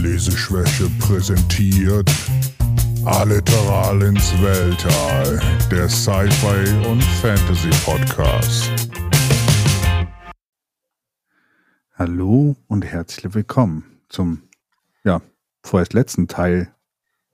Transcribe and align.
Leseschwäche 0.00 0.88
präsentiert 0.98 2.10
Alliteral 3.04 4.00
ins 4.00 4.32
Weltall, 4.40 5.38
der 5.70 5.90
Sci-Fi 5.90 6.88
und 6.88 7.02
Fantasy 7.20 7.68
Podcast. 7.84 8.70
Hallo 11.96 12.56
und 12.66 12.82
herzlich 12.82 13.34
willkommen 13.34 14.00
zum, 14.08 14.48
ja, 15.04 15.20
vorerst 15.62 15.92
letzten 15.92 16.28
Teil, 16.28 16.74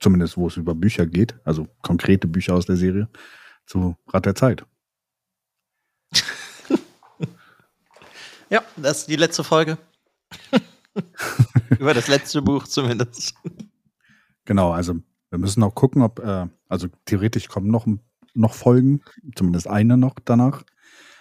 zumindest 0.00 0.36
wo 0.36 0.48
es 0.48 0.56
über 0.56 0.74
Bücher 0.74 1.06
geht, 1.06 1.36
also 1.44 1.68
konkrete 1.82 2.26
Bücher 2.26 2.54
aus 2.54 2.66
der 2.66 2.76
Serie, 2.76 3.08
zu 3.66 3.96
Rat 4.08 4.26
der 4.26 4.34
Zeit. 4.34 4.66
Ja, 8.48 8.62
das 8.76 8.98
ist 8.98 9.08
die 9.08 9.16
letzte 9.16 9.42
Folge. 9.42 9.76
Über 11.78 11.94
das 11.94 12.08
letzte 12.08 12.42
Buch 12.42 12.64
zumindest. 12.64 13.34
Genau, 14.44 14.70
also 14.72 14.94
wir 15.30 15.38
müssen 15.38 15.62
auch 15.62 15.74
gucken, 15.74 16.02
ob, 16.02 16.20
äh, 16.20 16.46
also 16.68 16.88
theoretisch 17.04 17.48
kommen 17.48 17.70
noch, 17.70 17.86
noch 18.34 18.54
Folgen, 18.54 19.02
zumindest 19.34 19.68
eine 19.68 19.96
noch 19.96 20.16
danach. 20.24 20.62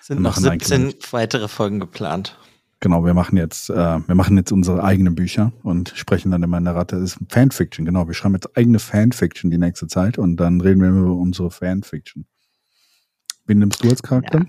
Sind 0.02 0.22
noch 0.22 0.38
17 0.38 0.94
weitere 1.12 1.48
Folgen 1.48 1.80
geplant. 1.80 2.38
Genau, 2.80 3.04
wir 3.05 3.13
machen 3.16 3.38
jetzt, 3.38 3.70
äh, 3.70 3.99
wir 4.08 4.16
machen 4.16 4.38
jetzt 4.38 4.52
unsere 4.52 4.84
eigenen 4.84 5.16
Bücher 5.16 5.52
und 5.63 5.94
sprechen 5.96 6.30
dann 6.30 6.44
immer 6.44 6.60
in 6.60 6.66
der 6.66 6.76
Ratte. 6.76 6.99
Das 6.99 7.16
ist 7.16 7.20
Fanfiction, 7.30 7.85
genau. 7.85 8.07
Wir 8.07 8.13
schreiben 8.13 8.35
jetzt 8.35 8.55
eigene 8.55 8.80
Fanfiction 8.80 9.49
die 9.49 9.57
nächste 9.57 9.88
Zeit 9.88 10.20
und 10.20 10.38
dann 10.38 10.62
reden 10.62 10.82
wir 10.82 10.90
über 10.90 11.13
unsere 11.13 11.49
Fanfiction. 11.49 12.27
Wen 13.48 13.60
nimmst 13.60 13.84
du 13.84 13.90
als 13.90 14.04
Charakter? 14.04 14.46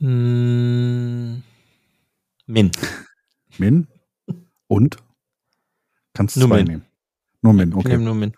Ja. 0.00 0.08
Mm, 0.08 1.42
Min. 2.46 2.70
Min? 3.58 3.88
Und? 4.68 4.96
Kannst 6.14 6.36
du 6.36 6.40
nur 6.40 6.48
zwei 6.48 6.58
Min. 6.58 6.66
nehmen. 6.66 6.86
Nur 7.42 7.52
Min, 7.52 7.74
okay. 7.74 7.82
Ich 7.82 7.88
nehme 7.88 8.04
nur 8.04 8.14
Min. 8.14 8.32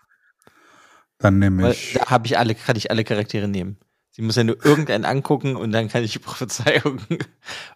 Dann 1.19 1.39
nehme 1.39 1.71
ich. 1.71 1.95
Weil 1.95 2.01
da 2.01 2.09
habe 2.09 2.27
ich 2.27 2.37
alle, 2.37 2.55
kann 2.55 2.75
ich 2.75 2.91
alle 2.91 3.03
Charaktere 3.03 3.47
nehmen. 3.47 3.77
Sie 4.11 4.21
muss 4.21 4.35
ja 4.35 4.43
nur 4.43 4.63
irgendeinen 4.65 5.05
angucken 5.05 5.55
und 5.55 5.71
dann 5.71 5.87
kann 5.87 6.03
ich 6.03 6.13
die 6.13 6.19
Prophezeiung 6.19 6.99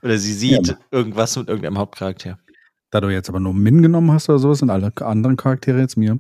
oder 0.01 0.17
sie 0.17 0.33
sieht 0.33 0.67
ja. 0.67 0.77
irgendwas 0.91 1.35
mit 1.37 1.47
irgendeinem 1.47 1.77
Hauptcharakter. 1.77 2.39
Da 2.89 3.01
du 3.01 3.09
jetzt 3.09 3.29
aber 3.29 3.39
nur 3.39 3.53
Min 3.53 3.81
genommen 3.81 4.11
hast 4.11 4.29
oder 4.29 4.39
sowas, 4.39 4.59
sind 4.59 4.69
alle 4.69 4.91
anderen 4.97 5.37
Charaktere 5.37 5.79
jetzt 5.79 5.97
mir. 5.97 6.19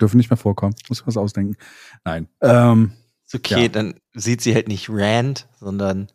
Dürfen 0.00 0.16
nicht 0.16 0.30
mehr 0.30 0.36
vorkommen. 0.36 0.74
Muss 0.88 1.00
ich 1.00 1.06
was 1.06 1.16
ausdenken. 1.16 1.56
Nein. 2.04 2.28
Ähm, 2.40 2.92
ist 3.24 3.34
okay, 3.34 3.62
ja. 3.62 3.68
dann 3.68 3.94
sieht 4.14 4.40
sie 4.40 4.54
halt 4.54 4.68
nicht 4.68 4.88
Rand, 4.90 5.48
sondern 5.58 6.08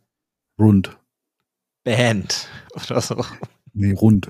Rund. 0.60 0.98
Band 1.88 2.50
oder 2.76 3.00
so. 3.00 3.24
Nee, 3.74 3.94
rund. 3.94 4.30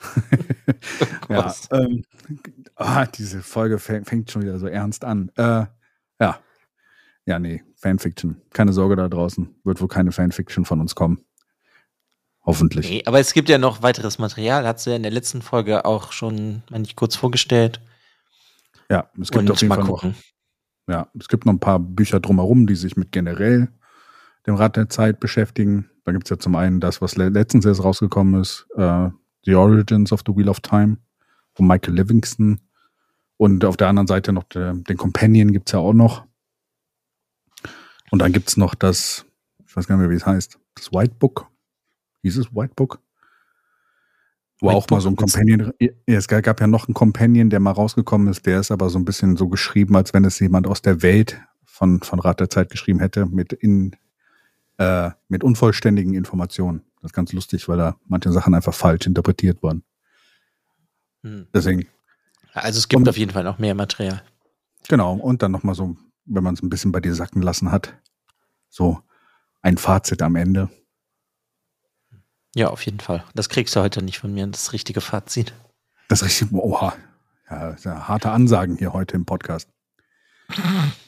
ja, 1.28 1.54
ähm, 1.70 2.04
ah, 2.74 3.06
diese 3.06 3.42
Folge 3.42 3.78
fängt 3.78 4.30
schon 4.30 4.42
wieder 4.42 4.58
so 4.58 4.66
ernst 4.66 5.04
an. 5.04 5.30
Äh, 5.36 5.66
ja. 6.20 6.40
Ja, 7.26 7.38
nee, 7.38 7.62
Fanfiction. 7.76 8.42
Keine 8.50 8.72
Sorge 8.72 8.96
da 8.96 9.08
draußen. 9.08 9.54
Wird 9.62 9.80
wohl 9.80 9.86
keine 9.86 10.10
Fanfiction 10.10 10.64
von 10.64 10.80
uns 10.80 10.96
kommen. 10.96 11.24
Hoffentlich. 12.42 12.90
Nee, 12.90 13.02
aber 13.06 13.20
es 13.20 13.32
gibt 13.32 13.48
ja 13.48 13.58
noch 13.58 13.82
weiteres 13.82 14.18
Material. 14.18 14.66
Hat 14.66 14.80
sie 14.80 14.90
ja 14.90 14.96
in 14.96 15.02
der 15.04 15.12
letzten 15.12 15.42
Folge 15.42 15.84
auch 15.84 16.10
schon 16.10 16.64
mal 16.70 16.80
nicht 16.80 16.96
kurz 16.96 17.14
vorgestellt. 17.14 17.80
Ja, 18.90 19.10
es 19.20 19.30
gibt 19.30 19.42
Und 19.42 19.50
auf 19.52 19.60
jeden 19.60 19.74
Fall 19.74 19.84
gucken. 19.84 20.16
noch. 20.86 20.92
Ja, 20.92 21.08
es 21.20 21.28
gibt 21.28 21.46
noch 21.46 21.52
ein 21.52 21.60
paar 21.60 21.78
Bücher 21.78 22.18
drumherum, 22.18 22.66
die 22.66 22.74
sich 22.74 22.96
mit 22.96 23.12
generell 23.12 23.68
dem 24.48 24.56
Rad 24.56 24.76
der 24.76 24.88
Zeit 24.88 25.20
beschäftigen. 25.20 25.90
Da 26.04 26.12
gibt 26.12 26.24
es 26.24 26.30
ja 26.30 26.38
zum 26.38 26.56
einen 26.56 26.80
das, 26.80 27.00
was 27.00 27.16
letztens 27.16 27.64
erst 27.64 27.84
rausgekommen 27.84 28.40
ist, 28.40 28.66
äh, 28.76 29.10
The 29.44 29.54
Origins 29.54 30.10
of 30.10 30.22
the 30.26 30.34
Wheel 30.34 30.48
of 30.48 30.60
Time 30.60 30.98
von 31.54 31.66
Michael 31.66 31.94
Livingston. 31.94 32.60
Und 33.36 33.64
auf 33.64 33.76
der 33.76 33.88
anderen 33.88 34.08
Seite 34.08 34.32
noch 34.32 34.44
der, 34.44 34.74
den 34.74 34.96
Companion 34.96 35.52
gibt 35.52 35.68
es 35.68 35.72
ja 35.72 35.78
auch 35.78 35.92
noch. 35.92 36.24
Und 38.10 38.20
dann 38.20 38.32
gibt 38.32 38.48
es 38.48 38.56
noch 38.56 38.74
das, 38.74 39.26
ich 39.66 39.76
weiß 39.76 39.86
gar 39.86 39.96
nicht 39.96 40.02
mehr, 40.02 40.10
wie 40.10 40.16
es 40.16 40.26
heißt, 40.26 40.58
das 40.74 40.92
White 40.92 41.14
Book. 41.18 41.46
Hieß 42.22 42.38
es 42.38 42.54
White 42.54 42.72
Book? 42.74 43.00
Wo 44.60 44.68
White 44.68 44.76
auch 44.76 44.86
Book 44.86 44.90
mal 44.96 45.00
so 45.00 45.10
ein 45.10 45.16
Companion, 45.16 45.72
ja, 45.78 45.90
es 46.06 46.26
gab 46.26 46.60
ja 46.60 46.66
noch 46.66 46.88
einen 46.88 46.94
Companion, 46.94 47.50
der 47.50 47.60
mal 47.60 47.72
rausgekommen 47.72 48.28
ist, 48.28 48.46
der 48.46 48.60
ist 48.60 48.70
aber 48.70 48.88
so 48.88 48.98
ein 48.98 49.04
bisschen 49.04 49.36
so 49.36 49.48
geschrieben, 49.48 49.94
als 49.94 50.14
wenn 50.14 50.24
es 50.24 50.40
jemand 50.40 50.66
aus 50.66 50.82
der 50.82 51.02
Welt 51.02 51.40
von, 51.64 52.00
von 52.00 52.18
Rat 52.18 52.40
der 52.40 52.50
Zeit 52.50 52.70
geschrieben 52.70 52.98
hätte, 52.98 53.26
mit 53.26 53.52
in, 53.52 53.94
äh, 54.78 55.10
mit 55.28 55.44
unvollständigen 55.44 56.14
Informationen. 56.14 56.82
Das 57.00 57.10
ist 57.10 57.14
ganz 57.14 57.32
lustig, 57.32 57.68
weil 57.68 57.78
da 57.78 57.96
manche 58.06 58.32
Sachen 58.32 58.54
einfach 58.54 58.74
falsch 58.74 59.06
interpretiert 59.06 59.62
wurden. 59.62 59.84
Hm. 61.22 61.46
Deswegen. 61.52 61.86
Also 62.54 62.78
es 62.78 62.88
gibt 62.88 63.02
und, 63.02 63.08
auf 63.08 63.18
jeden 63.18 63.32
Fall 63.32 63.44
noch 63.44 63.58
mehr 63.58 63.74
Material. 63.74 64.22
Genau, 64.88 65.14
und 65.14 65.42
dann 65.42 65.52
nochmal 65.52 65.74
so, 65.74 65.96
wenn 66.24 66.42
man 66.42 66.54
es 66.54 66.62
ein 66.62 66.70
bisschen 66.70 66.92
bei 66.92 67.00
dir 67.00 67.14
sacken 67.14 67.42
lassen 67.42 67.70
hat, 67.70 67.94
so 68.68 69.00
ein 69.60 69.76
Fazit 69.76 70.22
am 70.22 70.36
Ende. 70.36 70.68
Ja, 72.54 72.68
auf 72.68 72.82
jeden 72.82 73.00
Fall. 73.00 73.24
Das 73.34 73.48
kriegst 73.48 73.76
du 73.76 73.80
heute 73.80 74.02
nicht 74.02 74.18
von 74.18 74.32
mir, 74.32 74.46
das 74.46 74.72
richtige 74.72 75.00
Fazit. 75.00 75.52
Das 76.08 76.24
richtige, 76.24 76.54
oha. 76.54 76.94
Ja, 77.50 77.76
ja 77.76 78.08
harte 78.08 78.30
Ansagen 78.30 78.76
hier 78.76 78.92
heute 78.92 79.14
im 79.16 79.26
Podcast. 79.26 79.68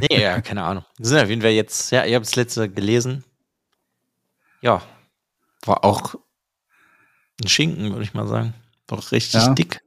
nee, 0.00 0.20
ja, 0.22 0.40
keine 0.40 0.62
Ahnung. 0.62 0.84
Das 0.98 1.08
sind 1.08 1.18
auf 1.18 1.28
jeden 1.28 1.42
Fall 1.42 1.50
jetzt, 1.50 1.90
ja, 1.90 2.04
ich 2.04 2.14
habe 2.14 2.24
das 2.24 2.36
letzte 2.36 2.70
gelesen. 2.70 3.24
Ja, 4.62 4.82
war 5.64 5.84
auch 5.84 6.14
ein 7.42 7.48
Schinken, 7.48 7.90
würde 7.90 8.02
ich 8.02 8.14
mal 8.14 8.26
sagen. 8.26 8.54
Doch 8.86 9.12
richtig 9.12 9.42
ja. 9.42 9.54
dick. 9.54 9.80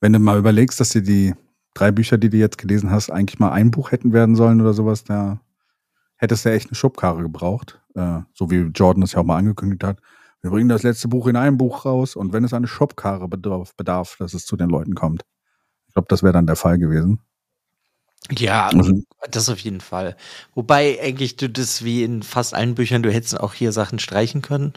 Wenn 0.00 0.12
du 0.12 0.18
mal 0.18 0.38
überlegst, 0.38 0.80
dass 0.80 0.90
dir 0.90 1.02
die 1.02 1.34
drei 1.74 1.90
Bücher, 1.90 2.18
die 2.18 2.30
du 2.30 2.36
jetzt 2.36 2.58
gelesen 2.58 2.90
hast, 2.90 3.10
eigentlich 3.10 3.38
mal 3.38 3.52
ein 3.52 3.70
Buch 3.70 3.90
hätten 3.90 4.12
werden 4.12 4.36
sollen 4.36 4.60
oder 4.60 4.74
sowas, 4.74 5.04
da 5.04 5.40
hättest 6.16 6.44
du 6.44 6.50
echt 6.50 6.68
eine 6.68 6.76
Schubkarre 6.76 7.22
gebraucht. 7.22 7.80
Äh, 7.94 8.20
so 8.32 8.50
wie 8.50 8.70
Jordan 8.74 9.02
es 9.02 9.12
ja 9.12 9.20
auch 9.20 9.24
mal 9.24 9.36
angekündigt 9.36 9.84
hat. 9.84 10.00
Wir 10.40 10.50
bringen 10.50 10.68
das 10.68 10.84
letzte 10.84 11.08
Buch 11.08 11.26
in 11.26 11.36
einem 11.36 11.58
Buch 11.58 11.84
raus 11.84 12.14
und 12.14 12.32
wenn 12.32 12.44
es 12.44 12.52
eine 12.52 12.68
Schubkarre 12.68 13.28
bedarf, 13.28 13.74
bedarf 13.74 14.16
dass 14.18 14.34
es 14.34 14.46
zu 14.46 14.56
den 14.56 14.68
Leuten 14.68 14.94
kommt. 14.94 15.24
Ich 15.88 15.94
glaube, 15.94 16.06
das 16.08 16.22
wäre 16.22 16.32
dann 16.32 16.46
der 16.46 16.56
Fall 16.56 16.78
gewesen. 16.78 17.20
Ja, 18.30 18.68
also, 18.68 19.02
das 19.30 19.48
auf 19.48 19.58
jeden 19.60 19.80
Fall. 19.80 20.16
Wobei 20.54 21.00
eigentlich 21.00 21.36
du 21.36 21.48
das 21.48 21.82
wie 21.84 22.02
in 22.02 22.22
fast 22.22 22.54
allen 22.54 22.74
Büchern, 22.74 23.02
du 23.02 23.12
hättest 23.12 23.40
auch 23.40 23.54
hier 23.54 23.72
Sachen 23.72 23.98
streichen 23.98 24.42
können. 24.42 24.74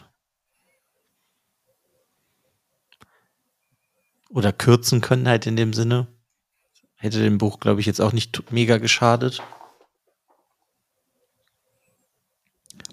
Oder 4.30 4.52
kürzen 4.52 5.02
können 5.02 5.28
halt 5.28 5.46
in 5.46 5.56
dem 5.56 5.74
Sinne. 5.74 6.06
Hätte 6.96 7.20
dem 7.20 7.36
Buch, 7.36 7.60
glaube 7.60 7.80
ich, 7.80 7.86
jetzt 7.86 8.00
auch 8.00 8.12
nicht 8.12 8.50
mega 8.50 8.78
geschadet. 8.78 9.42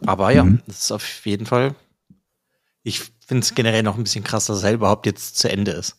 Aber 0.05 0.31
ja, 0.31 0.43
mhm. 0.43 0.61
das 0.67 0.79
ist 0.79 0.91
auf 0.91 1.25
jeden 1.25 1.45
Fall. 1.45 1.75
Ich 2.83 2.99
finde 3.25 3.43
es 3.43 3.55
generell 3.55 3.83
noch 3.83 3.97
ein 3.97 4.03
bisschen 4.03 4.23
krass, 4.23 4.47
dass 4.47 4.63
er 4.63 4.73
überhaupt 4.73 5.05
jetzt 5.05 5.37
zu 5.37 5.49
Ende 5.49 5.71
ist. 5.71 5.98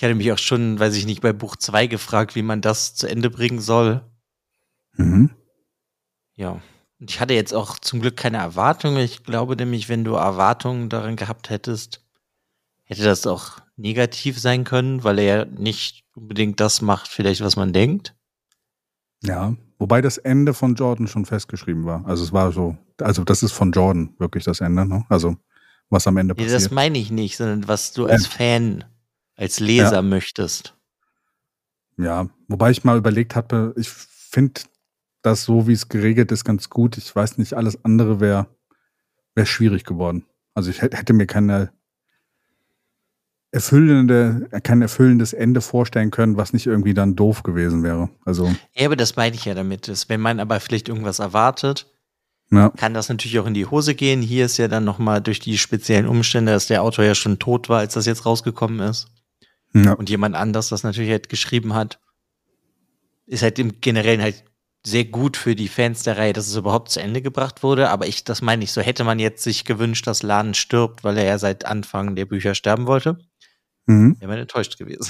Ich 0.00 0.04
hatte 0.04 0.14
mich 0.14 0.32
auch 0.32 0.38
schon, 0.38 0.80
weiß 0.80 0.96
ich 0.96 1.04
nicht, 1.04 1.20
bei 1.20 1.34
Buch 1.34 1.56
2 1.56 1.86
gefragt, 1.86 2.34
wie 2.34 2.40
man 2.40 2.62
das 2.62 2.94
zu 2.94 3.06
Ende 3.06 3.28
bringen 3.28 3.60
soll. 3.60 4.00
Mhm. 4.96 5.28
Ja. 6.36 6.62
Und 6.98 7.10
ich 7.10 7.20
hatte 7.20 7.34
jetzt 7.34 7.52
auch 7.52 7.78
zum 7.78 8.00
Glück 8.00 8.16
keine 8.16 8.38
Erwartungen. 8.38 8.96
Ich 9.04 9.24
glaube 9.24 9.56
nämlich, 9.56 9.90
wenn 9.90 10.02
du 10.02 10.14
Erwartungen 10.14 10.88
darin 10.88 11.16
gehabt 11.16 11.50
hättest, 11.50 12.02
hätte 12.84 13.04
das 13.04 13.26
auch 13.26 13.58
negativ 13.76 14.40
sein 14.40 14.64
können, 14.64 15.04
weil 15.04 15.18
er 15.18 15.36
ja 15.36 15.44
nicht 15.44 16.06
unbedingt 16.14 16.60
das 16.60 16.80
macht, 16.80 17.08
vielleicht, 17.08 17.42
was 17.42 17.56
man 17.56 17.74
denkt. 17.74 18.14
Ja, 19.22 19.54
wobei 19.78 20.00
das 20.00 20.16
Ende 20.16 20.54
von 20.54 20.76
Jordan 20.76 21.08
schon 21.08 21.26
festgeschrieben 21.26 21.84
war. 21.84 22.06
Also 22.06 22.24
es 22.24 22.32
war 22.32 22.52
so, 22.52 22.74
also 23.02 23.22
das 23.22 23.42
ist 23.42 23.52
von 23.52 23.70
Jordan 23.70 24.14
wirklich 24.18 24.44
das 24.44 24.62
Ende, 24.62 24.86
ne? 24.86 25.04
Also 25.10 25.36
was 25.90 26.06
am 26.06 26.16
Ende 26.16 26.34
passiert. 26.34 26.52
Nee, 26.52 26.64
das 26.64 26.70
meine 26.70 26.96
ich 26.96 27.10
nicht, 27.10 27.36
sondern 27.36 27.68
was 27.68 27.92
du 27.92 28.06
als 28.06 28.26
Fan 28.26 28.86
als 29.40 29.58
Leser 29.58 29.92
ja. 29.94 30.02
möchtest. 30.02 30.74
Ja, 31.96 32.28
wobei 32.46 32.70
ich 32.70 32.84
mal 32.84 32.98
überlegt 32.98 33.34
habe, 33.34 33.74
ich 33.76 33.88
finde 33.88 34.60
das 35.22 35.44
so, 35.44 35.66
wie 35.66 35.72
es 35.72 35.88
geregelt 35.88 36.30
ist, 36.30 36.44
ganz 36.44 36.68
gut. 36.68 36.98
Ich 36.98 37.14
weiß 37.14 37.38
nicht, 37.38 37.54
alles 37.54 37.84
andere 37.84 38.20
wäre 38.20 38.46
wär 39.34 39.46
schwierig 39.46 39.84
geworden. 39.84 40.26
Also 40.54 40.70
ich 40.70 40.82
hätte 40.82 41.12
mir 41.12 41.26
keine 41.26 41.72
erfüllende, 43.50 44.48
kein 44.62 44.82
erfüllendes 44.82 45.32
Ende 45.32 45.60
vorstellen 45.60 46.10
können, 46.10 46.36
was 46.36 46.52
nicht 46.52 46.66
irgendwie 46.66 46.94
dann 46.94 47.16
doof 47.16 47.42
gewesen 47.42 47.82
wäre. 47.82 48.10
Also. 48.24 48.54
Ja, 48.74 48.86
aber 48.86 48.96
das 48.96 49.16
meine 49.16 49.34
ich 49.34 49.44
ja 49.46 49.54
damit. 49.54 49.88
Ist, 49.88 50.08
wenn 50.08 50.20
man 50.20 50.38
aber 50.38 50.60
vielleicht 50.60 50.88
irgendwas 50.88 51.18
erwartet, 51.18 51.86
ja. 52.50 52.68
kann 52.70 52.94
das 52.94 53.08
natürlich 53.08 53.38
auch 53.38 53.46
in 53.46 53.54
die 53.54 53.66
Hose 53.66 53.94
gehen. 53.94 54.22
Hier 54.22 54.46
ist 54.46 54.58
ja 54.58 54.68
dann 54.68 54.84
nochmal 54.84 55.20
durch 55.20 55.40
die 55.40 55.58
speziellen 55.58 56.06
Umstände, 56.06 56.52
dass 56.52 56.66
der 56.66 56.82
Autor 56.82 57.04
ja 57.04 57.14
schon 57.14 57.38
tot 57.38 57.68
war, 57.68 57.78
als 57.78 57.94
das 57.94 58.06
jetzt 58.06 58.26
rausgekommen 58.26 58.80
ist. 58.80 59.08
Ja. 59.72 59.92
Und 59.92 60.10
jemand 60.10 60.34
anders 60.34 60.68
das 60.68 60.82
natürlich 60.82 61.10
halt 61.10 61.28
geschrieben 61.28 61.74
hat, 61.74 62.00
ist 63.26 63.42
halt 63.42 63.58
im 63.58 63.80
Generellen 63.80 64.22
halt 64.22 64.44
sehr 64.84 65.04
gut 65.04 65.36
für 65.36 65.54
die 65.54 65.68
Fans 65.68 66.02
der 66.02 66.16
Reihe, 66.16 66.32
dass 66.32 66.48
es 66.48 66.56
überhaupt 66.56 66.90
zu 66.90 67.00
Ende 67.00 67.22
gebracht 67.22 67.62
wurde. 67.62 67.90
Aber 67.90 68.06
ich, 68.06 68.24
das 68.24 68.42
meine 68.42 68.64
ich, 68.64 68.72
so 68.72 68.80
hätte 68.80 69.04
man 69.04 69.18
jetzt 69.18 69.42
sich 69.44 69.64
gewünscht, 69.64 70.06
dass 70.06 70.22
Lan 70.22 70.54
stirbt, 70.54 71.04
weil 71.04 71.18
er 71.18 71.24
ja 71.24 71.38
seit 71.38 71.66
Anfang 71.66 72.16
der 72.16 72.24
Bücher 72.24 72.54
sterben 72.54 72.86
wollte. 72.86 73.18
Mhm. 73.86 74.16
Wäre 74.18 74.30
man 74.30 74.38
enttäuscht 74.38 74.78
gewesen. 74.78 75.06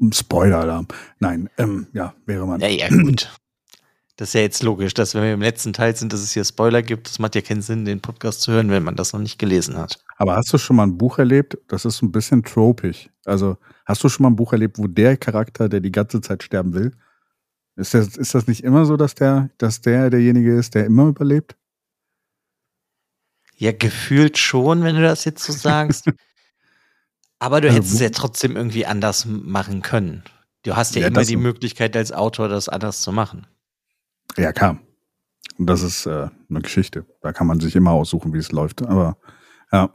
Spoiler-Alarm. 0.12 0.86
Nein, 1.18 1.48
ähm, 1.58 1.88
ja, 1.92 2.14
wäre 2.26 2.46
man. 2.46 2.60
Ja, 2.60 2.68
ja, 2.68 2.88
gut. 2.88 3.30
Das 4.18 4.30
ist 4.30 4.34
ja 4.34 4.40
jetzt 4.40 4.64
logisch, 4.64 4.94
dass 4.94 5.14
wenn 5.14 5.22
wir 5.22 5.32
im 5.32 5.40
letzten 5.40 5.72
Teil 5.72 5.94
sind, 5.94 6.12
dass 6.12 6.20
es 6.20 6.32
hier 6.32 6.44
Spoiler 6.44 6.82
gibt. 6.82 7.08
Das 7.08 7.20
macht 7.20 7.36
ja 7.36 7.40
keinen 7.40 7.62
Sinn, 7.62 7.84
den 7.84 8.00
Podcast 8.00 8.40
zu 8.40 8.50
hören, 8.50 8.68
wenn 8.68 8.82
man 8.82 8.96
das 8.96 9.12
noch 9.12 9.20
nicht 9.20 9.38
gelesen 9.38 9.78
hat. 9.78 9.96
Aber 10.16 10.34
hast 10.34 10.52
du 10.52 10.58
schon 10.58 10.74
mal 10.74 10.82
ein 10.82 10.98
Buch 10.98 11.20
erlebt? 11.20 11.56
Das 11.68 11.84
ist 11.84 12.02
ein 12.02 12.10
bisschen 12.10 12.42
tropisch. 12.42 13.10
Also, 13.24 13.58
hast 13.86 14.02
du 14.02 14.08
schon 14.08 14.24
mal 14.24 14.30
ein 14.30 14.34
Buch 14.36 14.52
erlebt, 14.52 14.76
wo 14.76 14.88
der 14.88 15.16
Charakter, 15.16 15.68
der 15.68 15.78
die 15.78 15.92
ganze 15.92 16.20
Zeit 16.20 16.42
sterben 16.42 16.74
will, 16.74 16.96
ist 17.76 17.94
das, 17.94 18.16
ist 18.16 18.34
das 18.34 18.48
nicht 18.48 18.64
immer 18.64 18.86
so, 18.86 18.96
dass 18.96 19.14
der, 19.14 19.50
dass 19.56 19.82
der 19.82 20.10
derjenige 20.10 20.58
ist, 20.58 20.74
der 20.74 20.86
immer 20.86 21.06
überlebt? 21.06 21.54
Ja, 23.54 23.70
gefühlt 23.70 24.36
schon, 24.36 24.82
wenn 24.82 24.96
du 24.96 25.02
das 25.02 25.24
jetzt 25.26 25.44
so 25.44 25.52
sagst. 25.52 26.06
Aber 27.38 27.60
du 27.60 27.68
also, 27.68 27.78
hättest 27.78 27.94
es 27.94 28.00
ja 28.00 28.10
trotzdem 28.10 28.56
irgendwie 28.56 28.84
anders 28.84 29.26
machen 29.26 29.82
können. 29.82 30.24
Du 30.64 30.74
hast 30.74 30.96
ja, 30.96 31.02
ja 31.02 31.06
immer 31.06 31.22
die 31.22 31.36
Möglichkeit 31.36 31.96
als 31.96 32.10
Autor, 32.10 32.48
das 32.48 32.68
anders 32.68 33.00
zu 33.00 33.12
machen. 33.12 33.46
Ja, 34.38 34.52
klar. 34.52 34.78
Und 35.58 35.66
das 35.68 35.82
ist 35.82 36.06
äh, 36.06 36.28
eine 36.48 36.60
Geschichte. 36.60 37.04
Da 37.20 37.32
kann 37.32 37.46
man 37.46 37.60
sich 37.60 37.74
immer 37.74 37.90
aussuchen, 37.90 38.32
wie 38.32 38.38
es 38.38 38.52
läuft. 38.52 38.82
Aber 38.82 39.16
ja. 39.72 39.92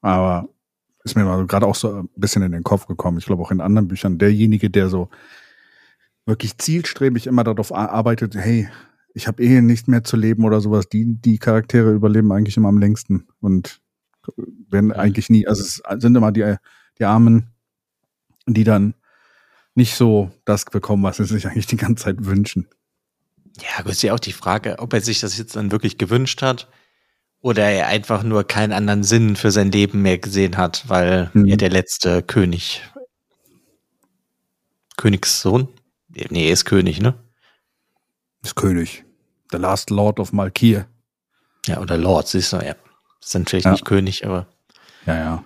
Aber 0.00 0.48
ist 1.04 1.16
mir 1.16 1.46
gerade 1.46 1.66
auch 1.66 1.74
so 1.74 2.00
ein 2.00 2.08
bisschen 2.16 2.42
in 2.42 2.52
den 2.52 2.64
Kopf 2.64 2.86
gekommen. 2.86 3.18
Ich 3.18 3.26
glaube 3.26 3.42
auch 3.42 3.50
in 3.50 3.60
anderen 3.60 3.88
Büchern, 3.88 4.18
derjenige, 4.18 4.70
der 4.70 4.88
so 4.88 5.08
wirklich 6.26 6.58
zielstrebig 6.58 7.26
immer 7.26 7.44
darauf 7.44 7.72
arbeitet, 7.72 8.34
hey, 8.34 8.68
ich 9.14 9.26
habe 9.26 9.42
eh 9.42 9.60
nicht 9.60 9.88
mehr 9.88 10.04
zu 10.04 10.16
leben 10.16 10.44
oder 10.44 10.60
sowas, 10.60 10.88
die, 10.88 11.20
die 11.20 11.38
Charaktere 11.38 11.92
überleben 11.92 12.32
eigentlich 12.32 12.56
immer 12.56 12.68
am 12.68 12.78
längsten 12.78 13.26
und 13.40 13.80
werden 14.68 14.92
eigentlich 14.92 15.30
nie, 15.30 15.46
also 15.46 15.62
es 15.62 15.82
sind 16.00 16.16
immer 16.16 16.30
die, 16.30 16.56
die 16.98 17.04
Armen, 17.04 17.50
die 18.46 18.64
dann 18.64 18.94
nicht 19.74 19.94
so 19.94 20.30
das 20.44 20.64
bekommen, 20.64 21.02
was 21.02 21.16
sie 21.16 21.24
sich 21.24 21.46
eigentlich 21.46 21.66
die 21.66 21.76
ganze 21.76 22.04
Zeit 22.04 22.24
wünschen. 22.24 22.68
Ja, 23.62 23.82
gut, 23.82 23.92
ist 23.92 24.02
ja 24.02 24.14
auch 24.14 24.20
die 24.20 24.32
Frage, 24.32 24.78
ob 24.78 24.92
er 24.92 25.00
sich 25.00 25.20
das 25.20 25.36
jetzt 25.36 25.56
dann 25.56 25.70
wirklich 25.70 25.98
gewünscht 25.98 26.42
hat 26.42 26.68
oder 27.40 27.64
er 27.64 27.86
einfach 27.86 28.22
nur 28.22 28.44
keinen 28.44 28.72
anderen 28.72 29.02
Sinn 29.02 29.36
für 29.36 29.50
sein 29.50 29.70
Leben 29.72 30.02
mehr 30.02 30.18
gesehen 30.18 30.56
hat, 30.56 30.88
weil 30.88 31.30
mhm. 31.32 31.46
er 31.46 31.56
der 31.56 31.70
letzte 31.70 32.22
König, 32.22 32.82
Königssohn, 34.96 35.68
nee, 36.08 36.46
er 36.46 36.52
ist 36.52 36.64
König, 36.64 37.00
ne? 37.00 37.14
Ist 38.42 38.56
König. 38.56 39.04
The 39.50 39.58
Last 39.58 39.90
Lord 39.90 40.20
of 40.20 40.32
Malkir. 40.32 40.86
Ja, 41.66 41.80
oder 41.80 41.98
Lord, 41.98 42.28
siehst 42.28 42.52
du, 42.52 42.58
ja. 42.58 42.74
Ist 43.20 43.34
natürlich 43.34 43.64
ja. 43.64 43.72
nicht 43.72 43.84
König, 43.84 44.24
aber. 44.24 44.46
Ja, 45.06 45.14
ja. 45.14 45.44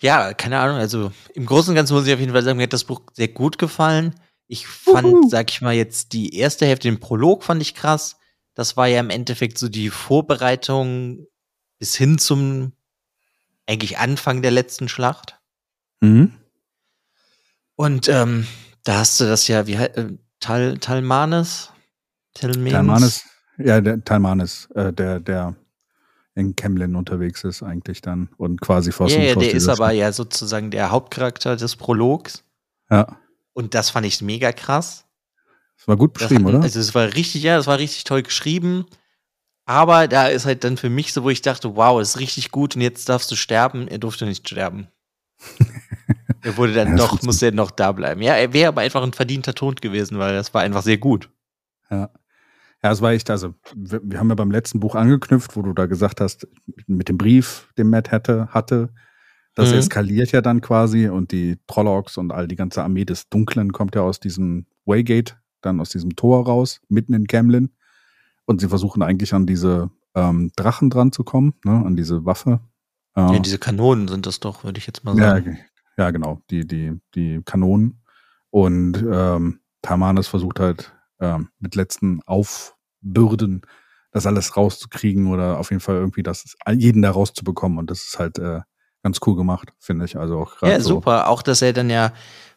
Ja, 0.00 0.34
keine 0.34 0.58
Ahnung. 0.58 0.76
Also 0.76 1.12
im 1.34 1.46
Großen 1.46 1.70
und 1.70 1.76
Ganzen 1.76 1.94
muss 1.94 2.06
ich 2.06 2.12
auf 2.12 2.20
jeden 2.20 2.32
Fall 2.32 2.42
sagen, 2.42 2.56
mir 2.56 2.64
hat 2.64 2.72
das 2.72 2.84
Buch 2.84 3.00
sehr 3.12 3.28
gut 3.28 3.58
gefallen. 3.58 4.14
Ich 4.48 4.66
fand, 4.66 5.06
Uhu. 5.06 5.28
sag 5.28 5.50
ich 5.50 5.60
mal, 5.60 5.74
jetzt 5.74 6.12
die 6.12 6.36
erste 6.36 6.66
Hälfte, 6.66 6.88
den 6.88 7.00
Prolog 7.00 7.42
fand 7.42 7.60
ich 7.62 7.74
krass. 7.74 8.16
Das 8.54 8.76
war 8.76 8.86
ja 8.86 9.00
im 9.00 9.10
Endeffekt 9.10 9.58
so 9.58 9.68
die 9.68 9.90
Vorbereitung 9.90 11.26
bis 11.78 11.96
hin 11.96 12.18
zum 12.18 12.72
eigentlich 13.66 13.98
Anfang 13.98 14.42
der 14.42 14.52
letzten 14.52 14.88
Schlacht. 14.88 15.38
Mhm. 16.00 16.32
Und 17.74 18.08
ähm, 18.08 18.46
da 18.84 18.98
hast 18.98 19.20
du 19.20 19.24
das 19.24 19.48
ja, 19.48 19.66
wie 19.66 19.74
äh, 19.74 20.16
Tal, 20.40 20.78
Talmanes? 20.78 21.70
Talmanes, 22.34 23.24
ja, 23.58 23.80
der 23.80 24.04
Talmanes, 24.04 24.68
äh, 24.74 24.92
der, 24.92 25.20
der 25.20 25.56
in 26.34 26.54
Kemlin 26.54 26.94
unterwegs 26.94 27.44
ist 27.44 27.62
eigentlich 27.62 28.02
dann 28.02 28.28
und 28.36 28.60
quasi 28.60 28.92
vor 28.92 29.08
Ja, 29.08 29.18
yeah, 29.18 29.34
der 29.34 29.52
ist 29.52 29.68
aber 29.68 29.90
ja 29.92 30.12
sozusagen 30.12 30.70
der 30.70 30.90
Hauptcharakter 30.90 31.56
des 31.56 31.76
Prologs. 31.76 32.44
Ja. 32.90 33.18
Und 33.56 33.72
das 33.72 33.88
fand 33.88 34.04
ich 34.04 34.20
mega 34.20 34.52
krass. 34.52 35.06
Das 35.78 35.88
war 35.88 35.96
gut 35.96 36.12
beschrieben, 36.12 36.44
hat, 36.44 36.54
oder? 36.56 36.62
Also 36.62 36.78
es 36.78 36.94
war 36.94 37.14
richtig, 37.14 37.42
ja, 37.42 37.56
das 37.56 37.66
war 37.66 37.78
richtig 37.78 38.04
toll 38.04 38.22
geschrieben. 38.22 38.84
Aber 39.64 40.08
da 40.08 40.26
ist 40.26 40.44
halt 40.44 40.62
dann 40.62 40.76
für 40.76 40.90
mich 40.90 41.14
so, 41.14 41.24
wo 41.24 41.30
ich 41.30 41.40
dachte, 41.40 41.74
wow, 41.74 41.98
das 41.98 42.10
ist 42.10 42.20
richtig 42.20 42.50
gut 42.50 42.76
und 42.76 42.82
jetzt 42.82 43.08
darfst 43.08 43.30
du 43.30 43.34
sterben. 43.34 43.88
Er 43.88 43.96
durfte 43.96 44.26
nicht 44.26 44.46
sterben. 44.46 44.88
er 46.42 46.56
wurde 46.58 46.74
dann 46.74 46.90
ja, 46.90 46.96
doch, 46.96 47.22
musste 47.22 47.46
er 47.46 47.52
noch 47.52 47.70
da 47.70 47.92
bleiben. 47.92 48.20
Ja, 48.20 48.34
er 48.34 48.52
wäre 48.52 48.68
aber 48.68 48.82
einfach 48.82 49.02
ein 49.02 49.14
verdienter 49.14 49.54
Tod 49.54 49.80
gewesen, 49.80 50.18
weil 50.18 50.34
das 50.34 50.52
war 50.52 50.60
einfach 50.60 50.82
sehr 50.82 50.98
gut. 50.98 51.30
Ja. 51.90 52.10
Ja, 52.82 52.92
es 52.92 53.00
war 53.00 53.12
echt, 53.12 53.30
also 53.30 53.54
wir, 53.74 54.02
wir, 54.04 54.18
haben 54.18 54.28
ja 54.28 54.34
beim 54.34 54.50
letzten 54.50 54.80
Buch 54.80 54.94
angeknüpft, 54.94 55.56
wo 55.56 55.62
du 55.62 55.72
da 55.72 55.86
gesagt 55.86 56.20
hast, 56.20 56.46
mit 56.86 57.08
dem 57.08 57.16
Brief, 57.16 57.72
den 57.78 57.88
Matt 57.88 58.12
hatte, 58.12 58.48
hatte, 58.50 58.90
das 59.56 59.72
mhm. 59.72 59.78
eskaliert 59.78 60.32
ja 60.32 60.42
dann 60.42 60.60
quasi 60.60 61.08
und 61.08 61.32
die 61.32 61.58
Trollocs 61.66 62.18
und 62.18 62.30
all 62.30 62.46
die 62.46 62.56
ganze 62.56 62.84
Armee 62.84 63.06
des 63.06 63.30
Dunklen 63.30 63.72
kommt 63.72 63.94
ja 63.94 64.02
aus 64.02 64.20
diesem 64.20 64.66
Waygate, 64.84 65.36
dann 65.62 65.80
aus 65.80 65.88
diesem 65.88 66.14
Tor 66.14 66.44
raus, 66.44 66.82
mitten 66.88 67.14
in 67.14 67.26
Camlin. 67.26 67.70
Und 68.44 68.60
sie 68.60 68.68
versuchen 68.68 69.02
eigentlich 69.02 69.32
an 69.32 69.46
diese 69.46 69.90
ähm, 70.14 70.52
Drachen 70.56 70.90
dran 70.90 71.10
zu 71.10 71.24
kommen, 71.24 71.54
ne, 71.64 71.82
an 71.84 71.96
diese 71.96 72.26
Waffe. 72.26 72.60
Äh, 73.16 73.32
ja, 73.32 73.38
diese 73.38 73.58
Kanonen 73.58 74.08
sind 74.08 74.26
das 74.26 74.40
doch, 74.40 74.62
würde 74.62 74.78
ich 74.78 74.86
jetzt 74.86 75.04
mal 75.04 75.16
sagen. 75.16 75.58
Ja, 75.96 76.04
ja 76.04 76.10
genau, 76.10 76.42
die, 76.50 76.66
die, 76.66 76.92
die 77.14 77.40
Kanonen. 77.42 78.02
Und 78.50 79.02
ähm, 79.10 79.60
Tamanes 79.80 80.28
versucht 80.28 80.60
halt 80.60 80.92
ähm, 81.18 81.48
mit 81.60 81.74
letzten 81.74 82.20
Auf 82.26 82.76
Bürden, 83.00 83.62
das 84.10 84.26
alles 84.26 84.54
rauszukriegen 84.54 85.28
oder 85.28 85.58
auf 85.58 85.70
jeden 85.70 85.80
Fall 85.80 85.96
irgendwie 85.96 86.22
das 86.22 86.56
jeden 86.70 87.00
da 87.00 87.10
rauszubekommen. 87.10 87.78
Und 87.78 87.90
das 87.90 88.04
ist 88.04 88.18
halt 88.18 88.38
äh, 88.38 88.60
ganz 89.06 89.20
cool 89.24 89.36
gemacht, 89.36 89.72
finde 89.78 90.04
ich. 90.04 90.16
Also 90.16 90.40
auch 90.40 90.62
Ja, 90.62 90.80
so. 90.80 90.96
super. 90.96 91.28
Auch, 91.28 91.42
dass 91.42 91.62
er 91.62 91.72
dann 91.72 91.90
ja 91.90 92.12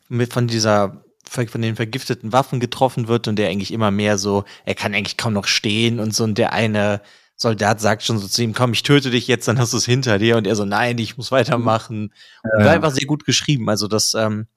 mit 0.08 0.34
von 0.34 0.48
dieser 0.48 1.04
von 1.24 1.62
den 1.62 1.76
vergifteten 1.76 2.34
Waffen 2.34 2.60
getroffen 2.60 3.08
wird 3.08 3.28
und 3.28 3.36
der 3.36 3.50
eigentlich 3.50 3.72
immer 3.72 3.92
mehr 3.92 4.18
so, 4.18 4.46
er 4.66 4.74
kann 4.74 4.96
eigentlich 4.96 5.16
kaum 5.16 5.34
noch 5.34 5.46
stehen 5.46 6.00
und 6.00 6.16
so 6.16 6.24
und 6.24 6.40
der 6.40 6.54
eine 6.54 7.02
Soldat 7.36 7.80
sagt 7.80 8.02
schon 8.02 8.18
so 8.18 8.28
zu 8.28 8.42
ihm, 8.42 8.54
komm, 8.54 8.74
ich 8.74 8.82
töte 8.82 9.12
dich 9.12 9.28
jetzt, 9.28 9.48
dann 9.48 9.60
hast 9.60 9.72
du 9.72 9.78
es 9.78 9.86
hinter 9.86 10.18
dir 10.18 10.38
und 10.38 10.48
er 10.48 10.56
so, 10.56 10.66
nein, 10.66 10.98
ich 10.98 11.18
muss 11.18 11.32
weitermachen. 11.32 12.12
Und 12.44 12.64
war 12.66 12.72
einfach 12.72 12.92
sehr 12.92 13.06
gut 13.06 13.26
geschrieben. 13.26 13.70
Also 13.70 13.88
das, 13.88 14.16
ähm, 14.16 14.48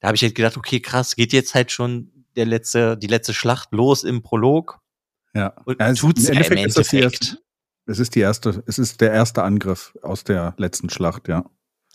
da 0.00 0.08
habe 0.08 0.16
ich 0.16 0.22
halt 0.22 0.34
gedacht, 0.34 0.56
okay, 0.56 0.80
krass, 0.80 1.14
geht 1.14 1.32
jetzt 1.34 1.54
halt 1.54 1.70
schon 1.70 2.10
der 2.36 2.46
letzte, 2.46 2.96
die 2.96 3.06
letzte 3.06 3.34
Schlacht 3.34 3.70
los 3.72 4.02
im 4.02 4.22
Prolog. 4.22 4.80
Ja. 5.34 5.54
Und 5.64 5.78
ja, 5.78 5.92
tut's 5.92 6.24
im 6.24 6.32
Endeffekt, 6.32 6.60
im 6.60 6.64
Endeffekt. 6.66 7.43
Es 7.86 7.98
ist 7.98 8.14
die 8.14 8.20
erste, 8.20 8.62
es 8.66 8.78
ist 8.78 9.00
der 9.00 9.12
erste 9.12 9.42
Angriff 9.42 9.96
aus 10.02 10.24
der 10.24 10.54
letzten 10.56 10.88
Schlacht, 10.88 11.28
ja. 11.28 11.44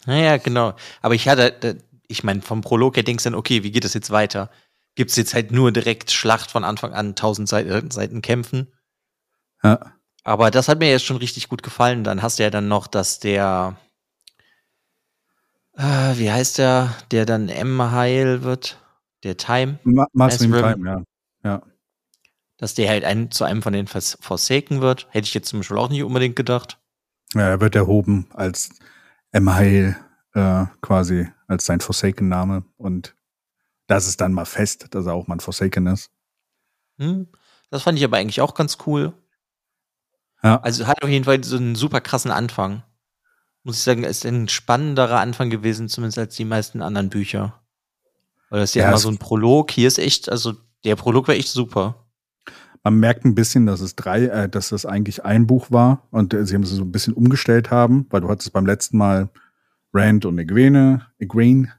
Naja, 0.06 0.38
genau. 0.38 0.74
Aber 1.02 1.16
ich 1.16 1.28
hatte, 1.28 1.78
ich 2.08 2.24
meine, 2.24 2.42
vom 2.42 2.62
Prolog 2.62 2.96
her 2.96 3.04
denkst 3.04 3.24
du 3.24 3.32
dann, 3.32 3.40
okay, 3.40 3.64
wie 3.64 3.72
geht 3.72 3.84
das 3.84 3.94
jetzt 3.94 4.12
weiter? 4.12 4.50
Gibt 4.96 5.12
es 5.12 5.18
jetzt 5.18 5.34
halt 5.34 5.52
nur 5.52 5.72
direkt 5.72 6.12
Schlacht 6.12 6.52
von 6.52 6.64
Anfang 6.64 6.94
an, 6.94 7.16
tausend 7.16 7.50
Seiten, 7.50 7.92
Seiten 7.92 8.22
kämpfen? 8.22 8.72
Ja. 9.64 9.94
Aber 10.24 10.52
das 10.52 10.68
hat 10.68 10.80
mir 10.80 10.90
jetzt 10.90 11.06
schon 11.06 11.18
richtig 11.18 11.50
gut 11.50 11.64
gefallen. 11.64 12.04
Dann 12.04 12.22
hast 12.22 12.40
du 12.40 12.44
ja 12.44 12.50
dann 12.50 12.68
noch, 12.68 12.88
dass 12.88 13.20
der, 13.20 13.78
äh, 15.76 15.82
wie 16.16 16.32
heißt 16.32 16.60
der, 16.60 16.96
der 17.12 17.26
dann 17.26 17.50
M 17.50 17.92
heil 17.92 18.44
wird? 18.44 18.80
Der 19.24 19.38
Time? 19.38 19.80
Ma 19.84 20.06
Masrim 20.14 20.54
Time, 20.54 20.86
ja. 20.86 21.04
ja 21.44 21.62
dass 22.60 22.74
der 22.74 22.90
halt 22.90 23.06
ein, 23.06 23.32
zu 23.32 23.46
einem 23.46 23.62
von 23.62 23.74
den 23.74 23.88
Forsaken 23.88 24.82
wird. 24.82 25.08
Hätte 25.12 25.26
ich 25.26 25.34
jetzt 25.34 25.48
zum 25.48 25.60
Beispiel 25.60 25.78
auch 25.78 25.90
nicht 25.90 26.04
unbedingt 26.04 26.36
gedacht. 26.36 26.78
Ja, 27.34 27.48
er 27.48 27.62
wird 27.62 27.76
erhoben 27.76 28.28
als 28.34 28.70
Emmail 29.32 29.96
äh, 30.34 30.66
quasi 30.82 31.30
als 31.48 31.66
sein 31.66 31.80
Forsaken-Name 31.80 32.66
und 32.78 33.16
das 33.88 34.08
ist 34.08 34.22
dann 34.22 34.34
mal 34.34 34.46
fest, 34.46 34.88
dass 34.92 35.06
er 35.06 35.14
auch 35.14 35.28
mal 35.28 35.38
ein 35.38 35.40
Forsaken 35.40 35.88
ist. 35.88 36.12
Hm, 36.98 37.30
das 37.72 37.84
fand 37.84 37.98
ich 37.98 38.04
aber 38.04 38.18
eigentlich 38.18 38.42
auch 38.42 38.54
ganz 38.54 38.78
cool. 38.86 39.14
Ja. 40.44 40.60
Also 40.62 40.86
hat 40.86 41.02
auf 41.02 41.10
jeden 41.10 41.26
Fall 41.26 41.44
so 41.44 41.56
einen 41.56 41.76
super 41.76 42.02
krassen 42.02 42.30
Anfang. 42.30 42.84
Muss 43.64 43.78
ich 43.78 43.84
sagen, 43.84 44.04
ist 44.04 44.26
ein 44.26 44.50
spannenderer 44.50 45.20
Anfang 45.20 45.50
gewesen, 45.50 45.88
zumindest 45.88 46.18
als 46.18 46.36
die 46.36 46.46
meisten 46.46 46.82
anderen 46.82 47.10
Bücher. 47.10 47.62
Weil 48.50 48.60
das 48.60 48.72
ist 48.72 48.76
ja, 48.76 48.84
ja 48.84 48.90
immer 48.90 48.98
so 48.98 49.10
ein 49.10 49.18
Prolog. 49.18 49.72
Hier 49.72 49.88
ist 49.88 49.98
echt, 49.98 50.30
also 50.30 50.56
der 50.84 50.96
Prolog 50.96 51.28
war 51.28 51.36
echt 51.36 51.50
super 51.50 52.09
man 52.84 53.00
merkt 53.00 53.26
ein 53.26 53.36
bisschen, 53.36 53.66
dass 53.66 53.82
es 53.82 53.96
drei, 53.96 54.26
äh, 54.26 54.50
dass 54.50 54.70
das 54.70 54.86
eigentlich 54.86 55.26
ein 55.26 55.48
Buch 55.48 55.72
war 55.72 56.08
und 56.12 56.34
äh, 56.34 56.46
sie 56.46 56.56
haben 56.56 56.64
es 56.64 56.70
so 56.70 56.84
ein 56.84 56.92
bisschen 56.92 57.14
umgestellt 57.14 57.72
haben, 57.72 58.06
weil 58.10 58.22
du 58.22 58.30
hattest 58.30 58.54
beim 58.54 58.66
letzten 58.66 58.98
Mal 58.98 59.30
Rand 59.94 60.26
und 60.26 60.38
Egwene, 60.38 61.08
Egwene, 61.18 61.70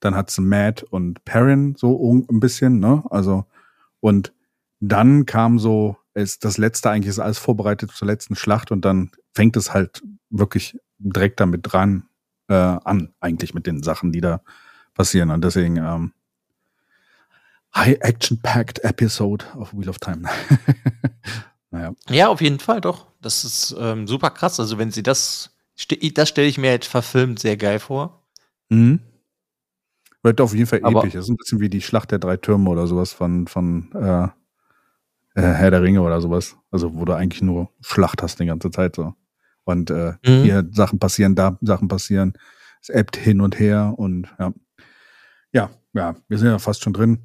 dann 0.00 0.14
hat 0.14 0.30
es 0.30 0.38
Matt 0.38 0.82
und 0.82 1.24
Perrin 1.24 1.74
so 1.76 2.24
ein 2.30 2.40
bisschen, 2.40 2.80
ne? 2.80 3.04
Also 3.10 3.46
und 4.00 4.32
dann 4.80 5.26
kam 5.26 5.58
so, 5.58 5.96
ist 6.14 6.44
das 6.44 6.58
letzte 6.58 6.90
eigentlich 6.90 7.08
ist 7.08 7.18
alles 7.18 7.38
vorbereitet 7.38 7.90
zur 7.92 8.06
letzten 8.06 8.36
Schlacht 8.36 8.70
und 8.70 8.84
dann 8.84 9.10
fängt 9.34 9.56
es 9.56 9.72
halt 9.74 10.02
wirklich 10.30 10.78
direkt 10.98 11.40
damit 11.40 11.60
dran 11.64 12.04
äh, 12.48 12.54
an, 12.54 13.12
eigentlich 13.20 13.54
mit 13.54 13.66
den 13.66 13.82
Sachen, 13.82 14.12
die 14.12 14.20
da 14.20 14.40
passieren. 14.94 15.30
Und 15.30 15.44
deswegen 15.44 15.76
ähm, 15.76 16.12
High-Action-Packed 17.78 18.84
Episode 18.84 19.44
of 19.56 19.72
Wheel 19.72 19.88
of 19.88 19.98
Time. 19.98 20.28
naja. 21.70 21.92
Ja, 22.08 22.28
auf 22.28 22.40
jeden 22.40 22.58
Fall 22.58 22.80
doch. 22.80 23.06
Das 23.20 23.44
ist 23.44 23.74
ähm, 23.78 24.06
super 24.06 24.30
krass. 24.30 24.58
Also, 24.60 24.78
wenn 24.78 24.90
sie 24.90 25.02
das, 25.02 25.50
das 26.14 26.28
stelle 26.28 26.48
ich 26.48 26.58
mir 26.58 26.70
halt 26.70 26.84
verfilmt 26.84 27.38
sehr 27.38 27.56
geil 27.56 27.78
vor. 27.78 28.26
Mhm. 28.68 29.00
Wird 30.22 30.40
auf 30.40 30.54
jeden 30.54 30.66
Fall 30.66 30.80
Aber 30.82 31.00
episch. 31.00 31.14
Das 31.14 31.24
ist 31.24 31.30
ein 31.30 31.36
bisschen 31.36 31.60
wie 31.60 31.70
die 31.70 31.80
Schlacht 31.80 32.10
der 32.10 32.18
drei 32.18 32.36
Türme 32.36 32.68
oder 32.70 32.86
sowas 32.86 33.12
von, 33.12 33.46
von 33.46 33.92
äh, 33.94 34.24
äh, 35.40 35.52
Herr 35.54 35.70
der 35.70 35.82
Ringe 35.82 36.02
oder 36.02 36.20
sowas. 36.20 36.56
Also, 36.70 36.94
wo 36.96 37.04
du 37.04 37.14
eigentlich 37.14 37.42
nur 37.42 37.70
Schlacht 37.80 38.22
hast 38.22 38.40
die 38.40 38.46
ganze 38.46 38.70
Zeit 38.70 38.96
so. 38.96 39.14
Und 39.64 39.90
äh, 39.90 40.14
mhm. 40.26 40.42
hier 40.42 40.68
Sachen 40.72 40.98
passieren, 40.98 41.34
da 41.34 41.58
Sachen 41.60 41.88
passieren. 41.88 42.32
Es 42.80 42.88
ebbt 42.88 43.16
hin 43.16 43.40
und 43.40 43.58
her 43.58 43.94
und 43.96 44.28
ja. 44.38 44.52
Ja, 45.52 45.70
ja, 45.94 46.14
wir 46.28 46.38
sind 46.38 46.48
ja 46.48 46.58
fast 46.58 46.82
schon 46.82 46.92
drin. 46.92 47.18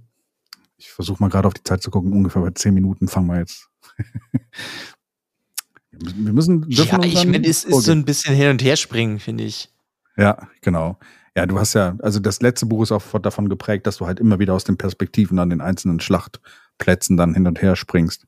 Ich 0.83 0.91
versuche 0.91 1.23
mal 1.23 1.29
gerade 1.29 1.47
auf 1.47 1.53
die 1.53 1.63
Zeit 1.63 1.81
zu 1.81 1.89
gucken. 1.89 2.11
Ungefähr 2.11 2.41
bei 2.41 2.51
zehn 2.51 2.73
Minuten 2.73 3.07
fangen 3.07 3.27
wir 3.27 3.39
jetzt. 3.39 3.69
wir 5.91 6.33
müssen. 6.33 6.65
Ja, 6.67 7.01
ich 7.01 7.25
meine, 7.25 7.47
es 7.47 7.63
ist 7.63 7.83
so 7.83 7.91
ein 7.93 8.03
bisschen 8.03 8.35
hin 8.35 8.49
und 8.49 8.61
her 8.61 8.75
springen, 8.75 9.19
finde 9.19 9.45
ich. 9.45 9.71
Ja, 10.17 10.49
genau. 10.61 10.99
Ja, 11.37 11.45
du 11.45 11.57
hast 11.57 11.73
ja, 11.73 11.95
also 11.99 12.19
das 12.19 12.41
letzte 12.41 12.65
Buch 12.65 12.83
ist 12.83 12.91
auch 12.91 13.01
davon 13.19 13.47
geprägt, 13.47 13.87
dass 13.87 13.97
du 13.97 14.05
halt 14.05 14.19
immer 14.19 14.39
wieder 14.39 14.53
aus 14.53 14.65
den 14.65 14.77
Perspektiven 14.77 15.39
an 15.39 15.49
den 15.49 15.61
einzelnen 15.61 16.01
Schlachtplätzen 16.01 17.15
dann 17.15 17.33
hin 17.33 17.47
und 17.47 17.61
her 17.61 17.77
springst. 17.77 18.27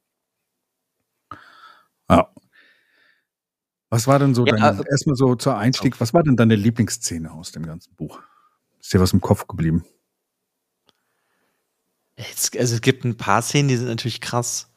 Ja. 2.10 2.32
Was 3.90 4.08
war 4.08 4.18
denn 4.18 4.34
so 4.34 4.46
ja, 4.46 4.54
dein, 4.54 4.64
also, 4.64 4.84
erstmal 4.84 5.16
so 5.18 5.36
zur 5.36 5.58
Einstieg, 5.58 6.00
was 6.00 6.14
war 6.14 6.24
denn 6.24 6.38
deine 6.38 6.56
Lieblingsszene 6.56 7.32
aus 7.32 7.52
dem 7.52 7.66
ganzen 7.66 7.94
Buch? 7.96 8.22
Ist 8.80 8.94
dir 8.94 9.02
was 9.02 9.14
im 9.14 9.22
Kopf 9.22 9.46
geblieben? 9.46 9.84
Es, 12.16 12.52
also 12.58 12.76
es 12.76 12.82
gibt 12.82 13.04
ein 13.04 13.18
paar 13.18 13.42
Szenen, 13.42 13.68
die 13.68 13.78
sind 13.78 13.88
natürlich 13.88 14.22
krass. 14.22 14.70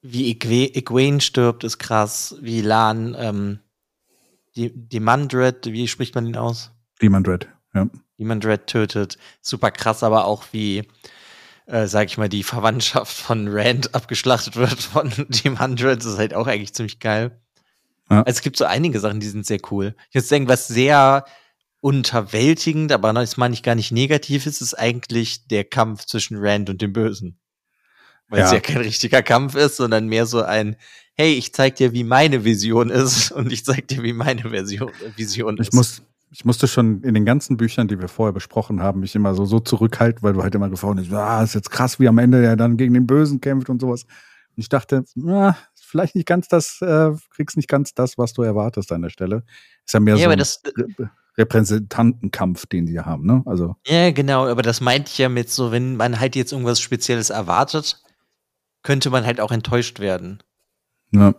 Wie 0.00 0.30
Egwene 0.30 1.20
stirbt, 1.20 1.62
ist 1.64 1.78
krass. 1.78 2.36
Wie 2.40 2.60
Lan, 2.60 3.14
ähm, 3.16 3.60
die, 4.56 4.72
die 4.74 5.00
Mandred, 5.00 5.66
wie 5.66 5.86
spricht 5.86 6.14
man 6.14 6.24
den 6.24 6.36
aus? 6.36 6.72
Demon 7.00 7.22
Dread, 7.22 7.48
ja. 7.74 7.88
Demon 8.18 8.40
Dread 8.40 8.66
tötet. 8.66 9.18
Super 9.40 9.70
krass, 9.70 10.02
aber 10.02 10.24
auch 10.24 10.44
wie, 10.52 10.88
äh, 11.66 11.86
sag 11.86 12.06
ich 12.06 12.18
mal, 12.18 12.28
die 12.28 12.42
Verwandtschaft 12.42 13.16
von 13.16 13.48
Rand 13.48 13.94
abgeschlachtet 13.94 14.56
wird 14.56 14.82
von 14.82 15.10
Demon 15.28 15.76
Dread. 15.76 15.98
Das 15.98 16.06
ist 16.06 16.18
halt 16.18 16.34
auch 16.34 16.46
eigentlich 16.46 16.74
ziemlich 16.74 16.98
geil. 16.98 17.40
Ja. 18.10 18.18
Also 18.22 18.38
es 18.38 18.42
gibt 18.42 18.56
so 18.56 18.64
einige 18.64 19.00
Sachen, 19.00 19.20
die 19.20 19.28
sind 19.28 19.46
sehr 19.46 19.60
cool. 19.70 19.94
Ich 20.08 20.16
würde 20.16 20.26
sagen, 20.26 20.48
was 20.48 20.68
sehr 20.68 21.24
unterwältigend, 21.82 22.92
aber 22.92 23.12
das 23.12 23.36
meine 23.36 23.54
ich 23.54 23.62
gar 23.62 23.74
nicht 23.74 23.90
negativ 23.90 24.46
ist, 24.46 24.62
ist 24.62 24.74
eigentlich 24.74 25.48
der 25.48 25.64
Kampf 25.64 26.06
zwischen 26.06 26.36
Rand 26.38 26.70
und 26.70 26.80
dem 26.80 26.92
Bösen. 26.92 27.38
Weil 28.28 28.38
ja. 28.38 28.46
es 28.46 28.52
ja 28.52 28.60
kein 28.60 28.78
richtiger 28.78 29.20
Kampf 29.20 29.56
ist, 29.56 29.76
sondern 29.76 30.06
mehr 30.06 30.24
so 30.24 30.42
ein, 30.42 30.76
hey, 31.14 31.34
ich 31.34 31.52
zeig 31.52 31.76
dir, 31.76 31.92
wie 31.92 32.04
meine 32.04 32.44
Vision 32.44 32.88
ist 32.88 33.32
und 33.32 33.52
ich 33.52 33.64
zeig 33.64 33.88
dir, 33.88 34.02
wie 34.04 34.12
meine 34.12 34.50
Version, 34.50 34.92
Vision 35.16 35.58
ist. 35.58 35.68
Ich 35.68 35.72
muss, 35.74 36.02
ich 36.30 36.44
musste 36.44 36.68
schon 36.68 37.02
in 37.02 37.14
den 37.14 37.26
ganzen 37.26 37.56
Büchern, 37.56 37.88
die 37.88 38.00
wir 38.00 38.08
vorher 38.08 38.32
besprochen 38.32 38.80
haben, 38.80 39.00
mich 39.00 39.16
immer 39.16 39.34
so, 39.34 39.44
so 39.44 39.58
zurückhalten, 39.58 40.22
weil 40.22 40.34
du 40.34 40.42
halt 40.42 40.54
immer 40.54 40.70
gefragt 40.70 41.00
hast, 41.00 41.12
ah, 41.12 41.42
ist 41.42 41.56
jetzt 41.56 41.72
krass, 41.72 41.98
wie 41.98 42.06
am 42.06 42.18
Ende 42.18 42.44
er 42.44 42.54
dann 42.54 42.76
gegen 42.76 42.94
den 42.94 43.08
Bösen 43.08 43.40
kämpft 43.40 43.68
und 43.68 43.80
sowas. 43.80 44.04
Und 44.04 44.60
ich 44.62 44.68
dachte, 44.68 45.04
na, 45.16 45.56
vielleicht 45.74 46.14
nicht 46.14 46.28
ganz 46.28 46.46
das, 46.46 46.80
äh, 46.80 47.10
kriegst 47.30 47.56
nicht 47.56 47.68
ganz 47.68 47.92
das, 47.92 48.18
was 48.18 48.32
du 48.34 48.42
erwartest 48.42 48.92
an 48.92 49.02
der 49.02 49.10
Stelle. 49.10 49.42
Ist 49.84 49.94
ja 49.94 50.00
mehr 50.00 50.14
ja, 50.14 50.26
so 50.26 50.30
ein 50.30 50.38
das, 50.38 50.62
Re 50.78 51.10
Repräsentantenkampf, 51.38 52.66
den 52.66 52.86
die 52.86 53.00
haben, 53.00 53.24
ne? 53.24 53.42
Also. 53.46 53.76
Ja, 53.86 54.10
genau, 54.10 54.46
aber 54.46 54.62
das 54.62 54.80
meinte 54.80 55.10
ich 55.10 55.18
ja 55.18 55.28
mit 55.28 55.50
so, 55.50 55.72
wenn 55.72 55.96
man 55.96 56.20
halt 56.20 56.36
jetzt 56.36 56.52
irgendwas 56.52 56.80
Spezielles 56.80 57.30
erwartet, 57.30 58.02
könnte 58.82 59.10
man 59.10 59.24
halt 59.24 59.40
auch 59.40 59.50
enttäuscht 59.50 60.00
werden. 60.00 60.42
Ja 61.10 61.34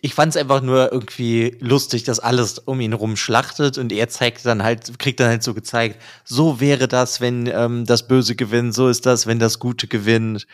ich 0.00 0.14
fand 0.14 0.30
es 0.30 0.36
einfach 0.36 0.60
nur 0.60 0.92
irgendwie 0.92 1.56
lustig, 1.60 2.04
dass 2.04 2.20
alles 2.20 2.58
um 2.58 2.80
ihn 2.80 2.92
rum 2.92 3.16
schlachtet 3.16 3.78
und 3.78 3.92
er 3.92 4.08
zeigt 4.08 4.44
dann 4.44 4.62
halt, 4.62 4.98
kriegt 4.98 5.20
dann 5.20 5.28
halt 5.28 5.42
so 5.42 5.54
gezeigt, 5.54 6.00
so 6.24 6.60
wäre 6.60 6.86
das, 6.86 7.20
wenn 7.20 7.46
ähm, 7.46 7.84
das 7.86 8.06
Böse 8.06 8.36
gewinnt, 8.36 8.74
so 8.74 8.88
ist 8.88 9.06
das, 9.06 9.26
wenn 9.26 9.38
das 9.38 9.58
Gute 9.58 9.86
gewinnt. 9.86 10.46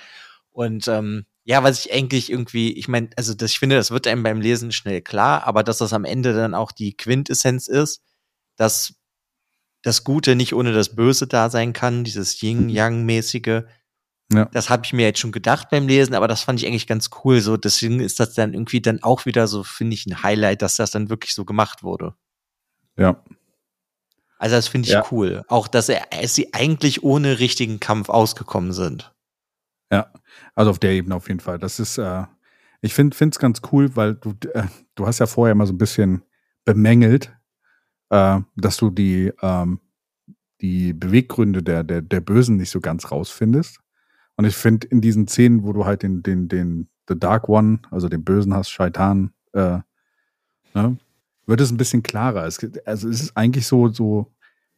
Und 0.52 0.86
ähm, 0.86 1.24
ja, 1.44 1.62
was 1.64 1.84
ich 1.84 1.92
eigentlich 1.92 2.30
irgendwie, 2.30 2.72
ich 2.72 2.86
meine, 2.86 3.10
also 3.16 3.34
das, 3.34 3.50
ich 3.50 3.58
finde, 3.58 3.76
das 3.76 3.90
wird 3.90 4.06
einem 4.06 4.22
beim 4.22 4.40
Lesen 4.40 4.70
schnell 4.70 5.02
klar, 5.02 5.44
aber 5.44 5.64
dass 5.64 5.78
das 5.78 5.92
am 5.92 6.04
Ende 6.04 6.34
dann 6.34 6.54
auch 6.54 6.70
die 6.70 6.96
Quintessenz 6.96 7.66
ist, 7.66 8.00
dass 8.56 8.94
das 9.82 10.04
Gute 10.04 10.36
nicht 10.36 10.54
ohne 10.54 10.72
das 10.72 10.94
Böse 10.94 11.26
da 11.26 11.50
sein 11.50 11.72
kann, 11.72 12.04
dieses 12.04 12.40
Yin-Yang-mäßige, 12.40 13.64
ja. 14.32 14.46
Das 14.46 14.70
habe 14.70 14.82
ich 14.84 14.92
mir 14.92 15.04
jetzt 15.06 15.18
schon 15.18 15.32
gedacht 15.32 15.68
beim 15.70 15.86
Lesen, 15.86 16.14
aber 16.14 16.28
das 16.28 16.42
fand 16.42 16.60
ich 16.60 16.66
eigentlich 16.66 16.86
ganz 16.86 17.10
cool. 17.22 17.40
So, 17.40 17.56
deswegen 17.56 18.00
ist 18.00 18.18
das 18.20 18.34
dann 18.34 18.54
irgendwie 18.54 18.80
dann 18.80 19.02
auch 19.02 19.26
wieder 19.26 19.46
so, 19.46 19.62
finde 19.62 19.94
ich, 19.94 20.06
ein 20.06 20.22
Highlight, 20.22 20.62
dass 20.62 20.76
das 20.76 20.90
dann 20.90 21.10
wirklich 21.10 21.34
so 21.34 21.44
gemacht 21.44 21.82
wurde. 21.82 22.14
Ja. 22.96 23.22
Also 24.38 24.56
das 24.56 24.68
finde 24.68 24.88
ich 24.88 24.94
ja. 24.94 25.04
cool. 25.10 25.44
Auch, 25.48 25.68
dass 25.68 25.88
er, 25.88 26.06
sie 26.26 26.52
eigentlich 26.54 27.02
ohne 27.02 27.38
richtigen 27.38 27.78
Kampf 27.78 28.08
ausgekommen 28.08 28.72
sind. 28.72 29.14
Ja, 29.90 30.10
also 30.54 30.70
auf 30.70 30.78
der 30.78 30.92
Ebene 30.92 31.14
auf 31.14 31.28
jeden 31.28 31.40
Fall. 31.40 31.58
Das 31.58 31.78
ist, 31.78 31.98
äh, 31.98 32.24
ich 32.80 32.94
finde 32.94 33.16
es 33.20 33.38
ganz 33.38 33.60
cool, 33.70 33.94
weil 33.94 34.14
du, 34.14 34.34
äh, 34.54 34.64
du 34.94 35.06
hast 35.06 35.18
ja 35.18 35.26
vorher 35.26 35.54
mal 35.54 35.66
so 35.66 35.72
ein 35.72 35.78
bisschen 35.78 36.22
bemängelt, 36.64 37.32
äh, 38.12 38.40
dass 38.56 38.76
du 38.76 38.90
die, 38.90 39.32
ähm, 39.40 39.80
die 40.60 40.92
Beweggründe 40.92 41.62
der, 41.62 41.82
der, 41.82 42.02
der 42.02 42.20
Bösen 42.20 42.56
nicht 42.58 42.70
so 42.70 42.80
ganz 42.80 43.10
rausfindest. 43.10 43.80
Und 44.36 44.44
ich 44.44 44.54
finde, 44.54 44.86
in 44.86 45.00
diesen 45.00 45.26
Szenen, 45.26 45.64
wo 45.64 45.72
du 45.72 45.86
halt 45.86 46.02
den, 46.02 46.22
den, 46.22 46.46
den 46.46 46.88
The 47.08 47.18
Dark 47.18 47.48
One, 47.48 47.80
also 47.90 48.08
den 48.08 48.22
Bösen 48.22 48.54
hast, 48.54 48.70
Shaitan, 48.70 49.32
äh, 49.54 49.78
ne, 50.74 50.98
wird 51.46 51.60
es 51.60 51.72
ein 51.72 51.78
bisschen 51.78 52.02
klarer. 52.02 52.46
Es, 52.46 52.60
also 52.84 53.08
es 53.08 53.22
ist 53.22 53.36
eigentlich 53.36 53.66
so, 53.66 53.88
so, 53.88 54.30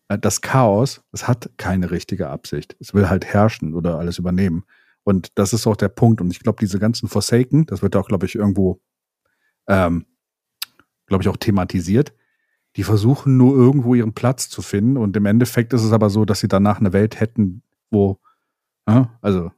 äh, 0.08 0.18
das 0.18 0.40
Chaos, 0.40 1.02
es 1.10 1.26
hat 1.26 1.50
keine 1.56 1.90
richtige 1.90 2.28
Absicht. 2.28 2.76
Es 2.78 2.94
will 2.94 3.08
halt 3.08 3.24
herrschen 3.24 3.74
oder 3.74 3.98
alles 3.98 4.18
übernehmen. 4.18 4.64
Und 5.02 5.32
das 5.34 5.52
ist 5.52 5.66
auch 5.66 5.76
der 5.76 5.88
Punkt. 5.88 6.20
Und 6.20 6.30
ich 6.30 6.40
glaube, 6.40 6.58
diese 6.60 6.78
ganzen 6.78 7.08
Forsaken, 7.08 7.66
das 7.66 7.82
wird 7.82 7.96
auch, 7.96 8.06
glaube 8.06 8.26
ich, 8.26 8.36
irgendwo, 8.36 8.80
ähm, 9.66 10.06
glaube 11.06 11.22
ich, 11.22 11.28
auch 11.28 11.36
thematisiert. 11.36 12.14
Die 12.76 12.82
versuchen 12.82 13.36
nur 13.36 13.56
irgendwo 13.56 13.94
ihren 13.94 14.14
Platz 14.14 14.48
zu 14.48 14.62
finden. 14.62 14.96
Und 14.96 15.16
im 15.16 15.26
Endeffekt 15.26 15.72
ist 15.72 15.82
es 15.82 15.92
aber 15.92 16.10
so, 16.10 16.24
dass 16.24 16.40
sie 16.40 16.48
danach 16.48 16.80
eine 16.80 16.92
Welt 16.92 17.20
hätten, 17.20 17.62
wo 17.90 18.18
also 18.86 19.50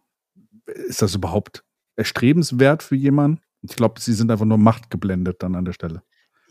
ist 0.67 1.03
das 1.03 1.15
überhaupt 1.15 1.65
erstrebenswert 1.97 2.83
für 2.83 2.97
jemanden? 2.97 3.41
Ich 3.63 3.77
glaube, 3.77 4.01
sie 4.01 4.13
sind 4.13 4.31
einfach 4.31 4.45
nur 4.45 4.59
machtgeblendet 4.59 5.43
dann 5.43 5.55
an 5.55 5.65
der 5.65 5.73
Stelle. 5.73 6.03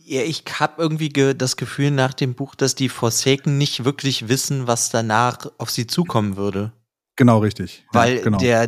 Ja, 0.04 0.22
ich 0.22 0.44
habe 0.60 0.82
irgendwie 0.82 1.10
ge 1.10 1.34
das 1.34 1.58
Gefühl 1.58 1.92
nach 1.92 2.14
dem 2.14 2.36
Buch, 2.36 2.54
dass 2.56 2.76
die 2.76 2.90
Forsaken 2.90 3.58
nicht 3.58 3.86
wirklich 3.86 4.28
wissen, 4.28 4.68
was 4.68 4.90
danach 4.90 5.48
auf 5.58 5.72
sie 5.72 5.88
zukommen 5.88 6.36
würde. 6.36 6.74
Genau, 7.16 7.40
richtig. 7.40 7.86
Weil 7.92 8.18
ja, 8.18 8.24
genau. 8.24 8.38
der 8.38 8.68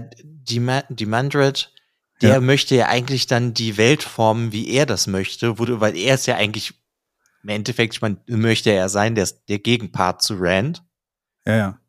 Demandred, 0.90 1.74
der 2.22 2.36
ja. 2.36 2.40
möchte 2.40 2.76
ja 2.76 2.88
eigentlich 2.88 3.28
dann 3.28 3.54
die 3.54 3.78
Welt 3.78 4.04
formen, 4.04 4.52
wie 4.52 4.70
er 4.70 4.86
das 4.86 5.06
möchte, 5.06 5.60
wo, 5.60 5.66
weil 5.80 5.96
er 5.96 6.16
ist 6.16 6.26
ja 6.26 6.38
eigentlich 6.38 6.74
im 7.44 7.50
Endeffekt, 7.50 7.94
ich 7.94 8.02
meine, 8.02 8.18
möchte 8.28 8.72
er 8.72 8.90
sein, 8.90 9.16
der, 9.16 9.28
der 9.48 9.60
Gegenpart 9.60 10.22
zu 10.22 10.36
Rand. 10.38 10.84
Ja, 11.46 11.56
ja. 11.56 11.80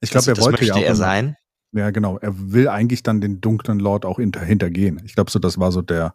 Ich 0.00 0.10
glaube, 0.10 0.30
er 0.30 0.38
wollte 0.38 0.64
ja 0.64 0.74
auch 0.74 0.82
er 0.82 0.96
sein. 0.96 1.36
Ja, 1.72 1.90
genau. 1.90 2.18
Er 2.18 2.52
will 2.52 2.68
eigentlich 2.68 3.02
dann 3.02 3.20
den 3.20 3.40
dunklen 3.40 3.80
Lord 3.80 4.04
auch 4.04 4.18
hinter, 4.18 4.40
hintergehen. 4.40 5.00
Ich 5.04 5.14
glaube 5.14 5.30
so, 5.30 5.38
das 5.38 5.58
war 5.58 5.72
so 5.72 5.82
der, 5.82 6.14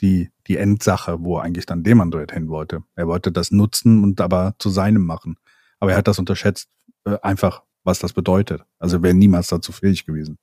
die, 0.00 0.30
die 0.46 0.56
Endsache, 0.56 1.22
wo 1.22 1.38
er 1.38 1.42
eigentlich 1.44 1.66
dann 1.66 1.82
Demandred 1.82 2.32
hin 2.32 2.48
wollte. 2.48 2.82
Er 2.96 3.06
wollte 3.06 3.32
das 3.32 3.50
nutzen 3.50 4.02
und 4.04 4.20
aber 4.20 4.54
zu 4.58 4.68
seinem 4.68 5.04
machen. 5.04 5.36
Aber 5.78 5.92
er 5.92 5.98
hat 5.98 6.08
das 6.08 6.18
unterschätzt, 6.18 6.68
äh, 7.04 7.16
einfach, 7.22 7.62
was 7.82 7.98
das 7.98 8.12
bedeutet. 8.12 8.62
Also 8.78 9.02
wäre 9.02 9.14
niemals 9.14 9.48
dazu 9.48 9.72
fähig 9.72 10.04
gewesen. 10.04 10.38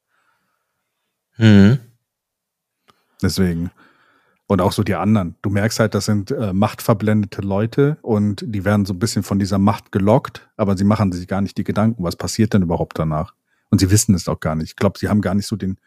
Mhm. 1.37 1.79
Deswegen. 3.21 3.71
Und 4.49 4.61
auch 4.61 4.71
so 4.71 4.81
die 4.81 4.95
anderen. 4.95 5.35
Du 5.41 5.49
merkst 5.49 5.79
halt, 5.79 5.93
das 5.93 6.05
sind 6.05 6.31
äh, 6.31 6.53
machtverblendete 6.53 7.41
Leute 7.41 7.97
und 8.01 8.45
die 8.47 8.63
werden 8.63 8.85
so 8.85 8.93
ein 8.93 8.99
bisschen 8.99 9.23
von 9.23 9.39
dieser 9.39 9.57
Macht 9.57 9.91
gelockt, 9.91 10.49
aber 10.55 10.77
sie 10.77 10.85
machen 10.85 11.11
sich 11.11 11.27
gar 11.27 11.41
nicht 11.41 11.57
die 11.57 11.65
Gedanken, 11.65 12.01
was 12.03 12.15
passiert 12.15 12.53
denn 12.53 12.61
überhaupt 12.61 12.97
danach. 12.97 13.33
Und 13.69 13.79
sie 13.79 13.91
wissen 13.91 14.15
es 14.15 14.29
auch 14.29 14.39
gar 14.39 14.55
nicht. 14.55 14.69
Ich 14.69 14.75
glaube, 14.77 14.97
sie 14.97 15.09
haben 15.09 15.19
gar 15.19 15.35
nicht 15.35 15.47
so 15.47 15.57
den. 15.57 15.77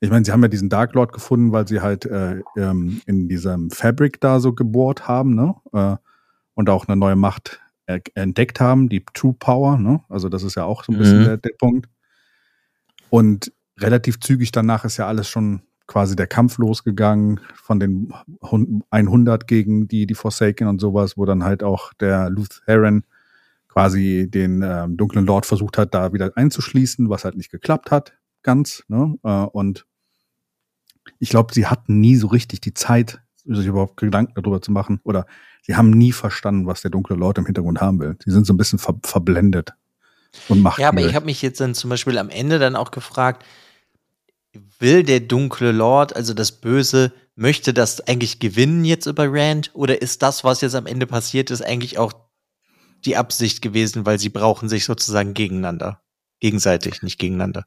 Ich 0.00 0.10
meine, 0.10 0.24
sie 0.24 0.32
haben 0.32 0.42
ja 0.42 0.48
diesen 0.48 0.68
Dark 0.68 0.94
Lord 0.94 1.12
gefunden, 1.12 1.52
weil 1.52 1.68
sie 1.68 1.80
halt 1.80 2.04
äh, 2.04 2.42
ähm, 2.56 3.00
in 3.06 3.28
diesem 3.28 3.70
Fabric 3.70 4.20
da 4.20 4.40
so 4.40 4.52
gebohrt 4.52 5.06
haben, 5.06 5.36
ne? 5.36 5.54
Äh, 5.72 5.96
und 6.54 6.68
auch 6.68 6.88
eine 6.88 6.96
neue 6.96 7.16
Macht 7.16 7.60
entdeckt 8.14 8.60
haben, 8.60 8.88
die 8.88 9.04
True 9.14 9.34
Power, 9.38 9.76
ne? 9.76 10.00
Also 10.08 10.28
das 10.28 10.42
ist 10.42 10.56
ja 10.56 10.64
auch 10.64 10.82
so 10.82 10.92
ein 10.92 10.98
bisschen 10.98 11.20
mhm. 11.20 11.24
der, 11.24 11.36
der 11.36 11.52
Punkt. 11.58 11.88
Und 13.10 13.52
relativ 13.78 14.18
zügig 14.20 14.52
danach 14.52 14.84
ist 14.84 14.96
ja 14.96 15.06
alles 15.06 15.28
schon 15.28 15.62
quasi 15.86 16.16
der 16.16 16.26
Kampf 16.26 16.58
losgegangen 16.58 17.40
von 17.54 17.80
den 17.80 18.12
100 18.90 19.46
gegen 19.46 19.88
die, 19.88 20.06
die 20.06 20.14
Forsaken 20.14 20.68
und 20.68 20.80
sowas, 20.80 21.16
wo 21.16 21.24
dann 21.24 21.44
halt 21.44 21.62
auch 21.62 21.92
der 21.94 22.30
Lutheran 22.30 23.04
quasi 23.68 24.28
den 24.30 24.62
äh, 24.62 24.86
dunklen 24.88 25.24
Lord 25.24 25.46
versucht 25.46 25.78
hat, 25.78 25.94
da 25.94 26.12
wieder 26.12 26.30
einzuschließen, 26.34 27.08
was 27.08 27.24
halt 27.24 27.36
nicht 27.36 27.50
geklappt 27.50 27.90
hat. 27.90 28.12
ganz. 28.42 28.84
Ne? 28.88 29.16
Äh, 29.22 29.28
und 29.28 29.86
ich 31.18 31.30
glaube, 31.30 31.54
sie 31.54 31.66
hatten 31.66 32.00
nie 32.00 32.16
so 32.16 32.26
richtig 32.26 32.60
die 32.60 32.74
Zeit, 32.74 33.20
sich 33.44 33.66
überhaupt 33.66 33.96
Gedanken 33.96 34.34
darüber 34.34 34.60
zu 34.60 34.72
machen. 34.72 35.00
Oder 35.04 35.26
sie 35.62 35.74
haben 35.74 35.90
nie 35.90 36.12
verstanden, 36.12 36.66
was 36.66 36.82
der 36.82 36.90
dunkle 36.90 37.16
Lord 37.16 37.38
im 37.38 37.46
Hintergrund 37.46 37.80
haben 37.80 37.98
will. 38.00 38.16
Sie 38.24 38.30
sind 38.30 38.46
so 38.46 38.52
ein 38.52 38.56
bisschen 38.56 38.78
ver 38.78 38.94
verblendet 39.02 39.72
und 40.48 40.62
macht. 40.62 40.78
Ja, 40.78 40.88
aber 40.88 41.00
ich 41.00 41.14
habe 41.14 41.26
mich 41.26 41.42
jetzt 41.42 41.60
dann 41.60 41.74
zum 41.74 41.90
Beispiel 41.90 42.18
am 42.18 42.28
Ende 42.28 42.58
dann 42.58 42.76
auch 42.76 42.90
gefragt, 42.90 43.44
will 44.82 45.02
der 45.02 45.20
dunkle 45.20 45.72
Lord, 45.72 46.14
also 46.14 46.34
das 46.34 46.52
Böse, 46.52 47.12
möchte 47.34 47.72
das 47.72 48.00
eigentlich 48.02 48.40
gewinnen 48.40 48.84
jetzt 48.84 49.06
über 49.06 49.32
Rand? 49.32 49.70
Oder 49.72 50.02
ist 50.02 50.22
das, 50.22 50.44
was 50.44 50.60
jetzt 50.60 50.74
am 50.74 50.86
Ende 50.86 51.06
passiert 51.06 51.50
ist, 51.50 51.62
eigentlich 51.62 51.98
auch 51.98 52.12
die 53.06 53.16
Absicht 53.16 53.62
gewesen, 53.62 54.04
weil 54.04 54.18
sie 54.18 54.28
brauchen 54.28 54.68
sich 54.68 54.84
sozusagen 54.84 55.32
gegeneinander? 55.32 56.02
Gegenseitig, 56.40 57.02
nicht 57.02 57.18
gegeneinander. 57.18 57.64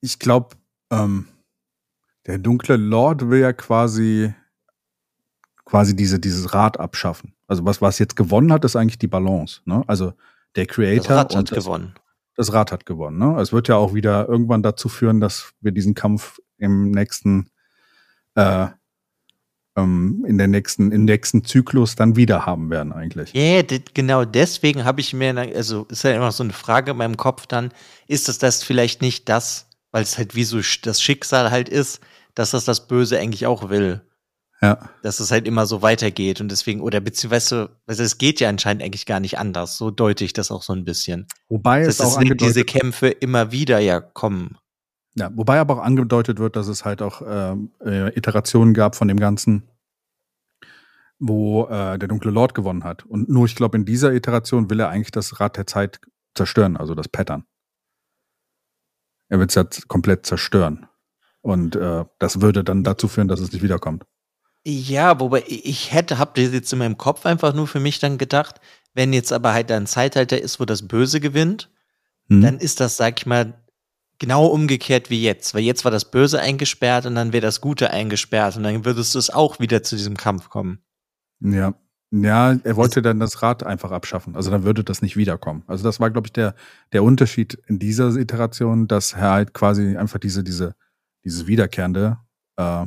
Ich 0.00 0.18
glaube, 0.18 0.56
ähm, 0.90 1.28
der 2.26 2.38
dunkle 2.38 2.76
Lord 2.76 3.28
will 3.28 3.40
ja 3.40 3.52
quasi 3.52 4.32
quasi 5.66 5.94
diese, 5.94 6.18
dieses 6.18 6.54
Rad 6.54 6.80
abschaffen. 6.80 7.34
Also 7.46 7.66
was, 7.66 7.82
was 7.82 7.98
jetzt 7.98 8.16
gewonnen 8.16 8.52
hat, 8.52 8.64
ist 8.64 8.76
eigentlich 8.76 8.98
die 8.98 9.08
Balance. 9.08 9.60
Ne? 9.66 9.84
Also 9.86 10.14
der 10.54 10.66
Creator. 10.66 11.08
Das 11.08 11.16
Rad 11.16 11.36
hat 11.36 11.50
das, 11.50 11.64
gewonnen. 11.64 11.94
Das 12.36 12.52
Rad 12.52 12.70
hat 12.70 12.86
gewonnen. 12.86 13.18
Ne? 13.18 13.40
Es 13.40 13.52
wird 13.52 13.68
ja 13.68 13.76
auch 13.76 13.94
wieder 13.94 14.28
irgendwann 14.28 14.62
dazu 14.62 14.88
führen, 14.88 15.20
dass 15.20 15.52
wir 15.60 15.72
diesen 15.72 15.94
Kampf 15.94 16.38
im 16.58 16.90
nächsten, 16.90 17.50
äh, 18.34 18.66
ähm, 19.74 20.24
in 20.28 20.38
der 20.38 20.46
nächsten, 20.46 20.92
im 20.92 21.04
nächsten 21.04 21.44
Zyklus 21.44 21.96
dann 21.96 22.16
wieder 22.16 22.44
haben 22.46 22.70
werden 22.70 22.92
eigentlich. 22.92 23.32
Ja, 23.32 23.40
yeah, 23.40 23.64
genau 23.94 24.24
deswegen 24.24 24.84
habe 24.84 25.00
ich 25.00 25.14
mir, 25.14 25.36
also 25.54 25.86
ist 25.90 26.04
ja 26.04 26.14
immer 26.14 26.32
so 26.32 26.42
eine 26.42 26.52
Frage 26.52 26.92
in 26.92 26.98
meinem 26.98 27.16
Kopf 27.16 27.46
dann, 27.46 27.72
ist 28.06 28.28
das 28.28 28.38
das 28.38 28.62
vielleicht 28.62 29.00
nicht 29.00 29.28
das, 29.28 29.68
weil 29.90 30.02
es 30.02 30.18
halt 30.18 30.34
wie 30.34 30.44
so 30.44 30.60
das 30.82 31.02
Schicksal 31.02 31.50
halt 31.50 31.68
ist, 31.68 32.00
dass 32.34 32.50
das 32.50 32.66
das 32.66 32.86
Böse 32.86 33.18
eigentlich 33.18 33.46
auch 33.46 33.70
will. 33.70 34.02
Ja. 34.62 34.88
Dass 35.02 35.20
es 35.20 35.30
halt 35.30 35.46
immer 35.46 35.66
so 35.66 35.82
weitergeht 35.82 36.40
und 36.40 36.50
deswegen, 36.50 36.80
oder 36.80 37.00
beziehungsweise, 37.00 37.76
also 37.86 38.02
es 38.02 38.16
geht 38.16 38.40
ja 38.40 38.48
anscheinend 38.48 38.82
eigentlich 38.82 39.04
gar 39.04 39.20
nicht 39.20 39.38
anders. 39.38 39.76
So 39.76 39.90
deute 39.90 40.24
ich 40.24 40.32
das 40.32 40.50
auch 40.50 40.62
so 40.62 40.72
ein 40.72 40.84
bisschen. 40.84 41.26
Wobei 41.48 41.84
dass 41.84 42.00
es 42.00 42.16
auch 42.16 42.22
diese 42.22 42.64
Kämpfe 42.64 43.08
immer 43.08 43.52
wieder 43.52 43.78
ja 43.80 44.00
kommen. 44.00 44.56
Ja, 45.14 45.30
wobei 45.34 45.60
aber 45.60 45.74
auch 45.74 45.82
angedeutet 45.82 46.38
wird, 46.38 46.56
dass 46.56 46.68
es 46.68 46.84
halt 46.84 47.02
auch 47.02 47.22
ähm, 47.26 47.70
äh, 47.84 48.16
Iterationen 48.16 48.74
gab 48.74 48.96
von 48.96 49.08
dem 49.08 49.18
Ganzen, 49.18 49.68
wo 51.18 51.64
äh, 51.66 51.98
der 51.98 52.08
dunkle 52.08 52.30
Lord 52.30 52.54
gewonnen 52.54 52.84
hat. 52.84 53.04
Und 53.06 53.28
nur, 53.28 53.46
ich 53.46 53.56
glaube, 53.56 53.78
in 53.78 53.86
dieser 53.86 54.12
Iteration 54.12 54.68
will 54.68 54.80
er 54.80 54.90
eigentlich 54.90 55.10
das 55.10 55.40
Rad 55.40 55.56
der 55.56 55.66
Zeit 55.66 56.00
zerstören, 56.34 56.76
also 56.76 56.94
das 56.94 57.08
Pattern. 57.08 57.44
Er 59.28 59.38
wird 59.38 59.50
es 59.50 59.54
ja 59.54 59.64
komplett 59.88 60.26
zerstören. 60.26 60.86
Und 61.40 61.76
äh, 61.76 62.04
das 62.18 62.42
würde 62.42 62.62
dann 62.62 62.84
dazu 62.84 63.08
führen, 63.08 63.28
dass 63.28 63.40
es 63.40 63.52
nicht 63.52 63.62
wiederkommt. 63.62 64.04
Ja, 64.68 65.20
wobei 65.20 65.44
ich 65.46 65.92
hätte, 65.92 66.18
hab 66.18 66.34
das 66.34 66.52
jetzt 66.52 66.72
in 66.72 66.80
meinem 66.80 66.98
Kopf 66.98 67.24
einfach 67.24 67.54
nur 67.54 67.68
für 67.68 67.78
mich 67.78 68.00
dann 68.00 68.18
gedacht, 68.18 68.60
wenn 68.94 69.12
jetzt 69.12 69.32
aber 69.32 69.52
halt 69.52 69.70
ein 69.70 69.86
Zeitalter 69.86 70.42
ist, 70.42 70.58
wo 70.58 70.64
das 70.64 70.88
Böse 70.88 71.20
gewinnt, 71.20 71.70
hm. 72.28 72.42
dann 72.42 72.58
ist 72.58 72.80
das, 72.80 72.96
sag 72.96 73.20
ich 73.20 73.26
mal, 73.26 73.54
genau 74.18 74.46
umgekehrt 74.46 75.08
wie 75.08 75.22
jetzt. 75.22 75.54
Weil 75.54 75.62
jetzt 75.62 75.84
war 75.84 75.92
das 75.92 76.10
Böse 76.10 76.40
eingesperrt 76.40 77.06
und 77.06 77.14
dann 77.14 77.32
wäre 77.32 77.42
das 77.42 77.60
Gute 77.60 77.90
eingesperrt 77.92 78.56
und 78.56 78.64
dann 78.64 78.84
würdest 78.84 79.14
du 79.14 79.20
es 79.20 79.30
auch 79.30 79.60
wieder 79.60 79.84
zu 79.84 79.94
diesem 79.94 80.16
Kampf 80.16 80.48
kommen. 80.48 80.80
Ja. 81.38 81.74
Ja, 82.10 82.52
er 82.64 82.76
wollte 82.76 83.02
dann 83.02 83.20
das 83.20 83.42
Rad 83.42 83.62
einfach 83.62 83.92
abschaffen. 83.92 84.34
Also 84.34 84.50
dann 84.50 84.64
würde 84.64 84.82
das 84.82 85.00
nicht 85.00 85.16
wiederkommen. 85.16 85.62
Also 85.68 85.84
das 85.84 86.00
war, 86.00 86.10
glaube 86.10 86.26
ich, 86.26 86.32
der, 86.32 86.56
der 86.92 87.04
Unterschied 87.04 87.54
in 87.68 87.78
dieser 87.78 88.08
Iteration, 88.16 88.88
dass 88.88 89.12
er 89.12 89.30
halt 89.30 89.54
quasi 89.54 89.96
einfach 89.96 90.18
diese, 90.18 90.42
diese, 90.42 90.74
dieses 91.24 91.46
Wiederkehrende 91.46 92.18
äh, 92.56 92.86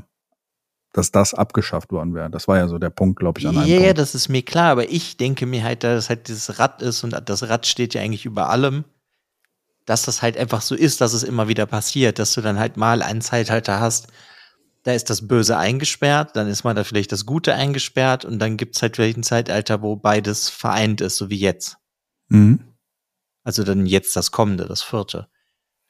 dass 1.00 1.12
das 1.12 1.34
abgeschafft 1.34 1.92
worden 1.92 2.14
wäre. 2.14 2.30
Das 2.30 2.48
war 2.48 2.58
ja 2.58 2.68
so 2.68 2.78
der 2.78 2.90
Punkt, 2.90 3.20
glaube 3.20 3.40
ich, 3.40 3.48
an 3.48 3.58
einem 3.58 3.68
yeah, 3.68 3.80
Punkt. 3.80 3.98
das 4.00 4.16
ist 4.16 4.28
mir 4.28 4.44
klar, 4.44 4.72
aber 4.72 4.90
ich 4.90 5.16
denke 5.16 5.46
mir 5.46 5.64
halt, 5.64 5.84
dass 5.84 6.04
es 6.04 6.10
halt 6.10 6.28
dieses 6.28 6.60
Rad 6.60 6.82
ist 6.82 7.04
und 7.04 7.16
das 7.26 7.48
Rad 7.48 7.66
steht 7.66 7.94
ja 7.94 8.02
eigentlich 8.02 8.26
über 8.26 8.50
allem, 8.50 8.84
dass 9.86 10.04
das 10.04 10.22
halt 10.22 10.38
einfach 10.38 10.62
so 10.62 10.76
ist, 10.76 11.00
dass 11.00 11.14
es 11.14 11.24
immer 11.24 11.48
wieder 11.48 11.66
passiert, 11.66 12.20
dass 12.20 12.34
du 12.34 12.42
dann 12.42 12.60
halt 12.60 12.76
mal 12.76 13.02
einen 13.02 13.22
Zeitalter 13.22 13.80
hast, 13.80 14.08
da 14.84 14.92
ist 14.92 15.10
das 15.10 15.28
Böse 15.28 15.58
eingesperrt, 15.58 16.36
dann 16.36 16.48
ist 16.48 16.64
mal 16.64 16.74
da 16.74 16.84
vielleicht 16.84 17.12
das 17.12 17.26
Gute 17.26 17.54
eingesperrt 17.56 18.26
und 18.26 18.40
dann 18.40 18.58
gibt 18.58 18.76
es 18.76 18.82
halt 18.82 18.98
vielleicht 18.98 19.18
ein 19.18 19.24
Zeitalter, 19.24 19.82
wo 19.82 19.96
beides 19.96 20.50
vereint 20.50 21.00
ist, 21.00 21.16
so 21.16 21.30
wie 21.30 21.40
jetzt. 21.40 21.78
Mhm. 22.28 22.60
Also 23.44 23.64
dann 23.64 23.86
jetzt 23.86 24.16
das 24.16 24.32
kommende, 24.32 24.66
das 24.68 24.82
vierte. 24.82 25.28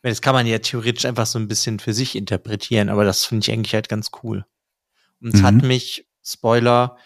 Das 0.03 0.21
kann 0.21 0.34
man 0.34 0.47
ja 0.47 0.60
theoretisch 0.60 1.05
einfach 1.05 1.25
so 1.25 1.39
ein 1.39 1.47
bisschen 1.47 1.79
für 1.79 1.93
sich 1.93 2.15
interpretieren, 2.15 2.89
aber 2.89 3.03
das 3.03 3.25
finde 3.25 3.43
ich 3.43 3.51
eigentlich 3.51 3.73
halt 3.73 3.89
ganz 3.89 4.12
cool. 4.23 4.45
Und 5.21 5.34
es 5.34 5.41
mhm. 5.41 5.45
hat 5.45 5.55
mich, 5.63 6.08
Spoiler, 6.23 6.97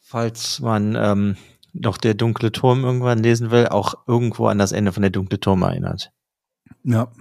falls 0.00 0.60
man 0.60 0.94
ähm, 0.96 1.36
noch 1.72 1.96
der 1.96 2.14
dunkle 2.14 2.52
Turm 2.52 2.84
irgendwann 2.84 3.22
lesen 3.22 3.50
will, 3.50 3.66
auch 3.68 3.94
irgendwo 4.06 4.46
an 4.46 4.58
das 4.58 4.72
Ende 4.72 4.92
von 4.92 5.02
der 5.02 5.10
dunkle 5.10 5.40
Turm 5.40 5.62
erinnert. 5.62 6.12
Ja. 6.84 7.12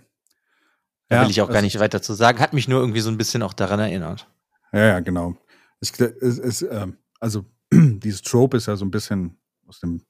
Da 1.10 1.18
ja, 1.18 1.24
will 1.24 1.32
ich 1.32 1.42
auch 1.42 1.50
gar 1.50 1.62
nicht 1.62 1.80
weiter 1.80 2.02
zu 2.02 2.14
sagen. 2.14 2.40
Hat 2.40 2.54
mich 2.54 2.68
nur 2.68 2.80
irgendwie 2.80 3.02
so 3.02 3.10
ein 3.10 3.18
bisschen 3.18 3.44
auch 3.44 3.54
daran 3.54 3.80
erinnert. 3.80 4.28
Ja, 4.72 4.86
ja, 4.86 5.00
genau. 5.00 5.36
Es, 5.80 5.92
es, 6.00 6.40
es, 6.40 6.62
äh, 6.62 6.88
also 7.20 7.46
dieses 7.74 8.22
Trope 8.22 8.58
ist 8.58 8.68
ja 8.68 8.76
so 8.76 8.86
ein 8.86 8.92
bisschen 8.92 9.38
aus 9.68 9.80
dem 9.80 10.02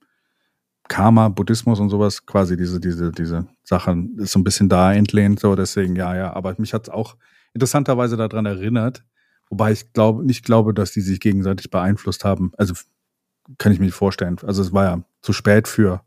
Karma, 0.87 1.29
Buddhismus 1.29 1.79
und 1.79 1.89
sowas, 1.89 2.25
quasi 2.25 2.57
diese, 2.57 2.79
diese, 2.79 3.11
diese 3.11 3.47
Sachen 3.63 4.17
ist 4.19 4.33
so 4.33 4.39
ein 4.39 4.43
bisschen 4.43 4.67
da 4.67 4.93
entlehnt, 4.93 5.39
so 5.39 5.55
deswegen, 5.55 5.95
ja, 5.95 6.15
ja. 6.15 6.33
Aber 6.33 6.53
mich 6.57 6.73
hat 6.73 6.83
es 6.83 6.93
auch 6.93 7.15
interessanterweise 7.53 8.17
daran 8.17 8.45
erinnert, 8.45 9.03
Wobei 9.49 9.71
ich 9.71 9.93
glaube, 9.93 10.25
nicht 10.25 10.45
glaube, 10.45 10.73
dass 10.73 10.91
die 10.91 11.01
sich 11.01 11.19
gegenseitig 11.19 11.69
beeinflusst 11.69 12.23
haben. 12.25 12.51
Also 12.57 12.73
kann 13.57 13.71
ich 13.71 13.79
mir 13.79 13.85
nicht 13.85 13.95
vorstellen. 13.95 14.37
Also 14.43 14.61
es 14.61 14.73
war 14.73 14.83
ja 14.85 15.03
zu 15.21 15.33
spät 15.33 15.67
für, 15.67 16.01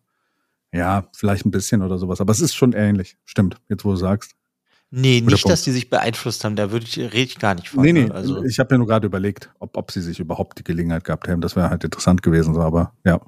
ja, 0.73 1.09
vielleicht 1.15 1.47
ein 1.47 1.51
bisschen 1.51 1.83
oder 1.83 1.99
sowas. 1.99 2.21
Aber 2.21 2.33
es 2.33 2.41
ist 2.41 2.55
schon 2.55 2.73
ähnlich. 2.73 3.17
Stimmt, 3.25 3.57
jetzt 3.69 3.85
wo 3.85 3.91
du 3.91 3.97
sagst. 3.97 4.35
Nee, 4.91 5.21
nicht, 5.21 5.43
Punkt. 5.43 5.51
dass 5.51 5.63
die 5.63 5.73
sich 5.73 5.91
beeinflusst 5.91 6.45
haben. 6.45 6.57
Da 6.57 6.71
würde 6.71 6.87
ich, 6.87 6.99
rede 6.99 7.17
ich 7.17 7.39
gar 7.39 7.55
nicht 7.55 7.69
von. 7.69 7.83
Nee, 7.83 7.93
nee. 7.93 8.11
Also, 8.11 8.45
ich 8.45 8.59
habe 8.59 8.75
mir 8.75 8.79
nur 8.79 8.87
gerade 8.87 9.07
überlegt, 9.07 9.51
ob, 9.59 9.77
ob 9.77 9.91
sie 9.91 10.01
sich 10.01 10.21
überhaupt 10.21 10.59
die 10.59 10.65
Gelegenheit 10.65 11.05
gehabt 11.05 11.29
haben. 11.29 11.41
Das 11.41 11.57
wäre 11.57 11.71
halt 11.71 11.83
interessant 11.83 12.23
gewesen, 12.23 12.55
so, 12.55 12.61
aber 12.61 12.93
ja. 13.05 13.21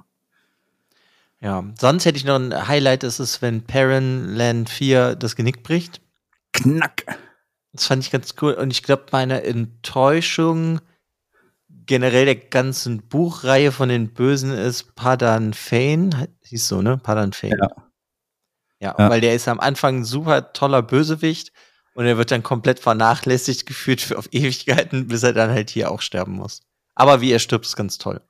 Ja, 1.41 1.65
sonst 1.79 2.05
hätte 2.05 2.17
ich 2.17 2.25
noch 2.25 2.37
ein 2.37 2.69
Highlight, 2.69 3.03
das 3.05 3.21
ist, 3.21 3.43
wenn 3.43 3.63
Perrin 3.63 4.35
Land 4.35 4.71
4 4.71 5.15
das 5.15 5.37
Genick 5.37 5.63
bricht. 5.63 6.01
Knack. 6.53 7.05
Das 7.79 7.87
fand 7.87 8.03
ich 8.03 8.11
ganz 8.11 8.35
cool. 8.43 8.55
Und 8.55 8.73
ich 8.73 8.83
glaube, 8.83 9.05
meine 9.13 9.45
Enttäuschung 9.45 10.81
generell 11.87 12.25
der 12.25 12.35
ganzen 12.35 13.07
Buchreihe 13.07 13.71
von 13.71 13.89
den 13.89 14.13
Bösen 14.13 14.51
ist 14.51 14.97
Padan 14.97 15.55
Fane. 15.55 16.29
Hieß 16.43 16.67
so, 16.67 16.83
ne? 16.83 16.99
Padan 16.99 17.33
Fane. 17.33 17.57
Ja. 17.57 17.69
ja. 18.81 18.97
ja. 18.99 19.11
weil 19.11 19.21
der 19.21 19.37
ist 19.37 19.47
am 19.47 19.61
Anfang 19.61 19.99
ein 19.99 20.05
super 20.05 20.53
toller 20.53 20.83
Bösewicht 20.83 21.53
und 21.95 22.05
er 22.05 22.19
wird 22.19 22.33
dann 22.33 22.43
komplett 22.43 22.81
vernachlässigt 22.81 23.65
geführt 23.65 24.01
für 24.01 24.19
auf 24.19 24.29
Ewigkeiten, 24.33 25.07
bis 25.07 25.23
er 25.23 25.33
dann 25.33 25.51
halt 25.51 25.71
hier 25.71 25.93
auch 25.93 26.01
sterben 26.01 26.33
muss. 26.33 26.63
Aber 26.97 27.21
wie 27.21 27.31
er 27.31 27.39
stirbt, 27.39 27.65
ist 27.65 27.77
ganz 27.77 27.97
toll. 27.99 28.21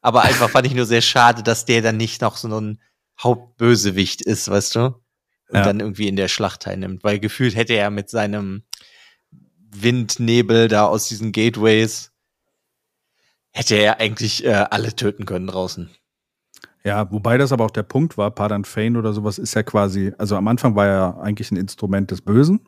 Aber 0.00 0.22
einfach 0.22 0.48
fand 0.48 0.68
ich 0.68 0.74
nur 0.74 0.86
sehr 0.86 1.02
schade, 1.02 1.42
dass 1.42 1.64
der 1.64 1.82
dann 1.82 1.96
nicht 1.96 2.22
noch 2.22 2.36
so 2.36 2.48
ein 2.56 2.80
Hauptbösewicht 3.20 4.22
ist, 4.22 4.48
weißt 4.48 4.76
du? 4.76 4.80
Und 5.48 5.58
ja. 5.58 5.64
dann 5.64 5.80
irgendwie 5.80 6.06
in 6.06 6.14
der 6.14 6.28
Schlacht 6.28 6.62
teilnimmt, 6.62 7.02
weil 7.02 7.18
gefühlt 7.18 7.56
hätte 7.56 7.74
er 7.74 7.90
mit 7.90 8.08
seinem 8.08 8.62
Windnebel 9.74 10.68
da 10.68 10.86
aus 10.86 11.08
diesen 11.08 11.32
Gateways, 11.32 12.12
hätte 13.50 13.74
er 13.76 14.00
eigentlich 14.00 14.44
äh, 14.44 14.66
alle 14.70 14.94
töten 14.94 15.26
können 15.26 15.46
draußen. 15.46 15.90
Ja, 16.84 17.10
wobei 17.12 17.38
das 17.38 17.52
aber 17.52 17.64
auch 17.64 17.70
der 17.70 17.84
Punkt 17.84 18.18
war, 18.18 18.30
Padan 18.32 18.64
Fane 18.64 18.98
oder 18.98 19.12
sowas 19.12 19.38
ist 19.38 19.54
ja 19.54 19.62
quasi, 19.62 20.12
also 20.18 20.36
am 20.36 20.48
Anfang 20.48 20.74
war 20.74 20.86
er 20.86 21.20
eigentlich 21.20 21.50
ein 21.52 21.56
Instrument 21.56 22.10
des 22.10 22.22
Bösen 22.22 22.60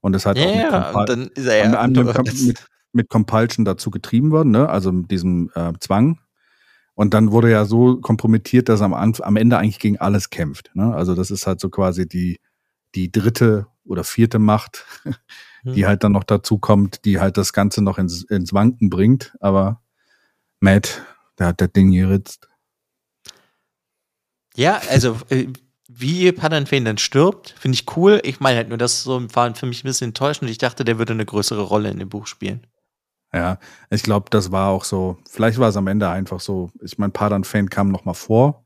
und 0.00 0.14
es 0.14 0.24
hat 0.24 0.38
ja, 0.38 0.90
auch 0.90 1.00
mit, 1.00 1.08
dann 1.08 1.28
ist 1.34 1.46
er 1.46 1.70
ja 1.70 1.86
mit, 1.86 2.66
mit 2.92 3.08
Compulsion 3.10 3.64
dazu 3.64 3.90
getrieben 3.90 4.30
worden, 4.30 4.52
ne? 4.52 4.68
also 4.68 4.90
mit 4.92 5.10
diesem 5.10 5.50
äh, 5.54 5.72
Zwang. 5.80 6.18
Und 6.94 7.14
dann 7.14 7.32
wurde 7.32 7.50
er 7.50 7.64
so 7.64 8.00
kompromittiert, 8.00 8.68
dass 8.68 8.80
er 8.80 8.92
am, 8.92 8.94
am 8.94 9.36
Ende 9.36 9.58
eigentlich 9.58 9.78
gegen 9.78 9.98
alles 9.98 10.30
kämpft. 10.30 10.70
Ne? 10.74 10.94
Also 10.94 11.14
das 11.14 11.30
ist 11.30 11.46
halt 11.46 11.60
so 11.60 11.70
quasi 11.70 12.06
die, 12.06 12.38
die 12.94 13.10
dritte 13.10 13.66
oder 13.84 14.04
vierte 14.04 14.38
Macht, 14.38 14.84
die 15.62 15.82
hm. 15.82 15.88
halt 15.88 16.04
dann 16.04 16.12
noch 16.12 16.24
dazu 16.24 16.58
kommt, 16.58 17.04
die 17.04 17.20
halt 17.20 17.36
das 17.36 17.52
Ganze 17.52 17.82
noch 17.82 17.98
ins, 17.98 18.24
ins 18.24 18.52
Wanken 18.52 18.90
bringt. 18.90 19.36
Aber 19.40 19.82
Matt, 20.60 21.02
der 21.38 21.48
hat 21.48 21.60
das 21.60 21.72
Ding 21.72 21.92
geritzt. 21.92 22.48
Ja, 24.54 24.80
also 24.90 25.16
äh, 25.30 25.46
wie 25.88 26.30
Padan 26.32 26.66
Fane 26.66 26.84
dann 26.84 26.98
stirbt, 26.98 27.54
finde 27.58 27.74
ich 27.74 27.96
cool. 27.96 28.20
Ich 28.24 28.40
meine 28.40 28.56
halt 28.56 28.68
nur, 28.68 28.78
das 28.78 29.02
so 29.02 29.22
war 29.34 29.54
für 29.54 29.66
mich 29.66 29.84
ein 29.84 29.88
bisschen 29.88 30.08
enttäuschend. 30.08 30.50
Ich 30.50 30.58
dachte, 30.58 30.84
der 30.84 30.98
würde 30.98 31.12
eine 31.12 31.26
größere 31.26 31.62
Rolle 31.62 31.90
in 31.90 31.98
dem 31.98 32.08
Buch 32.08 32.26
spielen. 32.26 32.66
Ja, 33.32 33.58
ich 33.88 34.02
glaube, 34.02 34.26
das 34.30 34.52
war 34.52 34.68
auch 34.68 34.84
so. 34.84 35.18
Vielleicht 35.28 35.58
war 35.58 35.68
es 35.68 35.76
am 35.76 35.86
Ende 35.86 36.08
einfach 36.08 36.40
so. 36.40 36.70
Ich 36.82 36.98
meine, 36.98 37.12
Padan 37.12 37.44
Fane 37.44 37.68
kam 37.68 37.88
noch 37.88 38.04
mal 38.04 38.14
vor. 38.14 38.64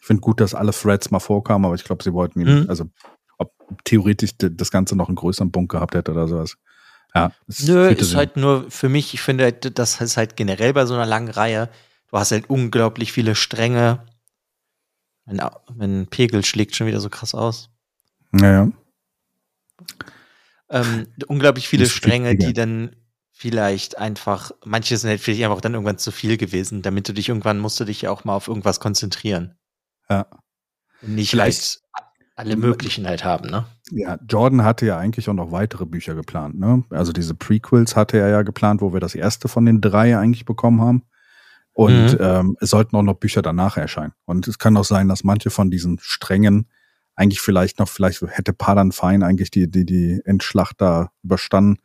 Ich 0.00 0.06
finde 0.06 0.20
gut, 0.20 0.40
dass 0.40 0.54
alle 0.54 0.72
Threads 0.72 1.10
mal 1.10 1.20
vorkamen, 1.20 1.64
aber 1.64 1.74
ich 1.74 1.84
glaube, 1.84 2.02
sie 2.02 2.12
wollten 2.12 2.40
ihn, 2.40 2.62
mhm. 2.62 2.66
also 2.68 2.84
theoretisch 3.84 4.32
das 4.38 4.70
Ganze 4.70 4.96
noch 4.96 5.08
einen 5.08 5.16
größeren 5.16 5.52
Punkt 5.52 5.70
gehabt 5.70 5.94
hätte 5.94 6.12
oder 6.12 6.28
sowas. 6.28 6.56
Ja, 7.14 7.32
Nö, 7.46 7.88
ist 7.88 8.14
halt 8.14 8.36
nur 8.36 8.70
für 8.70 8.88
mich, 8.88 9.14
ich 9.14 9.22
finde, 9.22 9.52
das 9.52 10.00
ist 10.00 10.16
halt 10.16 10.36
generell 10.36 10.74
bei 10.74 10.86
so 10.86 10.94
einer 10.94 11.06
langen 11.06 11.30
Reihe, 11.30 11.70
du 12.10 12.18
hast 12.18 12.32
halt 12.32 12.50
unglaublich 12.50 13.12
viele 13.12 13.34
Stränge. 13.34 14.06
Mein, 15.24 15.40
mein 15.74 16.06
Pegel 16.06 16.44
schlägt 16.44 16.76
schon 16.76 16.86
wieder 16.86 17.00
so 17.00 17.08
krass 17.08 17.34
aus. 17.34 17.70
Naja. 18.30 18.70
Ähm, 20.70 21.06
unglaublich 21.28 21.68
viele 21.68 21.86
Stränge, 21.86 22.36
die 22.36 22.52
dann 22.52 22.94
vielleicht 23.32 23.98
einfach, 23.98 24.50
manche 24.64 24.96
sind 24.96 25.10
halt 25.10 25.20
vielleicht 25.20 25.44
einfach 25.44 25.60
dann 25.60 25.74
irgendwann 25.74 25.98
zu 25.98 26.10
viel 26.10 26.36
gewesen, 26.36 26.82
damit 26.82 27.08
du 27.08 27.14
dich 27.14 27.28
irgendwann 27.28 27.58
musst 27.58 27.80
du 27.80 27.84
dich 27.84 28.02
ja 28.02 28.10
auch 28.10 28.24
mal 28.24 28.34
auf 28.34 28.48
irgendwas 28.48 28.80
konzentrieren. 28.80 29.56
Ja. 30.10 30.26
Nicht 31.00 31.30
vielleicht 31.30 31.80
halt 31.94 32.07
alle 32.38 32.56
möglichen 32.56 33.06
halt 33.06 33.24
haben, 33.24 33.50
ne? 33.50 33.66
Ja, 33.90 34.18
Jordan 34.28 34.62
hatte 34.62 34.86
ja 34.86 34.96
eigentlich 34.96 35.28
auch 35.28 35.34
noch 35.34 35.50
weitere 35.50 35.86
Bücher 35.86 36.14
geplant, 36.14 36.58
ne? 36.58 36.84
Also 36.90 37.12
diese 37.12 37.34
Prequels 37.34 37.96
hatte 37.96 38.18
er 38.18 38.28
ja 38.28 38.42
geplant, 38.42 38.80
wo 38.80 38.92
wir 38.92 39.00
das 39.00 39.14
erste 39.14 39.48
von 39.48 39.66
den 39.66 39.80
drei 39.80 40.16
eigentlich 40.16 40.44
bekommen 40.44 40.80
haben. 40.80 41.02
Und 41.72 42.12
mhm. 42.12 42.18
ähm, 42.20 42.56
es 42.60 42.70
sollten 42.70 42.96
auch 42.96 43.02
noch 43.02 43.14
Bücher 43.14 43.42
danach 43.42 43.76
erscheinen. 43.76 44.12
Und 44.24 44.46
es 44.46 44.58
kann 44.58 44.76
auch 44.76 44.84
sein, 44.84 45.08
dass 45.08 45.24
manche 45.24 45.50
von 45.50 45.70
diesen 45.70 45.98
Strängen 46.00 46.68
eigentlich 47.16 47.40
vielleicht 47.40 47.80
noch, 47.80 47.88
vielleicht 47.88 48.22
hätte 48.22 48.52
Padan 48.52 48.92
Fein 48.92 49.24
eigentlich 49.24 49.50
die, 49.50 49.68
die, 49.68 49.84
die 49.84 50.20
Endschlacht 50.24 50.80
da 50.80 51.10
überstanden 51.24 51.78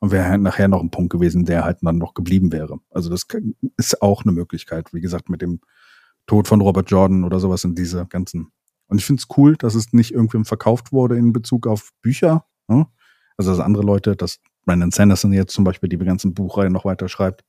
und 0.00 0.10
wäre 0.10 0.38
nachher 0.38 0.66
noch 0.66 0.80
ein 0.80 0.90
Punkt 0.90 1.12
gewesen, 1.12 1.44
der 1.44 1.64
halt 1.64 1.78
dann 1.82 1.98
noch 1.98 2.14
geblieben 2.14 2.50
wäre. 2.50 2.80
Also 2.90 3.10
das 3.10 3.26
ist 3.76 4.02
auch 4.02 4.24
eine 4.24 4.32
Möglichkeit. 4.32 4.92
Wie 4.92 5.00
gesagt, 5.00 5.28
mit 5.28 5.40
dem 5.40 5.60
Tod 6.26 6.48
von 6.48 6.60
Robert 6.60 6.90
Jordan 6.90 7.22
oder 7.22 7.38
sowas 7.38 7.62
in 7.62 7.76
diese 7.76 8.06
ganzen. 8.06 8.50
Und 8.90 8.98
ich 8.98 9.04
finde 9.04 9.22
es 9.22 9.36
cool, 9.36 9.56
dass 9.56 9.74
es 9.76 9.92
nicht 9.92 10.12
irgendwem 10.12 10.44
verkauft 10.44 10.90
wurde 10.90 11.16
in 11.16 11.32
Bezug 11.32 11.68
auf 11.68 11.92
Bücher. 12.02 12.44
Ne? 12.66 12.86
Also 13.36 13.52
dass 13.52 13.60
andere 13.60 13.84
Leute, 13.84 14.16
dass 14.16 14.40
Brandon 14.66 14.90
Sanderson 14.90 15.32
jetzt 15.32 15.54
zum 15.54 15.64
Beispiel 15.64 15.88
die 15.88 15.96
ganzen 15.96 16.34
Buchreihen 16.34 16.72
noch 16.72 16.84
weiter 16.84 17.08
schreibt 17.08 17.44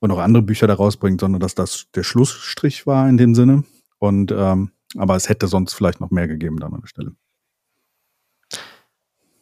und 0.00 0.10
auch 0.10 0.18
andere 0.18 0.42
Bücher 0.42 0.66
da 0.66 0.74
rausbringt, 0.74 1.20
sondern 1.20 1.40
dass 1.40 1.54
das 1.54 1.86
der 1.94 2.02
Schlussstrich 2.02 2.86
war 2.86 3.08
in 3.08 3.16
dem 3.16 3.34
Sinne. 3.34 3.64
Und 3.98 4.32
ähm, 4.32 4.70
aber 4.96 5.16
es 5.16 5.30
hätte 5.30 5.48
sonst 5.48 5.72
vielleicht 5.72 6.00
noch 6.00 6.10
mehr 6.10 6.28
gegeben 6.28 6.60
dann 6.60 6.74
an 6.74 6.82
der 6.82 6.88
Stelle. 6.88 7.16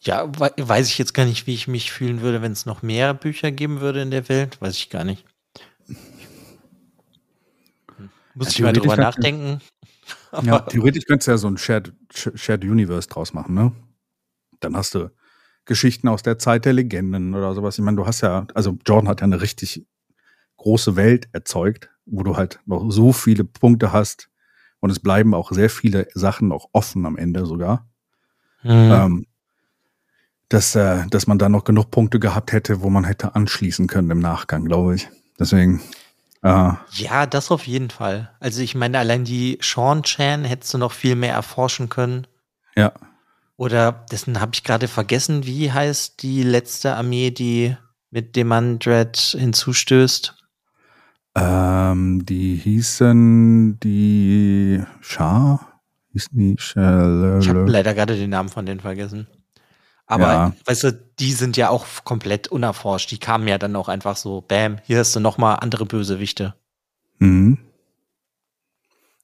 Ja, 0.01 0.31
weiß 0.37 0.89
ich 0.89 0.99
jetzt 0.99 1.15
gar 1.15 1.27
nicht, 1.27 1.47
wie 1.49 1.55
ich 1.55 1.67
mich 1.67 1.91
fühlen 1.91 2.23
würde, 2.23 2.43
wenn 2.43 2.53
es 2.53 2.65
noch 2.65 2.83
mehr 2.83 3.13
Bücher 3.13 3.51
geben 3.51 3.81
würde 3.81 4.03
in 4.03 4.13
der 4.13 4.29
Welt. 4.29 4.61
Weiß 4.61 4.77
ich 4.77 4.89
gar 4.89 5.05
nicht. 5.05 5.25
Muss 8.35 8.49
ja, 8.49 8.53
ich 8.53 8.61
mal 8.61 8.73
drüber 8.73 8.97
nachdenken. 8.97 9.61
Ja, 10.43 10.61
theoretisch 10.61 11.05
könntest 11.07 11.29
du 11.29 11.33
ja 11.33 11.39
so 11.39 11.49
ein 11.49 11.59
Shared, 11.59 11.93
Shared 12.11 12.65
Universe 12.65 13.09
draus 13.09 13.33
machen, 13.33 13.55
ne? 13.55 13.73
Dann 14.61 14.77
hast 14.77 14.95
du 14.95 15.11
Geschichten 15.65 16.09
aus 16.09 16.23
der 16.23 16.39
Zeit 16.39 16.65
der 16.65 16.73
Legenden 16.73 17.35
oder 17.35 17.55
sowas. 17.55 17.79
Ich 17.79 17.85
meine, 17.85 17.97
du 17.97 18.07
hast 18.07 18.21
ja, 18.23 18.47
also 18.55 18.77
Jordan 18.87 19.09
hat 19.09 19.21
ja 19.21 19.25
eine 19.25 19.41
richtig 19.41 19.87
große 20.57 20.97
Welt 20.97 21.29
erzeugt, 21.33 21.91
wo 22.07 22.23
du 22.23 22.37
halt 22.37 22.61
noch 22.67 22.91
so 22.91 23.13
viele 23.13 23.45
Punkte 23.45 23.93
hast 23.93 24.29
und 24.81 24.91
es 24.91 25.01
bleiben 25.01 25.35
auch 25.35 25.53
sehr 25.53 25.71
viele 25.71 26.09
Sachen 26.15 26.49
noch 26.49 26.69
offen 26.73 27.07
am 27.07 27.17
Ende 27.17 27.47
sogar. 27.47 27.89
Mhm. 28.63 28.71
Ähm, 28.71 29.27
dass, 30.49 30.75
äh, 30.75 31.07
dass 31.09 31.27
man 31.27 31.39
da 31.39 31.49
noch 31.49 31.65
genug 31.65 31.91
Punkte 31.91 32.21
gehabt 32.21 32.53
hätte, 32.53 32.83
wo 32.83 32.91
man 32.91 33.05
hätte 33.05 33.35
anschließen 33.35 33.87
können 33.87 34.11
im 34.11 34.19
Nachgang, 34.19 34.65
glaube 34.67 34.97
ich. 34.97 35.09
Deswegen. 35.39 35.81
Äh, 36.43 36.73
ja, 36.95 37.27
das 37.27 37.51
auf 37.51 37.67
jeden 37.67 37.91
Fall. 37.91 38.31
Also 38.41 38.63
ich 38.63 38.75
meine, 38.75 38.99
allein 38.99 39.25
die 39.25 39.59
Sean 39.63 40.03
Chan 40.03 40.45
hättest 40.45 40.75
du 40.75 40.79
noch 40.79 40.93
viel 40.93 41.15
mehr 41.15 41.35
erforschen 41.35 41.89
können. 41.89 42.27
Ja. 42.77 42.93
Oder 43.57 44.05
dessen 44.11 44.41
habe 44.41 44.53
ich 44.55 44.65
gerade 44.65 44.89
vergessen, 44.89 45.47
wie 45.47 45.71
heißt 45.71 46.23
die 46.23 46.43
letzte 46.43 46.97
Armee, 46.97 47.31
die 47.31 47.77
mit 48.11 48.35
dem 48.37 48.49
Demandred 48.49 49.17
hinzustößt? 49.17 50.35
Ähm, 51.35 52.27
die 52.27 52.57
hießen 52.57 53.79
die 53.81 54.83
Schar? 55.01 55.81
Hießen 56.13 56.37
die 56.37 56.57
Schar? 56.59 57.39
Ich 57.39 57.49
habe 57.49 57.71
leider 57.71 57.95
gerade 57.95 58.17
den 58.17 58.31
Namen 58.31 58.49
von 58.49 58.67
denen 58.67 58.81
vergessen. 58.81 59.27
Aber 60.13 60.25
ja. 60.25 60.53
weißt 60.67 60.85
du, 60.85 60.93
die 61.19 61.33
sind 61.33 61.57
ja 61.57 61.71
auch 61.71 61.87
komplett 62.05 62.49
unerforscht. 62.49 63.11
Die 63.11 63.19
kamen 63.19 63.49
ja 63.49 63.57
dann 63.57 63.75
auch 63.77 63.89
einfach 63.89 64.17
so, 64.17 64.43
bam, 64.43 64.77
hier 64.85 64.99
hast 64.99 65.17
du 65.17 65.21
nochmal 65.21 65.57
andere 65.61 65.87
Bösewichte. 65.87 66.55
Mhm. 67.19 67.57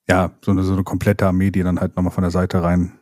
Ja, 0.09 0.31
so 0.43 0.53
eine, 0.53 0.63
so 0.63 0.73
eine 0.73 0.85
komplette 0.85 1.27
Armee, 1.27 1.51
die 1.51 1.63
dann 1.63 1.79
halt 1.79 1.95
nochmal 1.95 2.13
von 2.13 2.23
der 2.23 2.31
Seite 2.31 2.63
rein 2.63 2.99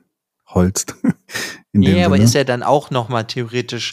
holzt. 0.48 0.96
nee, 1.72 2.02
aber 2.02 2.18
ist 2.18 2.34
ja 2.34 2.42
dann 2.42 2.64
auch 2.64 2.90
nochmal 2.90 3.24
theoretisch 3.28 3.92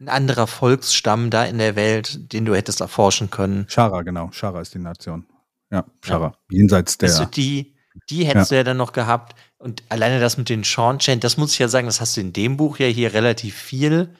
ein 0.00 0.08
anderer 0.08 0.46
Volksstamm 0.46 1.28
da 1.28 1.44
in 1.44 1.58
der 1.58 1.76
Welt, 1.76 2.32
den 2.32 2.46
du 2.46 2.54
hättest 2.54 2.80
erforschen 2.80 3.28
können. 3.28 3.66
Shara, 3.68 4.00
genau. 4.00 4.30
Shara 4.32 4.62
ist 4.62 4.72
die 4.72 4.78
Nation. 4.78 5.26
Ja, 5.70 5.84
Shara. 6.00 6.28
Ja. 6.28 6.34
Jenseits 6.56 6.96
der. 6.96 7.10
Weißt 7.10 7.20
du, 7.20 7.26
die, 7.26 7.74
die 8.08 8.24
hättest 8.24 8.50
ja. 8.50 8.54
du 8.54 8.60
ja 8.60 8.64
dann 8.64 8.78
noch 8.78 8.92
gehabt. 8.92 9.34
Und 9.58 9.82
alleine 9.88 10.20
das 10.20 10.36
mit 10.36 10.48
den 10.48 10.64
Sean 10.64 10.98
Chain, 10.98 11.20
das 11.20 11.36
muss 11.36 11.52
ich 11.52 11.58
ja 11.58 11.68
sagen, 11.68 11.86
das 11.86 12.00
hast 12.00 12.16
du 12.16 12.20
in 12.20 12.32
dem 12.32 12.56
Buch 12.56 12.78
ja 12.78 12.86
hier 12.86 13.14
relativ 13.14 13.56
viel 13.56 14.14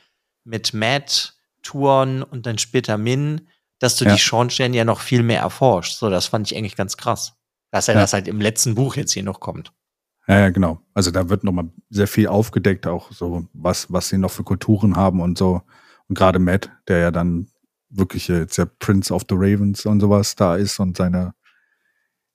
mit 0.45 0.73
Matt, 0.73 1.35
Tuon 1.63 2.23
und 2.23 2.47
dann 2.47 2.59
später 2.59 2.97
Min, 2.97 3.49
dass 3.79 3.97
du 3.97 4.05
ja. 4.05 4.15
die 4.15 4.21
Chain 4.21 4.73
ja 4.73 4.85
noch 4.85 5.01
viel 5.01 5.23
mehr 5.23 5.41
erforscht. 5.41 5.99
So, 5.99 6.09
das 6.09 6.27
fand 6.27 6.51
ich 6.51 6.57
eigentlich 6.57 6.77
ganz 6.77 6.97
krass. 6.97 7.35
Dass 7.71 7.89
er 7.89 7.95
ja. 7.95 8.01
das 8.01 8.13
halt 8.13 8.29
im 8.29 8.41
letzten 8.41 8.75
Buch 8.75 8.97
jetzt 8.97 9.13
hier 9.13 9.25
noch 9.25 9.41
kommt. 9.41 9.73
Ja, 10.27 10.39
ja, 10.39 10.51
genau. 10.51 10.81
Also 10.95 11.11
da 11.11 11.29
wird 11.29 11.45
nochmal 11.45 11.69
sehr 11.91 12.09
viel 12.09 12.29
aufgedeckt, 12.29 12.87
auch 12.87 13.13
so, 13.13 13.47
was, 13.53 13.93
was 13.93 14.09
sie 14.09 14.19
noch 14.19 14.31
für 14.31 14.45
Kulturen 14.45 14.97
haben 14.97 15.21
und 15.21 15.37
so. 15.39 15.63
Und 16.09 16.17
gerade 16.17 16.39
Matt, 16.39 16.71
der 16.89 16.99
ja 16.99 17.11
dann 17.11 17.49
wirklich 17.91 18.29
jetzt 18.29 18.59
der 18.59 18.67
Prince 18.67 19.13
of 19.13 19.23
the 19.29 19.37
Ravens 19.37 19.87
und 19.87 20.01
sowas 20.01 20.35
da 20.35 20.57
ist 20.57 20.81
und 20.81 20.97
seine 20.97 21.35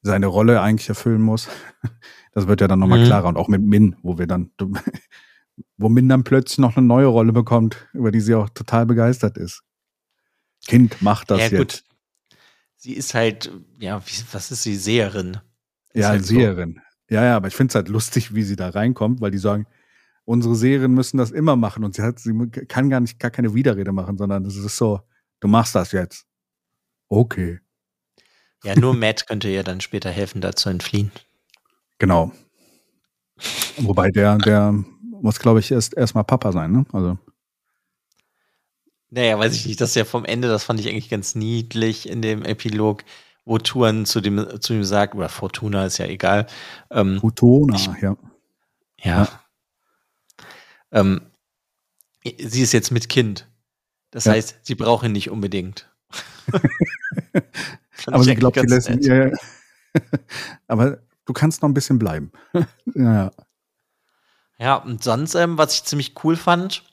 seine 0.02 0.28
Rolle 0.28 0.62
eigentlich 0.62 0.90
erfüllen 0.90 1.22
muss. 1.22 1.48
Das 2.34 2.48
wird 2.48 2.62
ja 2.62 2.70
dann 2.70 2.80
nochmal 2.80 3.00
mhm. 3.00 3.08
klarer. 3.08 3.28
Und 3.28 3.36
auch 3.36 3.50
mit 3.50 3.62
Min, 3.62 3.98
wo 4.04 4.18
wir 4.18 4.26
dann, 4.26 4.52
wo 5.78 5.90
Min 5.90 6.08
dann 6.08 6.24
plötzlich 6.24 6.60
noch 6.60 6.78
eine 6.78 6.88
neue 6.88 7.08
Rolle 7.08 7.34
bekommt, 7.34 7.90
über 7.92 8.10
die 8.10 8.22
sie 8.22 8.36
auch 8.36 8.48
total 8.48 8.86
begeistert 8.86 9.38
ist. 9.38 9.64
Kind 10.66 11.02
macht 11.02 11.30
das 11.30 11.40
ja, 11.40 11.48
jetzt. 11.48 11.58
Gut. 11.58 11.84
Sie 12.78 12.94
ist 12.94 13.14
halt, 13.16 13.52
ja, 13.80 14.02
wie, 14.06 14.24
was 14.32 14.50
ist 14.50 14.64
sie? 14.64 14.78
Seherin. 14.78 15.40
Ist 15.92 16.04
ja, 16.04 16.08
halt 16.08 16.26
Seherin. 16.26 16.76
So. 17.10 17.16
Ja, 17.16 17.26
ja, 17.26 17.36
aber 17.36 17.50
ich 17.50 17.54
finde 17.54 17.72
es 17.72 17.76
halt 17.76 17.90
lustig, 17.90 18.34
wie 18.34 18.44
sie 18.44 18.56
da 18.56 18.70
reinkommt, 18.70 19.20
weil 19.20 19.32
die 19.32 19.38
sagen, 19.38 19.68
unsere 20.24 20.56
Serien 20.56 20.94
müssen 20.94 21.18
das 21.18 21.32
immer 21.32 21.58
machen 21.58 21.84
und 21.84 21.96
sie 21.96 22.02
hat, 22.02 22.20
sie 22.20 22.34
kann 22.70 22.90
gar 22.90 23.02
nicht, 23.02 23.20
gar 23.20 23.32
keine 23.32 23.54
Widerrede 23.54 23.92
machen, 23.92 24.18
sondern 24.18 24.46
es 24.46 24.56
ist 24.56 24.78
so, 24.78 25.02
du 25.42 25.50
machst 25.50 25.76
das 25.76 25.92
jetzt. 25.92 26.26
Okay. 27.10 27.60
Ja, 28.64 28.80
nur 28.80 28.94
Matt 28.94 29.28
könnte 29.28 29.50
ihr 29.50 29.64
dann 29.64 29.82
später 29.82 30.10
helfen, 30.12 30.42
da 30.42 30.56
zu 30.56 30.70
entfliehen. 30.70 31.12
Genau. 31.98 32.32
Wobei 33.78 34.10
der, 34.10 34.38
der 34.38 34.74
muss, 35.22 35.40
glaube 35.40 35.60
ich, 35.60 35.72
erst 35.72 35.96
erstmal 35.96 36.24
Papa 36.24 36.52
sein, 36.52 36.72
ne? 36.72 36.86
Also. 36.92 37.18
Naja, 39.10 39.38
weiß 39.38 39.56
ich 39.56 39.66
nicht. 39.66 39.82
Das 39.82 39.90
ist 39.90 39.96
ja 39.96 40.06
vom 40.06 40.26
Ende, 40.26 40.48
das 40.48 40.64
fand 40.64 40.80
ich 40.80 40.88
eigentlich 40.88 41.10
ganz 41.10 41.36
niedlich 41.36 42.08
in 42.08 42.22
dem 42.22 42.46
Epilog, 42.46 43.04
wo 43.46 43.58
Tuan 43.58 44.06
zu 44.06 44.22
dem, 44.22 44.62
zu 44.62 44.74
ihm 44.74 44.84
sagt, 44.84 45.16
oder 45.16 45.30
Fortuna 45.30 45.86
ist 45.86 45.98
ja 45.98 46.06
egal. 46.06 46.48
Ähm, 46.92 47.20
Fortuna, 47.20 47.76
ich, 47.76 47.88
ja. 48.02 48.02
Ja. 48.02 48.18
ja. 49.04 49.28
Ähm, 50.92 51.22
sie 52.24 52.62
ist 52.62 52.74
jetzt 52.74 52.92
mit 52.92 53.10
Kind. 53.10 53.48
Das 54.12 54.26
ja. 54.26 54.34
heißt, 54.34 54.60
sie 54.62 54.76
braucht 54.76 55.06
ihn 55.06 55.14
nicht 55.14 55.30
unbedingt. 55.30 55.90
aber 58.08 58.24
sie 58.24 58.36
glaubt, 58.36 58.60
sie 58.60 58.68
lässt 58.68 58.90
ja, 58.90 59.32
Aber 60.68 61.00
du 61.26 61.34
kannst 61.34 61.62
noch 61.62 61.70
ein 61.70 61.74
bisschen 61.74 62.00
bleiben. 62.00 62.32
ja. 62.96 63.32
Ja, 64.60 64.76
und 64.76 65.04
sonst, 65.04 65.36
ähm, 65.36 65.58
was 65.58 65.74
ich 65.76 65.84
ziemlich 65.84 66.14
cool 66.24 66.36
fand, 66.36 66.84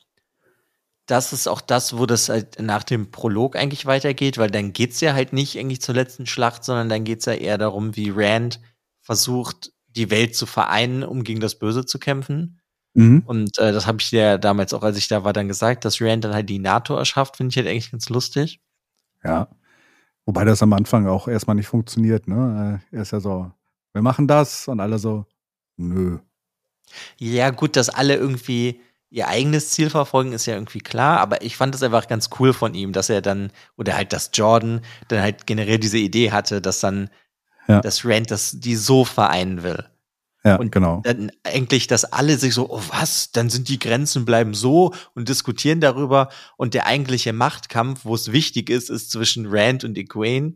das 1.07 1.33
ist 1.33 1.49
auch 1.49 1.61
das, 1.61 1.97
wo 1.97 2.07
das 2.07 2.29
halt 2.29 2.61
nach 2.61 2.83
dem 2.83 3.11
Prolog 3.11 3.57
eigentlich 3.57 3.87
weitergeht, 3.87 4.39
weil 4.39 4.51
dann 4.51 4.73
geht 4.73 4.93
es 4.93 5.01
ja 5.01 5.15
halt 5.15 5.33
nicht 5.33 5.59
eigentlich 5.59 5.81
zur 5.81 5.95
letzten 5.95 6.27
Schlacht, 6.27 6.65
sondern 6.65 6.89
dann 6.89 7.05
geht 7.05 7.21
es 7.21 7.25
ja 7.27 7.33
eher 7.33 7.59
darum, 7.59 7.97
wie 7.97 8.13
Rand 8.15 8.61
versucht, 9.01 9.73
die 9.89 10.11
Welt 10.11 10.37
zu 10.37 10.45
vereinen, 10.45 11.03
um 11.03 11.25
gegen 11.25 11.41
das 11.41 11.59
Böse 11.59 11.87
zu 11.87 11.99
kämpfen. 11.99 12.61
Mhm. 12.95 13.23
Und 13.27 13.59
äh, 13.59 13.73
das 13.73 13.87
habe 13.87 13.99
ich 14.01 14.11
dir 14.11 14.39
damals 14.39 14.75
auch, 14.75 14.83
als 14.83 14.99
ich 14.99 15.09
da 15.09 15.25
war, 15.25 15.33
dann 15.33 15.49
gesagt, 15.49 15.85
dass 15.85 16.01
Rand 16.01 16.25
dann 16.25 16.35
halt 16.35 16.49
die 16.49 16.59
NATO 16.59 16.95
erschafft, 16.95 17.39
finde 17.39 17.51
ich 17.51 17.57
halt 17.57 17.69
eigentlich 17.69 17.91
ganz 17.91 18.09
lustig. 18.11 18.61
Ja. 19.25 19.49
Wobei 20.29 20.45
das 20.45 20.63
am 20.63 20.75
Anfang 20.75 21.07
auch 21.07 21.27
erstmal 21.27 21.57
nicht 21.57 21.69
funktioniert, 21.69 22.29
ne? 22.29 22.83
Er 22.93 23.01
ist 23.01 23.13
ja 23.13 23.19
so, 23.19 23.51
wir 23.95 24.03
machen 24.03 24.29
das 24.29 24.69
und 24.69 24.79
alle 24.79 24.99
so, 24.99 25.25
nö. 25.79 26.19
Ja, 27.17 27.49
gut, 27.49 27.77
dass 27.77 27.89
alle 27.89 28.15
irgendwie 28.15 28.79
ihr 29.09 29.27
eigenes 29.27 29.71
Ziel 29.71 29.89
verfolgen, 29.89 30.33
ist 30.33 30.45
ja 30.45 30.53
irgendwie 30.53 30.81
klar, 30.81 31.21
aber 31.21 31.41
ich 31.41 31.57
fand 31.57 31.75
es 31.75 31.83
einfach 31.83 32.09
ganz 32.09 32.29
cool 32.39 32.53
von 32.53 32.75
ihm, 32.75 32.93
dass 32.93 33.09
er 33.09 33.23
dann, 33.23 33.51
oder 33.79 33.97
halt, 33.97 34.13
dass 34.13 34.31
Jordan 34.35 34.83
dann 35.09 35.23
halt 35.23 35.47
generell 35.47 35.79
diese 35.79 35.97
Idee 35.97 36.31
hatte, 36.31 36.61
dass 36.61 36.81
dann, 36.81 37.09
ja. 37.67 37.81
dass 37.81 38.05
Rand 38.05 38.31
das, 38.31 38.61
die 38.61 38.77
so 38.77 39.07
vereinen 39.07 39.63
will. 39.63 39.83
Ja, 40.45 40.57
und 40.57 40.71
genau. 40.71 41.01
Dann 41.05 41.33
eigentlich, 41.43 41.89
dass 41.89 42.05
alle 42.05 42.39
sich 42.39 42.55
so, 42.55 42.71
oh 42.71 42.83
was, 42.91 43.33
dann 43.33 43.51
sind 43.51 43.69
die 43.69 43.79
Grenzen 43.79 44.25
bleiben 44.25 44.55
so 44.55 44.95
und 45.15 45.29
diskutieren 45.29 45.81
darüber. 45.81 46.29
Und 46.57 46.75
der 46.75 46.87
eigentliche 46.87 47.33
Machtkampf, 47.33 48.05
wo 48.05 48.15
es 48.15 48.33
wichtig 48.33 48.71
ist, 48.71 48.89
ist 48.89 49.11
zwischen 49.11 49.47
Rand 49.49 49.85
und 49.85 49.99
Egwene. 49.99 50.55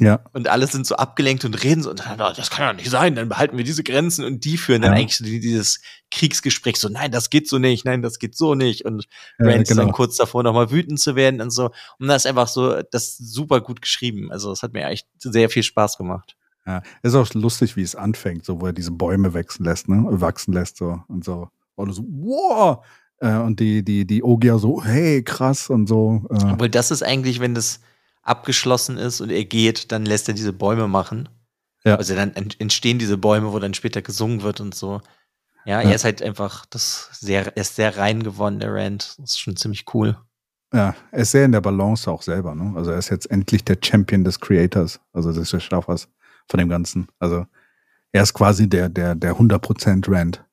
Ja. 0.00 0.20
Und 0.32 0.48
alle 0.48 0.66
sind 0.68 0.86
so 0.86 0.94
abgelenkt 0.94 1.44
und 1.44 1.62
reden 1.64 1.82
so, 1.82 1.92
das 1.92 2.50
kann 2.50 2.66
ja 2.66 2.72
nicht 2.72 2.88
sein, 2.88 3.16
dann 3.16 3.28
behalten 3.28 3.56
wir 3.56 3.64
diese 3.64 3.82
Grenzen 3.82 4.24
und 4.24 4.44
die 4.44 4.56
führen 4.56 4.82
dann 4.82 4.92
ja. 4.92 4.98
eigentlich 4.98 5.16
so 5.16 5.24
dieses 5.24 5.80
Kriegsgespräch 6.12 6.76
so, 6.76 6.88
nein, 6.88 7.10
das 7.10 7.30
geht 7.30 7.48
so 7.48 7.58
nicht, 7.58 7.84
nein, 7.84 8.00
das 8.00 8.20
geht 8.20 8.36
so 8.36 8.54
nicht 8.54 8.84
und 8.84 9.08
ja, 9.40 9.46
Rand 9.46 9.62
ist 9.62 9.70
dann 9.72 9.86
genau. 9.86 9.92
kurz 9.92 10.16
davor 10.16 10.44
nochmal 10.44 10.70
wütend 10.70 11.00
zu 11.00 11.16
werden 11.16 11.40
und 11.40 11.50
so. 11.50 11.70
Und 11.98 12.06
das 12.06 12.24
ist 12.24 12.26
einfach 12.26 12.46
so, 12.46 12.80
das 12.80 13.08
ist 13.08 13.32
super 13.32 13.60
gut 13.60 13.82
geschrieben. 13.82 14.30
Also 14.30 14.52
es 14.52 14.62
hat 14.62 14.72
mir 14.72 14.86
echt 14.86 15.08
sehr 15.18 15.50
viel 15.50 15.64
Spaß 15.64 15.98
gemacht. 15.98 16.36
Ja, 16.68 16.82
ist 17.02 17.14
auch 17.14 17.32
lustig, 17.32 17.76
wie 17.76 17.82
es 17.82 17.96
anfängt, 17.96 18.44
so 18.44 18.60
wo 18.60 18.66
er 18.66 18.74
diese 18.74 18.90
Bäume 18.90 19.32
wachsen 19.32 19.64
lässt, 19.64 19.88
ne, 19.88 20.04
wachsen 20.06 20.52
lässt 20.52 20.76
so 20.76 21.00
und 21.08 21.24
so. 21.24 21.48
Oder 21.76 21.94
so, 21.94 22.04
wow! 22.06 22.84
Äh, 23.20 23.38
und 23.38 23.58
die, 23.58 23.82
die, 23.82 24.06
die 24.06 24.22
Ogier 24.22 24.58
so, 24.58 24.84
hey, 24.84 25.22
krass 25.22 25.70
und 25.70 25.86
so. 25.86 26.26
Äh. 26.28 26.52
Obwohl 26.52 26.68
das 26.68 26.90
ist 26.90 27.02
eigentlich, 27.02 27.40
wenn 27.40 27.54
das 27.54 27.80
abgeschlossen 28.22 28.98
ist 28.98 29.22
und 29.22 29.30
er 29.30 29.46
geht, 29.46 29.92
dann 29.92 30.04
lässt 30.04 30.28
er 30.28 30.34
diese 30.34 30.52
Bäume 30.52 30.88
machen. 30.88 31.30
Ja. 31.84 31.96
Also 31.96 32.14
dann 32.14 32.34
entstehen 32.34 32.98
diese 32.98 33.16
Bäume, 33.16 33.50
wo 33.54 33.58
dann 33.58 33.72
später 33.72 34.02
gesungen 34.02 34.42
wird 34.42 34.60
und 34.60 34.74
so. 34.74 35.00
Ja, 35.64 35.80
ja. 35.80 35.88
er 35.88 35.94
ist 35.94 36.04
halt 36.04 36.20
einfach 36.20 36.66
das 36.66 37.08
sehr, 37.12 37.46
er 37.46 37.62
ist 37.62 37.76
sehr 37.76 37.96
rein 37.96 38.22
geworden, 38.22 38.60
der 38.60 38.74
Rand. 38.74 39.14
Das 39.18 39.30
ist 39.30 39.40
schon 39.40 39.56
ziemlich 39.56 39.86
cool. 39.94 40.18
Ja, 40.74 40.94
er 41.12 41.20
ist 41.20 41.30
sehr 41.30 41.46
in 41.46 41.52
der 41.52 41.62
Balance 41.62 42.10
auch 42.10 42.20
selber, 42.20 42.54
ne? 42.54 42.74
Also 42.76 42.90
er 42.90 42.98
ist 42.98 43.08
jetzt 43.08 43.30
endlich 43.30 43.64
der 43.64 43.78
Champion 43.82 44.22
des 44.22 44.38
Creators, 44.38 45.00
also 45.14 45.32
des 45.32 45.50
Schaffers 45.62 46.08
von 46.48 46.58
dem 46.58 46.68
Ganzen. 46.68 47.08
Also 47.18 47.46
er 48.12 48.22
ist 48.22 48.34
quasi 48.34 48.68
der, 48.68 48.88
der, 48.88 49.14
der 49.14 49.36
100% 49.36 50.10
Rand. 50.10 50.44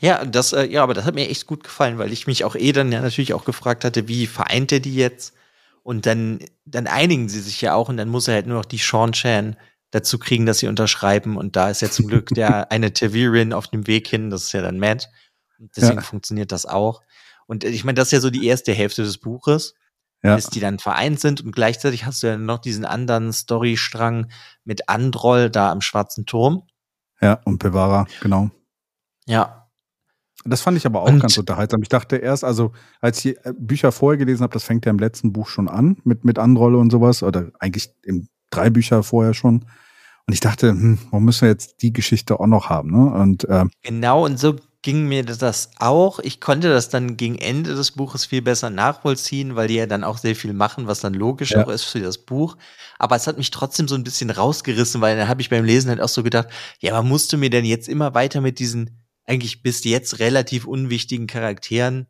Ja, 0.00 0.24
das, 0.24 0.52
äh, 0.52 0.64
ja, 0.64 0.82
aber 0.82 0.94
das 0.94 1.04
hat 1.04 1.14
mir 1.14 1.28
echt 1.28 1.46
gut 1.46 1.64
gefallen, 1.64 1.98
weil 1.98 2.12
ich 2.12 2.26
mich 2.26 2.44
auch 2.44 2.54
eh 2.54 2.72
dann 2.72 2.92
ja 2.92 3.00
natürlich 3.00 3.34
auch 3.34 3.44
gefragt 3.44 3.84
hatte, 3.84 4.06
wie 4.06 4.26
vereint 4.26 4.70
er 4.70 4.80
die 4.80 4.94
jetzt? 4.94 5.34
Und 5.82 6.06
dann, 6.06 6.38
dann 6.66 6.86
einigen 6.86 7.28
sie 7.28 7.40
sich 7.40 7.60
ja 7.60 7.74
auch 7.74 7.88
und 7.88 7.96
dann 7.96 8.08
muss 8.08 8.28
er 8.28 8.34
halt 8.34 8.46
nur 8.46 8.58
noch 8.58 8.64
die 8.64 8.78
Sean 8.78 9.12
Chan 9.12 9.56
dazu 9.90 10.18
kriegen, 10.18 10.46
dass 10.46 10.58
sie 10.58 10.68
unterschreiben. 10.68 11.36
Und 11.36 11.56
da 11.56 11.70
ist 11.70 11.82
ja 11.82 11.90
zum 11.90 12.06
Glück 12.06 12.28
der 12.28 12.70
eine 12.72 12.92
Tavirin 12.92 13.52
auf 13.52 13.68
dem 13.68 13.86
Weg 13.86 14.06
hin, 14.06 14.30
das 14.30 14.44
ist 14.44 14.52
ja 14.52 14.62
dann 14.62 14.78
Matt. 14.78 15.08
Und 15.58 15.76
deswegen 15.76 15.96
ja. 15.96 16.02
funktioniert 16.02 16.52
das 16.52 16.66
auch. 16.66 17.02
Und 17.46 17.64
ich 17.64 17.84
meine, 17.84 17.96
das 17.96 18.08
ist 18.08 18.12
ja 18.12 18.20
so 18.20 18.30
die 18.30 18.46
erste 18.46 18.72
Hälfte 18.72 19.02
des 19.02 19.18
Buches, 19.18 19.74
ja. 20.22 20.36
bis 20.36 20.48
die 20.48 20.60
dann 20.60 20.78
vereint 20.78 21.20
sind. 21.20 21.40
Und 21.40 21.52
gleichzeitig 21.52 22.04
hast 22.04 22.22
du 22.22 22.26
ja 22.26 22.36
noch 22.36 22.58
diesen 22.58 22.84
anderen 22.84 23.32
Storystrang 23.32 24.28
mit 24.64 24.88
Androll 24.88 25.50
da 25.50 25.70
am 25.70 25.80
Schwarzen 25.80 26.26
Turm. 26.26 26.62
Ja, 27.20 27.40
und 27.44 27.58
Bevara, 27.58 28.06
genau. 28.20 28.50
Ja, 29.26 29.58
das 30.44 30.60
fand 30.60 30.76
ich 30.76 30.86
aber 30.86 31.02
auch 31.02 31.08
und 31.08 31.20
ganz 31.20 31.36
unterhaltsam. 31.36 31.82
Ich 31.82 31.88
dachte 31.88 32.16
erst, 32.16 32.44
also 32.44 32.72
als 33.00 33.24
ich 33.24 33.36
äh, 33.44 33.52
Bücher 33.58 33.92
vorher 33.92 34.18
gelesen 34.18 34.42
habe, 34.42 34.52
das 34.52 34.64
fängt 34.64 34.86
ja 34.86 34.90
im 34.90 34.98
letzten 34.98 35.32
Buch 35.32 35.48
schon 35.48 35.68
an 35.68 35.98
mit, 36.04 36.24
mit 36.24 36.38
Androlle 36.38 36.78
und 36.78 36.90
sowas, 36.90 37.22
oder 37.22 37.50
eigentlich 37.58 37.92
im 38.04 38.28
drei 38.50 38.70
Bücher 38.70 39.02
vorher 39.02 39.34
schon. 39.34 39.66
Und 40.26 40.34
ich 40.34 40.40
dachte, 40.40 40.70
hm, 40.70 40.98
warum 41.10 41.24
müssen 41.24 41.42
wir 41.42 41.48
jetzt 41.48 41.82
die 41.82 41.92
Geschichte 41.92 42.38
auch 42.38 42.46
noch 42.46 42.68
haben? 42.68 42.90
Ne? 42.90 43.12
Und, 43.12 43.44
äh, 43.44 43.64
genau, 43.82 44.24
und 44.24 44.38
so 44.38 44.56
ging 44.82 45.06
mir 45.08 45.24
das 45.24 45.70
auch. 45.78 46.20
Ich 46.20 46.40
konnte 46.40 46.68
das 46.68 46.88
dann 46.88 47.16
gegen 47.16 47.36
Ende 47.36 47.74
des 47.74 47.92
Buches 47.92 48.24
viel 48.24 48.42
besser 48.42 48.70
nachvollziehen, 48.70 49.56
weil 49.56 49.68
die 49.68 49.74
ja 49.74 49.86
dann 49.86 50.04
auch 50.04 50.18
sehr 50.18 50.36
viel 50.36 50.52
machen, 50.52 50.86
was 50.86 51.00
dann 51.00 51.14
logisch 51.14 51.50
ja. 51.52 51.64
auch 51.64 51.68
ist 51.68 51.84
für 51.84 52.00
das 52.00 52.18
Buch. 52.18 52.56
Aber 52.98 53.16
es 53.16 53.26
hat 53.26 53.38
mich 53.38 53.50
trotzdem 53.50 53.88
so 53.88 53.94
ein 53.94 54.04
bisschen 54.04 54.30
rausgerissen, 54.30 55.00
weil 55.00 55.16
dann 55.16 55.28
habe 55.28 55.40
ich 55.40 55.50
beim 55.50 55.64
Lesen 55.64 55.90
halt 55.90 56.00
auch 56.00 56.08
so 56.08 56.22
gedacht, 56.22 56.48
ja, 56.78 56.92
man 56.92 57.08
musste 57.08 57.36
mir 57.36 57.50
denn 57.50 57.64
jetzt 57.64 57.88
immer 57.88 58.14
weiter 58.14 58.40
mit 58.40 58.58
diesen 58.58 59.02
eigentlich 59.26 59.62
bis 59.62 59.84
jetzt 59.84 60.20
relativ 60.20 60.66
unwichtigen 60.66 61.26
Charakteren 61.26 62.06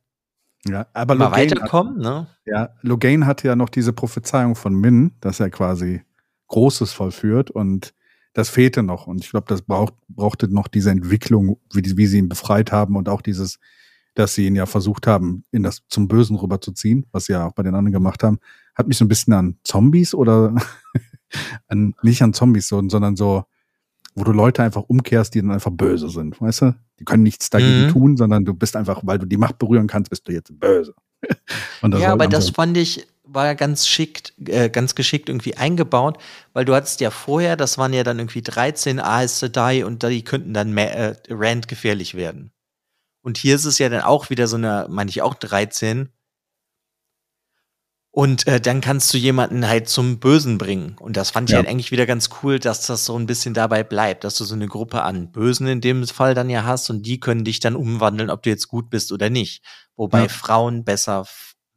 ja, 0.67 0.87
aber 0.93 1.15
mal 1.15 1.31
weiterkommen. 1.31 1.97
Hat, 1.99 2.03
ne? 2.03 2.27
Ja, 2.45 2.71
Logain 2.83 3.27
hatte 3.27 3.49
ja 3.49 3.57
noch 3.57 3.69
diese 3.69 3.93
Prophezeiung 3.93 4.55
von 4.55 4.75
Min, 4.75 5.13
dass 5.21 5.41
er 5.41 5.51
quasi 5.51 6.03
Großes 6.49 6.93
vollführt 6.93 7.51
und 7.51 7.95
das 8.33 8.49
fehlte 8.49 8.83
noch. 8.83 9.07
Und 9.07 9.25
ich 9.25 9.31
glaube, 9.31 9.47
das 9.49 9.63
braucht, 9.63 9.95
brauchte 10.09 10.49
noch 10.49 10.69
diese 10.69 10.91
Entwicklung, 10.91 11.59
wie, 11.73 11.97
wie 11.97 12.07
sie 12.07 12.19
ihn 12.19 12.29
befreit 12.29 12.73
haben 12.73 12.97
und 12.97 13.09
auch 13.09 13.23
dieses, 13.23 13.59
dass 14.15 14.35
sie 14.35 14.47
ihn 14.47 14.57
ja 14.57 14.67
versucht 14.67 15.07
haben, 15.07 15.45
in 15.51 15.63
das 15.63 15.83
zum 15.89 16.09
Bösen 16.09 16.37
rüberzuziehen, 16.37 17.07
was 17.13 17.27
sie 17.27 17.33
ja 17.33 17.47
auch 17.47 17.53
bei 17.53 17.63
den 17.63 17.75
anderen 17.75 17.93
gemacht 17.93 18.23
haben, 18.23 18.39
hat 18.75 18.89
mich 18.89 18.99
so 18.99 19.05
ein 19.05 19.09
bisschen 19.09 19.33
an 19.33 19.57
Zombies 19.65 20.15
oder 20.15 20.55
an, 21.69 21.95
nicht 22.03 22.23
an 22.23 22.33
Zombies, 22.33 22.69
sondern 22.69 23.17
so 23.17 23.45
wo 24.19 24.25
du 24.25 24.33
Leute 24.33 24.63
einfach 24.63 24.83
umkehrst, 24.83 25.35
die 25.35 25.41
dann 25.41 25.53
einfach 25.53 25.71
böse 25.71 26.09
sind, 26.09 26.41
weißt 26.41 26.63
du? 26.63 26.75
Die 26.99 27.05
können 27.05 27.23
nichts 27.23 27.51
dagegen 27.51 27.87
mhm. 27.87 27.91
tun, 27.91 28.17
sondern 28.17 28.45
du 28.45 28.53
bist 28.55 28.75
einfach, 28.75 29.03
weil 29.05 29.19
du 29.19 29.27
die 29.27 29.37
Macht 29.37 29.59
berühren 29.59 29.87
kannst, 29.87 30.11
bist 30.11 30.27
du 30.27 30.33
jetzt 30.33 30.59
böse. 30.59 30.95
ja, 31.83 32.13
aber 32.13 32.27
das 32.27 32.51
fand 32.51 32.77
ich, 32.77 33.07
war 33.31 33.47
ja 33.47 33.55
ganz 33.55 33.87
schickt, 33.87 34.33
äh, 34.47 34.71
ganz 34.71 34.95
geschickt 34.95 35.29
irgendwie 35.29 35.57
eingebaut, 35.57 36.19
weil 36.53 36.65
du 36.65 36.75
hattest 36.75 37.01
ja 37.01 37.11
vorher, 37.11 37.57
das 37.57 37.79
waren 37.79 37.93
ja 37.93 38.05
dann 38.05 38.19
irgendwie 38.19 38.43
13 38.43 39.01
Aes 39.01 39.39
Sedai 39.39 39.85
und 39.85 40.03
die 40.03 40.25
könnten 40.25 40.55
dann 40.55 40.73
mehr, 40.73 40.95
äh, 40.95 41.17
Rand 41.31 41.69
gefährlich 41.69 42.15
werden. 42.15 42.53
Und 43.23 43.37
hier 43.39 43.55
ist 43.55 43.65
es 43.65 43.79
ja 43.79 43.89
dann 43.89 44.03
auch 44.03 44.31
wieder 44.31 44.47
so 44.49 44.57
eine, 44.57 44.87
meine 44.89 45.11
ich 45.11 45.23
auch 45.23 45.35
13, 45.35 46.11
und 48.19 48.49
äh, 48.49 48.61
dann 48.61 48.81
kannst 48.81 49.15
du 49.15 49.19
jemanden 49.19 49.69
halt 49.69 49.89
zum 49.89 50.19
Bösen 50.19 50.59
bringen. 50.59 50.97
Und 50.99 51.17
das 51.17 51.31
fand 51.31 51.49
ich 51.49 51.53
ja. 51.53 51.59
halt 51.59 51.69
eigentlich 51.69 51.93
wieder 51.93 52.05
ganz 52.05 52.31
cool, 52.43 52.59
dass 52.59 52.85
das 52.85 53.05
so 53.05 53.17
ein 53.17 53.27
bisschen 53.27 53.55
dabei 53.55 53.85
bleibt, 53.85 54.25
dass 54.25 54.37
du 54.37 54.45
so 54.45 54.57
eine 54.57 54.67
Gruppe 54.67 55.03
an 55.03 55.31
Bösen 55.31 55.69
in 55.69 55.81
dem 55.81 56.05
Fall 56.05 56.35
dann 56.35 56.51
ja 56.51 56.65
hast 56.65 56.91
und 56.91 57.03
die 57.03 57.21
können 57.21 57.45
dich 57.45 57.61
dann 57.61 57.77
umwandeln, 57.77 58.31
ob 58.31 58.43
du 58.43 58.51
jetzt 58.51 58.67
gut 58.67 58.91
bist 58.91 59.13
oder 59.13 59.31
nicht. 59.31 59.63
Wobei 59.95 60.23
ja. 60.23 60.29
Frauen 60.29 60.85
besser 60.85 61.27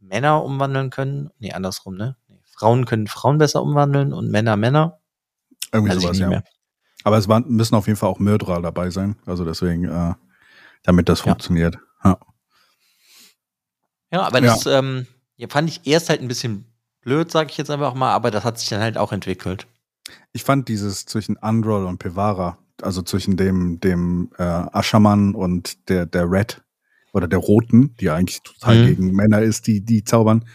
Männer 0.02 0.44
umwandeln 0.44 0.90
können. 0.90 1.30
Nee, 1.40 1.54
andersrum, 1.54 1.96
ne? 1.96 2.18
Nee, 2.28 2.42
Frauen 2.44 2.86
können 2.86 3.08
Frauen 3.08 3.38
besser 3.38 3.62
umwandeln 3.62 4.14
und 4.14 4.30
Männer 4.30 4.58
Männer. 4.58 5.00
Irgendwie 5.72 6.00
sowas, 6.00 6.18
ja. 6.18 6.28
Mehr. 6.28 6.44
Aber 7.04 7.18
es 7.18 7.28
waren, 7.28 7.48
müssen 7.48 7.76
auf 7.76 7.88
jeden 7.88 7.98
Fall 7.98 8.10
auch 8.10 8.20
Mörderer 8.20 8.62
dabei 8.62 8.90
sein. 8.90 9.16
Also 9.26 9.46
deswegen, 9.46 9.86
äh, 9.86 10.14
damit 10.84 11.10
das 11.10 11.22
funktioniert. 11.22 11.78
Ja, 12.04 12.18
ja 14.12 14.22
aber 14.22 14.42
das, 14.42 14.66
ähm, 14.66 15.08
ja, 15.38 15.48
fand 15.48 15.70
ich 15.70 15.82
erst 15.86 16.10
halt 16.10 16.22
ein 16.22 16.28
bisschen 16.28 16.66
blöd, 17.02 17.32
sag 17.32 17.50
ich 17.50 17.58
jetzt 17.58 17.72
einfach 17.72 17.94
mal, 17.94 18.14
aber 18.14 18.32
das 18.32 18.44
hat 18.44 18.60
sich 18.60 18.70
dann 18.70 18.82
halt 18.82 18.98
auch 18.98 19.12
entwickelt. 19.12 19.68
Ich 20.34 20.44
fand 20.44 20.68
dieses 20.68 21.06
zwischen 21.06 21.38
Androl 21.38 21.86
und 21.86 21.98
Pevara, 21.98 22.58
also 22.82 23.02
zwischen 23.02 23.38
dem, 23.38 23.80
dem 23.80 24.32
äh, 24.38 24.44
Aschaman 24.44 25.36
und 25.36 25.90
der, 25.90 26.06
der 26.06 26.30
Red 26.30 26.62
oder 27.14 27.28
der 27.28 27.40
Roten, 27.40 27.96
die 27.98 28.10
eigentlich 28.10 28.42
total 28.42 28.82
mhm. 28.82 28.88
gegen 28.88 29.12
Männer 29.12 29.42
ist, 29.42 29.68
die, 29.68 29.82
die 29.82 30.04
zaubern, 30.04 30.46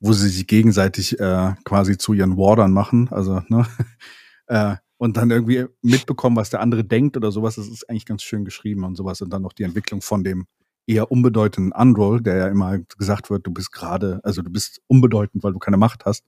wo 0.00 0.12
sie 0.12 0.28
sich 0.28 0.46
gegenseitig 0.46 1.18
äh, 1.20 1.54
quasi 1.64 1.96
zu 1.96 2.12
ihren 2.12 2.36
Wardern 2.36 2.72
machen, 2.72 3.08
also, 3.10 3.42
ne? 3.48 3.66
äh, 4.46 4.76
und 4.98 5.16
dann 5.16 5.32
irgendwie 5.32 5.64
mitbekommen, 5.82 6.36
was 6.36 6.50
der 6.50 6.60
andere 6.60 6.84
denkt 6.84 7.16
oder 7.16 7.32
sowas, 7.32 7.56
das 7.56 7.66
ist 7.66 7.90
eigentlich 7.90 8.06
ganz 8.06 8.22
schön 8.22 8.44
geschrieben 8.44 8.84
und 8.84 8.94
sowas 8.94 9.20
und 9.20 9.30
dann 9.30 9.42
noch 9.42 9.52
die 9.52 9.64
Entwicklung 9.64 10.00
von 10.00 10.22
dem 10.22 10.46
eher 10.86 11.10
unbedeutenden 11.10 11.72
Unroll, 11.72 12.20
der 12.20 12.36
ja 12.36 12.48
immer 12.48 12.78
gesagt 12.78 13.30
wird, 13.30 13.46
du 13.46 13.52
bist 13.52 13.72
gerade, 13.72 14.20
also 14.22 14.42
du 14.42 14.50
bist 14.50 14.80
unbedeutend, 14.86 15.42
weil 15.42 15.52
du 15.52 15.58
keine 15.58 15.76
Macht 15.76 16.04
hast, 16.04 16.24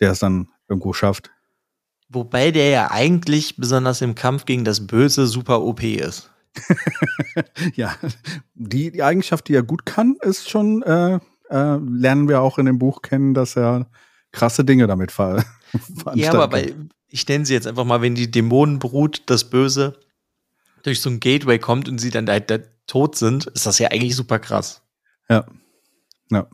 der 0.00 0.12
es 0.12 0.20
dann 0.20 0.48
irgendwo 0.68 0.92
schafft. 0.92 1.30
Wobei 2.08 2.50
der 2.50 2.70
ja 2.70 2.90
eigentlich 2.90 3.56
besonders 3.56 4.00
im 4.00 4.14
Kampf 4.14 4.44
gegen 4.44 4.64
das 4.64 4.86
Böse 4.86 5.26
super 5.26 5.62
OP 5.62 5.82
ist. 5.82 6.30
ja, 7.74 7.94
die, 8.54 8.90
die 8.90 9.02
Eigenschaft, 9.02 9.48
die 9.48 9.54
er 9.54 9.62
gut 9.62 9.86
kann, 9.86 10.16
ist 10.20 10.48
schon, 10.48 10.82
äh, 10.82 11.18
äh, 11.50 11.76
lernen 11.76 12.28
wir 12.28 12.40
auch 12.40 12.58
in 12.58 12.66
dem 12.66 12.78
Buch 12.78 13.02
kennen, 13.02 13.34
dass 13.34 13.56
er 13.56 13.88
krasse 14.32 14.64
Dinge 14.64 14.86
damit 14.86 15.12
ver 15.12 15.44
Ja, 16.14 16.32
aber 16.32 16.48
bei, 16.48 16.74
ich 17.08 17.26
nenne 17.28 17.46
sie 17.46 17.54
jetzt 17.54 17.66
einfach 17.66 17.84
mal, 17.84 18.02
wenn 18.02 18.14
die 18.14 18.30
Dämonenbrut, 18.30 19.22
das 19.26 19.48
Böse, 19.50 19.98
durch 20.82 21.00
so 21.00 21.10
ein 21.10 21.20
Gateway 21.20 21.58
kommt 21.58 21.88
und 21.88 21.98
sie 21.98 22.10
dann 22.10 22.26
da, 22.26 22.38
da 22.38 22.58
tot 22.86 23.16
sind, 23.16 23.46
ist 23.46 23.66
das 23.66 23.78
ja 23.78 23.88
eigentlich 23.90 24.14
super 24.14 24.38
krass. 24.38 24.82
Ja. 25.28 25.46
Ja. 26.30 26.48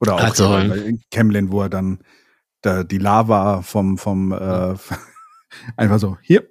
Oder 0.00 0.14
auch 0.14 0.20
also, 0.20 0.56
in 0.56 1.00
Kemlin, 1.10 1.50
wo 1.50 1.62
er 1.62 1.68
dann 1.68 2.00
da 2.62 2.84
die 2.84 2.98
Lava 2.98 3.62
vom, 3.62 3.98
vom 3.98 4.32
äh, 4.32 4.74
einfach 5.76 5.98
so, 5.98 6.18
hier, 6.22 6.48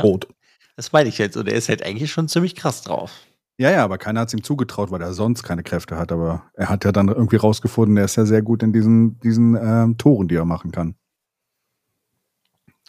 tot. 0.00 0.28
Ja, 0.28 0.32
das 0.80 0.92
meine 0.92 1.10
ich 1.10 1.18
jetzt. 1.18 1.36
Und 1.36 1.46
er 1.46 1.56
ist 1.56 1.68
halt 1.68 1.84
eigentlich 1.84 2.10
schon 2.10 2.26
ziemlich 2.26 2.56
krass 2.56 2.80
drauf. 2.80 3.12
Ja, 3.58 3.70
ja, 3.70 3.84
aber 3.84 3.98
keiner 3.98 4.20
hat 4.20 4.28
es 4.28 4.34
ihm 4.34 4.42
zugetraut, 4.42 4.90
weil 4.90 5.02
er 5.02 5.12
sonst 5.12 5.42
keine 5.42 5.62
Kräfte 5.62 5.98
hat. 5.98 6.10
Aber 6.10 6.50
er 6.54 6.70
hat 6.70 6.86
ja 6.86 6.90
dann 6.90 7.08
irgendwie 7.08 7.36
rausgefunden, 7.36 7.98
er 7.98 8.06
ist 8.06 8.16
ja 8.16 8.24
sehr 8.24 8.40
gut 8.40 8.62
in 8.62 8.72
diesen, 8.72 9.20
diesen 9.20 9.56
ähm, 9.56 9.98
Toren, 9.98 10.26
die 10.26 10.36
er 10.36 10.46
machen 10.46 10.72
kann. 10.72 10.94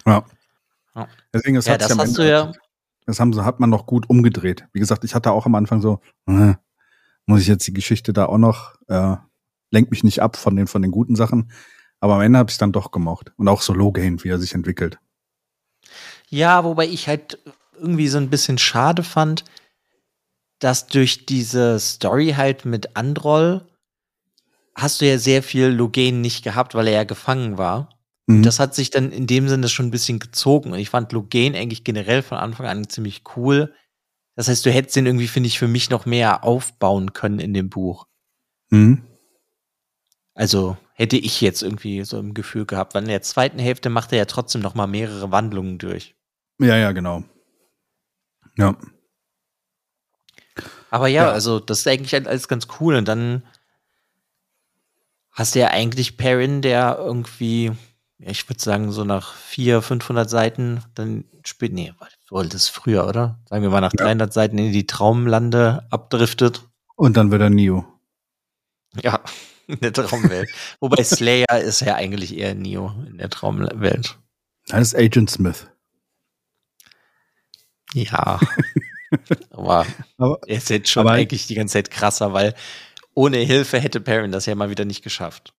Ja. 0.06 0.24
ja. 0.96 1.10
Deswegen, 1.34 1.58
es 1.58 1.66
ja, 1.66 1.78
das 1.78 1.98
hast 1.98 2.18
du 2.18 2.26
ja. 2.26 2.54
Das 3.06 3.20
haben, 3.20 3.36
hat 3.44 3.60
man 3.60 3.70
noch 3.70 3.86
gut 3.86 4.10
umgedreht. 4.10 4.66
Wie 4.72 4.80
gesagt, 4.80 5.04
ich 5.04 5.14
hatte 5.14 5.34
auch 5.34 5.46
am 5.46 5.56
Anfang 5.56 5.82
so, 5.82 6.00
äh, 6.28 6.54
muss 7.26 7.42
ich 7.42 7.48
jetzt 7.48 7.68
die 7.68 7.74
Geschichte 7.74 8.14
da 8.14 8.28
auch 8.28 8.38
noch, 8.38 8.76
äh, 8.88 9.18
lenkt 9.70 9.92
mich 9.92 10.06
nicht 10.06 10.22
ab 10.22 10.38
von 10.38 10.56
den, 10.56 10.68
von 10.68 10.82
den 10.82 10.92
guten 10.92 11.18
Sachen. 11.18 11.52
Aber 12.00 12.16
am 12.16 12.22
Ende 12.22 12.40
habe 12.40 12.50
ich 12.50 12.54
es 12.54 12.58
dann 12.58 12.72
doch 12.72 12.92
gemocht. 12.92 13.34
Und 13.36 13.50
auch 13.50 13.62
so 13.62 13.74
Logan, 13.74 14.24
wie 14.24 14.30
er 14.30 14.40
sich 14.40 14.54
entwickelt. 14.54 14.98
Ja, 16.30 16.64
wobei 16.64 16.88
ich 16.88 17.10
halt 17.10 17.38
irgendwie 17.82 18.08
so 18.08 18.18
ein 18.18 18.30
bisschen 18.30 18.58
schade 18.58 19.04
fand, 19.04 19.44
dass 20.60 20.88
durch 20.88 21.26
diese 21.26 21.80
Story 21.80 22.34
halt 22.38 22.66
mit 22.66 22.96
Androll 22.96 23.68
hast 24.76 25.02
du 25.02 25.08
ja 25.08 25.18
sehr 25.18 25.44
viel 25.44 25.68
Logan 25.68 26.22
nicht 26.22 26.44
gehabt, 26.44 26.76
weil 26.76 26.88
er 26.88 26.94
ja 26.94 27.04
gefangen 27.04 27.58
war. 27.58 27.90
Mhm. 28.28 28.44
Das 28.44 28.60
hat 28.60 28.76
sich 28.76 28.90
dann 28.90 29.12
in 29.12 29.28
dem 29.28 29.50
Sinne 29.50 29.70
schon 29.70 29.88
ein 29.88 29.92
bisschen 29.92 30.20
gezogen. 30.20 30.72
Und 30.72 30.80
ich 30.80 30.90
fand 30.90 31.12
Logan 31.12 31.56
eigentlich 31.56 31.84
generell 31.84 32.22
von 32.22 32.38
Anfang 32.38 32.68
an 32.68 32.90
ziemlich 32.90 33.24
cool. 33.36 33.74
Das 34.36 34.48
heißt, 34.48 34.66
du 34.66 34.72
hättest 34.72 34.96
den 34.96 35.06
irgendwie, 35.06 35.28
finde 35.28 35.48
ich, 35.48 35.60
für 35.60 35.68
mich 35.68 35.90
noch 35.90 36.06
mehr 36.06 36.44
aufbauen 36.44 37.14
können 37.14 37.40
in 37.40 37.54
dem 37.54 37.70
Buch. 37.70 38.08
Mhm. 38.70 39.04
Also 40.34 40.78
hätte 40.94 41.18
ich 41.18 41.42
jetzt 41.42 41.62
irgendwie 41.62 42.04
so 42.06 42.18
im 42.20 42.34
Gefühl 42.34 42.66
gehabt, 42.66 42.94
weil 42.94 43.04
in 43.04 43.10
der 43.10 43.22
zweiten 43.22 43.60
Hälfte 43.60 43.90
macht 43.90 44.12
er 44.12 44.20
ja 44.20 44.26
trotzdem 44.26 44.62
noch 44.62 44.76
mal 44.76 44.88
mehrere 44.88 45.32
Wandlungen 45.32 45.78
durch. 45.78 46.16
Ja, 46.60 46.78
ja, 46.78 46.92
genau. 46.92 47.24
Ja. 48.58 48.76
Aber 50.90 51.08
ja, 51.08 51.24
ja. 51.24 51.32
also 51.32 51.60
das 51.60 51.80
ist 51.80 51.88
eigentlich 51.88 52.14
alles 52.14 52.48
ganz 52.48 52.68
cool. 52.80 52.96
Und 52.96 53.08
dann 53.08 53.44
hast 55.32 55.56
du 55.56 55.60
ja 55.60 55.70
eigentlich 55.70 56.18
Perrin, 56.18 56.62
der 56.62 56.98
irgendwie, 57.00 57.72
ich 58.20 58.48
würde 58.50 58.62
sagen, 58.62 58.92
so 58.92 59.04
nach 59.04 59.34
400, 59.36 59.84
500 59.84 60.30
Seiten 60.30 60.84
dann 60.96 61.26
spielt, 61.44 61.74
nee, 61.74 61.94
das 62.30 62.54
ist 62.54 62.70
früher, 62.70 63.08
oder? 63.08 63.40
Sagen 63.50 63.64
wir 63.64 63.70
mal 63.70 63.82
nach 63.82 63.94
ja. 63.98 64.06
300 64.06 64.32
Seiten 64.32 64.58
in 64.58 64.72
die 64.72 64.86
Traumlande 64.86 65.88
abdriftet. 65.90 66.68
Und 66.96 67.18
dann 67.18 67.32
wird 67.32 67.42
er 67.42 67.50
Neo. 67.50 67.86
Ja, 69.02 69.22
in 69.68 69.80
der 69.80 69.94
Traumwelt. 69.94 70.50
Wobei 70.80 71.04
Slayer 71.04 71.60
ist 71.62 71.82
ja 71.82 71.96
eigentlich 71.96 72.38
eher 72.38 72.54
Neo 72.54 72.94
in 73.08 73.18
der 73.18 73.30
Traumwelt. 73.30 74.18
Das 74.68 74.82
ist 74.82 74.96
Agent 74.96 75.30
Smith. 75.30 75.68
Ja. 77.94 78.40
aber, 79.52 79.86
aber 80.18 80.40
er 80.48 80.58
ist 80.58 80.70
jetzt 80.70 80.90
schon 80.90 81.08
eigentlich 81.08 81.48
die 81.48 81.56
ganze 81.56 81.74
Zeit 81.74 81.92
krasser, 81.92 82.34
weil 82.34 82.54
ohne 83.14 83.38
Hilfe 83.38 83.80
hätte 83.80 84.00
Perrin 84.00 84.32
das 84.32 84.46
ja 84.46 84.56
mal 84.56 84.70
wieder 84.70 84.86
nicht 84.86 85.04
geschafft. 85.04 85.54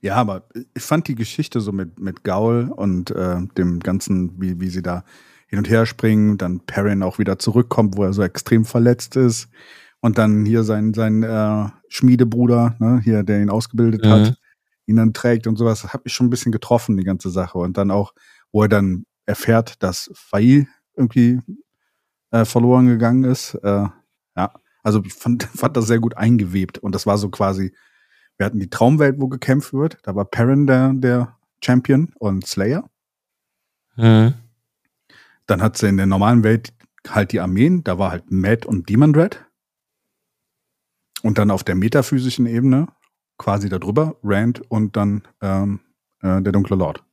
Ja, 0.00 0.16
aber 0.16 0.48
ich 0.74 0.82
fand 0.82 1.08
die 1.08 1.14
Geschichte 1.14 1.60
so 1.60 1.72
mit, 1.72 1.98
mit 2.00 2.22
Gaul 2.24 2.72
und 2.74 3.10
äh, 3.10 3.38
dem 3.56 3.80
Ganzen, 3.80 4.40
wie, 4.40 4.60
wie 4.60 4.68
sie 4.68 4.82
da 4.82 5.04
hin 5.46 5.58
und 5.58 5.70
her 5.70 5.86
springen, 5.86 6.38
dann 6.38 6.60
Perrin 6.60 7.02
auch 7.02 7.18
wieder 7.18 7.38
zurückkommt, 7.38 7.96
wo 7.96 8.04
er 8.04 8.12
so 8.12 8.22
extrem 8.22 8.64
verletzt 8.64 9.16
ist. 9.16 9.48
Und 10.00 10.18
dann 10.18 10.44
hier 10.44 10.64
sein, 10.64 10.92
sein 10.92 11.22
äh, 11.22 11.68
Schmiedebruder, 11.88 12.76
ne, 12.78 13.00
hier, 13.02 13.22
der 13.22 13.40
ihn 13.40 13.50
ausgebildet 13.50 14.04
mhm. 14.04 14.10
hat, 14.10 14.38
ihn 14.86 14.96
dann 14.96 15.12
trägt 15.12 15.46
und 15.46 15.56
sowas, 15.56 15.92
hat 15.92 16.04
mich 16.04 16.12
schon 16.12 16.26
ein 16.26 16.30
bisschen 16.30 16.52
getroffen, 16.52 16.96
die 16.96 17.04
ganze 17.04 17.30
Sache. 17.30 17.58
Und 17.58 17.76
dann 17.76 17.90
auch, 17.90 18.12
wo 18.52 18.62
er 18.62 18.68
dann 18.68 19.06
erfährt, 19.24 19.82
dass 19.82 20.10
Fail 20.14 20.68
irgendwie 20.96 21.40
äh, 22.30 22.44
verloren 22.44 22.86
gegangen 22.86 23.24
ist. 23.24 23.54
Äh, 23.54 23.86
ja, 24.36 24.52
also 24.82 25.02
ich 25.04 25.14
fand, 25.14 25.42
fand 25.54 25.76
das 25.76 25.86
sehr 25.86 25.98
gut 25.98 26.16
eingewebt. 26.16 26.78
Und 26.78 26.94
das 26.94 27.06
war 27.06 27.18
so 27.18 27.28
quasi, 27.28 27.72
wir 28.36 28.46
hatten 28.46 28.60
die 28.60 28.70
Traumwelt, 28.70 29.20
wo 29.20 29.28
gekämpft 29.28 29.72
wird. 29.72 29.98
Da 30.02 30.14
war 30.14 30.24
Perrin 30.24 30.66
der, 30.66 30.92
der 30.94 31.36
Champion 31.62 32.12
und 32.18 32.46
Slayer. 32.46 32.88
Mhm. 33.96 34.34
Dann 35.46 35.62
hat 35.62 35.76
sie 35.76 35.88
in 35.88 35.96
der 35.96 36.06
normalen 36.06 36.42
Welt 36.42 36.72
halt 37.08 37.32
die 37.32 37.40
Armeen. 37.40 37.84
Da 37.84 37.98
war 37.98 38.10
halt 38.10 38.30
Mad 38.30 38.66
und 38.66 38.88
Demon 38.88 39.12
Dread. 39.12 39.44
Und 41.22 41.38
dann 41.38 41.50
auf 41.50 41.64
der 41.64 41.74
metaphysischen 41.74 42.46
Ebene 42.46 42.88
quasi 43.38 43.68
darüber 43.68 44.16
Rand 44.22 44.60
und 44.70 44.96
dann 44.96 45.22
ähm, 45.40 45.80
äh, 46.22 46.40
der 46.42 46.52
dunkle 46.52 46.76
Lord. 46.76 47.05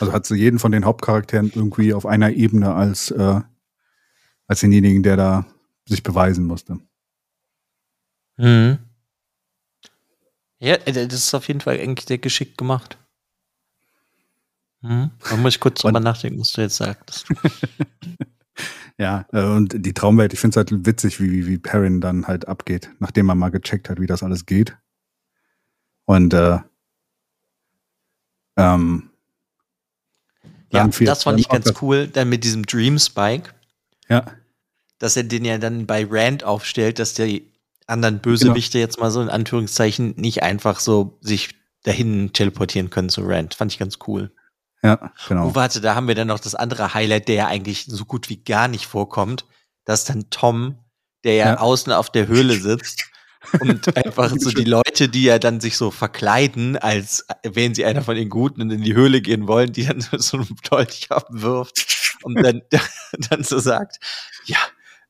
Also 0.00 0.12
hat 0.12 0.26
sie 0.26 0.36
jeden 0.36 0.58
von 0.58 0.72
den 0.72 0.84
Hauptcharakteren 0.84 1.52
irgendwie 1.54 1.94
auf 1.94 2.06
einer 2.06 2.30
Ebene 2.30 2.74
als, 2.74 3.10
äh, 3.10 3.40
als 4.46 4.60
denjenigen, 4.60 5.02
der 5.02 5.16
da 5.16 5.46
sich 5.86 6.02
beweisen 6.02 6.44
musste. 6.44 6.78
Mhm. 8.36 8.78
Ja, 10.58 10.74
äh, 10.74 10.92
das 10.92 11.14
ist 11.14 11.34
auf 11.34 11.48
jeden 11.48 11.60
Fall 11.60 11.78
eigentlich 11.78 12.06
sehr 12.06 12.18
geschickt 12.18 12.58
gemacht. 12.58 12.98
Mhm. 14.80 15.10
Da 15.28 15.36
muss 15.36 15.54
ich 15.54 15.60
kurz 15.60 15.80
drüber 15.80 16.00
nachdenken, 16.00 16.40
was 16.40 16.52
du 16.52 16.60
jetzt 16.60 16.76
sagst. 16.76 17.26
ja, 18.98 19.26
äh, 19.32 19.44
und 19.44 19.74
die 19.86 19.94
Traumwelt, 19.94 20.32
ich 20.32 20.40
finde 20.40 20.52
es 20.52 20.56
halt 20.56 20.86
witzig, 20.86 21.20
wie, 21.20 21.46
wie 21.46 21.58
Perrin 21.58 22.00
dann 22.00 22.26
halt 22.26 22.48
abgeht, 22.48 22.90
nachdem 22.98 23.26
man 23.26 23.38
mal 23.38 23.50
gecheckt 23.50 23.88
hat, 23.88 24.00
wie 24.00 24.06
das 24.06 24.22
alles 24.22 24.46
geht. 24.46 24.76
Und 26.04 26.34
äh, 26.34 26.58
ähm, 28.56 29.11
ja, 30.72 30.86
das 30.86 31.24
fand 31.24 31.38
ich 31.38 31.48
ganz 31.48 31.72
cool, 31.82 32.08
dann 32.08 32.28
mit 32.28 32.44
diesem 32.44 32.64
Dream 32.66 32.98
Spike. 32.98 33.50
Ja. 34.08 34.24
Dass 34.98 35.16
er 35.16 35.24
den 35.24 35.44
ja 35.44 35.58
dann 35.58 35.86
bei 35.86 36.06
Rand 36.08 36.44
aufstellt, 36.44 36.98
dass 36.98 37.14
die 37.14 37.52
anderen 37.86 38.20
Bösewichte 38.20 38.78
genau. 38.78 38.86
jetzt 38.86 39.00
mal 39.00 39.10
so 39.10 39.20
in 39.20 39.28
Anführungszeichen 39.28 40.14
nicht 40.16 40.42
einfach 40.42 40.80
so 40.80 41.18
sich 41.20 41.54
dahin 41.82 42.32
teleportieren 42.32 42.90
können 42.90 43.08
zu 43.08 43.22
Rand. 43.22 43.54
Fand 43.54 43.72
ich 43.72 43.78
ganz 43.78 43.98
cool. 44.06 44.30
Ja, 44.82 45.12
genau. 45.28 45.48
Oh, 45.48 45.54
warte, 45.54 45.80
da 45.80 45.94
haben 45.94 46.08
wir 46.08 46.14
dann 46.14 46.28
noch 46.28 46.40
das 46.40 46.54
andere 46.54 46.94
Highlight, 46.94 47.28
der 47.28 47.34
ja 47.34 47.46
eigentlich 47.46 47.84
so 47.86 48.04
gut 48.04 48.28
wie 48.28 48.42
gar 48.42 48.68
nicht 48.68 48.86
vorkommt. 48.86 49.44
Das 49.84 50.00
ist 50.00 50.08
dann 50.08 50.30
Tom, 50.30 50.78
der 51.24 51.34
ja, 51.34 51.46
ja. 51.46 51.58
außen 51.58 51.92
auf 51.92 52.10
der 52.10 52.26
Höhle 52.28 52.54
sitzt 52.54 53.11
und 53.60 53.96
einfach 53.96 54.32
so 54.38 54.50
die 54.50 54.64
Leute, 54.64 55.08
die 55.08 55.24
ja 55.24 55.38
dann 55.38 55.60
sich 55.60 55.76
so 55.76 55.90
verkleiden, 55.90 56.76
als 56.76 57.26
wären 57.42 57.74
sie 57.74 57.84
einer 57.84 58.02
von 58.02 58.16
den 58.16 58.28
Guten 58.28 58.62
und 58.62 58.70
in 58.70 58.82
die 58.82 58.94
Höhle 58.94 59.20
gehen 59.20 59.46
wollen, 59.46 59.72
die 59.72 59.86
dann 59.86 60.00
so 60.18 60.38
einen 60.38 60.56
Dolch 60.68 61.10
abwirft 61.10 62.16
und 62.22 62.42
dann, 62.42 62.62
dann 63.30 63.44
so 63.44 63.58
sagt, 63.58 63.98
ja, 64.46 64.58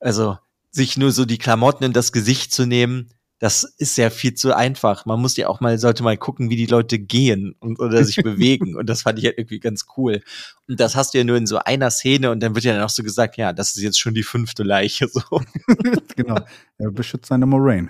also 0.01 0.38
sich 0.71 0.97
nur 0.97 1.12
so 1.12 1.25
die 1.25 1.38
Klamotten 1.38 1.85
in 1.85 1.92
das 1.92 2.12
Gesicht 2.12 2.53
zu 2.53 2.66
nehmen, 2.66 3.11
das 3.42 3.64
ist 3.64 3.99
ja 3.99 4.09
viel 4.09 4.35
zu 4.35 4.57
einfach. 4.57 5.05
Man 5.05 5.21
muss 5.21 5.37
ja 5.37 5.49
auch 5.49 5.61
mal, 5.61 5.77
sollte 5.77 6.05
mal 6.05 6.16
gucken, 6.16 6.49
wie 6.49 6.55
die 6.55 6.66
Leute 6.66 7.01
gehen 7.01 7.57
und 7.59 7.81
oder 7.81 8.05
sich 8.05 8.14
bewegen. 8.23 8.77
Und 8.77 8.87
das 8.88 9.03
fand 9.03 9.18
ich 9.18 9.25
halt 9.25 9.37
irgendwie 9.37 9.59
ganz 9.59 9.87
cool. 9.97 10.23
Und 10.68 10.79
das 10.79 10.95
hast 10.95 11.12
du 11.12 11.18
ja 11.18 11.25
nur 11.25 11.37
in 11.37 11.49
so 11.49 11.59
einer 11.59 11.90
Szene 11.90 12.31
und 12.31 12.40
dann 12.40 12.55
wird 12.55 12.64
ja 12.64 12.73
dann 12.73 12.85
auch 12.85 12.88
so 12.88 13.03
gesagt, 13.03 13.37
ja, 13.38 13.53
das 13.53 13.75
ist 13.75 13.83
jetzt 13.83 13.99
schon 13.99 14.14
die 14.14 14.23
fünfte 14.23 14.62
Leiche. 14.62 15.09
So. 15.09 15.42
genau. 16.14 16.38
Er 16.79 16.92
beschützt 16.92 17.27
seine 17.27 17.47
Moraine. 17.47 17.88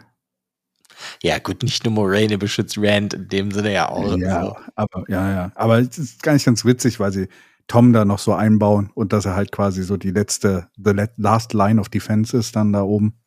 Ja, 1.22 1.38
gut, 1.38 1.62
nicht 1.62 1.84
nur 1.84 1.94
Moraine 1.94 2.38
beschützt 2.38 2.76
Rand 2.78 3.14
in 3.14 3.28
dem 3.28 3.50
Sinne 3.50 3.72
ja 3.72 3.88
auch. 3.88 4.16
Ja, 4.16 4.44
so. 4.44 4.56
aber, 4.74 5.04
ja, 5.08 5.30
ja. 5.30 5.52
Aber 5.54 5.78
es 5.78 5.98
ist 5.98 6.22
gar 6.22 6.32
nicht 6.32 6.44
ganz 6.44 6.64
witzig, 6.64 7.00
weil 7.00 7.12
sie 7.12 7.28
Tom 7.68 7.92
da 7.92 8.04
noch 8.04 8.18
so 8.18 8.34
einbauen 8.34 8.90
und 8.94 9.12
dass 9.12 9.24
er 9.24 9.34
halt 9.34 9.52
quasi 9.52 9.82
so 9.82 9.96
die 9.96 10.10
letzte, 10.10 10.68
the 10.76 10.92
last 11.16 11.52
line 11.52 11.80
of 11.80 11.88
defense 11.88 12.36
ist 12.36 12.56
dann 12.56 12.72
da 12.72 12.82
oben, 12.82 13.18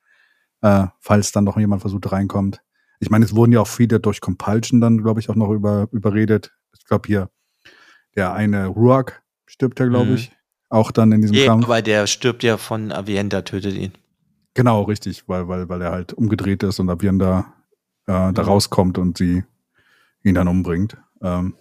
äh, 0.61 0.87
falls 0.99 1.31
dann 1.31 1.45
noch 1.45 1.57
jemand 1.57 1.81
versucht 1.81 2.11
reinkommt. 2.11 2.61
Ich 2.99 3.09
meine, 3.09 3.25
es 3.25 3.35
wurden 3.35 3.51
ja 3.53 3.61
auch 3.61 3.67
viele 3.67 3.99
durch 3.99 4.21
Compulsion 4.21 4.81
dann, 4.81 5.01
glaube 5.01 5.19
ich, 5.19 5.29
auch 5.29 5.35
noch 5.35 5.51
über, 5.51 5.87
überredet. 5.91 6.53
Ich 6.77 6.85
glaube 6.85 7.07
hier, 7.07 7.29
der 8.15 8.33
eine 8.33 8.67
Ruak 8.67 9.23
stirbt 9.45 9.79
ja, 9.79 9.87
glaube 9.87 10.11
mhm. 10.11 10.15
ich, 10.15 10.31
auch 10.69 10.91
dann 10.91 11.11
in 11.11 11.21
diesem 11.21 11.35
ja, 11.35 11.45
Kampf. 11.47 11.65
Aber 11.65 11.81
der 11.81 12.07
stirbt 12.07 12.43
ja 12.43 12.57
von 12.57 12.91
Avienda, 12.91 13.41
tötet 13.41 13.75
ihn. 13.75 13.93
Genau, 14.53 14.83
richtig, 14.83 15.27
weil, 15.27 15.47
weil, 15.47 15.67
weil 15.67 15.81
er 15.81 15.91
halt 15.91 16.13
umgedreht 16.13 16.63
ist 16.63 16.79
und 16.79 16.89
Avienda 16.89 17.54
äh, 18.07 18.33
da 18.33 18.41
rauskommt 18.41 18.97
und 18.97 19.17
sie 19.17 19.43
ihn 20.23 20.35
dann 20.35 20.47
umbringt. 20.47 20.97
Ähm, 21.21 21.55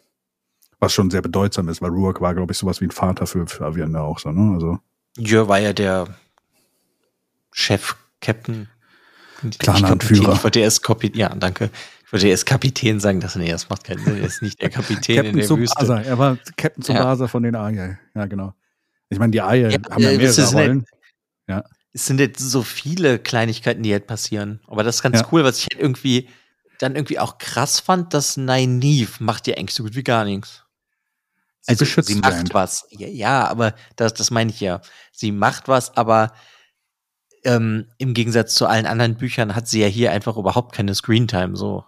was 0.80 0.92
schon 0.92 1.10
sehr 1.10 1.22
bedeutsam 1.22 1.68
ist, 1.68 1.80
weil 1.80 1.90
Ruark 1.90 2.20
war, 2.20 2.34
glaube 2.34 2.52
ich, 2.52 2.58
sowas 2.58 2.80
wie 2.80 2.86
ein 2.86 2.90
Vater 2.90 3.26
für, 3.26 3.46
für 3.46 3.64
Avienda 3.64 4.02
auch 4.02 4.18
so, 4.18 4.30
ne? 4.32 4.54
Also. 4.54 4.78
Ja, 5.16 5.48
war 5.48 5.58
ja 5.58 5.72
der 5.72 6.08
Chef, 7.52 7.96
Captain. 8.20 8.68
Clananführer. 9.58 10.34
Ich 10.34 10.44
wollte 10.44 10.60
erst 10.60 10.82
Kapitän, 10.82 11.18
ja, 11.18 11.28
danke. 11.28 11.70
Ich 12.06 12.12
wollte 12.12 12.28
erst 12.28 12.46
Kapitän 12.46 13.00
sagen, 13.00 13.20
das, 13.20 13.36
nee, 13.36 13.50
das 13.50 13.68
macht 13.68 13.84
keinen 13.84 14.04
Sinn. 14.04 14.16
Er 14.16 14.26
ist 14.26 14.42
nicht 14.42 14.60
der 14.60 14.70
Kapitän 14.70 15.24
in 15.26 15.36
der 15.36 15.46
Subasa. 15.46 15.98
Wüste. 15.98 16.08
Er 16.08 16.18
war 16.18 16.38
Captain 16.56 16.82
Tsubasa 16.82 17.24
ja. 17.24 17.28
von 17.28 17.42
den 17.42 17.54
Aye. 17.54 17.98
Ja, 18.14 18.26
genau. 18.26 18.54
Ich 19.10 19.18
meine, 19.18 19.32
die 19.32 19.42
Aye 19.42 19.70
ja, 19.70 19.78
haben 19.90 20.02
ja 20.02 20.10
äh, 20.10 20.16
mehrere 20.16 20.52
Rollen. 20.52 20.86
Ja 21.46 21.64
es 21.94 22.06
sind 22.06 22.18
jetzt 22.18 22.40
so 22.40 22.62
viele 22.62 23.20
Kleinigkeiten, 23.20 23.82
die 23.82 23.92
halt 23.92 24.08
passieren. 24.08 24.60
Aber 24.66 24.82
das 24.82 24.96
ist 24.96 25.02
ganz 25.02 25.20
ja. 25.20 25.28
cool, 25.30 25.44
was 25.44 25.58
ich 25.58 25.68
halt 25.72 25.80
irgendwie 25.80 26.28
dann 26.80 26.96
irgendwie 26.96 27.20
auch 27.20 27.38
krass 27.38 27.78
fand, 27.78 28.12
dass 28.12 28.36
Nynaeve 28.36 29.22
macht 29.22 29.46
ja 29.46 29.56
eigentlich 29.56 29.74
so 29.74 29.84
gut 29.84 29.94
wie 29.94 30.02
gar 30.02 30.24
nichts. 30.24 30.64
Also 31.66 31.84
sie, 31.84 32.02
sie 32.02 32.14
macht 32.16 32.52
was. 32.52 32.86
Ja, 32.90 33.06
ja, 33.06 33.46
aber 33.46 33.74
das, 33.96 34.12
das 34.12 34.30
meine 34.32 34.50
ich 34.50 34.60
ja. 34.60 34.82
Sie 35.12 35.32
macht 35.32 35.68
was, 35.68 35.96
aber 35.96 36.34
ähm, 37.44 37.86
im 37.98 38.12
Gegensatz 38.12 38.54
zu 38.56 38.66
allen 38.66 38.86
anderen 38.86 39.16
Büchern 39.16 39.54
hat 39.54 39.68
sie 39.68 39.80
ja 39.80 39.86
hier 39.86 40.10
einfach 40.10 40.36
überhaupt 40.36 40.74
keine 40.74 40.94
Screentime. 40.96 41.56
So 41.56 41.84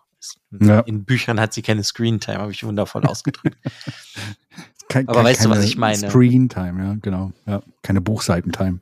ja. 0.61 0.81
in 0.81 1.05
Büchern 1.05 1.41
hat 1.41 1.53
sie 1.53 1.63
keine 1.63 1.83
Screentime, 1.83 2.39
habe 2.39 2.53
ich 2.53 2.63
wundervoll 2.65 3.05
ausgedrückt. 3.07 3.59
Kein, 4.89 5.09
aber 5.09 5.25
weißt 5.25 5.45
du, 5.45 5.51
was 5.51 5.65
ich 5.65 5.77
meine? 5.77 6.09
Screentime, 6.09 6.85
ja, 6.85 6.95
genau. 7.03 7.33
Ja, 7.45 7.61
keine 7.83 8.01
Buchseitentime. 8.01 8.81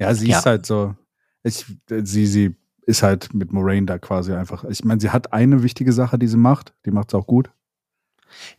Ja, 0.00 0.14
sie 0.14 0.28
ja. 0.28 0.38
ist 0.38 0.46
halt 0.46 0.66
so, 0.66 0.94
ich, 1.42 1.64
sie, 1.88 2.26
sie 2.26 2.56
ist 2.86 3.02
halt 3.02 3.32
mit 3.34 3.52
Moraine 3.52 3.86
da 3.86 3.98
quasi 3.98 4.32
einfach. 4.32 4.64
Ich 4.64 4.84
meine, 4.84 5.00
sie 5.00 5.10
hat 5.10 5.32
eine 5.32 5.62
wichtige 5.62 5.92
Sache, 5.92 6.18
die 6.18 6.26
sie 6.26 6.36
macht, 6.36 6.72
die 6.86 6.90
macht 6.90 7.10
sie 7.10 7.16
auch 7.16 7.26
gut. 7.26 7.50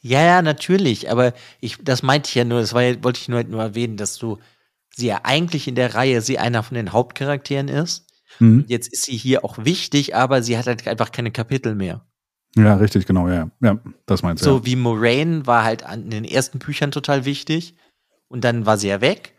Ja, 0.01 0.21
ja, 0.21 0.41
natürlich, 0.41 1.09
aber 1.09 1.33
ich, 1.59 1.77
das 1.81 2.03
meinte 2.03 2.29
ich 2.29 2.35
ja 2.35 2.43
nur, 2.43 2.59
das 2.59 2.73
war, 2.73 2.81
wollte 3.03 3.19
ich 3.19 3.29
nur, 3.29 3.43
nur 3.43 3.61
erwähnen, 3.61 3.97
dass 3.97 4.17
du 4.17 4.37
sie 4.93 5.07
ja 5.07 5.21
eigentlich 5.23 5.67
in 5.67 5.75
der 5.75 5.95
Reihe 5.95 6.21
sie 6.21 6.37
einer 6.37 6.63
von 6.63 6.75
den 6.75 6.91
Hauptcharakteren 6.91 7.69
ist. 7.69 8.05
Mhm. 8.39 8.65
Jetzt 8.67 8.91
ist 8.91 9.03
sie 9.03 9.17
hier 9.17 9.43
auch 9.43 9.63
wichtig, 9.63 10.15
aber 10.15 10.43
sie 10.43 10.57
hat 10.57 10.67
halt 10.67 10.87
einfach 10.87 11.11
keine 11.11 11.31
Kapitel 11.31 11.75
mehr. 11.75 12.05
Ja, 12.55 12.75
richtig, 12.75 13.05
genau, 13.05 13.29
ja. 13.29 13.49
Ja, 13.61 13.79
das 14.05 14.23
meinst 14.23 14.43
du. 14.43 14.49
So 14.49 14.57
ja. 14.57 14.65
wie 14.65 14.75
Moraine 14.75 15.47
war 15.47 15.63
halt 15.63 15.83
in 15.93 16.09
den 16.09 16.25
ersten 16.25 16.59
Büchern 16.59 16.91
total 16.91 17.25
wichtig 17.25 17.75
und 18.27 18.43
dann 18.43 18.65
war 18.65 18.77
sie 18.77 18.89
ja 18.89 18.99
weg. 18.99 19.33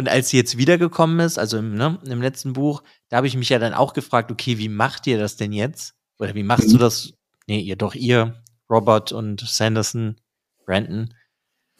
Und 0.00 0.08
als 0.08 0.30
sie 0.30 0.38
jetzt 0.38 0.56
wiedergekommen 0.56 1.20
ist, 1.20 1.38
also 1.38 1.58
im, 1.58 1.74
ne, 1.74 1.98
im 2.06 2.22
letzten 2.22 2.54
Buch, 2.54 2.82
da 3.10 3.18
habe 3.18 3.26
ich 3.26 3.36
mich 3.36 3.50
ja 3.50 3.58
dann 3.58 3.74
auch 3.74 3.92
gefragt, 3.92 4.32
okay, 4.32 4.56
wie 4.56 4.70
macht 4.70 5.06
ihr 5.06 5.18
das 5.18 5.36
denn 5.36 5.52
jetzt? 5.52 5.92
Oder 6.18 6.34
wie 6.34 6.42
machst 6.42 6.68
mhm. 6.68 6.72
du 6.72 6.78
das? 6.78 7.12
Nee, 7.46 7.60
ihr 7.60 7.76
doch 7.76 7.94
ihr, 7.94 8.42
Robert 8.70 9.12
und 9.12 9.42
Sanderson, 9.46 10.16
Brandon. 10.64 11.12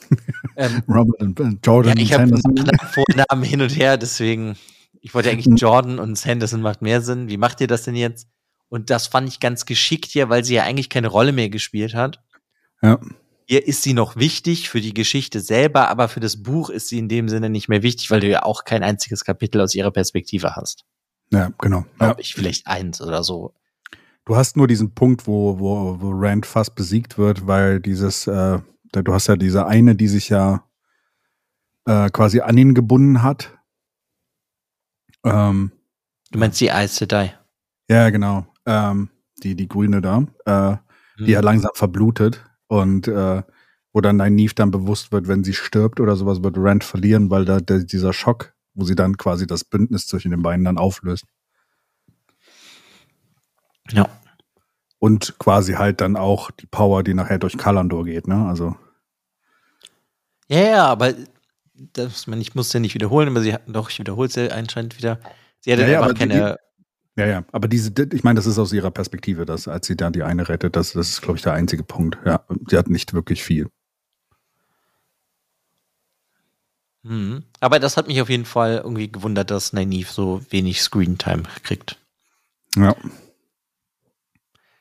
ähm, 0.59 0.83
Robert 0.87 1.18
und 1.23 1.66
Jordan 1.66 1.97
ja, 1.97 2.03
ich 2.03 2.12
habe 2.12 2.31
Vornamen 2.93 3.43
hin 3.43 3.62
und 3.62 3.75
her, 3.75 3.97
deswegen, 3.97 4.55
ich 5.01 5.14
wollte 5.14 5.31
eigentlich 5.31 5.47
mhm. 5.47 5.57
Jordan 5.57 5.99
und 5.99 6.18
Sanderson 6.18 6.61
macht 6.61 6.83
mehr 6.83 7.01
Sinn. 7.01 7.31
Wie 7.31 7.39
macht 7.39 7.62
ihr 7.62 7.68
das 7.68 7.85
denn 7.85 7.97
jetzt? 7.97 8.29
Und 8.68 8.91
das 8.91 9.07
fand 9.07 9.31
ich 9.31 9.41
ganz 9.41 9.64
geschickt 9.64 10.09
hier, 10.09 10.29
weil 10.29 10.45
sie 10.45 10.57
ja 10.57 10.64
eigentlich 10.64 10.91
keine 10.91 11.09
Rolle 11.09 11.33
mehr 11.33 11.49
gespielt 11.49 11.95
hat. 11.95 12.23
Ja. 12.83 13.01
Hier 13.51 13.67
ist 13.67 13.83
sie 13.83 13.95
noch 13.95 14.15
wichtig 14.15 14.71
für 14.71 14.81
die 14.81 14.95
Geschichte 14.95 15.41
selber, 15.41 15.89
aber 15.89 16.07
für 16.07 16.21
das 16.21 16.41
Buch 16.41 16.71
ist 16.71 16.87
sie 16.87 17.01
in 17.01 17.09
dem 17.09 17.29
Sinne 17.29 17.51
nicht 17.51 17.69
mehr 17.69 17.83
wichtig, 17.83 18.09
weil 18.13 18.21
du 18.21 18.29
ja 18.29 18.45
auch 18.45 18.63
kein 18.63 18.85
einziges 18.85 19.25
Kapitel 19.25 19.61
aus 19.61 19.75
ihrer 19.75 19.91
Perspektive 19.91 20.55
hast. 20.55 20.85
Ja, 21.33 21.51
genau. 21.59 21.85
Ja. 22.01 22.15
Ich 22.19 22.35
vielleicht 22.35 22.69
eins 22.69 23.01
oder 23.01 23.25
so. 23.25 23.55
Du 24.25 24.37
hast 24.37 24.57
nur 24.57 24.69
diesen 24.69 24.95
Punkt, 24.95 25.27
wo, 25.27 25.59
wo, 25.59 26.01
wo 26.01 26.11
Rand 26.13 26.47
fast 26.47 26.77
besiegt 26.77 27.19
wird, 27.19 27.49
weil 27.49 27.81
dieses, 27.81 28.29
äh, 28.29 28.61
du 28.93 29.13
hast 29.13 29.27
ja 29.27 29.35
diese 29.35 29.67
eine, 29.67 29.97
die 29.97 30.07
sich 30.07 30.29
ja 30.29 30.65
äh, 31.87 32.09
quasi 32.11 32.39
an 32.39 32.57
ihn 32.57 32.75
gebunden 32.75 33.25
hat. 33.25 33.59
Ähm, 35.25 35.73
du 36.31 36.39
meinst 36.39 36.61
die 36.61 36.71
Aes 36.71 36.95
Sedai? 36.95 37.37
Ja, 37.89 38.11
genau 38.11 38.47
ähm, 38.67 39.11
die, 39.43 39.55
die 39.55 39.69
Grüne 39.69 40.01
da, 40.01 40.19
äh, 40.47 40.71
mhm. 41.21 41.27
die 41.27 41.33
ja 41.33 41.41
langsam 41.41 41.73
verblutet 41.75 42.45
und 42.71 43.09
äh, 43.09 43.43
wo 43.93 44.01
dann 44.01 44.18
Nynaeve 44.18 44.55
dann 44.55 44.71
bewusst 44.71 45.11
wird, 45.11 45.27
wenn 45.27 45.43
sie 45.43 45.55
stirbt 45.55 45.99
oder 45.99 46.14
sowas, 46.14 46.45
wird 46.45 46.55
Rand 46.57 46.85
verlieren, 46.85 47.29
weil 47.29 47.45
da 47.45 47.59
der, 47.59 47.81
dieser 47.81 48.12
Schock, 48.12 48.55
wo 48.75 48.85
sie 48.85 48.95
dann 48.95 49.16
quasi 49.16 49.45
das 49.45 49.64
Bündnis 49.64 50.07
zwischen 50.07 50.31
den 50.31 50.43
beiden 50.43 50.64
dann 50.64 50.79
auflöst. 50.79 51.25
Ja. 53.91 54.09
Und 55.01 55.37
quasi 55.41 55.73
halt 55.73 56.01
dann 56.01 56.14
auch 56.14 56.53
die 56.53 56.66
Power, 56.66 57.03
die 57.03 57.14
nachher 57.14 57.41
durch 57.41 57.59
Kalandor 57.59 58.05
geht, 58.05 58.29
ne? 58.29 58.47
Also. 58.47 58.77
Ja, 60.47 60.61
ja, 60.61 60.87
aber 60.87 61.14
das, 61.75 62.29
ich 62.29 62.55
muss 62.55 62.73
ja 62.73 62.79
nicht 62.79 62.95
wiederholen, 62.95 63.29
aber 63.29 63.41
sie 63.41 63.53
hatten 63.53 63.73
doch, 63.73 63.91
ich 63.91 63.99
wiederhole 63.99 64.29
es 64.29 64.37
ja 64.37 64.47
anscheinend 64.49 64.97
wieder. 64.97 65.18
Sie 65.59 65.73
hatte 65.73 65.91
ja, 65.91 66.01
einfach 66.01 66.16
keine. 66.16 66.57
Ja, 67.21 67.27
ja, 67.27 67.45
aber 67.53 67.68
diese, 67.68 67.93
ich 68.14 68.25
meine, 68.25 68.39
das 68.39 68.47
ist 68.47 68.59
aus 68.59 68.73
ihrer 68.73 68.91
Perspektive, 68.91 69.45
dass 69.45 69.68
als 69.68 69.87
sie 69.87 69.95
da 69.95 70.09
die 70.09 70.23
eine 70.23 70.49
rettet, 70.49 70.75
das, 70.75 70.95
das 70.95 71.11
ist, 71.11 71.21
glaube 71.21 71.37
ich, 71.37 71.43
der 71.43 71.53
einzige 71.53 71.83
Punkt. 71.83 72.16
Ja, 72.25 72.47
sie 72.66 72.79
hat 72.79 72.89
nicht 72.89 73.12
wirklich 73.12 73.43
viel. 73.43 73.68
Mhm. 77.03 77.45
Aber 77.61 77.79
das 77.79 77.99
hat 77.99 78.09
mich 78.09 78.23
auf 78.23 78.31
jeden 78.31 78.47
Fall 78.47 78.81
irgendwie 78.83 79.12
gewundert, 79.12 79.51
dass 79.51 79.75
Nynaeve 79.75 80.11
so 80.11 80.41
wenig 80.49 80.81
Screentime 80.81 81.43
kriegt. 81.62 81.99
Ja. 82.75 82.97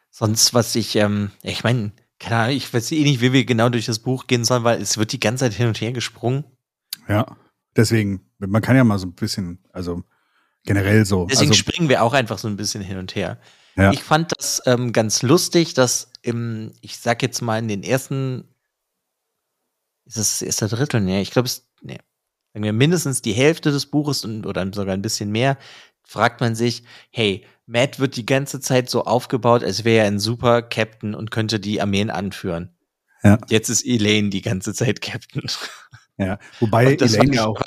Sonst, 0.10 0.54
was 0.54 0.74
ich, 0.76 0.96
ähm, 0.96 1.32
ich 1.44 1.66
meine, 1.66 1.92
keine 2.20 2.38
Ahnung, 2.38 2.56
ich 2.56 2.74
weiß 2.74 2.94
eh 2.94 3.04
nicht, 3.04 3.20
wie 3.20 3.34
wir 3.34 3.44
genau 3.44 3.68
durch 3.68 3.86
das 3.86 4.00
Buch 4.00 4.28
gehen 4.28 4.46
sollen, 4.46 4.64
weil 4.64 4.82
es 4.82 4.98
wird 4.98 5.12
die 5.12 5.20
ganze 5.20 5.44
Zeit 5.44 5.56
hin 5.56 5.68
und 5.68 5.82
her 5.82 5.92
gesprungen. 5.92 6.46
Ja, 7.10 7.36
deswegen, 7.76 8.22
man 8.38 8.62
kann 8.62 8.78
ja 8.78 8.86
mal 8.86 8.98
so 8.98 9.08
ein 9.08 9.14
bisschen, 9.14 9.60
also 9.74 10.04
generell 10.64 11.06
so. 11.06 11.26
Deswegen 11.26 11.52
also, 11.52 11.60
springen 11.60 11.90
wir 11.90 12.04
auch 12.04 12.14
einfach 12.14 12.38
so 12.38 12.48
ein 12.48 12.58
bisschen 12.58 12.82
hin 12.82 12.98
und 12.98 13.16
her. 13.16 13.40
Ja. 13.76 13.92
Ich 13.92 14.04
fand 14.04 14.34
das 14.38 14.62
ähm, 14.66 14.92
ganz 14.92 15.22
lustig, 15.22 15.74
dass 15.74 16.12
im, 16.22 16.72
ich 16.82 16.98
sag 16.98 17.22
jetzt 17.22 17.42
mal 17.42 17.60
in 17.60 17.68
den 17.68 17.84
ersten, 17.84 18.44
ist 20.06 20.18
es 20.18 20.40
das 20.40 20.42
erste 20.42 20.68
Drittel? 20.68 21.02
Nee, 21.02 21.22
ich 21.22 21.32
glaube, 21.32 21.48
es, 21.48 21.68
nee, 21.82 21.98
sagen 22.54 22.64
wir 22.66 22.74
mindestens 22.74 23.22
die 23.22 23.34
Hälfte 23.34 23.72
des 23.72 23.86
Buches 23.86 24.26
und, 24.26 24.46
oder 24.46 24.70
sogar 24.74 24.94
ein 24.94 25.02
bisschen 25.02 25.32
mehr, 25.32 25.58
fragt 26.04 26.42
man 26.42 26.56
sich, 26.56 26.84
hey, 27.12 27.46
Matt 27.68 28.00
wird 28.00 28.16
die 28.16 28.26
ganze 28.26 28.60
Zeit 28.60 28.90
so 28.90 29.06
aufgebaut, 29.06 29.64
als 29.64 29.86
wäre 29.86 30.04
er 30.04 30.08
ein 30.08 30.20
super 30.20 30.64
Captain 30.64 31.14
und 31.14 31.30
könnte 31.30 31.60
die 31.60 31.82
Armeen 31.82 32.10
anführen. 32.10 32.76
Ja. 33.24 33.38
Jetzt 33.48 33.70
ist 33.70 33.86
Elaine 33.86 34.30
die 34.30 34.42
ganze 34.42 34.74
Zeit 34.74 35.02
Captain. 35.02 35.44
Ja, 36.18 36.40
wobei 36.60 36.96
Elaine 36.96 37.36
ja 37.36 37.46
auch. 37.46 37.62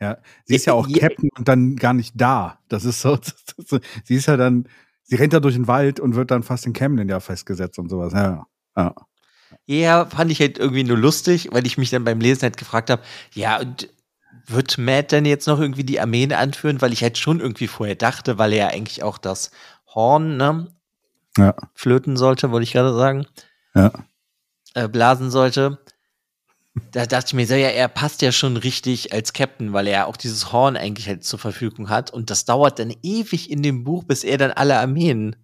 Ja, 0.00 0.16
sie 0.46 0.56
ist 0.56 0.64
ja 0.64 0.72
auch 0.72 0.88
Captain 0.90 1.28
und 1.36 1.46
dann 1.46 1.76
gar 1.76 1.92
nicht 1.92 2.14
da. 2.16 2.58
Das 2.68 2.84
ist 2.84 3.02
so, 3.02 3.18
sie 4.04 4.14
ist 4.14 4.26
ja 4.26 4.36
dann, 4.36 4.66
sie 5.02 5.16
rennt 5.16 5.34
da 5.34 5.40
durch 5.40 5.54
den 5.54 5.68
Wald 5.68 6.00
und 6.00 6.14
wird 6.14 6.30
dann 6.30 6.42
fast 6.42 6.66
in 6.66 6.72
Camden 6.72 7.08
ja 7.08 7.20
festgesetzt 7.20 7.78
und 7.78 7.90
sowas. 7.90 8.12
Ja, 8.14 8.46
ja. 8.76 8.94
Ja, 9.66 10.06
fand 10.06 10.30
ich 10.30 10.40
halt 10.40 10.58
irgendwie 10.58 10.84
nur 10.84 10.96
lustig, 10.96 11.48
weil 11.52 11.66
ich 11.66 11.76
mich 11.76 11.90
dann 11.90 12.04
beim 12.04 12.20
Lesen 12.20 12.42
halt 12.42 12.56
gefragt 12.56 12.88
habe, 12.88 13.02
ja, 13.34 13.60
und 13.60 13.88
wird 14.46 14.78
Matt 14.78 15.12
denn 15.12 15.26
jetzt 15.26 15.46
noch 15.46 15.60
irgendwie 15.60 15.84
die 15.84 16.00
Armeen 16.00 16.32
anführen? 16.32 16.80
Weil 16.80 16.92
ich 16.92 17.02
halt 17.02 17.18
schon 17.18 17.40
irgendwie 17.40 17.66
vorher 17.66 17.96
dachte, 17.96 18.38
weil 18.38 18.52
er 18.52 18.58
ja 18.58 18.66
eigentlich 18.68 19.02
auch 19.02 19.18
das 19.18 19.50
Horn, 19.94 20.36
ne? 20.36 20.68
Ja. 21.36 21.54
Flöten 21.74 22.16
sollte, 22.16 22.50
wollte 22.50 22.64
ich 22.64 22.72
gerade 22.72 22.94
sagen. 22.94 23.26
Ja. 23.74 23.92
Äh, 24.74 24.88
blasen 24.88 25.30
sollte 25.30 25.78
da 26.92 27.06
dachte 27.06 27.28
ich 27.28 27.34
mir 27.34 27.46
so, 27.46 27.54
ja, 27.54 27.68
er 27.68 27.88
passt 27.88 28.22
ja 28.22 28.30
schon 28.30 28.56
richtig 28.56 29.12
als 29.12 29.32
Captain, 29.32 29.72
weil 29.72 29.86
er 29.88 30.06
auch 30.06 30.16
dieses 30.16 30.52
Horn 30.52 30.76
eigentlich 30.76 31.08
halt 31.08 31.24
zur 31.24 31.38
Verfügung 31.38 31.88
hat. 31.88 32.12
Und 32.12 32.30
das 32.30 32.44
dauert 32.44 32.78
dann 32.78 32.94
ewig 33.02 33.50
in 33.50 33.62
dem 33.62 33.84
Buch, 33.84 34.04
bis 34.04 34.22
er 34.22 34.38
dann 34.38 34.52
alle 34.52 34.78
Armeen 34.78 35.36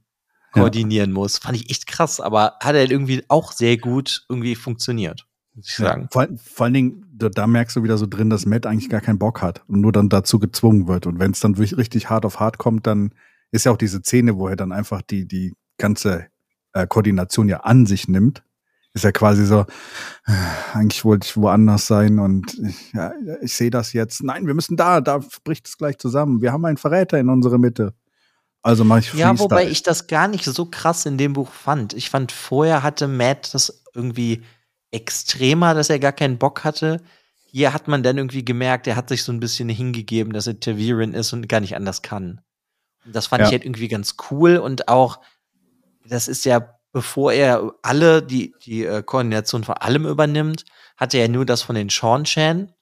koordinieren 0.52 1.10
ja. 1.10 1.14
muss. 1.14 1.38
Fand 1.38 1.56
ich 1.56 1.70
echt 1.70 1.86
krass, 1.86 2.20
aber 2.20 2.54
hat 2.62 2.76
er 2.76 2.90
irgendwie 2.90 3.24
auch 3.28 3.52
sehr 3.52 3.76
gut 3.76 4.24
irgendwie 4.28 4.54
funktioniert, 4.54 5.26
muss 5.54 5.68
ich 5.68 5.74
sagen. 5.74 6.02
Ja, 6.02 6.08
vor, 6.10 6.28
vor, 6.36 6.64
allen 6.64 6.74
Dingen, 6.74 7.04
da, 7.12 7.28
da, 7.28 7.46
merkst 7.46 7.76
du 7.76 7.82
wieder 7.82 7.98
so 7.98 8.06
drin, 8.06 8.30
dass 8.30 8.46
Matt 8.46 8.64
eigentlich 8.64 8.88
gar 8.88 9.00
keinen 9.00 9.18
Bock 9.18 9.42
hat 9.42 9.64
und 9.66 9.80
nur 9.80 9.92
dann 9.92 10.08
dazu 10.08 10.38
gezwungen 10.38 10.86
wird. 10.86 11.06
Und 11.06 11.18
wenn 11.18 11.32
es 11.32 11.40
dann 11.40 11.56
wirklich 11.56 11.76
richtig 11.76 12.08
hart 12.08 12.24
auf 12.24 12.38
hart 12.38 12.58
kommt, 12.58 12.86
dann 12.86 13.12
ist 13.50 13.66
ja 13.66 13.72
auch 13.72 13.76
diese 13.76 14.00
Szene, 14.00 14.36
wo 14.36 14.48
er 14.48 14.56
dann 14.56 14.72
einfach 14.72 15.02
die, 15.02 15.26
die 15.26 15.54
ganze 15.76 16.26
äh, 16.72 16.86
Koordination 16.86 17.48
ja 17.48 17.60
an 17.60 17.86
sich 17.86 18.06
nimmt 18.06 18.45
ist 18.96 19.04
ja 19.04 19.12
quasi 19.12 19.44
so, 19.44 19.66
eigentlich 20.72 21.04
wollte 21.04 21.26
ich 21.26 21.36
woanders 21.36 21.86
sein 21.86 22.18
und 22.18 22.54
ich, 22.58 22.92
ja, 22.94 23.12
ich 23.42 23.54
sehe 23.54 23.70
das 23.70 23.92
jetzt. 23.92 24.22
Nein, 24.22 24.46
wir 24.46 24.54
müssen 24.54 24.76
da, 24.76 25.02
da 25.02 25.20
bricht 25.44 25.68
es 25.68 25.76
gleich 25.76 25.98
zusammen. 25.98 26.40
Wir 26.40 26.50
haben 26.50 26.64
einen 26.64 26.78
Verräter 26.78 27.18
in 27.18 27.28
unserer 27.28 27.58
Mitte. 27.58 27.92
Also 28.62 28.84
mache 28.84 29.00
ich 29.00 29.10
Freestyle. 29.10 29.34
Ja, 29.34 29.38
wobei 29.38 29.68
ich 29.68 29.82
das 29.82 30.06
gar 30.06 30.28
nicht 30.28 30.44
so 30.44 30.66
krass 30.66 31.04
in 31.04 31.18
dem 31.18 31.34
Buch 31.34 31.52
fand. 31.52 31.92
Ich 31.92 32.08
fand, 32.08 32.32
vorher 32.32 32.82
hatte 32.82 33.06
Matt 33.06 33.52
das 33.52 33.84
irgendwie 33.94 34.42
extremer, 34.90 35.74
dass 35.74 35.90
er 35.90 35.98
gar 35.98 36.12
keinen 36.12 36.38
Bock 36.38 36.64
hatte. 36.64 37.02
Hier 37.44 37.74
hat 37.74 37.88
man 37.88 38.02
dann 38.02 38.16
irgendwie 38.16 38.44
gemerkt, 38.44 38.86
er 38.86 38.96
hat 38.96 39.10
sich 39.10 39.22
so 39.22 39.30
ein 39.30 39.40
bisschen 39.40 39.68
hingegeben, 39.68 40.32
dass 40.32 40.46
er 40.46 40.58
Taviran 40.58 41.12
ist 41.12 41.32
und 41.34 41.48
gar 41.48 41.60
nicht 41.60 41.76
anders 41.76 42.00
kann. 42.00 42.40
Und 43.04 43.14
das 43.14 43.26
fand 43.26 43.42
ja. 43.42 43.46
ich 43.46 43.52
halt 43.52 43.64
irgendwie 43.64 43.88
ganz 43.88 44.16
cool 44.30 44.56
und 44.56 44.88
auch, 44.88 45.20
das 46.04 46.28
ist 46.28 46.44
ja 46.44 46.75
bevor 46.96 47.30
er 47.30 47.74
alle 47.82 48.22
die, 48.22 48.54
die 48.64 48.86
äh, 48.86 49.02
Koordination 49.02 49.64
von 49.64 49.74
allem 49.74 50.06
übernimmt, 50.06 50.64
hatte 50.96 51.18
er 51.18 51.28
nur 51.28 51.44
das 51.44 51.60
von 51.60 51.74
den 51.74 51.90
Sean-Chan. 51.90 52.72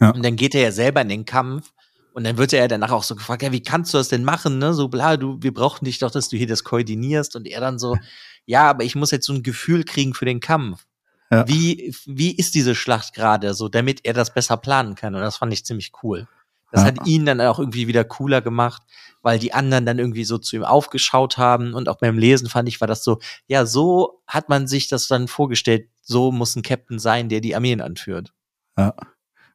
Ja. 0.00 0.10
Und 0.10 0.24
dann 0.24 0.34
geht 0.34 0.56
er 0.56 0.62
ja 0.62 0.72
selber 0.72 1.02
in 1.02 1.08
den 1.08 1.24
Kampf. 1.24 1.70
Und 2.14 2.24
dann 2.24 2.36
wird 2.36 2.52
er 2.52 2.62
ja 2.62 2.66
danach 2.66 2.90
auch 2.90 3.04
so 3.04 3.14
gefragt, 3.14 3.42
ja, 3.42 3.52
wie 3.52 3.62
kannst 3.62 3.94
du 3.94 3.98
das 3.98 4.08
denn 4.08 4.24
machen, 4.24 4.58
ne? 4.58 4.74
So 4.74 4.88
bla, 4.88 5.16
du, 5.16 5.40
wir 5.40 5.54
brauchen 5.54 5.84
dich 5.84 6.00
doch, 6.00 6.10
dass 6.10 6.28
du 6.28 6.36
hier 6.36 6.48
das 6.48 6.64
koordinierst. 6.64 7.36
Und 7.36 7.46
er 7.46 7.60
dann 7.60 7.78
so, 7.78 7.96
ja, 8.44 8.68
aber 8.68 8.82
ich 8.82 8.96
muss 8.96 9.12
jetzt 9.12 9.26
so 9.26 9.32
ein 9.32 9.44
Gefühl 9.44 9.84
kriegen 9.84 10.14
für 10.14 10.24
den 10.24 10.40
Kampf. 10.40 10.84
Ja. 11.30 11.46
Wie, 11.46 11.94
wie 12.06 12.34
ist 12.34 12.56
diese 12.56 12.74
Schlacht 12.74 13.14
gerade 13.14 13.54
so, 13.54 13.68
damit 13.68 14.00
er 14.02 14.14
das 14.14 14.34
besser 14.34 14.56
planen 14.56 14.96
kann? 14.96 15.14
Und 15.14 15.20
das 15.20 15.36
fand 15.36 15.52
ich 15.52 15.64
ziemlich 15.64 15.92
cool. 16.02 16.26
Das 16.74 16.82
ja. 16.82 16.88
hat 16.88 17.06
ihn 17.06 17.24
dann 17.24 17.40
auch 17.40 17.60
irgendwie 17.60 17.86
wieder 17.86 18.02
cooler 18.02 18.42
gemacht, 18.42 18.82
weil 19.22 19.38
die 19.38 19.54
anderen 19.54 19.86
dann 19.86 20.00
irgendwie 20.00 20.24
so 20.24 20.38
zu 20.38 20.56
ihm 20.56 20.64
aufgeschaut 20.64 21.38
haben. 21.38 21.72
Und 21.72 21.88
auch 21.88 21.98
beim 21.98 22.18
Lesen 22.18 22.48
fand 22.48 22.68
ich, 22.68 22.80
war 22.80 22.88
das 22.88 23.04
so, 23.04 23.20
ja, 23.46 23.64
so 23.64 24.24
hat 24.26 24.48
man 24.48 24.66
sich 24.66 24.88
das 24.88 25.06
dann 25.06 25.28
vorgestellt, 25.28 25.88
so 26.02 26.32
muss 26.32 26.56
ein 26.56 26.62
Captain 26.62 26.98
sein, 26.98 27.28
der 27.28 27.40
die 27.40 27.54
Armeen 27.54 27.80
anführt. 27.80 28.34
Ja. 28.76 28.92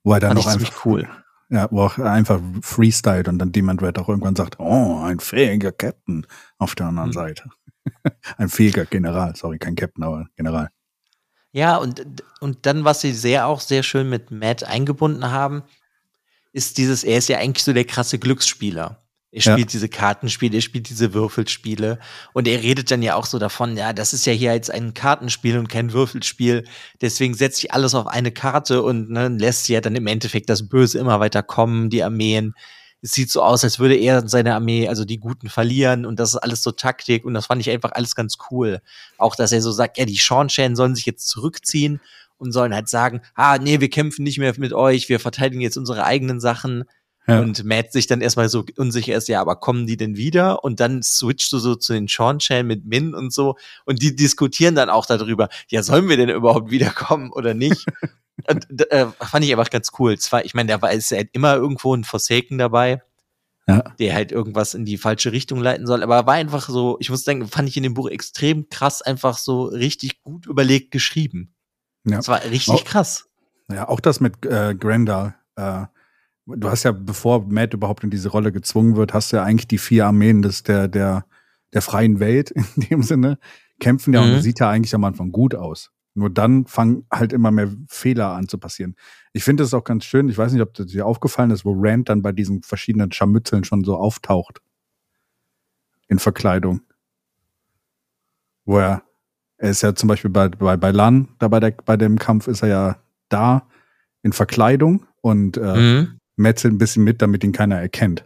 Wo 0.01 0.13
er 0.13 0.21
dann 0.21 0.37
fand 0.37 0.45
noch 0.45 0.53
einfach 0.53 0.85
cool. 0.85 1.09
Ja, 1.49 1.67
wo 1.71 1.81
auch 1.81 1.97
einfach 1.97 2.39
freestylt 2.61 3.27
und 3.27 3.37
dann 3.37 3.51
Demon 3.51 3.79
Red 3.79 3.99
auch 3.99 4.07
irgendwann 4.07 4.37
sagt, 4.37 4.57
oh, 4.57 5.01
ein 5.01 5.19
fähiger 5.19 5.73
Captain 5.73 6.25
auf 6.57 6.73
der 6.73 6.85
anderen 6.85 7.09
mhm. 7.09 7.13
Seite. 7.13 7.49
ein 8.37 8.47
fähiger 8.47 8.85
General, 8.85 9.35
sorry, 9.35 9.59
kein 9.59 9.75
Captain, 9.75 10.05
aber 10.05 10.27
General. 10.37 10.69
Ja, 11.51 11.75
und, 11.75 12.23
und 12.39 12.65
dann, 12.65 12.85
was 12.85 13.01
sie 13.01 13.11
sehr 13.11 13.47
auch 13.47 13.59
sehr 13.59 13.83
schön 13.83 14.07
mit 14.07 14.31
Matt 14.31 14.63
eingebunden 14.63 15.31
haben, 15.31 15.63
ist 16.53 16.77
dieses, 16.77 17.03
er 17.03 17.17
ist 17.17 17.29
ja 17.29 17.37
eigentlich 17.37 17.63
so 17.63 17.73
der 17.73 17.85
krasse 17.85 18.19
Glücksspieler. 18.19 19.03
Er 19.31 19.41
spielt 19.41 19.59
ja. 19.59 19.65
diese 19.65 19.89
Kartenspiele, 19.89 20.57
er 20.57 20.61
spielt 20.61 20.89
diese 20.89 21.13
Würfelspiele 21.13 21.99
und 22.33 22.47
er 22.47 22.63
redet 22.63 22.89
dann 22.89 23.03
ja 23.03 23.13
auch 23.13 23.27
so 23.27 23.37
davon, 23.37 23.77
ja, 23.77 23.93
das 23.93 24.11
ist 24.11 24.25
ja 24.25 24.33
hier 24.33 24.53
jetzt 24.53 24.71
ein 24.71 24.95
Kartenspiel 24.95 25.59
und 25.59 25.69
kein 25.69 25.93
Würfelspiel. 25.93 26.65
Deswegen 26.99 27.35
setzt 27.35 27.57
sich 27.57 27.71
alles 27.71 27.93
auf 27.93 28.07
eine 28.07 28.31
Karte 28.31 28.81
und 28.81 29.11
ne, 29.11 29.27
lässt 29.27 29.69
ja 29.69 29.81
dann 29.81 29.95
im 29.95 30.07
Endeffekt 30.07 30.49
das 30.49 30.67
Böse 30.67 30.97
immer 30.97 31.19
weiter 31.19 31.43
kommen, 31.43 31.91
die 31.91 32.03
Armeen. 32.03 32.55
Es 33.03 33.11
sieht 33.11 33.29
so 33.29 33.43
aus, 33.43 33.63
als 33.63 33.77
würde 33.77 33.95
er 33.95 34.27
seine 34.27 34.55
Armee, 34.55 34.87
also 34.87 35.05
die 35.05 35.19
Guten, 35.19 35.47
verlieren 35.47 36.07
und 36.07 36.19
das 36.19 36.31
ist 36.31 36.37
alles 36.37 36.63
so 36.63 36.71
Taktik 36.71 37.23
und 37.23 37.35
das 37.35 37.45
fand 37.45 37.61
ich 37.61 37.69
einfach 37.69 37.91
alles 37.91 38.15
ganz 38.15 38.37
cool. 38.49 38.81
Auch, 39.19 39.35
dass 39.35 39.51
er 39.51 39.61
so 39.61 39.71
sagt, 39.71 39.99
ja, 39.99 40.05
die 40.05 40.17
Schornschäden 40.17 40.75
sollen 40.75 40.95
sich 40.95 41.05
jetzt 41.05 41.27
zurückziehen 41.27 42.01
und 42.39 42.51
sollen 42.51 42.73
halt 42.73 42.89
sagen, 42.89 43.21
ah, 43.35 43.57
nee, 43.57 43.79
wir 43.79 43.89
kämpfen 43.89 44.23
nicht 44.23 44.39
mehr 44.39 44.53
mit 44.57 44.73
euch, 44.73 45.09
wir 45.09 45.19
verteidigen 45.19 45.61
jetzt 45.61 45.77
unsere 45.77 46.03
eigenen 46.03 46.39
Sachen 46.39 46.85
ja. 47.29 47.41
Und 47.41 47.63
Matt 47.63 47.91
sich 47.91 48.07
dann 48.07 48.21
erstmal 48.21 48.49
so 48.49 48.65
unsicher 48.75 49.15
ist, 49.15 49.27
ja, 49.27 49.39
aber 49.39 49.57
kommen 49.57 49.85
die 49.85 49.97
denn 49.97 50.17
wieder? 50.17 50.63
Und 50.63 50.79
dann 50.79 51.03
switchst 51.03 51.51
du 51.51 51.59
so 51.59 51.75
zu 51.75 51.93
den 51.93 52.07
Chan 52.07 52.39
mit 52.65 52.85
Min 52.85 53.13
und 53.13 53.31
so. 53.31 53.55
Und 53.85 54.01
die 54.01 54.15
diskutieren 54.15 54.73
dann 54.73 54.89
auch 54.89 55.05
darüber, 55.05 55.47
ja, 55.67 55.83
sollen 55.83 56.09
wir 56.09 56.17
denn 56.17 56.29
überhaupt 56.29 56.71
wiederkommen 56.71 57.31
oder 57.31 57.53
nicht? 57.53 57.85
und 58.47 58.91
äh, 58.91 59.05
fand 59.19 59.45
ich 59.45 59.51
einfach 59.51 59.69
ganz 59.69 59.91
cool. 59.99 60.17
Zwar, 60.17 60.43
ich 60.43 60.55
meine, 60.55 60.69
da 60.69 60.81
war 60.81 60.91
ist 60.91 61.11
halt 61.11 61.29
immer 61.33 61.55
irgendwo 61.55 61.93
ein 61.93 62.03
Forsaken 62.03 62.57
dabei. 62.57 63.01
Ja. 63.67 63.83
der 63.99 64.15
halt 64.15 64.31
irgendwas 64.31 64.73
in 64.73 64.83
die 64.83 64.97
falsche 64.97 65.31
Richtung 65.31 65.59
leiten 65.59 65.85
soll. 65.85 66.01
Aber 66.01 66.25
war 66.25 66.33
einfach 66.33 66.67
so, 66.69 66.97
ich 66.99 67.11
muss 67.11 67.23
sagen, 67.23 67.47
fand 67.47 67.69
ich 67.69 67.77
in 67.77 67.83
dem 67.83 67.93
Buch 67.93 68.09
extrem 68.09 68.67
krass, 68.67 69.03
einfach 69.03 69.37
so 69.37 69.65
richtig 69.65 70.23
gut 70.23 70.47
überlegt 70.47 70.89
geschrieben. 70.89 71.53
Ja. 72.05 72.17
Das 72.17 72.27
war 72.27 72.43
richtig 72.43 72.69
auch, 72.73 72.83
krass. 72.85 73.27
Ja, 73.71 73.87
auch 73.87 73.99
das 73.99 74.19
mit 74.19 74.45
äh, 74.45 74.75
Grendel, 74.75 75.35
äh, 75.55 75.85
du 76.45 76.69
hast 76.69 76.83
ja, 76.83 76.91
bevor 76.91 77.45
Matt 77.47 77.73
überhaupt 77.73 78.03
in 78.03 78.09
diese 78.09 78.29
Rolle 78.29 78.51
gezwungen 78.51 78.95
wird, 78.95 79.13
hast 79.13 79.31
du 79.31 79.37
ja 79.37 79.43
eigentlich 79.43 79.67
die 79.67 79.77
vier 79.77 80.07
Armeen 80.07 80.41
des, 80.41 80.63
der, 80.63 80.87
der, 80.87 81.25
der 81.73 81.81
freien 81.81 82.19
Welt 82.19 82.51
in 82.51 82.65
dem 82.89 83.03
Sinne, 83.03 83.37
kämpfen 83.79 84.13
ja 84.13 84.21
mhm. 84.21 84.35
und 84.35 84.41
sieht 84.41 84.59
ja 84.59 84.69
eigentlich 84.69 84.95
am 84.95 85.03
Anfang 85.03 85.31
gut 85.31 85.55
aus. 85.55 85.91
Nur 86.15 86.29
dann 86.29 86.65
fangen 86.65 87.05
halt 87.11 87.33
immer 87.33 87.51
mehr 87.51 87.71
Fehler 87.87 88.33
an 88.33 88.47
zu 88.47 88.57
passieren. 88.57 88.95
Ich 89.31 89.43
finde 89.43 89.63
es 89.63 89.73
auch 89.73 89.83
ganz 89.83 90.05
schön, 90.05 90.27
ich 90.27 90.37
weiß 90.37 90.51
nicht, 90.51 90.61
ob 90.61 90.73
das 90.73 90.87
dir 90.87 91.05
aufgefallen 91.05 91.51
ist, 91.51 91.65
wo 91.65 91.73
Rand 91.75 92.09
dann 92.09 92.21
bei 92.21 92.31
diesen 92.31 92.63
verschiedenen 92.63 93.11
Scharmützeln 93.11 93.63
schon 93.63 93.83
so 93.83 93.95
auftaucht. 93.95 94.61
In 96.07 96.19
Verkleidung. 96.19 96.81
Wo 98.65 98.79
er, 98.79 99.03
er 99.59 99.69
ist 99.69 99.81
ja 99.81 99.93
zum 99.93 100.07
Beispiel 100.07 100.31
bei, 100.31 100.49
bei, 100.49 100.75
bei 100.75 100.91
Lan, 100.91 101.29
da 101.37 101.47
bei, 101.47 101.59
der, 101.59 101.71
bei 101.71 101.95
dem 101.95 102.17
Kampf 102.17 102.47
ist 102.47 102.63
er 102.63 102.69
ja 102.69 102.97
da 103.29 103.67
in 104.23 104.33
Verkleidung 104.33 105.05
und 105.21 105.57
äh, 105.57 105.75
mhm 105.75 106.19
metzelt 106.39 106.73
ein 106.73 106.77
bisschen 106.77 107.03
mit, 107.03 107.21
damit 107.21 107.43
ihn 107.43 107.51
keiner 107.51 107.79
erkennt. 107.79 108.25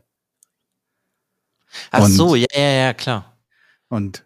Ach 1.92 2.04
und, 2.04 2.12
so, 2.12 2.36
ja, 2.36 2.46
ja, 2.54 2.72
ja, 2.72 2.94
klar. 2.94 3.36
Und 3.90 4.24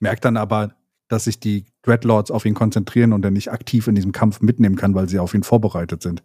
merkt 0.00 0.24
dann 0.24 0.38
aber, 0.38 0.74
dass 1.08 1.24
sich 1.24 1.38
die 1.38 1.66
Dreadlords 1.82 2.30
auf 2.30 2.46
ihn 2.46 2.54
konzentrieren 2.54 3.12
und 3.12 3.24
er 3.24 3.30
nicht 3.30 3.52
aktiv 3.52 3.86
in 3.86 3.94
diesem 3.94 4.12
Kampf 4.12 4.40
mitnehmen 4.40 4.76
kann, 4.76 4.94
weil 4.94 5.08
sie 5.08 5.18
auf 5.18 5.34
ihn 5.34 5.42
vorbereitet 5.42 6.02
sind. 6.02 6.22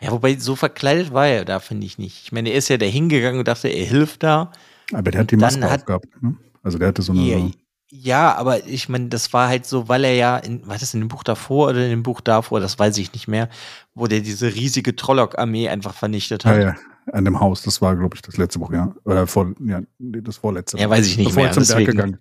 Ja, 0.00 0.12
wobei 0.12 0.36
so 0.36 0.56
verkleidet 0.56 1.12
war 1.12 1.26
er 1.26 1.44
da, 1.44 1.58
finde 1.58 1.84
ich 1.84 1.98
nicht. 1.98 2.22
Ich 2.22 2.32
meine, 2.32 2.50
er 2.50 2.56
ist 2.56 2.68
ja 2.68 2.78
da 2.78 2.86
hingegangen 2.86 3.40
und 3.40 3.48
dachte, 3.48 3.68
er 3.68 3.84
hilft 3.84 4.22
da. 4.22 4.52
Aber 4.92 5.10
der 5.10 5.20
hat 5.20 5.30
die 5.30 5.36
Maske 5.36 5.68
hat, 5.68 5.80
aufgehabt. 5.80 6.22
Ne? 6.22 6.36
Also 6.62 6.78
der 6.78 6.88
hatte 6.88 7.02
so 7.02 7.12
eine. 7.12 7.20
Ja, 7.20 7.50
ja, 7.90 8.34
aber 8.34 8.66
ich 8.66 8.88
meine, 8.88 9.08
das 9.08 9.32
war 9.32 9.48
halt 9.48 9.64
so, 9.64 9.88
weil 9.88 10.04
er 10.04 10.14
ja, 10.14 10.36
in, 10.36 10.66
war 10.66 10.76
das 10.76 10.92
in 10.92 11.00
dem 11.00 11.08
Buch 11.08 11.22
davor 11.22 11.70
oder 11.70 11.84
in 11.84 11.90
dem 11.90 12.02
Buch 12.02 12.20
davor, 12.20 12.60
das 12.60 12.78
weiß 12.78 12.98
ich 12.98 13.12
nicht 13.14 13.28
mehr, 13.28 13.48
wo 13.94 14.06
der 14.06 14.20
diese 14.20 14.54
riesige 14.54 14.94
Trollock-Armee 14.94 15.68
einfach 15.68 15.94
vernichtet 15.94 16.44
hat. 16.44 16.56
Ja, 16.56 16.62
ja, 16.62 16.76
an 17.12 17.24
dem 17.24 17.40
Haus, 17.40 17.62
das 17.62 17.80
war, 17.80 17.96
glaube 17.96 18.14
ich, 18.14 18.22
das 18.22 18.36
letzte 18.36 18.58
Buch, 18.58 18.72
ja. 18.72 18.94
Oder 19.04 19.26
vor, 19.26 19.54
ja, 19.60 19.80
das 19.98 20.36
vorletzte. 20.36 20.76
Ja, 20.78 20.90
weiß 20.90 21.06
ich 21.06 21.16
nicht 21.16 21.28
Bevor 21.28 21.44
mehr. 21.44 21.52
Zum 21.52 21.66
Berg 21.66 21.86
gegangen. 21.86 22.18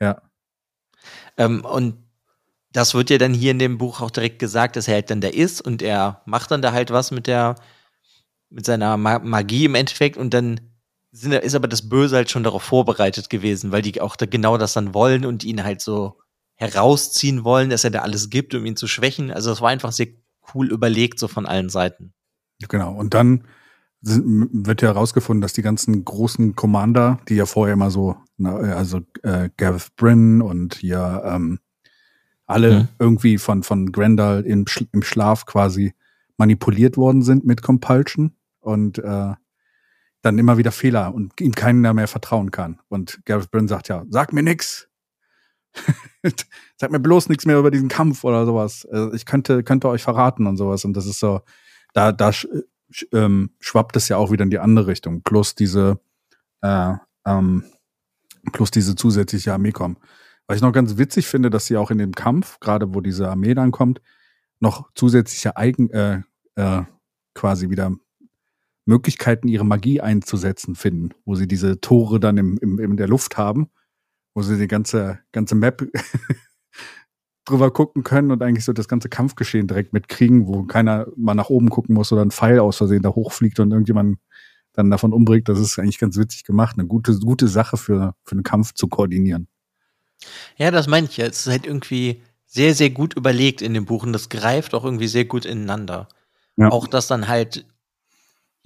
Ja. 0.00 0.22
Ähm, 1.36 1.64
und 1.64 1.96
das 2.72 2.94
wird 2.94 3.10
ja 3.10 3.18
dann 3.18 3.34
hier 3.34 3.50
in 3.50 3.58
dem 3.58 3.78
Buch 3.78 4.00
auch 4.00 4.10
direkt 4.10 4.38
gesagt, 4.38 4.76
dass 4.76 4.86
er 4.86 4.94
halt 4.94 5.10
dann 5.10 5.20
da 5.20 5.28
ist 5.28 5.60
und 5.60 5.82
er 5.82 6.22
macht 6.26 6.50
dann 6.52 6.62
da 6.62 6.72
halt 6.72 6.90
was 6.92 7.10
mit 7.10 7.26
der, 7.26 7.56
mit 8.50 8.66
seiner 8.66 8.96
Magie 8.96 9.64
im 9.64 9.74
Endeffekt 9.74 10.16
und 10.16 10.32
dann 10.32 10.60
sind, 11.10 11.32
ist 11.32 11.54
aber 11.54 11.68
das 11.68 11.88
Böse 11.88 12.16
halt 12.16 12.30
schon 12.30 12.42
darauf 12.42 12.62
vorbereitet 12.62 13.30
gewesen, 13.30 13.72
weil 13.72 13.82
die 13.82 14.00
auch 14.00 14.16
da 14.16 14.26
genau 14.26 14.58
das 14.58 14.74
dann 14.74 14.94
wollen 14.94 15.24
und 15.24 15.44
ihn 15.44 15.64
halt 15.64 15.80
so 15.80 16.18
herausziehen 16.56 17.44
wollen, 17.44 17.70
dass 17.70 17.84
er 17.84 17.90
da 17.90 18.00
alles 18.00 18.30
gibt, 18.30 18.54
um 18.54 18.66
ihn 18.66 18.76
zu 18.76 18.86
schwächen. 18.86 19.30
Also 19.30 19.52
es 19.52 19.60
war 19.60 19.70
einfach 19.70 19.92
sehr 19.92 20.08
cool 20.54 20.70
überlegt, 20.70 21.18
so 21.18 21.28
von 21.28 21.46
allen 21.46 21.68
Seiten. 21.68 22.12
Genau. 22.68 22.94
Und 22.94 23.14
dann 23.14 23.44
sind, 24.00 24.48
wird 24.52 24.82
ja 24.82 24.88
herausgefunden, 24.88 25.40
dass 25.40 25.52
die 25.52 25.62
ganzen 25.62 26.04
großen 26.04 26.56
Commander, 26.56 27.20
die 27.28 27.36
ja 27.36 27.46
vorher 27.46 27.74
immer 27.74 27.90
so, 27.90 28.16
also 28.42 29.00
äh, 29.22 29.50
Gareth 29.56 29.94
Bryn 29.96 30.42
und 30.42 30.74
hier 30.74 31.22
ähm, 31.24 31.58
alle 32.46 32.80
mhm. 32.80 32.88
irgendwie 32.98 33.38
von, 33.38 33.62
von 33.62 33.92
Grendel 33.92 34.44
im, 34.44 34.64
im 34.92 35.02
Schlaf 35.02 35.46
quasi 35.46 35.94
manipuliert 36.36 36.96
worden 36.96 37.22
sind 37.22 37.44
mit 37.44 37.62
Compulsion 37.62 38.32
und 38.60 38.98
äh, 38.98 39.34
dann 40.22 40.38
immer 40.38 40.58
wieder 40.58 40.72
Fehler 40.72 41.14
und 41.14 41.40
ihm 41.40 41.54
keiner 41.54 41.94
mehr 41.94 42.08
vertrauen 42.08 42.50
kann. 42.50 42.80
Und 42.88 43.20
Gareth 43.24 43.50
Bryn 43.50 43.68
sagt 43.68 43.88
ja, 43.88 44.04
sag 44.08 44.32
mir 44.32 44.42
nix. 44.42 44.88
sag 46.76 46.90
mir 46.90 47.00
bloß 47.00 47.28
nichts 47.28 47.46
mehr 47.46 47.58
über 47.58 47.70
diesen 47.70 47.88
Kampf 47.88 48.24
oder 48.24 48.44
sowas. 48.44 48.86
Also 48.90 49.12
ich 49.12 49.26
könnte, 49.26 49.62
könnte 49.62 49.88
euch 49.88 50.02
verraten 50.02 50.46
und 50.46 50.56
sowas. 50.56 50.84
Und 50.84 50.94
das 50.94 51.06
ist 51.06 51.20
so, 51.20 51.40
da, 51.92 52.12
da 52.12 52.32
sch, 52.32 52.48
ähm, 53.12 53.50
schwappt 53.60 53.96
es 53.96 54.08
ja 54.08 54.16
auch 54.16 54.32
wieder 54.32 54.44
in 54.44 54.50
die 54.50 54.58
andere 54.58 54.88
Richtung. 54.88 55.22
Plus 55.22 55.54
diese, 55.54 56.00
äh, 56.62 56.94
ähm, 57.24 57.64
plus 58.52 58.70
diese 58.70 58.96
zusätzliche 58.96 59.52
Armee 59.52 59.72
kommen. 59.72 59.98
Was 60.46 60.56
ich 60.56 60.62
noch 60.62 60.72
ganz 60.72 60.96
witzig 60.96 61.28
finde, 61.28 61.50
dass 61.50 61.66
sie 61.66 61.76
auch 61.76 61.90
in 61.90 61.98
dem 61.98 62.14
Kampf, 62.14 62.58
gerade 62.60 62.94
wo 62.94 63.00
diese 63.00 63.28
Armee 63.28 63.54
dann 63.54 63.70
kommt, 63.70 64.00
noch 64.60 64.88
zusätzliche 64.94 65.56
Eigen, 65.56 65.90
äh, 65.90 66.22
äh, 66.56 66.82
quasi 67.34 67.70
wieder 67.70 67.92
Möglichkeiten, 68.88 69.48
ihre 69.48 69.66
Magie 69.66 70.00
einzusetzen 70.00 70.74
finden, 70.74 71.10
wo 71.26 71.34
sie 71.34 71.46
diese 71.46 71.80
Tore 71.80 72.18
dann 72.18 72.38
im, 72.38 72.56
im, 72.58 72.78
in 72.78 72.96
der 72.96 73.06
Luft 73.06 73.36
haben, 73.36 73.68
wo 74.34 74.42
sie 74.42 74.56
die 74.56 74.66
ganze, 74.66 75.18
ganze 75.30 75.54
Map 75.54 75.86
drüber 77.44 77.70
gucken 77.70 78.02
können 78.02 78.30
und 78.30 78.42
eigentlich 78.42 78.64
so 78.64 78.72
das 78.72 78.88
ganze 78.88 79.10
Kampfgeschehen 79.10 79.66
direkt 79.66 79.92
mitkriegen, 79.92 80.46
wo 80.46 80.64
keiner 80.64 81.06
mal 81.16 81.34
nach 81.34 81.50
oben 81.50 81.68
gucken 81.68 81.94
muss 81.94 82.12
oder 82.12 82.22
ein 82.22 82.30
Pfeil 82.30 82.58
aus 82.60 82.78
Versehen 82.78 83.02
da 83.02 83.10
hochfliegt 83.10 83.60
und 83.60 83.72
irgendjemand 83.72 84.18
dann 84.72 84.90
davon 84.90 85.12
umbringt. 85.12 85.48
Das 85.50 85.58
ist 85.58 85.78
eigentlich 85.78 85.98
ganz 85.98 86.16
witzig 86.16 86.44
gemacht. 86.44 86.76
Eine 86.78 86.88
gute, 86.88 87.18
gute 87.18 87.48
Sache 87.48 87.76
für, 87.76 88.14
für 88.24 88.32
einen 88.32 88.42
Kampf 88.42 88.72
zu 88.72 88.88
koordinieren. 88.88 89.48
Ja, 90.56 90.70
das 90.70 90.86
meine 90.86 91.06
ich 91.06 91.18
ja. 91.18 91.26
Es 91.26 91.40
ist 91.40 91.52
halt 91.52 91.66
irgendwie 91.66 92.22
sehr, 92.46 92.74
sehr 92.74 92.90
gut 92.90 93.14
überlegt 93.14 93.60
in 93.60 93.74
dem 93.74 93.84
Buch 93.84 94.04
und 94.04 94.14
das 94.14 94.30
greift 94.30 94.72
auch 94.74 94.84
irgendwie 94.84 95.08
sehr 95.08 95.26
gut 95.26 95.44
ineinander. 95.44 96.08
Ja. 96.56 96.70
Auch, 96.70 96.86
dass 96.86 97.06
dann 97.06 97.28
halt 97.28 97.66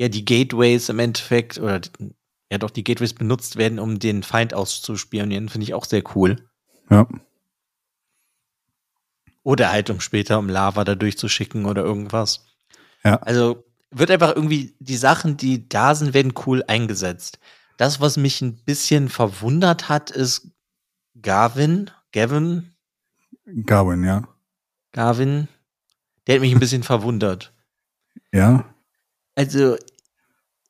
ja 0.03 0.09
die 0.09 0.25
Gateways 0.25 0.89
im 0.89 0.99
Endeffekt 0.99 1.59
oder 1.59 1.81
ja 2.51 2.59
doch 2.59 2.71
die 2.71 2.83
Gateways 2.83 3.15
benutzt 3.15 3.55
werden, 3.55 3.79
um 3.79 4.01
den 4.01 4.25
Feind 4.25 4.53
auszuspionieren, 4.53 5.49
finde 5.49 5.65
ich 5.65 5.75
auch 5.75 5.85
sehr 5.85 6.03
cool. 6.17 6.49
Ja. 6.91 7.07
Oder 9.45 9.71
halt 9.71 9.91
um 9.91 10.01
später 10.01 10.41
um 10.41 10.49
Lava 10.49 10.83
da 10.83 10.97
durchzuschicken 10.97 11.67
oder 11.67 11.85
irgendwas. 11.85 12.45
Ja. 13.05 13.17
Also 13.19 13.65
wird 13.93 14.11
einfach 14.11 14.35
irgendwie 14.35 14.75
die 14.81 14.97
Sachen, 14.97 15.37
die 15.37 15.69
da 15.69 15.95
sind, 15.95 16.15
werden 16.15 16.35
cool 16.47 16.65
eingesetzt. 16.67 17.39
Das, 17.77 18.01
was 18.01 18.17
mich 18.17 18.41
ein 18.43 18.57
bisschen 18.65 19.09
verwundert 19.09 19.89
hat, 19.89 20.11
ist 20.11 20.49
Gavin. 21.21 21.91
Gavin? 22.13 22.73
Gavin, 23.45 24.03
ja. 24.03 24.27
Gavin. 24.91 25.47
Der 26.27 26.37
hat 26.37 26.43
mich 26.43 26.53
ein 26.53 26.61
bisschen 26.61 26.83
verwundert. 26.83 27.53
Ja. 28.33 28.65
Also, 29.35 29.77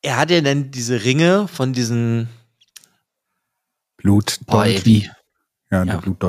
er 0.03 0.17
hat 0.17 0.31
ja 0.31 0.41
dann 0.41 0.71
diese 0.71 1.05
Ringe 1.05 1.49
von 1.49 1.73
diesen 1.73 2.29
Blut. 3.97 4.41
Ja, 5.71 5.85
ja, 5.85 5.85
der 5.85 5.99
Blut. 5.99 6.23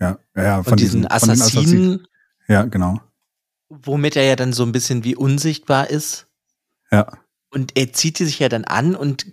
Ja, 0.00 0.18
ja, 0.36 0.62
von, 0.62 0.76
diesen, 0.76 1.02
diesen 1.02 1.10
Assassinen. 1.10 1.42
Assassinen. 1.42 2.08
Ja, 2.48 2.64
genau. 2.64 3.00
Womit 3.68 4.16
er 4.16 4.24
ja 4.24 4.36
dann 4.36 4.52
so 4.52 4.64
ein 4.64 4.72
bisschen 4.72 5.04
wie 5.04 5.16
unsichtbar 5.16 5.88
ist. 5.88 6.26
Ja. 6.90 7.06
Und 7.50 7.76
er 7.76 7.92
zieht 7.92 8.18
die 8.18 8.24
sich 8.24 8.40
ja 8.40 8.48
dann 8.48 8.64
an 8.64 8.94
und 8.96 9.26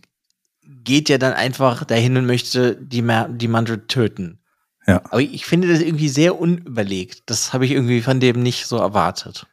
geht 0.61 1.09
ja 1.09 1.17
dann 1.17 1.33
einfach 1.33 1.83
dahin 1.83 2.15
und 2.17 2.25
möchte 2.25 2.75
die, 2.75 3.03
die 3.29 3.47
Mantel 3.47 3.87
töten. 3.87 4.39
Ja. 4.85 5.01
Aber 5.05 5.21
ich 5.21 5.45
finde 5.45 5.67
das 5.67 5.81
irgendwie 5.81 6.09
sehr 6.09 6.39
unüberlegt. 6.39 7.23
Das 7.25 7.53
habe 7.53 7.65
ich 7.65 7.71
irgendwie 7.71 8.01
von 8.01 8.19
dem 8.19 8.41
nicht 8.41 8.67
so 8.67 8.77
erwartet. 8.77 9.47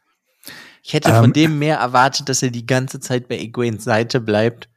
Ich 0.87 0.93
hätte 0.93 1.09
ähm, 1.09 1.17
von 1.17 1.33
dem 1.33 1.59
mehr 1.59 1.79
erwartet, 1.79 2.29
dass 2.29 2.41
er 2.41 2.49
die 2.49 2.65
ganze 2.65 3.01
Zeit 3.01 3.27
bei 3.27 3.37
Egwenes 3.37 3.83
Seite 3.83 4.21
bleibt 4.21 4.69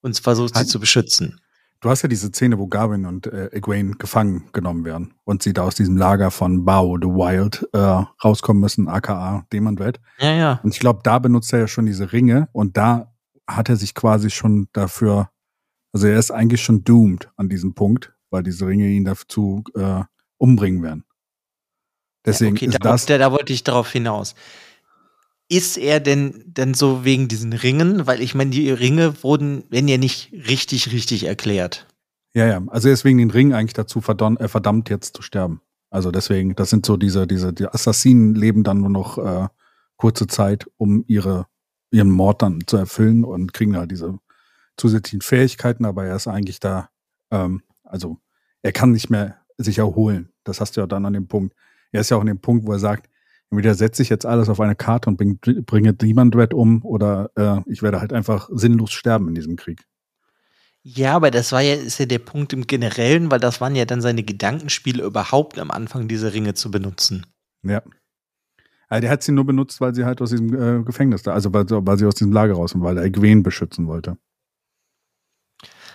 und 0.00 0.18
versucht, 0.18 0.56
sie 0.56 0.64
zu 0.64 0.80
beschützen. 0.80 1.38
Du 1.80 1.90
hast 1.90 2.00
ja 2.00 2.08
diese 2.08 2.28
Szene, 2.28 2.58
wo 2.58 2.66
Garwin 2.66 3.04
und 3.04 3.26
äh, 3.26 3.52
Egwene 3.52 3.92
gefangen 3.98 4.48
genommen 4.54 4.86
werden 4.86 5.12
und 5.24 5.42
sie 5.42 5.52
da 5.52 5.64
aus 5.64 5.74
diesem 5.74 5.98
Lager 5.98 6.30
von 6.30 6.64
Bao 6.64 6.96
the 6.96 7.08
Wild 7.08 7.68
äh, 7.74 7.78
rauskommen 8.24 8.62
müssen, 8.62 8.88
aka 8.88 9.46
Demon 9.52 9.76
Red. 9.76 10.00
Ja, 10.18 10.32
ja. 10.32 10.60
Und 10.62 10.72
ich 10.72 10.80
glaube, 10.80 11.00
da 11.04 11.18
benutzt 11.18 11.52
er 11.52 11.58
ja 11.58 11.68
schon 11.68 11.84
diese 11.84 12.10
Ringe 12.10 12.48
und 12.52 12.78
da 12.78 13.14
hat 13.46 13.68
er 13.68 13.76
sich 13.76 13.94
quasi 13.94 14.30
schon 14.30 14.68
dafür, 14.72 15.28
also 15.92 16.06
er 16.06 16.18
ist 16.18 16.30
eigentlich 16.30 16.62
schon 16.62 16.84
doomed 16.84 17.28
an 17.36 17.50
diesem 17.50 17.74
Punkt, 17.74 18.14
weil 18.30 18.42
diese 18.42 18.66
Ringe 18.66 18.88
ihn 18.88 19.04
dazu 19.04 19.62
äh, 19.74 20.04
umbringen 20.38 20.82
werden. 20.82 21.04
Deswegen 22.24 22.56
ja, 22.56 22.60
okay, 22.60 22.66
ist 22.66 22.74
da, 22.82 22.92
das. 22.92 23.04
Da, 23.04 23.18
da 23.18 23.30
wollte 23.30 23.52
ich 23.52 23.62
darauf 23.62 23.92
hinaus. 23.92 24.34
Ist 25.48 25.78
er 25.78 26.00
denn 26.00 26.44
denn 26.46 26.74
so 26.74 27.04
wegen 27.04 27.28
diesen 27.28 27.52
Ringen? 27.52 28.06
Weil 28.06 28.20
ich 28.20 28.34
meine, 28.34 28.50
die 28.50 28.70
Ringe 28.70 29.22
wurden, 29.22 29.64
wenn 29.70 29.88
ja 29.88 29.96
nicht 29.96 30.30
richtig, 30.32 30.92
richtig 30.92 31.24
erklärt. 31.24 31.86
Ja, 32.34 32.46
ja. 32.46 32.62
Also 32.68 32.88
er 32.88 32.94
ist 32.94 33.04
wegen 33.04 33.18
den 33.18 33.30
Ringen 33.30 33.54
eigentlich 33.54 33.72
dazu 33.72 34.00
verdammt, 34.00 34.40
äh, 34.40 34.48
verdammt 34.48 34.90
jetzt 34.90 35.16
zu 35.16 35.22
sterben. 35.22 35.60
Also 35.90 36.10
deswegen, 36.10 36.54
das 36.54 36.70
sind 36.70 36.84
so 36.84 36.96
diese, 36.96 37.26
diese, 37.26 37.52
die 37.52 37.66
Assassinen 37.66 38.34
leben 38.34 38.62
dann 38.62 38.80
nur 38.80 38.90
noch 38.90 39.18
äh, 39.18 39.48
kurze 39.96 40.26
Zeit, 40.26 40.66
um 40.76 41.04
ihre, 41.06 41.46
ihren 41.90 42.10
Mord 42.10 42.42
dann 42.42 42.60
zu 42.66 42.76
erfüllen 42.76 43.24
und 43.24 43.54
kriegen 43.54 43.76
halt 43.76 43.90
diese 43.90 44.18
zusätzlichen 44.76 45.22
Fähigkeiten, 45.22 45.84
aber 45.84 46.04
er 46.04 46.16
ist 46.16 46.28
eigentlich 46.28 46.60
da, 46.60 46.90
ähm, 47.30 47.62
also 47.84 48.18
er 48.62 48.72
kann 48.72 48.92
nicht 48.92 49.10
mehr 49.10 49.38
sich 49.56 49.78
erholen. 49.78 50.30
Das 50.44 50.60
hast 50.60 50.76
du 50.76 50.80
ja 50.82 50.86
dann 50.86 51.06
an 51.06 51.14
dem 51.14 51.26
Punkt. 51.26 51.54
Er 51.90 52.02
ist 52.02 52.10
ja 52.10 52.16
auch 52.16 52.20
an 52.20 52.26
dem 52.26 52.40
Punkt, 52.40 52.66
wo 52.66 52.72
er 52.72 52.78
sagt, 52.78 53.08
entweder 53.50 53.74
setze 53.74 54.02
ich 54.02 54.08
jetzt 54.08 54.26
alles 54.26 54.48
auf 54.48 54.60
eine 54.60 54.74
Karte 54.74 55.10
und 55.10 55.16
bring, 55.16 55.38
bringe 55.38 55.94
Demon 55.94 56.30
Dread 56.30 56.54
um 56.54 56.84
oder 56.84 57.30
äh, 57.36 57.60
ich 57.70 57.82
werde 57.82 58.00
halt 58.00 58.12
einfach 58.12 58.48
sinnlos 58.52 58.92
sterben 58.92 59.28
in 59.28 59.34
diesem 59.34 59.56
Krieg. 59.56 59.84
Ja, 60.82 61.16
aber 61.16 61.30
das 61.30 61.52
war 61.52 61.60
ja, 61.60 61.74
ist 61.74 61.98
ja 61.98 62.06
der 62.06 62.18
Punkt 62.18 62.52
im 62.52 62.66
Generellen, 62.66 63.30
weil 63.30 63.40
das 63.40 63.60
waren 63.60 63.74
ja 63.74 63.84
dann 63.84 64.00
seine 64.00 64.22
Gedankenspiele 64.22 65.02
überhaupt 65.02 65.58
am 65.58 65.70
Anfang, 65.70 66.08
diese 66.08 66.32
Ringe 66.32 66.54
zu 66.54 66.70
benutzen. 66.70 67.26
Ja. 67.62 67.82
Also 68.88 69.02
der 69.02 69.10
hat 69.10 69.22
sie 69.22 69.32
nur 69.32 69.44
benutzt, 69.44 69.80
weil 69.80 69.94
sie 69.94 70.04
halt 70.04 70.22
aus 70.22 70.30
diesem 70.30 70.54
äh, 70.54 70.82
Gefängnis 70.82 71.22
da, 71.22 71.32
also 71.32 71.52
weil, 71.52 71.66
weil, 71.68 71.98
sie 71.98 72.06
aus 72.06 72.14
diesem 72.14 72.32
Lager 72.32 72.54
raus 72.54 72.74
und 72.74 72.82
weil 72.82 72.96
er 72.96 73.04
Egwene 73.04 73.42
beschützen 73.42 73.86
wollte. 73.86 74.16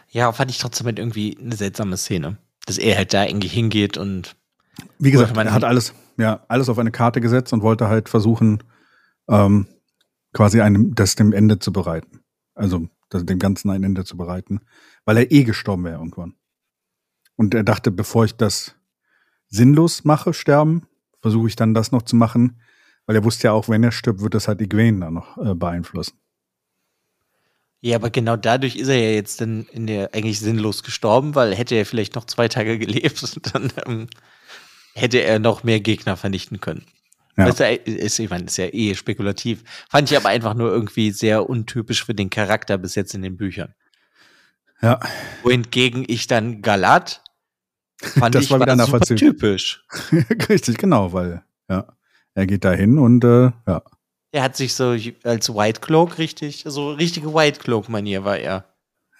Ja, 0.10 0.32
fand 0.32 0.52
ich 0.52 0.60
trotzdem 0.60 0.86
halt 0.86 1.00
irgendwie 1.00 1.38
eine 1.40 1.56
seltsame 1.56 1.98
Szene. 1.98 2.38
Dass 2.68 2.78
er 2.78 2.96
halt 2.96 3.14
da 3.14 3.26
irgendwie 3.26 3.48
hingeht 3.48 3.98
und. 3.98 4.36
Wie 5.00 5.12
gesagt, 5.12 5.36
er 5.36 5.54
hat 5.54 5.64
alles, 5.64 5.94
ja, 6.18 6.44
alles 6.48 6.70
auf 6.70 6.80
eine 6.80 6.92
Karte 6.92 7.22
gesetzt 7.22 7.54
und 7.54 7.62
wollte 7.62 7.88
halt 7.88 8.10
versuchen, 8.10 8.64
ähm, 9.28 9.68
quasi 10.34 10.62
einem, 10.62 10.96
das 10.96 11.16
dem 11.16 11.34
Ende 11.34 11.60
zu 11.60 11.72
bereiten. 11.72 12.22
Also 12.56 12.88
das, 13.10 13.26
dem 13.26 13.40
Ganzen 13.40 13.70
ein 13.70 13.84
Ende 13.84 14.06
zu 14.06 14.18
bereiten, 14.18 14.62
weil 15.06 15.18
er 15.18 15.32
eh 15.32 15.44
gestorben 15.44 15.86
wäre 15.86 15.98
irgendwann. 15.98 16.36
Und 17.36 17.54
er 17.54 17.64
dachte, 17.64 17.92
bevor 17.92 18.26
ich 18.26 18.36
das 18.36 18.76
sinnlos 19.48 20.04
mache, 20.04 20.34
sterben, 20.34 20.88
versuche 21.22 21.48
ich 21.48 21.56
dann 21.56 21.74
das 21.74 21.92
noch 21.92 22.02
zu 22.02 22.16
machen, 22.16 22.60
weil 23.06 23.16
er 23.16 23.24
wusste 23.24 23.48
ja 23.48 23.54
auch, 23.54 23.70
wenn 23.70 23.84
er 23.84 23.92
stirbt, 23.92 24.22
wird 24.22 24.34
das 24.34 24.48
halt 24.48 24.62
die 24.62 24.70
Gwen 24.70 25.02
dann 25.02 25.14
noch 25.14 25.38
äh, 25.38 25.56
beeinflussen. 25.56 26.18
Ja, 27.82 27.98
aber 27.98 28.10
genau 28.10 28.38
dadurch 28.38 28.78
ist 28.78 28.88
er 28.88 28.96
ja 28.96 29.10
jetzt 29.10 29.42
dann 29.42 29.66
in 29.72 29.88
der 29.88 30.14
eigentlich 30.14 30.40
sinnlos 30.40 30.84
gestorben, 30.84 31.36
weil 31.36 31.54
hätte 31.54 31.76
er 31.76 31.86
vielleicht 31.86 32.16
noch 32.16 32.26
zwei 32.26 32.48
Tage 32.48 32.80
gelebt, 32.80 33.40
dann 33.54 33.74
ähm, 33.86 34.08
hätte 34.94 35.20
er 35.20 35.40
noch 35.40 35.64
mehr 35.64 35.80
Gegner 35.80 36.18
vernichten 36.18 36.60
können. 36.60 36.86
Ja. 37.36 37.46
Das 37.52 37.60
ist, 37.86 38.20
ich 38.20 38.30
meine, 38.30 38.46
ist 38.46 38.58
ja 38.58 38.68
eh 38.72 38.94
spekulativ. 38.94 39.64
Fand 39.90 40.12
ich 40.12 40.18
aber 40.18 40.30
einfach 40.30 40.54
nur 40.54 40.72
irgendwie 40.72 41.12
sehr 41.12 41.50
untypisch 41.50 42.06
für 42.06 42.14
den 42.14 42.30
Charakter 42.30 42.78
bis 42.78 42.96
jetzt 42.96 43.16
in 43.16 43.24
den 43.24 43.38
Büchern. 43.38 43.74
Ja. 44.82 45.00
Wohingegen 45.42 46.06
ich 46.08 46.28
dann 46.28 46.62
Galat 46.62 47.24
fand 48.02 48.36
das 48.36 48.44
ich 48.44 48.52
war, 48.52 48.60
wieder 48.60 48.78
war 48.78 48.86
super 48.86 49.00
typisch. 49.00 49.84
Richtig, 50.50 50.78
genau, 50.78 51.14
weil 51.14 51.44
ja, 51.70 51.88
er 52.36 52.46
geht 52.46 52.66
da 52.66 52.74
hin 52.74 53.00
und 53.00 53.24
äh, 53.24 53.52
ja. 53.68 53.82
Er 54.32 54.44
hat 54.44 54.56
sich 54.56 54.74
so 54.74 54.98
als 55.24 55.54
White 55.54 55.82
Cloak 55.82 56.18
richtig, 56.18 56.64
so 56.66 56.92
richtige 56.92 57.36
White 57.36 57.60
Cloak 57.60 57.88
Manier 57.88 58.26
war 58.26 58.40
er. 58.40 58.66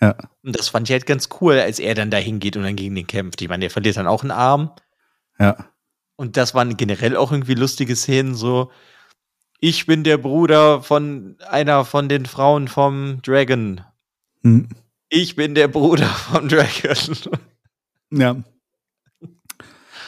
Ja. 0.02 0.16
Und 0.42 0.58
das 0.58 0.70
fand 0.70 0.90
ich 0.90 0.92
halt 0.92 1.06
ganz 1.06 1.30
cool, 1.40 1.60
als 1.60 1.78
er 1.78 1.94
dann 1.94 2.10
da 2.10 2.18
hingeht 2.18 2.58
und 2.58 2.64
dann 2.64 2.76
gegen 2.76 2.96
den 2.96 3.06
kämpft. 3.06 3.40
Ich 3.40 3.48
meine, 3.48 3.62
der 3.62 3.70
verliert 3.70 3.96
dann 3.96 4.08
auch 4.08 4.24
einen 4.24 4.32
Arm. 4.32 4.72
Ja. 5.44 5.58
Und 6.16 6.38
das 6.38 6.54
waren 6.54 6.78
generell 6.78 7.18
auch 7.18 7.32
irgendwie 7.32 7.56
lustige 7.56 7.96
Szenen, 7.96 8.34
so, 8.34 8.72
ich 9.60 9.86
bin 9.86 10.04
der 10.04 10.18
Bruder 10.18 10.82
von 10.82 11.38
einer 11.50 11.84
von 11.86 12.08
den 12.08 12.26
Frauen 12.26 12.68
vom 12.68 13.22
Dragon. 13.22 13.82
Hm. 14.42 14.70
Ich 15.10 15.36
bin 15.36 15.54
der 15.56 15.68
Bruder 15.68 16.08
vom 16.08 16.48
Dragon. 16.48 16.98
Ja. 18.16 18.36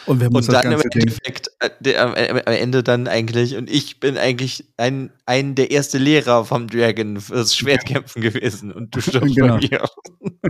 Und, 0.05 0.19
wir 0.19 0.31
und 0.31 0.53
dann 0.53 0.71
im 0.71 0.79
Endeffekt 0.79 1.49
äh, 1.59 1.97
am 1.97 2.13
Ende 2.13 2.83
dann 2.83 3.07
eigentlich, 3.07 3.55
und 3.55 3.67
ich 3.67 3.99
bin 3.99 4.15
eigentlich 4.15 4.63
ein, 4.77 5.09
ein 5.25 5.55
der 5.55 5.71
erste 5.71 5.97
Lehrer 5.97 6.45
vom 6.45 6.67
Dragon 6.67 7.19
fürs 7.19 7.55
Schwertkämpfen 7.55 8.21
gewesen 8.21 8.71
und 8.71 8.95
du 8.95 9.01
stirbst 9.01 9.36
genau. 9.36 9.57
bei 9.57 9.67
mir. 9.67 9.89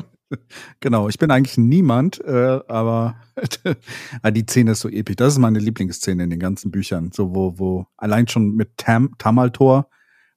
genau, 0.80 1.10
ich 1.10 1.18
bin 1.18 1.32
eigentlich 1.32 1.58
niemand, 1.58 2.24
äh, 2.24 2.60
aber 2.68 3.16
ah, 4.22 4.32
die 4.32 4.46
Szene 4.48 4.72
ist 4.72 4.82
so 4.82 4.90
episch. 4.90 5.16
Das 5.16 5.34
ist 5.34 5.40
meine 5.40 5.60
Lieblingsszene 5.60 6.24
in 6.24 6.30
den 6.30 6.40
ganzen 6.40 6.72
Büchern. 6.72 7.12
So, 7.14 7.36
wo, 7.36 7.58
wo 7.58 7.88
allein 7.98 8.28
schon 8.28 8.56
mit 8.56 8.78
Tam, 8.78 9.16
Tamaltor, 9.18 9.90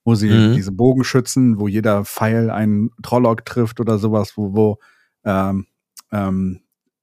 wo 0.05 0.14
sie 0.14 0.30
mhm. 0.30 0.55
diese 0.55 0.72
Bogenschützen, 0.72 1.59
wo 1.59 1.68
jeder 1.68 2.05
Pfeil 2.05 2.51
einen 2.51 2.90
Trollock 3.03 3.44
trifft 3.44 3.80
oder 3.80 3.99
sowas, 3.99 4.36
wo, 4.36 4.55
wo 4.55 4.78
ähm, 5.24 5.66
ähm, 6.12 6.61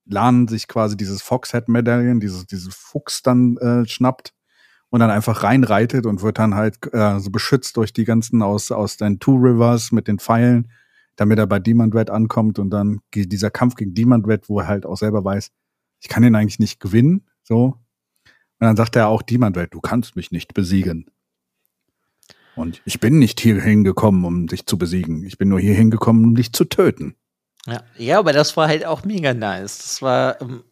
Lan 0.07 0.47
sich 0.47 0.67
quasi 0.67 0.95
dieses 0.95 1.21
Foxhead-Medaillen, 1.23 2.19
dieses, 2.19 2.45
dieses 2.45 2.75
Fuchs 2.75 3.23
dann 3.23 3.57
äh, 3.57 3.87
schnappt 3.87 4.33
und 4.89 4.99
dann 4.99 5.09
einfach 5.09 5.43
reinreitet 5.43 6.05
und 6.05 6.21
wird 6.21 6.37
dann 6.37 6.55
halt 6.55 6.77
äh, 6.93 7.19
so 7.19 7.31
beschützt 7.31 7.75
durch 7.77 7.91
die 7.91 8.05
ganzen 8.05 8.41
aus, 8.43 8.71
aus 8.71 8.97
den 8.97 9.19
Two 9.19 9.35
Rivers 9.35 9.91
mit 9.91 10.07
den 10.07 10.19
Pfeilen, 10.19 10.69
damit 11.15 11.39
er 11.39 11.47
bei 11.47 11.59
Demon 11.59 11.93
Red 11.93 12.09
ankommt 12.09 12.59
und 12.59 12.69
dann 12.69 12.99
dieser 13.13 13.49
Kampf 13.49 13.75
gegen 13.75 13.93
Demon 13.93 14.25
Red, 14.25 14.49
wo 14.49 14.59
er 14.59 14.67
halt 14.67 14.85
auch 14.85 14.97
selber 14.97 15.23
weiß, 15.23 15.51
ich 15.99 16.09
kann 16.09 16.23
ihn 16.23 16.35
eigentlich 16.35 16.59
nicht 16.59 16.79
gewinnen, 16.79 17.27
so. 17.43 17.77
Und 18.59 18.67
dann 18.67 18.75
sagt 18.75 18.95
er 18.95 19.07
auch 19.07 19.21
Demon 19.21 19.55
Red, 19.55 19.73
du 19.73 19.81
kannst 19.81 20.15
mich 20.15 20.31
nicht 20.31 20.53
besiegen. 20.53 21.09
Und 22.55 22.81
ich 22.85 22.99
bin 22.99 23.19
nicht 23.19 23.39
hier 23.39 23.61
hingekommen, 23.61 24.23
um 24.23 24.47
dich 24.47 24.65
zu 24.65 24.77
besiegen. 24.77 25.25
Ich 25.25 25.37
bin 25.37 25.49
nur 25.49 25.59
hier 25.59 25.73
hingekommen, 25.73 26.23
um 26.23 26.35
dich 26.35 26.53
zu 26.53 26.63
töten. 26.63 27.15
Ja, 27.65 27.83
ja, 27.97 28.19
aber 28.19 28.31
das 28.31 28.55
war 28.55 28.67
halt 28.67 28.85
auch 28.85 29.03
mega 29.03 29.33
nice. 29.33 29.79
Das 29.79 30.01
war 30.01 30.39
ähm, 30.41 30.63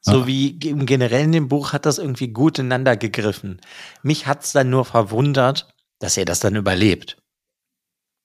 so 0.00 0.22
ah. 0.22 0.26
wie 0.26 0.58
im 0.68 0.86
generellen 0.86 1.26
in 1.26 1.32
dem 1.32 1.48
Buch 1.48 1.72
hat 1.72 1.86
das 1.86 1.98
irgendwie 1.98 2.28
gut 2.28 2.58
ineinander 2.58 2.96
gegriffen. 2.96 3.60
Mich 4.02 4.26
hat 4.26 4.42
es 4.42 4.52
dann 4.52 4.70
nur 4.70 4.84
verwundert, 4.84 5.72
dass 6.00 6.16
er 6.16 6.24
das 6.24 6.40
dann 6.40 6.56
überlebt. 6.56 7.22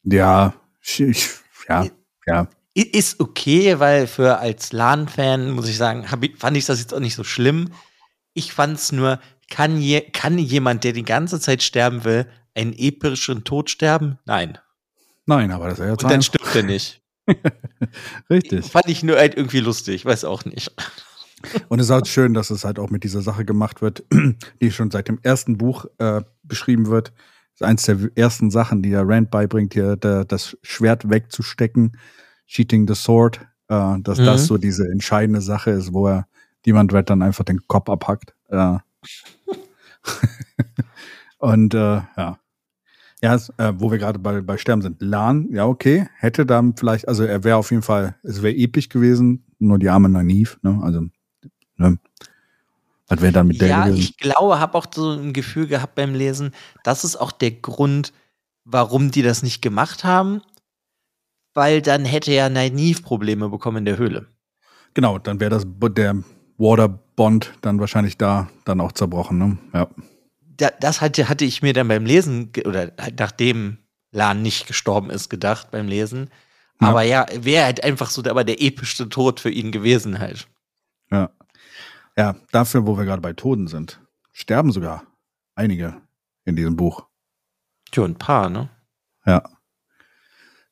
Ja, 0.03 0.53
ich, 0.81 1.29
ja, 1.67 1.87
ja. 2.25 2.47
Ist 2.73 3.19
okay, 3.19 3.79
weil 3.79 4.05
für 4.05 4.37
als 4.37 4.71
LAN-Fan, 4.71 5.49
muss 5.51 5.67
ich 5.67 5.77
sagen, 5.77 6.05
ich, 6.21 6.37
fand 6.37 6.57
ich 6.57 6.65
das 6.65 6.79
jetzt 6.79 6.93
auch 6.93 6.99
nicht 6.99 7.15
so 7.15 7.23
schlimm. 7.23 7.71
Ich 8.33 8.53
fand 8.53 8.77
es 8.77 8.91
nur, 8.91 9.19
kann, 9.49 9.79
je, 9.79 10.01
kann 10.01 10.37
jemand, 10.37 10.83
der 10.83 10.93
die 10.93 11.03
ganze 11.03 11.39
Zeit 11.39 11.63
sterben 11.63 12.03
will, 12.03 12.27
einen 12.53 12.73
epischen 12.73 13.43
Tod 13.43 13.71
sterben? 13.71 14.19
Nein. 14.25 14.59
Nein, 15.25 15.51
aber 15.51 15.69
das 15.69 15.79
ist 15.79 15.85
ja 15.85 15.91
Und 15.91 16.03
dann 16.03 16.21
stirbt 16.21 16.55
er 16.55 16.63
nicht. 16.63 17.01
Richtig. 18.29 18.65
Fand 18.65 18.87
ich 18.89 19.03
nur 19.03 19.17
halt 19.17 19.35
irgendwie 19.35 19.59
lustig, 19.59 20.05
weiß 20.05 20.23
auch 20.23 20.45
nicht. 20.45 20.71
Und 21.67 21.79
es 21.79 21.87
ist 21.87 21.91
halt 21.91 22.07
schön, 22.07 22.33
dass 22.33 22.49
es 22.49 22.63
halt 22.63 22.79
auch 22.79 22.89
mit 22.89 23.03
dieser 23.03 23.21
Sache 23.21 23.45
gemacht 23.45 23.81
wird, 23.81 24.03
die 24.61 24.71
schon 24.71 24.91
seit 24.91 25.07
dem 25.07 25.19
ersten 25.21 25.57
Buch 25.57 25.85
äh, 25.97 26.21
beschrieben 26.43 26.87
wird. 26.87 27.11
Das 27.57 27.65
ist 27.65 27.69
eins 27.69 27.85
der 27.85 27.97
ersten 28.15 28.51
Sachen, 28.51 28.83
die 28.83 28.91
der 28.91 29.07
Rand 29.07 29.31
beibringt, 29.31 29.73
hier 29.73 29.95
der, 29.95 30.25
das 30.25 30.57
Schwert 30.61 31.09
wegzustecken, 31.09 31.97
Cheating 32.45 32.87
the 32.87 32.95
Sword, 32.95 33.39
äh, 33.67 33.99
dass 33.99 34.19
mhm. 34.19 34.25
das 34.25 34.45
so 34.45 34.57
diese 34.57 34.87
entscheidende 34.89 35.41
Sache 35.41 35.71
ist, 35.71 35.91
wo 35.91 36.07
er 36.07 36.27
Demand 36.65 36.93
Red 36.93 37.09
dann 37.09 37.21
einfach 37.21 37.45
den 37.45 37.67
Kopf 37.67 37.89
abhackt. 37.89 38.35
Äh. 38.49 38.77
Und 41.39 41.73
äh, 41.73 42.01
ja, 42.17 42.39
ja, 43.21 43.35
äh, 43.57 43.73
wo 43.77 43.89
wir 43.89 43.97
gerade 43.97 44.19
bei, 44.19 44.41
bei 44.41 44.57
Sterben 44.57 44.81
sind. 44.81 45.01
Lan, 45.01 45.47
ja, 45.51 45.65
okay. 45.65 46.07
Hätte 46.17 46.45
dann 46.45 46.75
vielleicht, 46.75 47.07
also 47.07 47.23
er 47.23 47.43
wäre 47.43 47.57
auf 47.57 47.71
jeden 47.71 47.83
Fall, 47.83 48.15
es 48.21 48.43
wäre 48.43 48.55
episch 48.55 48.89
gewesen, 48.89 49.45
nur 49.57 49.79
die 49.79 49.89
arme 49.89 50.09
Naiv, 50.09 50.59
ne? 50.61 50.79
Also, 50.83 51.07
ne? 51.77 51.97
Was 53.07 53.21
wäre 53.21 53.31
dann 53.31 53.47
mit 53.47 53.61
der 53.61 53.67
Ja, 53.69 53.85
gewesen? 53.85 53.99
ich 53.99 54.17
glaube, 54.17 54.59
habe 54.59 54.77
auch 54.77 54.87
so 54.93 55.11
ein 55.11 55.33
Gefühl 55.33 55.67
gehabt 55.67 55.95
beim 55.95 56.13
Lesen, 56.13 56.53
das 56.83 57.03
ist 57.03 57.15
auch 57.15 57.31
der 57.31 57.51
Grund, 57.51 58.13
warum 58.65 59.11
die 59.11 59.21
das 59.21 59.43
nicht 59.43 59.61
gemacht 59.61 60.03
haben, 60.03 60.41
weil 61.53 61.81
dann 61.81 62.05
hätte 62.05 62.31
ja 62.33 62.49
Naiv 62.49 63.03
Probleme 63.03 63.49
bekommen 63.49 63.77
in 63.77 63.85
der 63.85 63.97
Höhle. 63.97 64.27
Genau, 64.93 65.19
dann 65.19 65.39
wäre 65.39 65.51
das 65.51 65.65
der 65.95 66.23
Waterbond 66.57 67.53
dann 67.61 67.79
wahrscheinlich 67.79 68.17
da 68.17 68.49
dann 68.65 68.81
auch 68.81 68.91
zerbrochen, 68.91 69.37
ne? 69.37 69.57
Ja 69.73 69.87
da, 70.57 70.71
das 70.79 71.01
hatte, 71.01 71.29
hatte 71.29 71.45
ich 71.45 71.61
mir 71.61 71.73
dann 71.73 71.87
beim 71.87 72.05
Lesen 72.05 72.51
oder 72.65 72.91
nachdem 73.17 73.77
Lan 74.11 74.41
nicht 74.41 74.67
gestorben 74.67 75.09
ist, 75.09 75.29
gedacht 75.29 75.71
beim 75.71 75.87
Lesen. 75.87 76.29
Ja. 76.81 76.89
Aber 76.89 77.03
ja, 77.03 77.25
wäre 77.33 77.65
halt 77.65 77.83
einfach 77.83 78.09
so 78.09 78.23
aber 78.23 78.43
der 78.43 78.61
epischste 78.61 79.09
Tod 79.09 79.39
für 79.39 79.49
ihn 79.49 79.71
gewesen 79.71 80.19
halt. 80.19 80.47
Ja. 81.11 81.29
Ja, 82.17 82.35
dafür, 82.51 82.87
wo 82.87 82.97
wir 82.97 83.05
gerade 83.05 83.21
bei 83.21 83.33
Toten 83.33 83.67
sind, 83.67 84.01
sterben 84.31 84.71
sogar 84.71 85.03
einige 85.55 86.01
in 86.45 86.55
diesem 86.55 86.75
Buch. 86.75 87.05
Ja, 87.93 88.03
ein 88.05 88.17
paar, 88.17 88.49
ne? 88.49 88.69
Ja. 89.25 89.43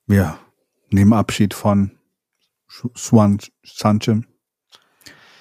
wir 0.07 0.39
nehmen 0.89 1.13
Abschied 1.13 1.53
von 1.53 1.91
Swan 2.97 3.39
Sanche 3.63 4.23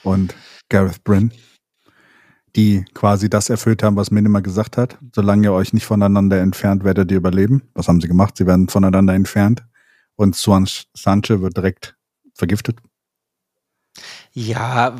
und 0.02 0.34
Gareth 0.68 1.02
Bryn, 1.04 1.32
die 2.54 2.84
quasi 2.92 3.30
das 3.30 3.48
erfüllt 3.50 3.82
haben, 3.82 3.96
was 3.96 4.10
Min 4.10 4.26
immer 4.26 4.42
gesagt 4.42 4.76
hat. 4.76 4.98
Solange 5.14 5.48
ihr 5.48 5.52
euch 5.52 5.72
nicht 5.72 5.86
voneinander 5.86 6.40
entfernt, 6.40 6.84
werdet 6.84 7.10
ihr 7.10 7.16
überleben. 7.16 7.62
Was 7.74 7.88
haben 7.88 8.00
sie 8.00 8.08
gemacht? 8.08 8.36
Sie 8.36 8.46
werden 8.46 8.68
voneinander 8.68 9.14
entfernt 9.14 9.64
und 10.16 10.36
Swan 10.36 10.68
Sanche 10.92 11.40
wird 11.40 11.56
direkt 11.56 11.96
vergiftet. 12.34 12.78
Ja, 14.32 14.96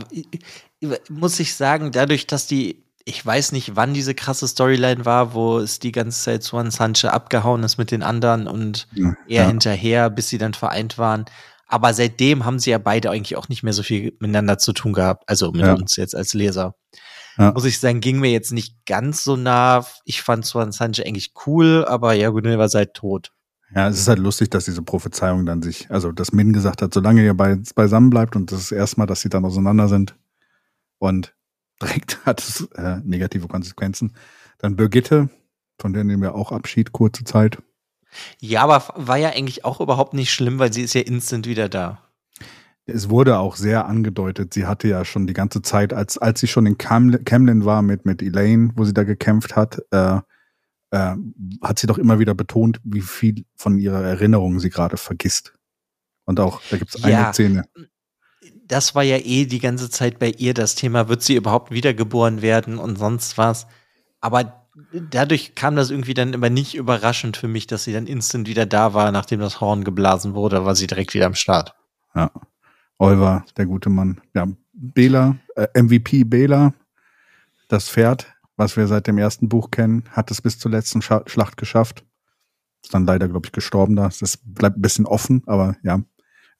muss 1.09 1.41
ich 1.41 1.55
sagen, 1.55 1.93
dadurch, 1.93 2.27
dass 2.27 2.47
die 2.47 2.85
ich 3.07 3.25
weiß 3.25 3.53
nicht, 3.53 3.77
wann 3.77 3.93
diese 3.93 4.15
krasse 4.15 4.49
Storyline 4.49 5.05
war, 5.05 5.35
wo 5.35 5.59
es 5.59 5.79
die 5.79 5.93
ganze 5.93 6.23
Zeit 6.23 6.43
Swan 6.43 6.71
Sanche 6.71 7.13
abgehauen 7.13 7.63
ist 7.63 7.77
mit 7.77 7.91
den 7.91 8.03
anderen 8.03 8.47
und 8.47 8.89
ja, 8.95 9.15
er 9.29 9.43
ja. 9.43 9.47
hinterher, 9.47 10.09
bis 10.09 10.31
sie 10.31 10.39
dann 10.39 10.55
vereint 10.55 10.97
waren. 10.97 11.27
Aber 11.67 11.93
seitdem 11.93 12.47
haben 12.47 12.59
sie 12.59 12.71
ja 12.71 12.79
beide 12.79 13.11
eigentlich 13.11 13.37
auch 13.37 13.51
nicht 13.51 13.63
mehr 13.63 13.75
so 13.75 13.83
viel 13.83 14.17
miteinander 14.21 14.57
zu 14.57 14.73
tun 14.73 14.95
gehabt. 14.95 15.25
Also 15.27 15.53
mit 15.53 15.67
ja. 15.67 15.75
uns 15.75 15.97
jetzt 15.97 16.17
als 16.17 16.33
Leser. 16.33 16.77
Muss 17.37 17.65
ich 17.65 17.81
sagen, 17.81 18.01
ging 18.01 18.21
mir 18.21 18.31
jetzt 18.31 18.53
nicht 18.53 18.87
ganz 18.87 19.25
so 19.25 19.35
nah. 19.35 19.85
Ich 20.05 20.23
fand 20.23 20.47
Swan 20.47 20.71
Sanche 20.71 21.05
eigentlich 21.05 21.33
cool, 21.47 21.85
aber 21.87 22.13
ja, 22.13 22.33
er 22.33 22.59
war 22.59 22.69
seit 22.69 22.95
tot. 22.95 23.33
Ja, 23.75 23.89
es 23.89 23.99
ist 23.99 24.09
halt 24.09 24.21
lustig, 24.21 24.51
dass 24.51 24.67
diese 24.67 24.83
Prophezeiung 24.83 25.45
dann 25.45 25.61
sich, 25.61 25.91
also 25.91 26.13
dass 26.13 26.33
Min 26.33 26.53
gesagt 26.53 26.81
hat, 26.81 26.95
solange 26.95 27.25
ihr 27.25 27.35
bei, 27.35 27.59
beisammen 27.75 28.11
bleibt 28.11 28.37
und 28.37 28.53
das 28.53 28.61
ist 28.61 28.73
erstmal, 28.73 29.09
dass 29.09 29.21
sie 29.21 29.31
dann 29.31 29.45
auseinander 29.45 29.89
sind. 29.89 30.15
Und 30.99 31.35
direkt 31.83 32.25
hat 32.25 32.41
es 32.41 32.69
äh, 32.77 33.01
negative 33.05 33.49
Konsequenzen. 33.49 34.15
Dann 34.59 34.77
Birgitte, 34.77 35.29
von 35.79 35.93
der 35.93 36.05
nehmen 36.05 36.23
wir 36.23 36.35
auch 36.35 36.53
Abschied, 36.53 36.93
kurze 36.93 37.25
Zeit. 37.25 37.59
Ja, 38.41 38.63
aber 38.63 38.85
war 38.95 39.17
ja 39.17 39.31
eigentlich 39.31 39.65
auch 39.65 39.81
überhaupt 39.81 40.15
nicht 40.15 40.33
schlimm, 40.33 40.59
weil 40.59 40.73
sie 40.73 40.83
ist 40.83 40.95
ja 40.95 41.01
instant 41.01 41.47
wieder 41.47 41.69
da. 41.69 42.01
Es 42.87 43.09
wurde 43.09 43.39
auch 43.39 43.57
sehr 43.57 43.87
angedeutet, 43.87 44.53
sie 44.55 44.67
hatte 44.67 44.89
ja 44.89 45.05
schon 45.05 45.27
die 45.27 45.33
ganze 45.33 45.63
Zeit, 45.63 45.93
als, 45.93 46.19
als 46.19 46.41
sie 46.41 46.47
schon 46.47 46.67
in 46.67 46.77
Camlin 46.77 47.65
war 47.65 47.81
mit, 47.83 48.05
mit 48.05 48.23
Elaine, 48.23 48.73
wo 48.77 48.85
sie 48.85 48.93
da 48.93 49.05
gekämpft 49.05 49.57
hat, 49.57 49.83
äh, 49.91 50.19
äh, 50.91 51.17
hat 51.63 51.79
sie 51.79 51.87
doch 51.87 51.97
immer 51.97 52.19
wieder 52.19 52.35
betont, 52.35 52.81
wie 52.85 53.01
viel 53.01 53.47
von 53.57 53.79
ihrer 53.79 54.03
Erinnerung 54.03 54.61
sie 54.61 54.71
gerade 54.71 54.99
vergisst. 54.99 55.55
Und 56.25 56.41
auch, 56.41 56.61
da 56.71 56.77
gibt 56.77 56.95
es 56.95 57.03
ja, 57.03 57.25
eine 57.25 57.33
Szene 57.33 57.65
das 58.67 58.95
war 58.95 59.03
ja 59.03 59.19
eh 59.19 59.45
die 59.47 59.59
ganze 59.59 59.91
Zeit 59.91 60.19
bei 60.19 60.31
ihr 60.31 60.55
das 60.55 60.75
Thema, 60.75 61.09
wird 61.09 61.23
sie 61.23 61.37
überhaupt 61.37 61.71
wiedergeboren 61.71 62.43
werden 62.43 62.79
und 62.79 62.97
sonst 62.97 63.37
was. 63.37 63.67
Aber 64.21 64.65
dadurch 64.93 65.55
kam 65.55 65.77
das 65.77 65.91
irgendwie 65.91 66.15
dann 66.15 66.33
immer 66.33 66.51
nicht 66.51 66.75
überraschend 66.75 67.37
für 67.37 67.49
mich, 67.49 67.67
dass 67.67 67.85
sie 67.85 67.93
dann 67.93 68.07
instant 68.07 68.49
wieder 68.49 68.67
da 68.67 68.95
war, 68.95 69.13
nachdem 69.13 69.41
das 69.41 69.61
Horn 69.61 69.85
geblasen 69.85 70.35
wurde, 70.35 70.65
war 70.65 70.75
sie 70.75 70.87
direkt 70.87 71.15
wieder 71.15 71.27
am 71.27 71.35
Start. 71.35 71.75
Ja. 72.15 72.31
Oliver, 72.99 73.45
der 73.57 73.67
gute 73.67 73.91
Mann. 73.91 74.21
Ja, 74.35 74.47
Bela, 74.73 75.37
äh, 75.57 75.67
MVP 75.75 76.25
Bela, 76.25 76.73
das 77.69 77.89
Pferd, 77.89 78.27
was 78.57 78.77
wir 78.77 78.87
seit 78.87 79.07
dem 79.07 79.19
ersten 79.19 79.49
Buch 79.49 79.71
kennen, 79.71 80.05
hat 80.11 80.31
es 80.31 80.41
bis 80.41 80.59
zur 80.59 80.71
letzten 80.71 81.03
Sch 81.03 81.13
Schlacht 81.27 81.57
geschafft. 81.57 82.05
Ist 82.83 82.95
dann 82.95 83.07
leider, 83.07 83.29
glaube 83.29 83.47
ich, 83.47 83.53
gestorben 83.53 83.97
da. 83.97 84.11
Das 84.21 84.39
bleibt 84.43 84.79
ein 84.79 84.83
bisschen 84.83 85.07
offen, 85.07 85.43
aber 85.47 85.77
ja, 85.83 86.01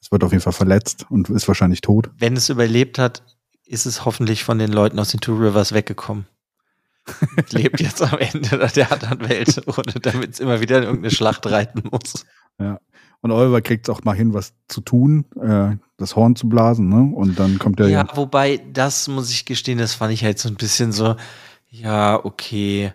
es 0.05 0.13
wird 0.13 0.23
auf 0.23 0.33
jeden 0.33 0.43
Fall 0.43 0.53
verletzt 0.53 1.07
und 1.09 1.31
ist 1.31 1.49
wahrscheinlich 1.49 1.81
tot. 1.81 2.11
Wenn 2.19 2.37
es 2.37 2.51
überlebt 2.51 2.99
hat, 2.99 3.23
ist 3.65 3.87
es 3.87 4.05
hoffentlich 4.05 4.45
von 4.45 4.59
den 4.59 4.71
Leuten 4.71 4.99
aus 4.99 5.09
den 5.09 5.21
Two 5.21 5.35
Rivers 5.35 5.73
weggekommen. 5.73 6.27
Lebt 7.51 7.81
jetzt 7.81 8.03
am 8.03 8.19
Ende 8.19 8.69
der 8.77 8.93
anderen 8.93 9.27
Welt, 9.27 9.63
ohne 9.67 10.01
damit 10.03 10.35
es 10.35 10.41
immer 10.41 10.61
wieder 10.61 10.77
in 10.77 10.85
irgendeine 10.85 11.11
Schlacht 11.11 11.47
reiten 11.47 11.85
muss. 11.91 12.27
Ja. 12.59 12.79
Und 13.23 13.31
Oliver 13.31 13.63
kriegt 13.63 13.89
es 13.89 13.95
auch 13.95 14.05
mal 14.05 14.15
hin, 14.15 14.35
was 14.35 14.53
zu 14.69 14.83
tun, 14.83 15.25
äh, 15.41 15.77
das 15.97 16.17
Horn 16.17 16.37
zu 16.37 16.51
blasen, 16.51 16.91
ne? 16.91 17.17
Und 17.17 17.39
dann 17.39 17.59
kommt 17.59 17.81
er. 17.81 17.89
Ja, 17.89 18.05
ja, 18.05 18.17
wobei, 18.17 18.61
das 18.71 19.09
muss 19.09 19.31
ich 19.31 19.47
gestehen, 19.47 19.79
das 19.79 19.95
fand 19.95 20.13
ich 20.13 20.23
halt 20.23 20.39
so 20.39 20.51
ein 20.51 20.57
bisschen 20.57 20.93
so, 20.93 21.17
ja, 21.71 22.23
okay. 22.23 22.93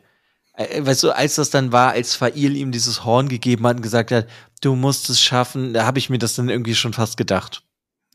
Äh, 0.53 0.85
weißt 0.85 1.01
du, 1.01 1.11
als 1.15 1.35
das 1.35 1.49
dann 1.49 1.71
war, 1.71 1.93
als 1.93 2.13
Fail 2.13 2.55
ihm 2.55 2.71
dieses 2.71 3.03
Horn 3.03 3.29
gegeben 3.29 3.65
hat 3.65 3.77
und 3.77 3.81
gesagt 3.81 4.11
hat, 4.11 4.27
du 4.61 4.75
musst 4.75 5.09
es 5.09 5.21
schaffen, 5.21 5.73
da 5.73 5.85
habe 5.85 5.99
ich 5.99 6.09
mir 6.09 6.17
das 6.17 6.35
dann 6.35 6.49
irgendwie 6.49 6.75
schon 6.75 6.93
fast 6.93 7.17
gedacht. 7.17 7.63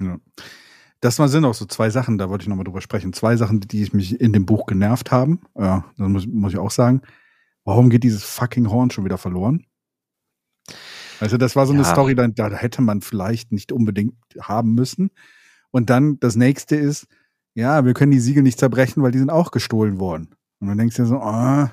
Ja. 0.01 0.18
Das 1.01 1.16
sind 1.16 1.45
auch 1.45 1.55
so 1.55 1.66
zwei 1.66 1.90
Sachen, 1.90 2.16
da 2.16 2.30
wollte 2.30 2.42
ich 2.42 2.49
nochmal 2.49 2.64
drüber 2.64 2.80
sprechen. 2.80 3.12
Zwei 3.12 3.36
Sachen, 3.36 3.61
die 3.61 3.86
mich 3.92 4.18
in 4.20 4.32
dem 4.32 4.47
Buch 4.47 4.64
genervt 4.66 5.11
haben. 5.11 5.40
Ja, 5.55 5.84
das 5.99 6.09
muss, 6.09 6.26
muss 6.26 6.53
ich 6.53 6.59
auch 6.59 6.70
sagen. 6.70 7.03
Warum 7.64 7.90
geht 7.90 8.05
dieses 8.05 8.24
fucking 8.24 8.70
Horn 8.70 8.90
schon 8.90 9.05
wieder 9.05 9.18
verloren? 9.18 9.66
Also, 11.20 11.36
das 11.36 11.57
war 11.57 11.66
so 11.66 11.74
ja. 11.74 11.80
eine 11.80 11.86
Story, 11.86 12.14
da, 12.14 12.26
da 12.28 12.51
hätte 12.51 12.80
man 12.80 13.03
vielleicht 13.03 13.53
nicht 13.53 13.70
unbedingt 13.70 14.14
haben 14.40 14.74
müssen. 14.74 15.11
Und 15.70 15.90
dann 15.90 16.18
das 16.20 16.36
nächste 16.36 16.76
ist, 16.76 17.07
ja, 17.55 17.84
wir 17.84 17.95
können 17.95 18.12
die 18.12 18.20
Siegel 18.20 18.42
nicht 18.42 18.59
zerbrechen, 18.59 19.03
weil 19.03 19.12
die 19.12 19.18
sind 19.18 19.30
auch 19.30 19.51
gestohlen 19.51 20.01
worden. 20.01 20.34
Und 20.61 20.68
dann 20.68 20.78
denkst 20.78 20.97
du 20.97 21.03
dir 21.03 21.09
so, 21.09 21.18
ah, 21.18 21.70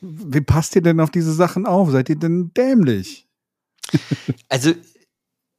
wie 0.00 0.40
passt 0.40 0.74
ihr 0.76 0.82
denn 0.82 1.00
auf 1.00 1.10
diese 1.10 1.32
Sachen 1.32 1.66
auf? 1.66 1.90
Seid 1.90 2.08
ihr 2.08 2.16
denn 2.16 2.52
dämlich? 2.54 3.23
Also, 4.48 4.72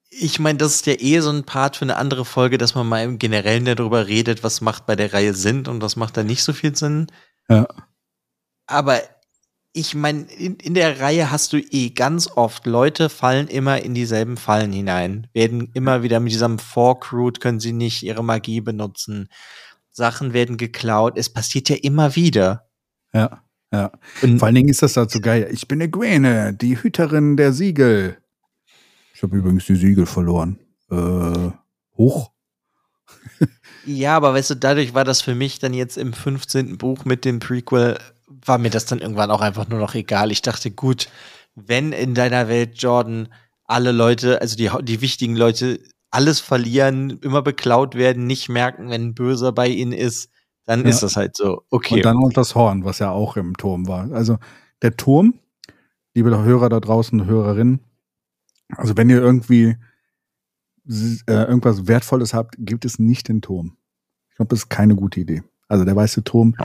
ich 0.10 0.40
meine, 0.40 0.58
das 0.58 0.76
ist 0.76 0.86
ja 0.86 0.94
eh 0.98 1.20
so 1.20 1.30
ein 1.30 1.44
Part 1.44 1.76
für 1.76 1.84
eine 1.84 1.98
andere 1.98 2.24
Folge, 2.24 2.58
dass 2.58 2.76
man 2.76 2.88
mal 2.88 3.04
im 3.04 3.20
Generellen 3.20 3.66
darüber 3.66 4.08
redet, 4.08 4.44
was 4.44 4.62
macht 4.62 4.86
bei 4.86 4.96
der 4.96 5.12
Reihe 5.12 5.34
Sinn 5.34 5.68
und 5.68 5.82
was 5.82 5.98
macht 5.98 6.16
da 6.16 6.24
nicht 6.24 6.44
so 6.44 6.54
viel 6.54 6.76
Sinn. 6.76 7.08
Ja. 7.50 7.68
Aber 8.68 9.02
ich 9.74 9.94
meine, 9.94 10.22
in, 10.32 10.56
in 10.56 10.74
der 10.74 11.02
Reihe 11.02 11.32
hast 11.32 11.52
du 11.52 11.58
eh 11.58 11.90
ganz 11.90 12.30
oft, 12.34 12.66
Leute 12.66 13.10
fallen 13.10 13.50
immer 13.50 13.82
in 13.82 13.94
dieselben 13.94 14.38
Fallen 14.38 14.72
hinein, 14.72 15.28
werden 15.34 15.70
immer 15.74 16.02
wieder 16.02 16.22
mit 16.22 16.32
diesem 16.32 16.60
Fork 16.60 17.12
Root, 17.12 17.42
können 17.42 17.60
sie 17.60 17.74
nicht 17.74 18.02
ihre 18.02 18.24
Magie 18.24 18.62
benutzen. 18.62 19.28
Sachen 19.92 20.34
werden 20.34 20.58
geklaut. 20.58 21.18
Es 21.18 21.32
passiert 21.32 21.70
ja 21.70 21.76
immer 21.76 22.16
wieder. 22.16 22.70
Ja. 23.14 23.45
Ja. 23.76 23.92
Und 24.22 24.40
Vor 24.40 24.46
allen 24.46 24.56
Dingen 24.56 24.70
ist 24.70 24.82
das 24.82 24.94
so 24.94 25.20
geil. 25.20 25.50
Ich 25.52 25.68
bin 25.68 25.82
Egwene, 25.82 26.54
die 26.54 26.82
Hüterin 26.82 27.36
der 27.36 27.52
Siegel. 27.52 28.18
Ich 29.14 29.22
habe 29.22 29.36
übrigens 29.36 29.66
die 29.66 29.76
Siegel 29.76 30.06
verloren. 30.06 30.60
Äh, 30.90 31.52
hoch. 31.98 32.32
ja, 33.86 34.16
aber 34.16 34.34
weißt 34.34 34.52
du, 34.52 34.56
dadurch 34.56 34.94
war 34.94 35.04
das 35.04 35.22
für 35.22 35.36
mich 35.36 35.60
dann 35.60 35.74
jetzt 35.74 35.98
im 35.98 36.14
15. 36.14 36.78
Buch 36.78 37.04
mit 37.04 37.26
dem 37.26 37.40
Prequel, 37.40 37.98
war 38.28 38.58
mir 38.58 38.70
das 38.70 38.86
dann 38.86 39.00
irgendwann 39.00 39.32
auch 39.32 39.42
einfach 39.42 39.68
nur 39.68 39.80
noch 39.80 39.94
egal. 39.94 40.32
Ich 40.32 40.42
dachte, 40.42 40.72
gut, 40.72 41.10
wenn 41.56 41.92
in 41.92 42.16
deiner 42.16 42.48
Welt 42.48 42.82
Jordan 42.82 43.28
alle 43.66 43.92
Leute, 43.92 44.40
also 44.40 44.56
die, 44.56 44.70
die 44.84 45.02
wichtigen 45.02 45.36
Leute, 45.36 45.80
alles 46.12 46.40
verlieren, 46.40 47.20
immer 47.22 47.42
beklaut 47.42 47.96
werden, 47.96 48.26
nicht 48.26 48.48
merken, 48.48 48.90
wenn 48.90 49.08
ein 49.08 49.16
Böser 49.16 49.52
bei 49.52 49.68
ihnen 49.68 49.92
ist, 49.92 50.30
dann 50.66 50.82
ja. 50.84 50.90
ist 50.90 51.02
das 51.02 51.16
halt 51.16 51.38
so. 51.38 51.64
Okay. 51.70 51.96
Und 51.96 52.06
dann 52.06 52.18
noch 52.18 52.34
das 52.34 52.56
Horn, 52.56 52.86
was 52.86 53.00
ja 53.00 53.12
auch 53.12 53.38
im 53.38 53.56
Turm 53.56 53.88
war. 53.88 54.12
Also 54.12 54.38
der 54.82 54.98
Turm, 54.98 55.36
liebe 56.14 56.36
Hörer 56.44 56.70
da 56.70 56.80
draußen, 56.80 57.26
Hörerinnen, 57.26 57.80
also 58.70 58.98
wenn 58.98 59.10
ihr 59.10 59.22
irgendwie 59.22 59.78
äh, 60.88 61.22
irgendwas 61.28 61.88
Wertvolles 61.88 62.34
habt, 62.34 62.56
gibt 62.58 62.86
es 62.86 63.00
nicht 63.00 63.28
den 63.28 63.42
Turm. 63.42 63.78
Ich 64.30 64.36
glaube, 64.36 64.50
das 64.50 64.60
ist 64.60 64.70
keine 64.70 64.96
gute 64.96 65.20
Idee. 65.20 65.44
Also 65.68 65.86
der 65.86 65.96
weiße 65.96 66.24
Turm 66.24 66.56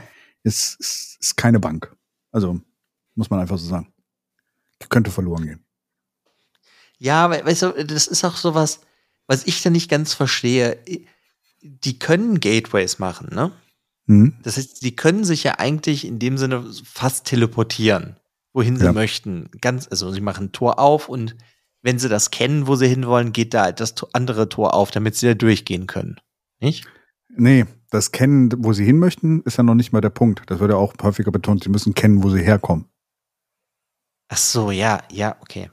ist, 0.42 0.80
ist, 0.80 1.18
ist 1.20 1.36
keine 1.36 1.60
Bank. 1.60 1.94
Also 2.32 2.60
muss 3.14 3.30
man 3.30 3.40
einfach 3.40 3.58
so 3.58 3.66
sagen. 3.68 3.92
Könnte 4.88 5.10
verloren 5.10 5.44
gehen. 5.44 5.64
Ja, 6.98 7.30
weißt 7.30 7.62
du, 7.62 7.84
das 7.84 8.06
ist 8.06 8.24
auch 8.24 8.36
sowas, 8.36 8.80
was 9.26 9.46
ich 9.46 9.62
da 9.62 9.70
nicht 9.70 9.90
ganz 9.90 10.14
verstehe. 10.14 10.78
Die 11.62 11.98
können 11.98 12.40
Gateways 12.40 12.98
machen, 12.98 13.28
ne? 13.34 13.52
Mhm. 14.06 14.34
Das 14.42 14.56
heißt, 14.56 14.80
sie 14.80 14.96
können 14.96 15.24
sich 15.24 15.44
ja 15.44 15.58
eigentlich 15.58 16.06
in 16.06 16.18
dem 16.18 16.38
Sinne 16.38 16.64
fast 16.84 17.26
teleportieren, 17.26 18.16
wohin 18.52 18.76
sie 18.76 18.84
ja. 18.84 18.92
möchten. 18.92 19.50
Ganz, 19.60 19.88
also 19.90 20.10
sie 20.12 20.20
machen 20.20 20.46
ein 20.46 20.52
Tor 20.52 20.78
auf 20.78 21.08
und 21.08 21.36
wenn 21.82 21.98
sie 21.98 22.08
das 22.08 22.30
kennen, 22.30 22.66
wo 22.66 22.76
sie 22.76 22.88
hinwollen, 22.88 23.32
geht 23.32 23.54
da 23.54 23.72
das 23.72 23.94
andere 24.12 24.48
Tor 24.48 24.74
auf, 24.74 24.90
damit 24.90 25.16
sie 25.16 25.26
da 25.26 25.34
durchgehen 25.34 25.86
können. 25.86 26.16
Nicht? 26.60 26.86
Nee, 27.28 27.64
das 27.90 28.12
Kennen, 28.12 28.52
wo 28.58 28.72
sie 28.72 28.84
hin 28.84 28.98
möchten, 28.98 29.42
ist 29.42 29.56
ja 29.56 29.62
noch 29.62 29.74
nicht 29.74 29.92
mal 29.92 30.00
der 30.00 30.10
Punkt. 30.10 30.42
Das 30.46 30.60
wird 30.60 30.70
ja 30.70 30.76
auch 30.76 30.94
häufiger 31.02 31.30
betont, 31.30 31.64
sie 31.64 31.70
müssen 31.70 31.94
kennen, 31.94 32.22
wo 32.22 32.30
sie 32.30 32.42
herkommen. 32.42 32.86
Ach 34.28 34.36
so, 34.36 34.70
ja, 34.70 35.02
ja, 35.10 35.36
okay. 35.40 35.70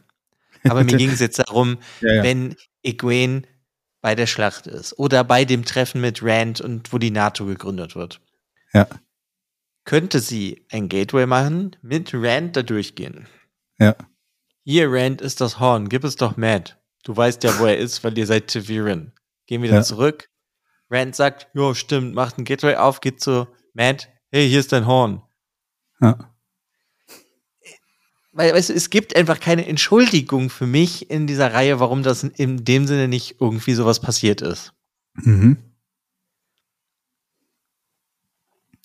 Aber 0.64 0.84
mir 0.84 0.98
ging 0.98 1.10
es 1.10 1.20
jetzt 1.20 1.40
darum, 1.40 1.78
ja, 2.02 2.16
ja. 2.16 2.24
wenn 2.24 2.56
Egwene 2.84 3.44
bei 4.02 4.16
der 4.16 4.28
Schlacht 4.28 4.68
ist 4.68 4.98
oder 4.98 5.24
bei 5.24 5.46
dem 5.46 5.66
Treffen 5.66 6.02
mit 6.02 6.22
Rand 6.24 6.62
und 6.62 6.94
wo 6.94 6.98
die 6.98 7.12
NATO 7.12 7.46
gegründet 7.46 7.96
wird. 7.96 8.22
Ja. 8.74 8.88
Könnte 9.86 10.20
sie 10.20 10.66
ein 10.72 10.90
Gateway 10.90 11.26
machen, 11.26 11.76
mit 11.82 12.12
Rand 12.14 12.56
da 12.56 12.62
durchgehen. 12.64 13.28
Ja. 13.80 13.96
Hier, 14.64 14.92
Rand, 14.92 15.22
ist 15.22 15.40
das 15.40 15.60
Horn. 15.60 15.88
Gib 15.88 16.04
es 16.04 16.18
doch 16.18 16.36
Matt. 16.36 16.78
Du 17.04 17.16
weißt 17.16 17.44
ja, 17.44 17.58
wo 17.60 17.66
er 17.66 17.78
ist, 17.78 18.04
weil 18.04 18.18
ihr 18.18 18.28
seid 18.28 18.50
Taviran. 18.50 19.14
Gehen 19.46 19.62
wir 19.62 19.70
dann 19.70 19.80
ja. 19.80 19.84
zurück. 19.84 20.30
Rand 20.90 21.16
sagt, 21.16 21.48
jo, 21.54 21.74
stimmt, 21.74 22.14
macht 22.14 22.38
ein 22.38 22.44
Gateway 22.44 22.76
auf, 22.76 23.00
geht 23.00 23.22
zu 23.22 23.48
Matt. 23.74 24.10
Hey, 24.30 24.50
hier 24.50 24.60
ist 24.60 24.74
dein 24.74 24.88
Horn. 24.88 25.22
Ja. 26.02 26.37
Weil, 28.38 28.54
weißt 28.54 28.70
du, 28.70 28.74
es 28.74 28.92
gibt 28.92 29.16
einfach 29.16 29.40
keine 29.40 29.66
Entschuldigung 29.66 30.52
für 30.52 30.68
mich 30.68 31.10
in 31.10 31.26
dieser 31.26 31.54
Reihe, 31.54 31.80
warum 31.80 32.04
das 32.04 32.24
in 32.24 32.64
dem 32.64 32.86
Sinne 32.86 33.08
nicht 33.08 33.38
irgendwie 33.42 33.74
sowas 33.74 34.00
passiert 34.00 34.42
ist. 34.42 34.74
Mhm. 35.16 35.58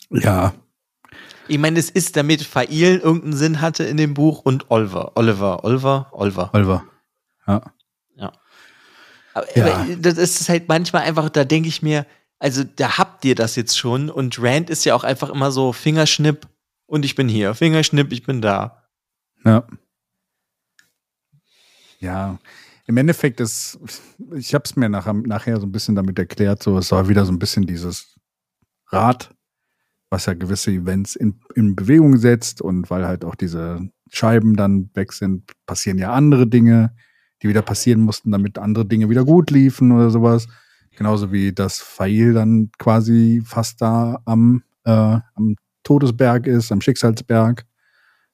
Ja. 0.09 0.55
Ich 1.49 1.59
meine, 1.59 1.79
es 1.79 1.91
ist, 1.91 2.17
damit 2.17 2.41
Fail 2.41 2.97
irgendeinen 2.97 3.35
Sinn 3.35 3.61
hatte 3.61 3.85
in 3.85 3.99
dem 3.99 4.15
Buch 4.15 4.41
und 4.41 4.71
Oliver. 4.71 5.13
Oliver, 5.17 5.63
Oliver, 5.65 6.09
Oliver. 6.13 6.51
Oliver. 6.55 6.85
Ja. 7.47 7.63
Ja. 8.17 8.33
Aber, 9.35 9.59
ja. 9.59 9.77
aber 9.77 9.97
das 9.97 10.17
ist 10.17 10.49
halt 10.49 10.67
manchmal 10.69 11.03
einfach, 11.03 11.29
da 11.29 11.45
denke 11.45 11.69
ich 11.69 11.83
mir, 11.83 12.07
also 12.39 12.65
da 12.65 12.97
habt 12.97 13.23
ihr 13.27 13.35
das 13.35 13.57
jetzt 13.57 13.77
schon 13.77 14.09
und 14.09 14.43
Rand 14.43 14.71
ist 14.71 14.87
ja 14.87 14.95
auch 14.95 15.05
einfach 15.05 15.29
immer 15.29 15.53
so 15.53 15.75
Fingerschnipp 15.75 16.49
und 16.87 17.05
ich 17.05 17.17
bin 17.17 17.29
hier, 17.29 17.55
Fingerschnipp, 17.55 18.13
ich 18.13 18.23
bin 18.23 18.41
da. 18.41 18.82
Ja. 19.45 19.66
Ja, 22.01 22.38
im 22.86 22.97
Endeffekt 22.97 23.40
ist, 23.40 23.78
ich 24.34 24.55
habe 24.55 24.64
es 24.64 24.74
mir 24.74 24.88
nachher, 24.88 25.12
nachher 25.12 25.61
so 25.61 25.66
ein 25.66 25.72
bisschen 25.72 25.95
damit 25.95 26.18
erklärt, 26.18 26.62
so 26.62 26.76
es 26.78 26.90
war 26.90 27.09
wieder 27.09 27.24
so 27.24 27.32
ein 27.32 27.38
bisschen 27.38 27.64
dieses 27.64 28.18
Rad, 28.88 29.34
was 30.11 30.26
ja 30.26 30.34
gewisse 30.34 30.72
Events 30.72 31.14
in, 31.14 31.40
in 31.55 31.76
Bewegung 31.76 32.16
setzt 32.16 32.61
und 32.61 32.90
weil 32.90 33.07
halt 33.07 33.24
auch 33.24 33.36
diese 33.36 33.88
Scheiben 34.11 34.57
dann 34.57 34.90
weg 34.95 35.12
sind, 35.12 35.53
passieren 35.64 35.97
ja 35.99 36.12
andere 36.12 36.47
Dinge, 36.47 36.95
die 37.43 37.49
wieder 37.49 37.62
passieren 37.62 38.01
mussten, 38.01 38.30
damit 38.30 38.59
andere 38.59 38.84
Dinge 38.84 39.09
wieder 39.09 39.24
gut 39.24 39.51
liefen 39.51 39.93
oder 39.93 40.11
sowas. 40.11 40.49
Genauso 40.97 41.32
wie 41.32 41.53
das 41.53 41.78
Fail 41.78 42.34
dann 42.34 42.70
quasi 42.78 43.43
fast 43.45 43.80
da 43.80 44.20
am, 44.24 44.62
äh, 44.84 44.90
am 44.90 45.57
Todesberg 45.84 46.47
ist, 46.47 46.70
am 46.70 46.80
Schicksalsberg. 46.80 47.64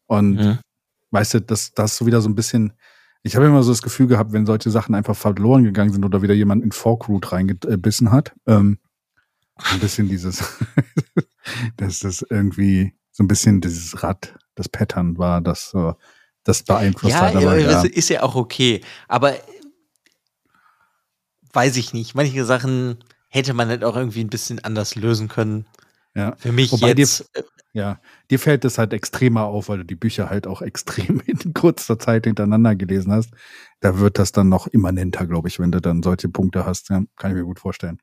Und 0.06 0.38
weißt 1.10 1.34
du, 1.34 1.40
dass 1.40 1.72
das 1.72 1.96
so 1.96 2.06
wieder 2.06 2.20
so 2.20 2.28
ein 2.28 2.34
bisschen, 2.34 2.72
ich 3.22 3.36
habe 3.36 3.46
immer 3.46 3.62
so 3.62 3.70
das 3.70 3.82
Gefühl 3.82 4.06
gehabt, 4.06 4.32
wenn 4.32 4.46
solche 4.46 4.70
Sachen 4.70 4.94
einfach 4.94 5.16
verloren 5.16 5.64
gegangen 5.64 5.92
sind 5.92 6.04
oder 6.04 6.22
wieder 6.22 6.34
jemand 6.34 6.62
in 6.62 6.72
Forkroot 6.72 7.32
reingebissen 7.32 8.12
hat, 8.12 8.34
ähm, 8.46 8.78
ein 9.56 9.80
bisschen 9.80 10.08
dieses, 10.08 10.42
dass 11.76 12.00
das 12.00 12.24
irgendwie 12.28 12.94
so 13.10 13.24
ein 13.24 13.28
bisschen 13.28 13.60
dieses 13.60 14.02
Rad, 14.02 14.38
das 14.54 14.68
Pattern 14.68 15.18
war, 15.18 15.40
das 15.40 15.74
das 16.48 16.62
beeinflusst 16.62 17.14
ja, 17.14 17.20
hat. 17.20 17.36
Aber, 17.36 17.58
ja, 17.58 17.82
ist 17.82 18.08
ja 18.08 18.22
auch 18.22 18.34
okay. 18.34 18.80
Aber 19.06 19.34
weiß 21.52 21.76
ich 21.76 21.92
nicht. 21.92 22.14
Manche 22.14 22.44
Sachen 22.44 23.04
hätte 23.28 23.52
man 23.52 23.68
halt 23.68 23.84
auch 23.84 23.96
irgendwie 23.96 24.24
ein 24.24 24.30
bisschen 24.30 24.58
anders 24.64 24.94
lösen 24.94 25.28
können. 25.28 25.66
Ja. 26.14 26.36
Für 26.36 26.52
mich 26.52 26.72
Wobei 26.72 26.94
jetzt. 26.94 27.30
Ja, 27.78 28.00
dir 28.28 28.40
fällt 28.40 28.64
es 28.64 28.76
halt 28.76 28.92
extremer 28.92 29.44
auf, 29.44 29.68
weil 29.68 29.78
du 29.78 29.84
die 29.84 29.94
Bücher 29.94 30.28
halt 30.28 30.48
auch 30.48 30.62
extrem 30.62 31.20
in 31.26 31.54
kurzer 31.54 31.96
Zeit 31.96 32.24
hintereinander 32.24 32.74
gelesen 32.74 33.12
hast. 33.12 33.30
Da 33.78 34.00
wird 34.00 34.18
das 34.18 34.32
dann 34.32 34.48
noch 34.48 34.66
immanenter, 34.66 35.28
glaube 35.28 35.46
ich, 35.46 35.60
wenn 35.60 35.70
du 35.70 35.80
dann 35.80 36.02
solche 36.02 36.28
Punkte 36.28 36.66
hast. 36.66 36.90
Ja, 36.90 37.02
kann 37.16 37.30
ich 37.30 37.36
mir 37.36 37.44
gut 37.44 37.60
vorstellen. 37.60 37.98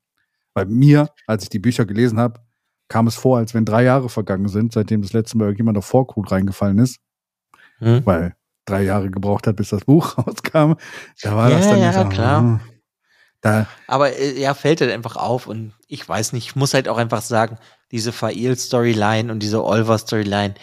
Bei 0.53 0.63
mir, 0.63 1.09
als 1.27 1.43
ich 1.43 1.49
die 1.49 1.59
Bücher 1.59 1.85
gelesen 1.85 2.17
habe, 2.19 2.39
kam 2.87 3.07
es 3.07 3.15
vor, 3.15 3.37
als 3.37 3.53
wenn 3.53 3.65
drei 3.65 3.83
Jahre 3.83 4.07
vergangen 4.07 4.47
sind, 4.47 4.71
seitdem 4.71 5.01
das 5.01 5.11
letzte 5.11 5.37
Mal 5.37 5.43
irgendjemand 5.43 5.77
auf 5.77 5.85
Vorkrut 5.85 6.31
reingefallen 6.31 6.79
ist. 6.79 7.01
Hm? 7.79 8.05
Weil 8.05 8.37
drei 8.63 8.83
Jahre 8.83 9.11
gebraucht 9.11 9.45
hat, 9.45 9.57
bis 9.57 9.69
das 9.69 9.83
Buch 9.83 10.17
rauskam. 10.17 10.75
Da 11.21 11.35
war 11.35 11.49
ja, 11.49 11.57
das 11.57 11.67
dann 11.67 11.81
ja, 11.81 11.91
so, 11.91 12.07
klar. 12.07 12.39
Hm. 12.39 12.59
Da, 13.41 13.67
Aber 13.87 14.17
äh, 14.17 14.39
ja, 14.39 14.53
fällt 14.53 14.79
halt 14.79 14.91
einfach 14.91 15.17
auf 15.17 15.47
und 15.47 15.73
ich 15.87 16.07
weiß 16.07 16.31
nicht, 16.31 16.47
ich 16.47 16.55
muss 16.55 16.73
halt 16.73 16.87
auch 16.87 16.97
einfach 16.97 17.21
sagen, 17.21 17.57
diese 17.95 18.11
Fail-Storyline 18.11 19.31
und 19.31 19.39
diese 19.39 19.63
Olver-Storyline, 19.63 20.55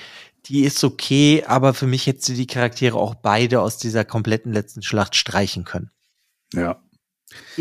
die 0.45 0.64
ist 0.64 0.85
okay, 0.85 1.45
aber 1.47 1.72
für 1.72 1.87
mich 1.87 2.07
hätte 2.07 2.20
sie 2.20 2.35
die 2.35 2.47
Charaktere 2.47 2.99
auch 2.99 3.14
beide 3.14 3.62
aus 3.62 3.78
dieser 3.78 4.05
kompletten 4.05 4.53
letzten 4.53 4.83
Schlacht 4.83 5.16
streichen 5.16 5.64
können. 5.64 5.91
Ja. 6.53 6.83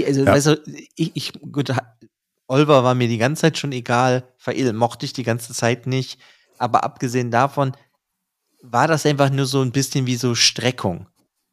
Also, 0.05 0.25
ja. 0.25 0.27
weißt 0.27 0.47
du, 0.47 0.61
ich, 0.95 1.11
ich, 1.13 1.33
gut, 1.53 1.73
Olver 2.47 2.83
war 2.83 2.95
mir 2.95 3.07
die 3.07 3.17
ganze 3.17 3.43
Zeit 3.43 3.57
schon 3.57 3.71
egal, 3.71 4.27
Fail 4.37 4.73
mochte 4.73 5.05
ich 5.05 5.13
die 5.13 5.23
ganze 5.23 5.53
Zeit 5.53 5.87
nicht, 5.87 6.19
aber 6.57 6.83
abgesehen 6.83 7.31
davon 7.31 7.71
war 8.61 8.89
das 8.89 9.05
einfach 9.05 9.29
nur 9.29 9.45
so 9.45 9.61
ein 9.61 9.71
bisschen 9.71 10.05
wie 10.05 10.17
so 10.17 10.35
Streckung. 10.35 11.07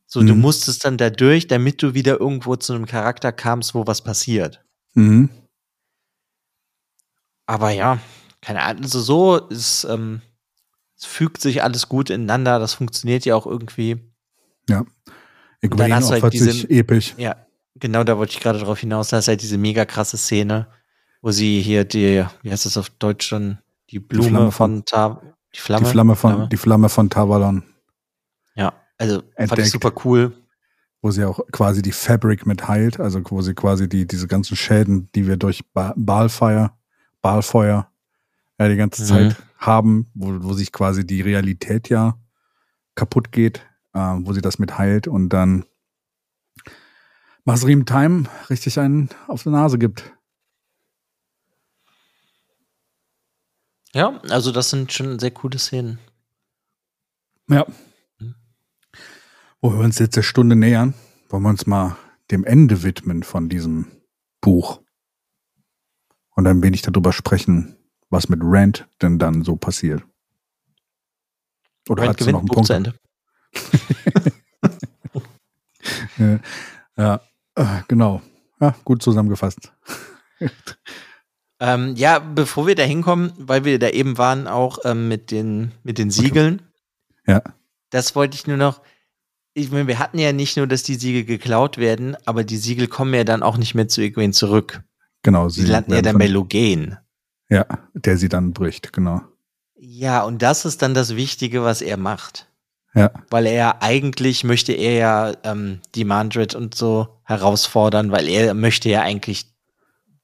So, 0.06 0.22
mhm. 0.22 0.26
du 0.26 0.34
musstest 0.34 0.84
dann 0.84 0.98
da 0.98 1.10
durch, 1.10 1.46
damit 1.46 1.82
du 1.84 1.94
wieder 1.94 2.18
irgendwo 2.18 2.56
zu 2.56 2.72
einem 2.72 2.86
Charakter 2.86 3.30
kamst, 3.30 3.76
wo 3.76 3.86
was 3.86 4.02
passiert. 4.02 4.64
Mhm. 4.94 5.30
Aber 7.48 7.70
ja, 7.70 7.98
keine 8.42 8.62
Ahnung, 8.62 8.82
also 8.82 9.00
so 9.00 9.36
ist, 9.36 9.84
ähm, 9.84 10.20
es 10.98 11.06
fügt 11.06 11.40
sich 11.40 11.62
alles 11.62 11.88
gut 11.88 12.10
ineinander, 12.10 12.58
das 12.58 12.74
funktioniert 12.74 13.24
ja 13.24 13.34
auch 13.34 13.46
irgendwie. 13.46 13.96
Ja. 14.68 14.84
Egwene 15.62 15.94
halt 15.96 16.32
diese, 16.34 16.52
sich 16.52 16.70
episch. 16.70 17.14
Ja, 17.16 17.36
genau, 17.74 18.04
da 18.04 18.18
wollte 18.18 18.34
ich 18.34 18.40
gerade 18.40 18.58
drauf 18.58 18.80
hinaus. 18.80 19.08
Da 19.08 19.18
ist 19.18 19.28
halt 19.28 19.40
diese 19.40 19.56
mega 19.56 19.86
krasse 19.86 20.18
Szene, 20.18 20.68
wo 21.22 21.30
sie 21.30 21.62
hier 21.62 21.86
die, 21.86 22.22
wie 22.42 22.50
heißt 22.50 22.66
das 22.66 22.76
auf 22.76 22.90
Deutsch 22.90 23.30
dann, 23.30 23.58
die 23.88 23.98
Blume 23.98 24.28
die 24.28 24.34
von, 24.34 24.52
von 24.52 24.84
Ta 24.84 25.22
die 25.54 25.60
Flamme? 25.60 25.86
Die 25.86 25.90
Flamme 25.90 26.16
von, 26.16 26.32
Flamme. 26.32 26.48
die 26.50 26.56
Flamme 26.58 26.88
von 26.90 27.08
Tavalon. 27.08 27.62
Ja, 28.56 28.74
also 28.98 29.22
entdeckt, 29.36 29.48
fand 29.48 29.60
ich 29.62 29.70
super 29.70 29.92
cool. 30.04 30.36
Wo 31.00 31.10
sie 31.10 31.24
auch 31.24 31.40
quasi 31.50 31.80
die 31.80 31.92
Fabric 31.92 32.44
mit 32.44 32.68
heilt, 32.68 33.00
also 33.00 33.22
wo 33.24 33.40
sie 33.40 33.54
quasi 33.54 33.88
die, 33.88 34.06
diese 34.06 34.26
ganzen 34.26 34.54
Schäden, 34.54 35.08
die 35.14 35.26
wir 35.26 35.38
durch 35.38 35.64
ba 35.72 35.94
Balfire 35.96 36.72
Balfeuer 37.28 37.92
ja 38.58 38.68
die 38.68 38.76
ganze 38.76 39.02
mhm. 39.02 39.06
Zeit 39.06 39.36
haben, 39.58 40.10
wo, 40.14 40.42
wo 40.42 40.54
sich 40.54 40.72
quasi 40.72 41.06
die 41.06 41.20
Realität 41.20 41.90
ja 41.90 42.18
kaputt 42.94 43.32
geht, 43.32 43.66
äh, 43.92 43.98
wo 43.98 44.32
sie 44.32 44.40
das 44.40 44.58
mit 44.58 44.78
heilt 44.78 45.06
und 45.08 45.28
dann 45.28 45.66
Masrim 47.44 47.84
Time 47.84 48.24
richtig 48.48 48.78
einen 48.80 49.10
auf 49.26 49.42
die 49.42 49.50
Nase 49.50 49.78
gibt. 49.78 50.14
Ja, 53.92 54.18
also 54.30 54.50
das 54.50 54.70
sind 54.70 54.90
schon 54.90 55.18
sehr 55.18 55.30
coole 55.30 55.58
Szenen. 55.58 55.98
Ja. 57.50 57.66
Mhm. 58.18 58.34
Wo 59.60 59.70
wir 59.72 59.80
uns 59.80 59.98
jetzt 59.98 60.16
der 60.16 60.22
Stunde 60.22 60.56
nähern, 60.56 60.94
wollen 61.28 61.42
wir 61.42 61.50
uns 61.50 61.66
mal 61.66 61.98
dem 62.30 62.44
Ende 62.44 62.82
widmen 62.82 63.22
von 63.22 63.50
diesem 63.50 63.86
Buch 64.40 64.80
und 66.38 66.46
ein 66.46 66.62
wenig 66.62 66.82
darüber 66.82 67.12
sprechen, 67.12 67.74
was 68.10 68.28
mit 68.28 68.38
Rand 68.44 68.86
denn 69.02 69.18
dann 69.18 69.42
so 69.42 69.56
passiert. 69.56 70.04
Oder 71.88 72.04
Rand 72.04 72.10
hat 72.10 72.24
sie 72.24 72.30
noch 72.30 72.38
einen 72.38 72.46
Buch 72.46 72.54
Punkt? 72.54 72.68
Zu 72.68 72.74
Ende. 72.74 72.94
ja, 76.16 76.38
ja 76.96 77.20
äh, 77.56 77.82
genau. 77.88 78.22
Ja, 78.60 78.72
gut 78.84 79.02
zusammengefasst. 79.02 79.72
ähm, 81.58 81.96
ja, 81.96 82.20
bevor 82.20 82.68
wir 82.68 82.76
da 82.76 82.84
hinkommen, 82.84 83.32
weil 83.36 83.64
wir 83.64 83.80
da 83.80 83.88
eben 83.88 84.16
waren, 84.16 84.46
auch 84.46 84.78
ähm, 84.84 85.08
mit, 85.08 85.32
den, 85.32 85.72
mit 85.82 85.98
den 85.98 86.12
Siegeln. 86.12 86.62
Ja. 87.26 87.42
Das 87.90 88.14
wollte 88.14 88.36
ich 88.36 88.46
nur 88.46 88.58
noch. 88.58 88.80
Ich 89.54 89.72
meine, 89.72 89.88
wir 89.88 89.98
hatten 89.98 90.20
ja 90.20 90.32
nicht 90.32 90.56
nur, 90.56 90.68
dass 90.68 90.84
die 90.84 90.94
Siegel 90.94 91.24
geklaut 91.24 91.78
werden, 91.78 92.16
aber 92.26 92.44
die 92.44 92.58
Siegel 92.58 92.86
kommen 92.86 93.12
ja 93.12 93.24
dann 93.24 93.42
auch 93.42 93.56
nicht 93.56 93.74
mehr 93.74 93.88
zu 93.88 94.02
Egwene 94.02 94.32
zurück. 94.32 94.84
Genau. 95.22 95.48
Sie, 95.48 95.62
sie 95.62 95.72
landen 95.72 95.92
ja 95.92 96.02
dann 96.02 96.18
bei 96.18 96.26
Logan. 96.26 96.98
Ja, 97.48 97.66
der 97.94 98.16
sie 98.16 98.28
dann 98.28 98.52
bricht, 98.52 98.92
genau. 98.92 99.22
Ja, 99.76 100.22
und 100.22 100.42
das 100.42 100.64
ist 100.64 100.82
dann 100.82 100.94
das 100.94 101.16
Wichtige, 101.16 101.62
was 101.62 101.82
er 101.82 101.96
macht. 101.96 102.48
Ja. 102.94 103.10
Weil 103.30 103.46
er 103.46 103.82
eigentlich 103.82 104.44
möchte 104.44 104.72
er 104.72 104.94
ja 104.94 105.32
ähm, 105.44 105.80
die 105.94 106.04
Mandred 106.04 106.54
und 106.54 106.74
so 106.74 107.20
herausfordern, 107.24 108.10
weil 108.10 108.28
er 108.28 108.54
möchte 108.54 108.88
ja 108.88 109.02
eigentlich 109.02 109.46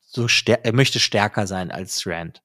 so 0.00 0.26
er 0.46 0.72
möchte 0.72 1.00
stärker 1.00 1.46
sein 1.46 1.70
als 1.70 2.06
Rand. 2.06 2.42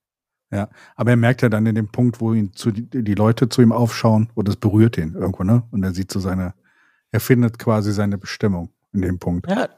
Ja, 0.51 0.69
aber 0.95 1.11
er 1.11 1.17
merkt 1.17 1.43
ja 1.43 1.49
dann 1.49 1.67
in 1.67 1.75
dem 1.75 1.89
Punkt, 1.89 2.19
wo 2.19 2.33
ihn 2.33 2.53
zu, 2.53 2.71
die 2.71 3.13
Leute 3.13 3.49
zu 3.49 3.61
ihm 3.61 3.71
aufschauen, 3.71 4.31
und 4.33 4.47
das 4.47 4.55
berührt 4.55 4.97
ihn 4.97 5.13
irgendwo, 5.13 5.43
ne? 5.43 5.63
Und 5.69 5.83
er 5.83 5.93
sieht 5.93 6.11
so 6.11 6.19
seine, 6.19 6.55
er 7.11 7.19
findet 7.19 7.59
quasi 7.59 7.93
seine 7.93 8.17
Bestimmung 8.17 8.71
in 8.91 9.03
dem 9.03 9.19
Punkt. 9.19 9.49
Ja, 9.49 9.69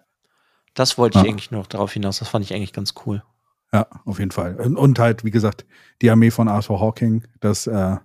das 0.73 0.97
wollte 0.97 1.19
ich 1.19 1.27
eigentlich 1.27 1.51
noch 1.51 1.67
darauf 1.67 1.91
hinaus. 1.91 2.19
Das 2.19 2.29
fand 2.29 2.45
ich 2.45 2.53
eigentlich 2.53 2.73
ganz 2.73 2.93
cool. 3.05 3.23
Ja, 3.73 3.87
auf 4.05 4.19
jeden 4.19 4.31
Fall. 4.31 4.55
Und 4.55 4.99
halt, 4.99 5.23
wie 5.23 5.31
gesagt, 5.31 5.65
die 6.01 6.09
Armee 6.09 6.31
von 6.31 6.47
Arthur 6.47 6.79
Hawking, 6.81 7.23
dass 7.39 7.67
äh, 7.67 7.97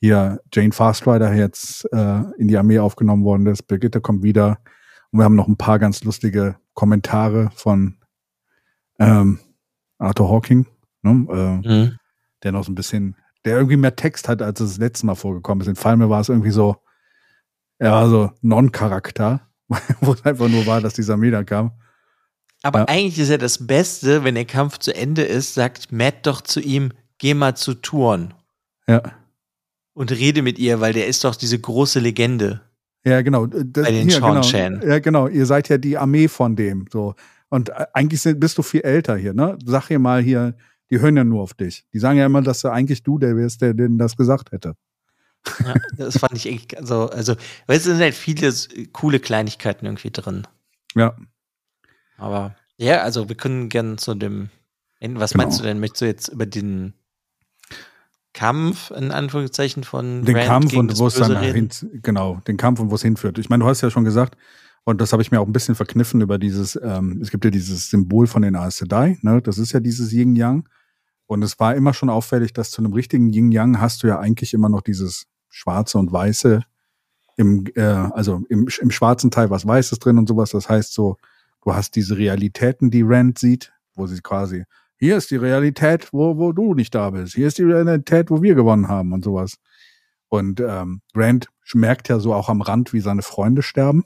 hier 0.00 0.40
Jane 0.52 0.72
Fastrider 0.72 1.34
jetzt 1.34 1.90
äh, 1.92 2.22
in 2.38 2.48
die 2.48 2.56
Armee 2.56 2.78
aufgenommen 2.78 3.24
worden 3.24 3.46
ist. 3.46 3.64
Brigitte 3.64 4.00
kommt 4.00 4.22
wieder. 4.22 4.58
Und 5.10 5.20
wir 5.20 5.24
haben 5.24 5.36
noch 5.36 5.48
ein 5.48 5.56
paar 5.56 5.78
ganz 5.78 6.04
lustige 6.04 6.56
Kommentare 6.74 7.50
von 7.54 7.96
ähm, 8.98 9.38
Arthur 9.98 10.28
Hawking, 10.28 10.66
ne? 11.02 11.62
äh, 11.64 11.68
mhm. 11.68 11.98
der 12.42 12.52
noch 12.52 12.64
so 12.64 12.72
ein 12.72 12.74
bisschen, 12.74 13.16
der 13.44 13.56
irgendwie 13.56 13.76
mehr 13.76 13.96
Text 13.96 14.28
hat, 14.28 14.42
als 14.42 14.60
es 14.60 14.70
das 14.72 14.78
letzte 14.78 15.06
Mal 15.06 15.14
vorgekommen 15.14 15.62
ist. 15.62 15.68
In 15.68 15.76
Falme 15.76 16.10
war 16.10 16.20
es 16.20 16.28
irgendwie 16.28 16.50
so, 16.50 16.76
ja, 17.78 18.06
so 18.06 18.30
Non-Charakter, 18.42 19.40
wo 20.00 20.12
es 20.12 20.24
einfach 20.24 20.48
nur 20.48 20.66
war, 20.66 20.80
dass 20.80 20.94
dieser 20.94 21.14
Armee 21.14 21.30
da 21.30 21.44
kam. 21.44 21.72
Aber 22.64 22.80
ja. 22.80 22.84
eigentlich 22.88 23.18
ist 23.18 23.28
ja 23.28 23.38
das 23.38 23.66
Beste, 23.66 24.24
wenn 24.24 24.34
der 24.34 24.46
Kampf 24.46 24.78
zu 24.78 24.94
Ende 24.94 25.22
ist, 25.22 25.54
sagt 25.54 25.92
Matt 25.92 26.26
doch 26.26 26.40
zu 26.40 26.60
ihm, 26.60 26.92
geh 27.18 27.34
mal 27.34 27.54
zu 27.56 27.74
Touren. 27.74 28.34
Ja. 28.86 29.02
und 29.94 30.12
rede 30.12 30.42
mit 30.42 30.58
ihr, 30.58 30.80
weil 30.80 30.92
der 30.92 31.06
ist 31.06 31.24
doch 31.24 31.36
diese 31.36 31.58
große 31.58 32.00
Legende. 32.00 32.60
Ja, 33.04 33.22
genau. 33.22 33.46
Das, 33.46 33.84
Bei 33.84 33.90
den 33.90 34.08
hier, 34.08 34.18
Sean 34.18 34.30
genau. 34.34 34.42
Shan. 34.42 34.82
Ja, 34.86 34.98
genau. 34.98 35.28
Ihr 35.28 35.46
seid 35.46 35.68
ja 35.68 35.78
die 35.78 35.96
Armee 35.96 36.28
von 36.28 36.56
dem. 36.56 36.86
So. 36.92 37.14
Und 37.48 37.68
äh, 37.68 37.86
eigentlich 37.92 38.20
sind, 38.22 38.40
bist 38.40 38.58
du 38.58 38.62
viel 38.62 38.80
älter 38.80 39.16
hier, 39.16 39.34
ne? 39.34 39.58
Sag 39.64 39.90
ihr 39.90 39.98
mal 39.98 40.22
hier, 40.22 40.54
die 40.90 41.00
hören 41.00 41.16
ja 41.16 41.24
nur 41.24 41.42
auf 41.42 41.54
dich. 41.54 41.84
Die 41.92 41.98
sagen 41.98 42.18
ja 42.18 42.26
immer, 42.26 42.42
dass 42.42 42.60
du 42.60 42.68
eigentlich 42.68 43.02
du 43.02 43.18
der 43.18 43.36
wärst, 43.36 43.62
der 43.62 43.74
denen 43.74 43.98
das 43.98 44.16
gesagt 44.16 44.52
hätte. 44.52 44.74
Ja, 45.64 45.74
das 45.98 46.18
fand 46.18 46.34
ich 46.34 46.46
echt, 46.46 46.76
also, 46.76 47.10
also, 47.10 47.34
weil 47.66 47.76
es 47.76 47.84
sind 47.84 47.98
halt 47.98 48.14
viele 48.14 48.52
coole 48.92 49.20
Kleinigkeiten 49.20 49.84
irgendwie 49.84 50.10
drin. 50.10 50.46
Ja. 50.94 51.14
Aber 52.16 52.54
ja, 52.76 53.02
also 53.02 53.28
wir 53.28 53.36
können 53.36 53.68
gern 53.68 53.98
zu 53.98 54.14
dem 54.14 54.50
Ende. 55.00 55.20
Was 55.20 55.32
Genau. 55.32 55.44
meinst 55.44 55.60
du 55.60 55.64
denn? 55.64 55.80
Möchtest 55.80 56.02
du 56.02 56.06
jetzt 56.06 56.28
über 56.28 56.46
den 56.46 56.94
Kampf 58.32 58.90
in 58.90 59.12
Anführungszeichen 59.12 59.84
von 59.84 60.24
Den 60.24 60.36
Rand 60.36 60.48
Kampf 60.48 60.72
und 60.74 60.98
wo 60.98 61.06
es 61.06 61.14
dann 61.14 61.40
hin, 61.40 61.68
genau, 62.02 62.40
den 62.48 62.56
Kampf 62.56 62.80
und 62.80 62.90
wo 62.90 62.96
es 62.96 63.02
hinführt. 63.02 63.38
Ich 63.38 63.48
meine, 63.48 63.62
du 63.62 63.68
hast 63.70 63.80
ja 63.80 63.90
schon 63.90 64.04
gesagt, 64.04 64.36
und 64.82 65.00
das 65.00 65.12
habe 65.12 65.22
ich 65.22 65.30
mir 65.30 65.40
auch 65.40 65.46
ein 65.46 65.52
bisschen 65.52 65.76
verkniffen 65.76 66.20
über 66.20 66.36
dieses, 66.38 66.78
ähm, 66.82 67.20
es 67.22 67.30
gibt 67.30 67.44
ja 67.44 67.50
dieses 67.50 67.90
Symbol 67.90 68.26
von 68.26 68.42
den 68.42 68.56
Aes 68.56 68.78
Sedai, 68.78 69.18
ne? 69.22 69.40
Das 69.40 69.56
ist 69.56 69.72
ja 69.72 69.80
dieses 69.80 70.12
Yin-Yang. 70.12 70.68
Und 71.26 71.42
es 71.42 71.58
war 71.58 71.74
immer 71.74 71.94
schon 71.94 72.10
auffällig, 72.10 72.52
dass 72.52 72.70
zu 72.70 72.82
einem 72.82 72.92
richtigen 72.92 73.32
Yin-Yang 73.32 73.80
hast 73.80 74.02
du 74.02 74.08
ja 74.08 74.18
eigentlich 74.18 74.52
immer 74.52 74.68
noch 74.68 74.82
dieses 74.82 75.26
Schwarze 75.48 75.96
und 75.98 76.12
Weiße 76.12 76.62
im, 77.36 77.64
äh, 77.76 77.82
also 77.82 78.42
im, 78.48 78.68
im 78.80 78.90
schwarzen 78.90 79.30
Teil 79.30 79.48
was 79.48 79.66
Weißes 79.66 80.00
drin 80.00 80.18
und 80.18 80.28
sowas. 80.28 80.50
Das 80.50 80.68
heißt 80.68 80.92
so, 80.92 81.16
du 81.64 81.74
hast 81.74 81.96
diese 81.96 82.16
Realitäten, 82.16 82.90
die 82.90 83.02
Rand 83.02 83.38
sieht, 83.38 83.72
wo 83.94 84.06
sie 84.06 84.20
quasi, 84.20 84.64
hier 84.96 85.16
ist 85.16 85.30
die 85.30 85.36
Realität, 85.36 86.12
wo, 86.12 86.36
wo 86.36 86.52
du 86.52 86.74
nicht 86.74 86.94
da 86.94 87.10
bist. 87.10 87.34
Hier 87.34 87.48
ist 87.48 87.58
die 87.58 87.64
Realität, 87.64 88.30
wo 88.30 88.42
wir 88.42 88.54
gewonnen 88.54 88.88
haben 88.88 89.12
und 89.12 89.24
sowas. 89.24 89.56
Und 90.28 90.60
ähm, 90.60 91.00
Rand 91.14 91.48
merkt 91.74 92.08
ja 92.08 92.18
so 92.18 92.34
auch 92.34 92.48
am 92.48 92.60
Rand, 92.60 92.92
wie 92.92 93.00
seine 93.00 93.22
Freunde 93.22 93.62
sterben. 93.62 94.04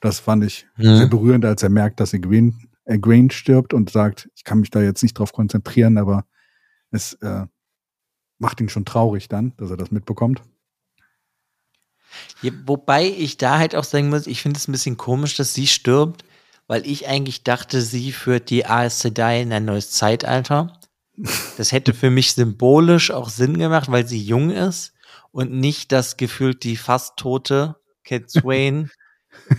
Das 0.00 0.20
fand 0.20 0.44
ich 0.44 0.66
Mhm. 0.76 0.96
sehr 0.96 1.06
berührend, 1.08 1.44
als 1.44 1.62
er 1.62 1.70
merkt, 1.70 2.00
dass 2.00 2.12
Egwene, 2.12 2.52
Egwene 2.84 3.30
stirbt 3.30 3.74
und 3.74 3.90
sagt, 3.90 4.28
ich 4.34 4.44
kann 4.44 4.60
mich 4.60 4.70
da 4.70 4.80
jetzt 4.82 5.02
nicht 5.02 5.18
drauf 5.18 5.32
konzentrieren, 5.32 5.98
aber 5.98 6.24
es 6.90 7.14
äh, 7.14 7.46
macht 8.38 8.60
ihn 8.60 8.68
schon 8.68 8.84
traurig 8.84 9.28
dann, 9.28 9.52
dass 9.56 9.70
er 9.70 9.76
das 9.76 9.90
mitbekommt. 9.90 10.42
Wobei 12.64 13.06
ich 13.06 13.36
da 13.36 13.58
halt 13.58 13.74
auch 13.74 13.84
sagen 13.84 14.10
muss, 14.10 14.26
ich 14.26 14.42
finde 14.42 14.58
es 14.58 14.68
ein 14.68 14.72
bisschen 14.72 14.96
komisch, 14.96 15.36
dass 15.36 15.54
sie 15.54 15.66
stirbt, 15.66 16.24
weil 16.66 16.86
ich 16.86 17.08
eigentlich 17.08 17.44
dachte, 17.44 17.80
sie 17.80 18.12
führt 18.12 18.50
die 18.50 18.66
Aes 18.66 19.00
Sedai 19.00 19.42
in 19.42 19.52
ein 19.52 19.64
neues 19.64 19.90
Zeitalter. 19.90 20.80
Das 21.56 21.72
hätte 21.72 21.94
für 21.94 22.10
mich 22.10 22.34
symbolisch 22.34 23.10
auch 23.10 23.30
Sinn 23.30 23.58
gemacht, 23.58 23.90
weil 23.90 24.06
sie 24.06 24.20
jung 24.20 24.50
ist 24.50 24.92
und 25.32 25.52
nicht 25.52 25.92
das 25.92 26.16
gefühlt 26.16 26.64
die 26.64 26.76
fast 26.76 27.16
tote 27.16 27.76
Cat 28.04 28.30
Swain 28.30 28.90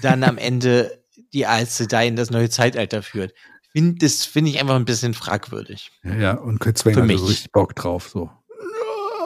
dann 0.01 0.23
am 0.23 0.37
Ende 0.37 1.03
die 1.33 1.45
Aes 1.45 1.77
Sedai 1.77 2.07
in 2.07 2.15
das 2.15 2.29
neue 2.29 2.49
Zeitalter 2.49 3.03
führt. 3.03 3.33
Find, 3.71 4.01
das 4.01 4.25
finde 4.25 4.51
ich 4.51 4.59
einfach 4.59 4.75
ein 4.75 4.85
bisschen 4.85 5.13
fragwürdig. 5.13 5.91
Ja, 6.03 6.15
ja, 6.15 6.33
und 6.33 6.59
Kurt 6.59 6.77
Swain 6.77 6.95
hat 6.95 7.17
so 7.17 7.25
richtig 7.25 7.51
Bock 7.51 7.75
drauf. 7.75 8.09
So. 8.09 8.31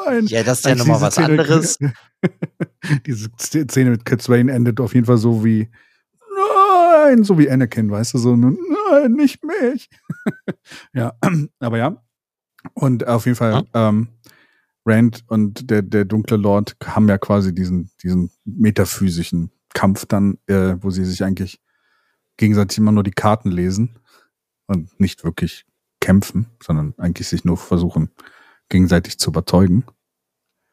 Nein. 0.06 0.26
Ja, 0.28 0.44
das 0.44 0.60
ist 0.60 0.66
ja 0.66 0.76
nochmal 0.76 1.02
was 1.02 1.16
Szene- 1.16 1.28
anderes. 1.28 1.78
diese 3.06 3.30
Szene 3.38 3.92
mit 3.92 4.06
Kurt 4.06 4.22
Swain 4.22 4.50
endet 4.50 4.80
auf 4.80 4.94
jeden 4.94 5.06
Fall 5.06 5.18
so 5.18 5.44
wie 5.44 5.70
Nein, 6.38 7.24
so 7.24 7.38
wie 7.38 7.50
Anakin, 7.50 7.90
weißt 7.90 8.14
du, 8.14 8.18
so 8.18 8.36
Nein, 8.36 9.14
nicht 9.14 9.44
mich. 9.44 9.90
ja, 10.94 11.14
aber 11.60 11.78
ja. 11.78 12.02
Und 12.74 13.08
auf 13.08 13.26
jeden 13.26 13.36
Fall, 13.36 13.64
ähm, 13.74 14.08
Rand 14.86 15.24
und 15.28 15.70
der, 15.70 15.82
der 15.82 16.06
dunkle 16.06 16.38
Lord 16.38 16.76
haben 16.84 17.08
ja 17.08 17.18
quasi 17.18 17.54
diesen, 17.54 17.92
diesen 18.02 18.32
metaphysischen 18.46 19.52
Kampf 19.74 20.06
dann, 20.06 20.38
äh, 20.48 20.76
wo 20.80 20.90
sie 20.90 21.06
sich 21.06 21.24
eigentlich 21.24 21.60
gegenseitig 22.38 22.78
immer 22.80 22.92
nur 22.92 23.04
die 23.04 23.12
Karten 23.12 23.52
lesen 23.52 24.00
und 24.68 25.00
nicht 25.00 25.24
wirklich 25.24 25.66
kämpfen, 26.00 26.48
sondern 26.64 26.96
eigentlich 26.98 27.28
sich 27.28 27.46
nur 27.46 27.58
versuchen, 27.58 28.10
gegenseitig 28.72 29.20
zu 29.20 29.30
überzeugen. 29.30 29.86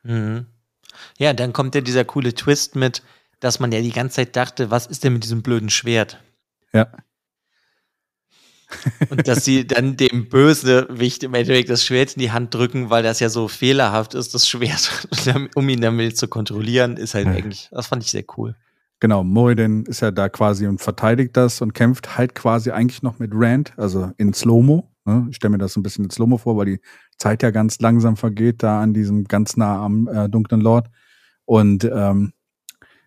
Mhm. 0.02 0.46
Ja, 1.18 1.32
dann 1.34 1.52
kommt 1.52 1.74
ja 1.74 1.80
dieser 1.82 2.04
coole 2.04 2.34
Twist 2.34 2.74
mit, 2.76 3.02
dass 3.40 3.60
man 3.60 3.70
ja 3.72 3.80
die 3.80 3.92
ganze 3.92 4.16
Zeit 4.16 4.34
dachte, 4.36 4.70
was 4.70 4.86
ist 4.86 5.04
denn 5.04 5.12
mit 5.12 5.24
diesem 5.24 5.42
blöden 5.42 5.70
Schwert? 5.70 6.22
Ja. 6.72 6.88
Und 9.10 9.26
dass 9.28 9.44
sie 9.44 9.66
dann 9.66 9.96
dem 9.96 10.28
Bösewicht 10.28 11.22
im 11.22 11.34
Endeffekt 11.34 11.70
das 11.70 11.84
Schwert 11.84 12.14
in 12.14 12.20
die 12.20 12.32
Hand 12.32 12.54
drücken, 12.54 12.90
weil 12.90 13.02
das 13.02 13.18
ja 13.20 13.28
so 13.30 13.48
fehlerhaft 13.48 14.14
ist, 14.14 14.34
das 14.34 14.48
Schwert, 14.48 15.08
um 15.54 15.68
ihn 15.68 15.80
damit 15.80 16.18
zu 16.18 16.28
kontrollieren, 16.28 16.96
ist 16.96 17.14
halt 17.14 17.26
Ja. 17.26 17.32
eigentlich, 17.32 17.68
das 17.70 17.86
fand 17.86 18.02
ich 18.02 18.10
sehr 18.10 18.24
cool. 18.36 18.56
Genau, 19.00 19.22
Moradin 19.22 19.84
ist 19.84 20.00
ja 20.00 20.10
da 20.10 20.28
quasi 20.28 20.66
und 20.66 20.80
verteidigt 20.80 21.36
das 21.36 21.60
und 21.62 21.72
kämpft 21.72 22.18
halt 22.18 22.34
quasi 22.34 22.70
eigentlich 22.72 23.02
noch 23.02 23.18
mit 23.20 23.30
Rand, 23.32 23.72
also 23.78 24.10
in 24.18 24.34
Slow-Mo. 24.34 24.90
Ne? 25.04 25.28
Ich 25.30 25.36
stelle 25.36 25.52
mir 25.52 25.58
das 25.58 25.76
ein 25.76 25.82
bisschen 25.84 26.04
in 26.04 26.10
Slow-Mo 26.10 26.36
vor, 26.38 26.56
weil 26.56 26.66
die 26.66 26.80
Zeit 27.18 27.42
ja 27.42 27.50
ganz 27.50 27.80
langsam 27.80 28.16
vergeht, 28.16 28.62
da 28.62 28.80
an 28.80 28.94
diesem 28.94 29.24
ganz 29.24 29.56
nah 29.56 29.84
am 29.84 30.08
äh, 30.08 30.28
dunklen 30.28 30.60
Lord. 30.60 30.88
Und 31.44 31.84
ähm, 31.84 32.32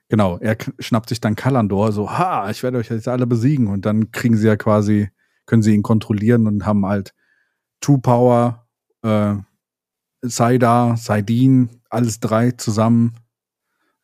genau, 0.09 0.37
er 0.37 0.57
schnappt 0.79 1.09
sich 1.09 1.21
dann 1.21 1.35
Kalandor, 1.35 1.91
so, 1.91 2.11
ha, 2.11 2.49
ich 2.49 2.63
werde 2.63 2.77
euch 2.77 2.89
jetzt 2.89 3.07
alle 3.07 3.27
besiegen. 3.27 3.67
Und 3.67 3.85
dann 3.85 4.11
kriegen 4.11 4.35
sie 4.37 4.47
ja 4.47 4.55
quasi, 4.57 5.09
können 5.45 5.63
sie 5.63 5.73
ihn 5.73 5.83
kontrollieren 5.83 6.47
und 6.47 6.65
haben 6.65 6.85
halt 6.85 7.13
Two 7.79 7.97
Power, 7.97 8.67
äh, 9.01 9.35
Saida, 10.21 10.97
Saidin, 10.97 11.69
alles 11.89 12.19
drei 12.19 12.51
zusammen 12.51 13.15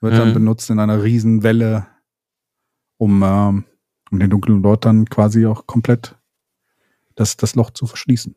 wird 0.01 0.17
dann 0.17 0.29
Mhm. 0.29 0.33
benutzt 0.33 0.69
in 0.69 0.79
einer 0.79 1.03
riesen 1.03 1.43
Welle, 1.43 1.87
um, 2.97 3.23
ähm, 3.23 3.65
um 4.11 4.19
den 4.19 4.29
dunklen 4.29 4.61
Lord 4.61 4.85
dann 4.85 5.05
quasi 5.05 5.45
auch 5.45 5.65
komplett 5.67 6.15
das, 7.15 7.35
das 7.37 7.55
Loch 7.55 7.71
zu 7.71 7.87
verschließen. 7.87 8.35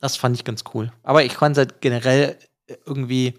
Das 0.00 0.16
fand 0.16 0.36
ich 0.36 0.44
ganz 0.44 0.64
cool. 0.74 0.92
Aber 1.02 1.24
ich 1.24 1.34
fand 1.34 1.56
es 1.56 1.58
halt 1.58 1.80
generell 1.80 2.38
irgendwie 2.86 3.34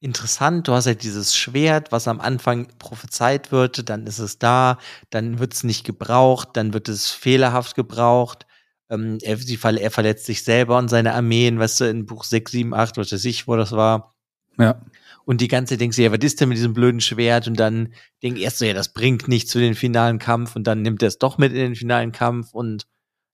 interessant. 0.00 0.68
Du 0.68 0.72
hast 0.72 0.86
halt 0.86 1.02
dieses 1.02 1.34
Schwert, 1.36 1.90
was 1.90 2.06
am 2.06 2.20
Anfang 2.20 2.68
prophezeit 2.78 3.50
wird, 3.50 3.88
dann 3.88 4.06
ist 4.06 4.18
es 4.18 4.38
da, 4.38 4.78
dann 5.10 5.38
wird 5.38 5.54
es 5.54 5.64
nicht 5.64 5.84
gebraucht, 5.84 6.50
dann 6.54 6.72
wird 6.74 6.88
es 6.88 7.10
fehlerhaft 7.10 7.74
gebraucht. 7.74 8.46
Ähm, 8.90 9.18
er, 9.22 9.38
verle- 9.38 9.80
er 9.80 9.90
verletzt 9.90 10.26
sich 10.26 10.44
selber 10.44 10.78
und 10.78 10.88
seine 10.88 11.14
Armeen, 11.14 11.58
weißt 11.58 11.80
du, 11.80 11.84
in 11.86 12.06
Buch 12.06 12.22
6, 12.24 12.52
7, 12.52 12.74
8, 12.74 12.98
was 12.98 13.10
weiß 13.10 13.24
ich, 13.24 13.48
wo 13.48 13.56
das 13.56 13.72
war. 13.72 14.14
Ja, 14.58 14.80
Und 15.24 15.40
die 15.40 15.48
ganze 15.48 15.74
Zeit 15.74 15.80
denkst 15.80 15.96
du, 15.96 16.02
ja, 16.04 16.12
was 16.12 16.20
ist 16.22 16.40
denn 16.40 16.48
mit 16.50 16.56
diesem 16.58 16.72
blöden 16.72 17.00
Schwert? 17.00 17.48
Und 17.48 17.58
dann 17.58 17.92
denk 18.22 18.38
erst 18.38 18.58
so, 18.58 18.64
ja, 18.64 18.74
das 18.74 18.92
bringt 18.92 19.26
nichts 19.28 19.52
für 19.52 19.60
den 19.60 19.74
finalen 19.74 20.18
Kampf. 20.18 20.54
Und 20.56 20.64
dann 20.64 20.82
nimmt 20.82 21.02
er 21.02 21.08
es 21.08 21.18
doch 21.18 21.36
mit 21.36 21.52
in 21.52 21.58
den 21.58 21.74
finalen 21.74 22.12
Kampf. 22.12 22.54
Und 22.54 22.86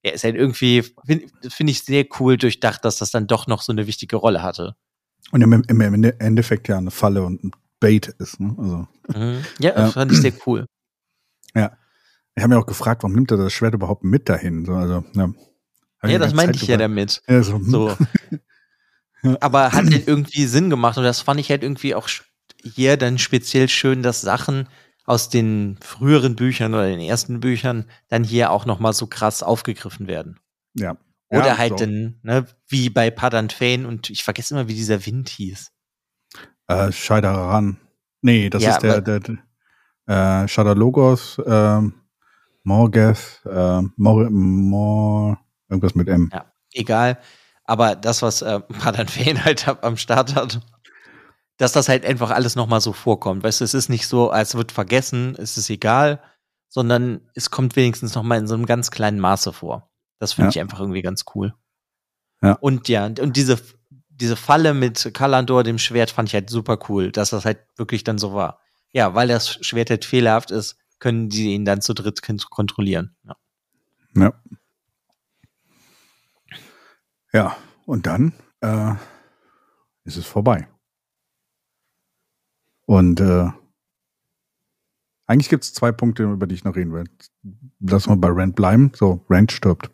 er 0.03 0.13
ist 0.15 0.25
halt 0.25 0.35
irgendwie, 0.37 0.83
finde 1.07 1.27
find 1.49 1.71
ich 1.71 1.83
sehr 1.83 2.05
cool 2.21 2.37
durchdacht, 2.37 2.85
dass 2.85 2.99
das 2.99 3.11
dann 3.11 3.27
doch 3.27 3.47
noch 3.47 3.63
so 3.63 3.73
eine 3.73 3.87
wichtige 3.87 4.17
Rolle 4.17 4.43
hatte. 4.43 4.75
und 5.31 5.41
im, 5.43 5.53
im 5.53 5.81
Ende- 5.81 6.19
Endeffekt 6.21 6.69
ja 6.69 6.79
eine 6.79 6.91
Falle 6.91 7.23
und 7.25 7.45
ein 7.45 7.51
Bait 7.81 8.09
ist. 8.19 8.39
Ne? 8.41 8.55
Also, 8.59 8.89
Mhm. 9.19 9.43
Ja, 9.59 9.73
das 9.73 9.93
fand 9.95 10.13
ich 10.13 10.21
sehr 10.21 10.33
cool. 10.47 10.67
ja. 11.55 11.77
Ich 12.35 12.43
habe 12.43 12.55
mir 12.55 12.61
auch 12.61 12.67
gefragt, 12.67 13.03
warum 13.03 13.15
nimmt 13.15 13.31
er 13.31 13.37
das 13.37 13.53
Schwert 13.53 13.75
überhaupt 13.75 14.05
mit 14.05 14.29
dahin? 14.29 14.65
So, 14.65 14.73
also, 14.75 15.05
ja, 15.15 15.29
Ja, 16.09 16.19
das 16.19 16.33
meinte 16.35 16.57
ich 16.57 16.67
ja 16.67 16.77
damit. 16.79 17.23
Ja, 17.29 17.43
so, 17.43 17.55
hm. 17.57 17.65
So. 17.71 17.97
Aber 19.41 19.73
hat 19.73 19.91
halt 19.91 20.09
irgendwie 20.09 20.47
Sinn 20.47 20.69
gemacht 20.71 20.99
und 20.99 21.05
das 21.05 21.21
fand 21.21 21.39
ich 21.41 21.51
halt 21.51 21.63
irgendwie 21.63 21.95
auch 21.95 22.09
hier 22.65 22.97
dann 22.97 23.19
speziell 23.19 23.69
schön, 23.69 24.03
dass 24.03 24.21
Sachen 24.21 24.69
aus 25.05 25.29
den 25.29 25.79
früheren 25.81 26.37
Büchern 26.37 26.75
oder 26.75 26.87
den 26.87 27.01
ersten 27.01 27.41
Büchern 27.41 27.87
dann 28.09 28.25
hier 28.25 28.51
auch 28.51 28.67
noch 28.67 28.79
mal 28.81 28.93
so 28.93 29.07
krass 29.07 29.43
aufgegriffen 29.43 30.07
werden. 30.07 30.39
ja. 30.75 30.97
Oder 31.29 31.47
ja, 31.47 31.59
halt 31.59 31.71
so. 31.79 31.87
dann, 31.87 32.19
ne, 32.23 32.47
wie 32.69 32.91
bei 32.91 33.11
Padan 33.11 33.49
Fane 33.49 33.89
und 33.89 34.11
ich 34.11 34.23
vergesse 34.23 34.53
immer, 34.53 34.69
wie 34.69 34.75
dieser 34.75 35.07
Wind 35.07 35.31
hieß. 35.31 35.73
Äh, 36.69 36.93
Scheideran. 36.93 37.79
Nee, 38.21 38.51
das 38.51 38.63
Ja, 38.63 38.73
ist 38.73 38.81
der, 38.83 39.01
der, 39.01 39.21
der 39.21 39.39
äh, 40.45 40.47
Shadalogos, 40.49 41.41
ähm, 41.47 41.95
Morgeth, 42.65 43.41
äh, 43.47 43.81
Mor, 43.97 44.29
Mor, 44.31 45.39
irgendwas 45.71 45.95
mit 45.95 46.09
M. 46.09 46.29
Ja, 46.33 46.53
egal. 46.75 47.19
Aber 47.65 47.97
das, 47.97 48.21
was 48.21 48.43
äh, 48.43 48.61
Padan 48.61 49.09
Fane 49.09 49.43
halt 49.45 49.67
ab- 49.67 49.85
am 49.85 49.97
Start 49.97 50.35
hat, 50.35 50.61
dass 51.59 51.73
das 51.73 51.89
halt 51.89 52.05
einfach 52.05 52.31
alles 52.31 52.57
noch 52.57 52.67
mal 52.67 52.81
so 52.81 52.93
vorkommt. 52.93 53.43
Weißt 53.45 53.61
du, 53.61 53.65
es 53.65 53.75
ist 53.75 53.89
nicht 53.89 54.07
so, 54.07 54.31
als 54.31 54.55
wird 54.55 54.73
vergessen, 54.73 55.35
es 55.39 55.57
ist 55.57 55.71
egal, 55.71 56.23
sondern 56.69 57.29
es 57.35 57.51
kommt 57.51 57.77
wenigstens 57.77 58.15
noch 58.15 58.23
mal 58.23 58.39
in 58.39 58.47
so 58.47 58.55
einem 58.55 58.67
ganz 58.67 58.91
kleinen 58.91 59.21
Maße 59.21 59.53
vor. 59.53 59.91
Das 60.19 60.33
finde 60.33 60.47
Ja. 60.47 60.51
ich 60.51 60.61
einfach 60.61 60.81
irgendwie 60.81 61.03
ganz 61.03 61.25
cool. 61.35 61.55
Ja. 62.43 62.53
Und 62.55 62.89
ja, 62.89 63.07
und 63.07 63.37
diese, 63.37 63.61
diese 64.09 64.37
Falle 64.37 64.73
mit 64.75 65.11
Kalandor, 65.15 65.63
dem 65.65 65.79
Schwert, 65.79 66.11
fand 66.11 66.29
ich 66.29 66.35
halt 66.35 66.51
super 66.51 66.79
cool, 66.89 67.13
dass 67.13 67.31
das 67.31 67.45
halt 67.45 67.59
wirklich 67.77 68.05
dann 68.05 68.19
so 68.19 68.33
war. 68.35 68.61
Ja, 68.93 69.15
weil 69.15 69.29
das 69.29 69.49
Schwert 69.65 69.91
halt 69.91 70.05
fehlerhaft 70.05 70.51
ist, 70.51 70.77
können 70.99 71.29
die 71.29 71.53
ihn 71.55 71.65
dann 71.65 71.81
zu 71.83 71.95
dritt 71.95 72.23
kon- 72.23 72.39
kontrollieren. 72.51 73.15
Ja. 73.25 73.37
Ja. 74.15 74.33
Ja, 77.33 77.57
und 77.87 78.07
dann 78.07 78.33
äh, 78.61 78.93
ist 80.05 80.17
es 80.17 80.27
vorbei. 80.27 80.69
Und 82.87 83.21
äh, 83.21 83.49
eigentlich 85.27 85.49
gibt 85.49 85.65
es 85.65 85.73
zwei 85.73 85.93
Punkte, 85.93 86.25
über 86.25 86.47
die 86.47 86.55
ich 86.55 86.65
noch 86.65 86.77
reden 86.77 86.93
will. 86.93 87.05
Lass 87.81 88.07
mal 88.07 88.17
bei 88.17 88.29
Rand 88.29 88.57
bleiben. 88.57 88.93
So, 88.95 89.25
Rand 89.29 89.53
stirbt. 89.53 89.91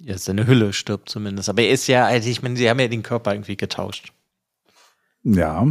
Ja, 0.00 0.16
seine 0.16 0.46
Hülle 0.46 0.72
stirbt 0.72 1.10
zumindest. 1.10 1.48
Aber 1.48 1.62
er 1.62 1.70
ist 1.70 1.86
ja, 1.86 2.06
also 2.06 2.28
ich 2.28 2.42
meine, 2.42 2.56
sie 2.56 2.70
haben 2.70 2.80
ja 2.80 2.88
den 2.88 3.02
Körper 3.02 3.34
irgendwie 3.34 3.56
getauscht. 3.56 4.14
Ja, 5.22 5.66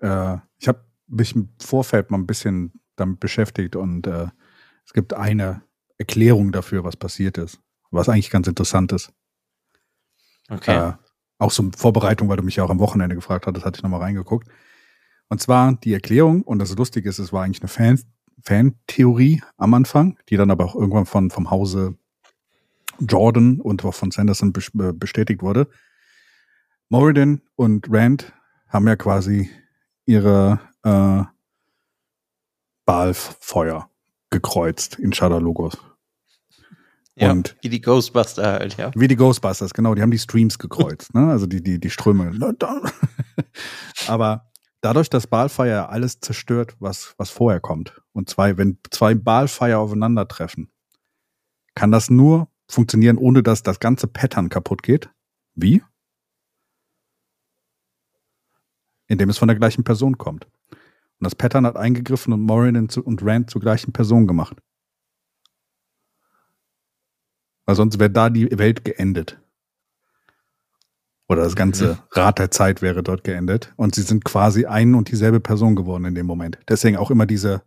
äh, 0.00 0.36
ich 0.58 0.68
habe 0.68 0.84
mich 1.06 1.34
im 1.34 1.48
Vorfeld 1.58 2.10
mal 2.10 2.18
ein 2.18 2.26
bisschen 2.26 2.72
damit 2.96 3.20
beschäftigt 3.20 3.76
und 3.76 4.06
äh, 4.06 4.28
es 4.84 4.92
gibt 4.92 5.14
eine 5.14 5.62
Erklärung 5.96 6.52
dafür, 6.52 6.84
was 6.84 6.96
passiert 6.96 7.38
ist, 7.38 7.58
was 7.90 8.08
eigentlich 8.08 8.30
ganz 8.30 8.46
interessant 8.46 8.92
ist. 8.92 9.12
Okay. 10.50 10.90
Äh, 10.90 10.92
auch 11.40 11.50
so 11.50 11.68
Vorbereitung, 11.76 12.28
weil 12.28 12.36
du 12.36 12.42
mich 12.42 12.56
ja 12.56 12.64
auch 12.64 12.70
am 12.70 12.78
Wochenende 12.78 13.14
gefragt 13.14 13.46
hattest, 13.46 13.64
hatte 13.64 13.78
ich 13.78 13.82
nochmal 13.82 14.00
reingeguckt. 14.00 14.48
Und 15.28 15.40
zwar 15.40 15.74
die 15.74 15.94
Erklärung, 15.94 16.42
und 16.42 16.58
das 16.58 16.76
Lustige 16.76 17.08
ist, 17.08 17.18
es 17.18 17.32
war 17.32 17.44
eigentlich 17.44 17.62
eine 17.62 17.68
Fan, 17.68 18.00
Fan-Theorie 18.42 19.42
am 19.56 19.74
Anfang, 19.74 20.18
die 20.28 20.36
dann 20.36 20.50
aber 20.50 20.64
auch 20.64 20.74
irgendwann 20.74 21.06
von, 21.06 21.30
vom 21.30 21.50
Hause 21.50 21.94
Jordan 22.98 23.60
und 23.60 23.84
auch 23.84 23.94
von 23.94 24.10
Sanderson 24.10 24.52
bestätigt 24.52 25.42
wurde. 25.42 25.68
Moradin 26.88 27.40
und 27.56 27.86
Rand 27.88 28.32
haben 28.68 28.86
ja 28.86 28.96
quasi 28.96 29.50
ihre 30.04 30.60
äh, 30.82 31.22
Balfeuer 32.84 33.88
gekreuzt 34.30 34.98
in 34.98 35.12
Shadowlogos. 35.12 35.78
Ja, 37.20 37.32
und 37.32 37.54
wie 37.60 37.68
die 37.68 37.82
Ghostbusters 37.82 38.44
halt, 38.44 38.76
ja. 38.78 38.90
Wie 38.94 39.06
die 39.06 39.16
Ghostbusters, 39.16 39.74
genau. 39.74 39.94
Die 39.94 40.00
haben 40.00 40.10
die 40.10 40.18
Streams 40.18 40.58
gekreuzt, 40.58 41.12
ne? 41.14 41.28
Also 41.28 41.46
die, 41.46 41.62
die, 41.62 41.78
die 41.78 41.90
Ströme. 41.90 42.32
Aber 44.06 44.50
dadurch, 44.80 45.10
dass 45.10 45.26
Balfire 45.26 45.90
alles 45.90 46.20
zerstört, 46.20 46.76
was, 46.78 47.14
was 47.18 47.28
vorher 47.28 47.60
kommt. 47.60 48.00
Und 48.12 48.30
zwei, 48.30 48.56
wenn 48.56 48.78
zwei 48.90 49.14
Balfire 49.14 49.76
aufeinandertreffen, 49.76 50.70
kann 51.74 51.90
das 51.92 52.08
nur 52.08 52.48
funktionieren, 52.68 53.18
ohne 53.18 53.42
dass 53.42 53.62
das 53.62 53.80
ganze 53.80 54.06
Pattern 54.06 54.48
kaputt 54.48 54.82
geht. 54.82 55.10
Wie? 55.54 55.82
Indem 59.08 59.28
es 59.28 59.36
von 59.36 59.48
der 59.48 59.58
gleichen 59.58 59.84
Person 59.84 60.16
kommt. 60.16 60.46
Und 60.70 61.24
das 61.24 61.34
Pattern 61.34 61.66
hat 61.66 61.76
eingegriffen 61.76 62.32
und 62.32 62.40
Morin 62.40 62.76
und 62.76 63.22
Rand 63.22 63.50
zur 63.50 63.60
gleichen 63.60 63.92
Person 63.92 64.26
gemacht. 64.26 64.56
Weil 67.70 67.76
sonst 67.76 68.00
wäre 68.00 68.10
da 68.10 68.28
die 68.28 68.50
Welt 68.58 68.84
geendet. 68.84 69.40
Oder 71.28 71.44
das 71.44 71.54
ganze 71.54 71.92
mhm. 71.92 71.98
Rad 72.10 72.40
der 72.40 72.50
Zeit 72.50 72.82
wäre 72.82 73.04
dort 73.04 73.22
geendet. 73.22 73.72
Und 73.76 73.94
sie 73.94 74.02
sind 74.02 74.24
quasi 74.24 74.66
ein 74.66 74.96
und 74.96 75.12
dieselbe 75.12 75.38
Person 75.38 75.76
geworden 75.76 76.04
in 76.04 76.16
dem 76.16 76.26
Moment. 76.26 76.58
Deswegen 76.68 76.96
auch 76.96 77.12
immer 77.12 77.26
diese, 77.26 77.62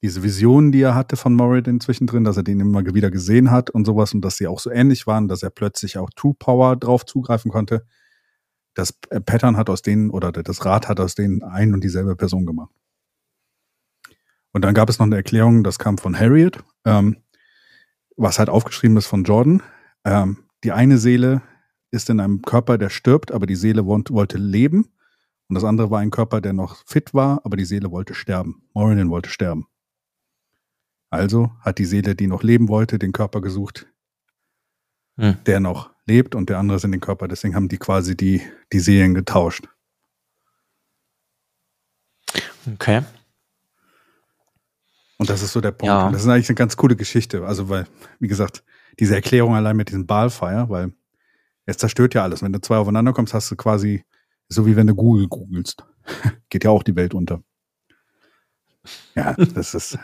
diese 0.00 0.22
Visionen, 0.22 0.72
die 0.72 0.80
er 0.80 0.94
hatte 0.94 1.16
von 1.16 1.34
Moradin 1.34 1.80
zwischendrin, 1.80 2.24
dass 2.24 2.38
er 2.38 2.44
den 2.44 2.60
immer 2.60 2.82
wieder 2.94 3.10
gesehen 3.10 3.50
hat 3.50 3.68
und 3.68 3.84
sowas 3.84 4.14
und 4.14 4.22
dass 4.22 4.38
sie 4.38 4.46
auch 4.46 4.58
so 4.58 4.70
ähnlich 4.70 5.06
waren, 5.06 5.28
dass 5.28 5.42
er 5.42 5.50
plötzlich 5.50 5.98
auch 5.98 6.08
Two 6.16 6.32
Power 6.32 6.74
drauf 6.74 7.04
zugreifen 7.04 7.50
konnte 7.50 7.84
das 8.78 8.92
Pattern 8.92 9.56
hat 9.56 9.68
aus 9.70 9.82
denen 9.82 10.08
oder 10.08 10.30
das 10.30 10.64
Rad 10.64 10.88
hat 10.88 11.00
aus 11.00 11.16
denen 11.16 11.42
ein 11.42 11.74
und 11.74 11.82
dieselbe 11.82 12.14
Person 12.14 12.46
gemacht. 12.46 12.72
Und 14.52 14.62
dann 14.62 14.72
gab 14.72 14.88
es 14.88 15.00
noch 15.00 15.06
eine 15.06 15.16
Erklärung, 15.16 15.64
das 15.64 15.80
kam 15.80 15.98
von 15.98 16.18
Harriet, 16.18 16.62
ähm, 16.84 17.16
was 18.18 18.38
halt 18.38 18.50
aufgeschrieben 18.50 18.96
ist 18.96 19.06
von 19.06 19.24
Jordan. 19.24 19.62
Ähm, 20.04 20.44
die 20.64 20.72
eine 20.72 20.98
Seele 20.98 21.40
ist 21.90 22.10
in 22.10 22.20
einem 22.20 22.42
Körper, 22.42 22.76
der 22.76 22.90
stirbt, 22.90 23.32
aber 23.32 23.46
die 23.46 23.56
Seele 23.56 23.86
wollte 23.86 24.36
leben. 24.36 24.92
Und 25.48 25.54
das 25.54 25.64
andere 25.64 25.90
war 25.90 26.00
ein 26.00 26.10
Körper, 26.10 26.42
der 26.42 26.52
noch 26.52 26.84
fit 26.86 27.14
war, 27.14 27.40
aber 27.44 27.56
die 27.56 27.64
Seele 27.64 27.90
wollte 27.90 28.14
sterben. 28.14 28.68
Moranin 28.74 29.08
wollte 29.08 29.30
sterben. 29.30 29.66
Also 31.10 31.52
hat 31.60 31.78
die 31.78 31.86
Seele, 31.86 32.14
die 32.14 32.26
noch 32.26 32.42
leben 32.42 32.68
wollte, 32.68 32.98
den 32.98 33.12
Körper 33.12 33.40
gesucht, 33.40 33.86
hm. 35.16 35.38
der 35.46 35.60
noch 35.60 35.90
lebt 36.04 36.34
und 36.34 36.50
der 36.50 36.58
andere 36.58 36.76
ist 36.76 36.84
in 36.84 36.92
den 36.92 37.00
Körper. 37.00 37.28
Deswegen 37.28 37.54
haben 37.54 37.68
die 37.68 37.78
quasi 37.78 38.14
die, 38.14 38.42
die 38.72 38.80
Seelen 38.80 39.14
getauscht. 39.14 39.68
Okay. 42.74 43.02
Und 45.18 45.28
das 45.28 45.42
ist 45.42 45.52
so 45.52 45.60
der 45.60 45.72
Punkt. 45.72 45.86
Ja. 45.86 46.06
Und 46.06 46.12
das 46.12 46.22
ist 46.22 46.28
eigentlich 46.28 46.48
eine 46.48 46.56
ganz 46.56 46.76
coole 46.76 46.96
Geschichte. 46.96 47.44
Also, 47.44 47.68
weil, 47.68 47.86
wie 48.20 48.28
gesagt, 48.28 48.64
diese 48.98 49.14
Erklärung 49.14 49.54
allein 49.54 49.76
mit 49.76 49.88
diesem 49.88 50.06
Balfire, 50.06 50.68
weil 50.68 50.92
es 51.66 51.76
zerstört 51.76 52.14
ja 52.14 52.22
alles. 52.22 52.42
Wenn 52.42 52.52
du 52.52 52.60
zwei 52.60 52.76
aufeinander 52.76 53.12
kommst, 53.12 53.34
hast 53.34 53.50
du 53.50 53.56
quasi, 53.56 54.04
so 54.48 54.64
wie 54.64 54.76
wenn 54.76 54.86
du 54.86 54.94
Google 54.94 55.28
googelst. 55.28 55.84
Geht 56.48 56.64
ja 56.64 56.70
auch 56.70 56.82
die 56.82 56.96
Welt 56.96 57.14
unter. 57.14 57.42
Ja, 59.14 59.34
das 59.34 59.74
ist 59.74 59.98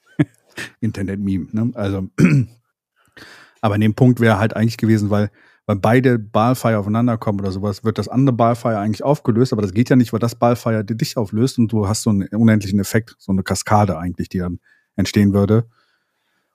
Internet-Meme. 0.80 1.48
Ne? 1.52 1.70
Also, 1.74 2.08
aber 3.60 3.74
an 3.74 3.80
dem 3.80 3.94
Punkt 3.94 4.20
wäre 4.20 4.38
halt 4.38 4.56
eigentlich 4.56 4.78
gewesen, 4.78 5.10
weil, 5.10 5.30
weil 5.70 5.76
beide 5.76 6.18
Ballfire 6.18 6.78
aufeinander 6.78 7.16
kommen 7.16 7.38
oder 7.38 7.52
sowas, 7.52 7.84
wird 7.84 7.96
das 7.96 8.08
andere 8.08 8.34
Ballfire 8.34 8.78
eigentlich 8.78 9.04
aufgelöst, 9.04 9.52
aber 9.52 9.62
das 9.62 9.72
geht 9.72 9.88
ja 9.88 9.94
nicht, 9.94 10.12
weil 10.12 10.18
das 10.18 10.34
Ballfire 10.34 10.84
dich 10.84 11.16
auflöst 11.16 11.58
und 11.58 11.70
du 11.70 11.86
hast 11.86 12.02
so 12.02 12.10
einen 12.10 12.26
unendlichen 12.26 12.80
Effekt, 12.80 13.14
so 13.20 13.30
eine 13.30 13.44
Kaskade 13.44 13.96
eigentlich, 13.96 14.28
die 14.28 14.38
dann 14.38 14.58
entstehen 14.96 15.32
würde 15.32 15.68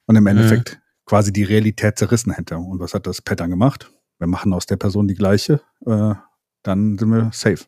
und 0.06 0.18
im 0.18 0.24
mhm. 0.24 0.28
Endeffekt 0.28 0.74
mhm. 0.74 1.06
quasi 1.06 1.32
die 1.32 1.46
Realität 1.46 1.98
zerrissen 1.98 2.34
hätte. 2.34 2.58
Und 2.58 2.82
was 2.82 2.94
hat 2.94 3.08
das 3.08 3.22
Pattern 3.22 3.52
gemacht? 3.52 3.90
Wir 4.20 4.28
machen 4.28 4.52
aus 4.52 4.66
der 4.66 4.76
Person 4.76 5.08
die 5.08 5.16
gleiche, 5.16 5.62
äh, 5.86 6.16
dann 6.64 6.98
sind 6.98 7.10
wir 7.10 7.30
safe. 7.32 7.64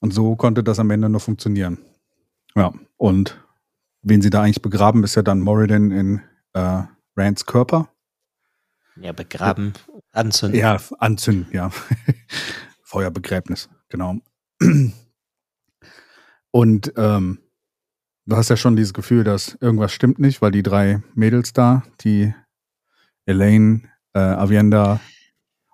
Und 0.00 0.12
so 0.12 0.34
konnte 0.34 0.64
das 0.64 0.80
am 0.80 0.90
Ende 0.90 1.08
nur 1.08 1.20
funktionieren. 1.20 1.78
Ja, 2.56 2.72
und 2.96 3.40
wen 4.02 4.22
sie 4.22 4.30
da 4.30 4.42
eigentlich 4.42 4.60
begraben, 4.60 5.04
ist 5.04 5.14
ja 5.14 5.22
dann 5.22 5.38
Moradin 5.38 5.92
in 5.92 6.20
äh, 6.54 6.82
Rands 7.16 7.46
Körper. 7.46 7.91
Ja, 8.96 9.12
begraben, 9.12 9.72
anzünden. 10.12 10.58
Ja, 10.58 10.78
anzünden, 10.98 11.46
ja. 11.52 11.70
Feuerbegräbnis, 12.82 13.68
genau. 13.88 14.16
Und 16.50 16.92
ähm, 16.96 17.38
du 18.26 18.36
hast 18.36 18.50
ja 18.50 18.56
schon 18.56 18.76
dieses 18.76 18.92
Gefühl, 18.92 19.24
dass 19.24 19.56
irgendwas 19.60 19.92
stimmt 19.92 20.18
nicht, 20.18 20.42
weil 20.42 20.50
die 20.50 20.62
drei 20.62 21.02
Mädels 21.14 21.52
da, 21.52 21.82
die 22.02 22.34
Elaine, 23.24 23.82
äh, 24.12 24.18
Avienda 24.18 25.00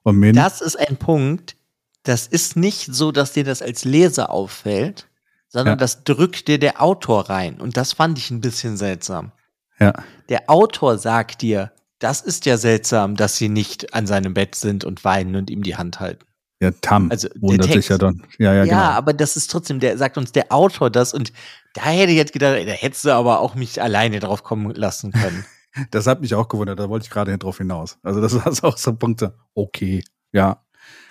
und 0.04 0.16
Min. 0.16 0.36
Das 0.36 0.60
ist 0.60 0.78
ein 0.78 0.96
Punkt, 0.96 1.56
das 2.04 2.26
ist 2.26 2.56
nicht 2.56 2.94
so, 2.94 3.12
dass 3.12 3.32
dir 3.32 3.44
das 3.44 3.62
als 3.62 3.84
Leser 3.84 4.30
auffällt, 4.30 5.08
sondern 5.48 5.72
ja. 5.72 5.76
das 5.76 6.04
drückt 6.04 6.48
dir 6.48 6.58
der 6.58 6.80
Autor 6.82 7.28
rein. 7.28 7.60
Und 7.60 7.76
das 7.76 7.94
fand 7.94 8.18
ich 8.18 8.30
ein 8.30 8.40
bisschen 8.40 8.76
seltsam. 8.76 9.32
Ja. 9.78 9.92
Der 10.28 10.48
Autor 10.48 10.98
sagt 10.98 11.42
dir, 11.42 11.72
das 11.98 12.20
ist 12.20 12.46
ja 12.46 12.56
seltsam, 12.56 13.16
dass 13.16 13.36
sie 13.36 13.48
nicht 13.48 13.94
an 13.94 14.06
seinem 14.06 14.34
Bett 14.34 14.54
sind 14.54 14.84
und 14.84 15.04
weinen 15.04 15.36
und 15.36 15.50
ihm 15.50 15.62
die 15.62 15.76
Hand 15.76 16.00
halten. 16.00 16.24
Ja, 16.60 16.72
Tam 16.80 17.10
also, 17.10 17.28
wundert 17.38 17.72
sich 17.72 17.88
ja 17.88 17.98
dann. 17.98 18.24
Ja, 18.38 18.52
ja, 18.52 18.64
ja 18.64 18.64
genau. 18.64 18.76
aber 18.78 19.12
das 19.12 19.36
ist 19.36 19.48
trotzdem, 19.50 19.78
der 19.78 19.96
sagt 19.96 20.18
uns 20.18 20.32
der 20.32 20.52
Autor 20.52 20.90
das 20.90 21.14
und 21.14 21.32
da 21.74 21.82
hätte 21.82 22.10
ich 22.10 22.18
jetzt 22.18 22.32
gedacht, 22.32 22.56
da 22.56 22.72
hättest 22.72 23.04
du 23.04 23.10
aber 23.10 23.40
auch 23.40 23.54
mich 23.54 23.80
alleine 23.80 24.18
drauf 24.18 24.42
kommen 24.42 24.74
lassen 24.74 25.12
können. 25.12 25.44
das 25.92 26.08
hat 26.08 26.20
mich 26.20 26.34
auch 26.34 26.48
gewundert, 26.48 26.80
da 26.80 26.88
wollte 26.88 27.04
ich 27.04 27.10
gerade 27.10 27.36
drauf 27.38 27.58
hinaus. 27.58 27.98
Also 28.02 28.20
das 28.20 28.34
war 28.62 28.64
auch 28.64 28.76
so 28.76 28.94
Punkte, 28.94 29.34
okay, 29.54 30.02
ja. 30.32 30.64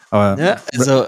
Aber 0.10 0.42
ja, 0.42 0.62
also 0.74 1.06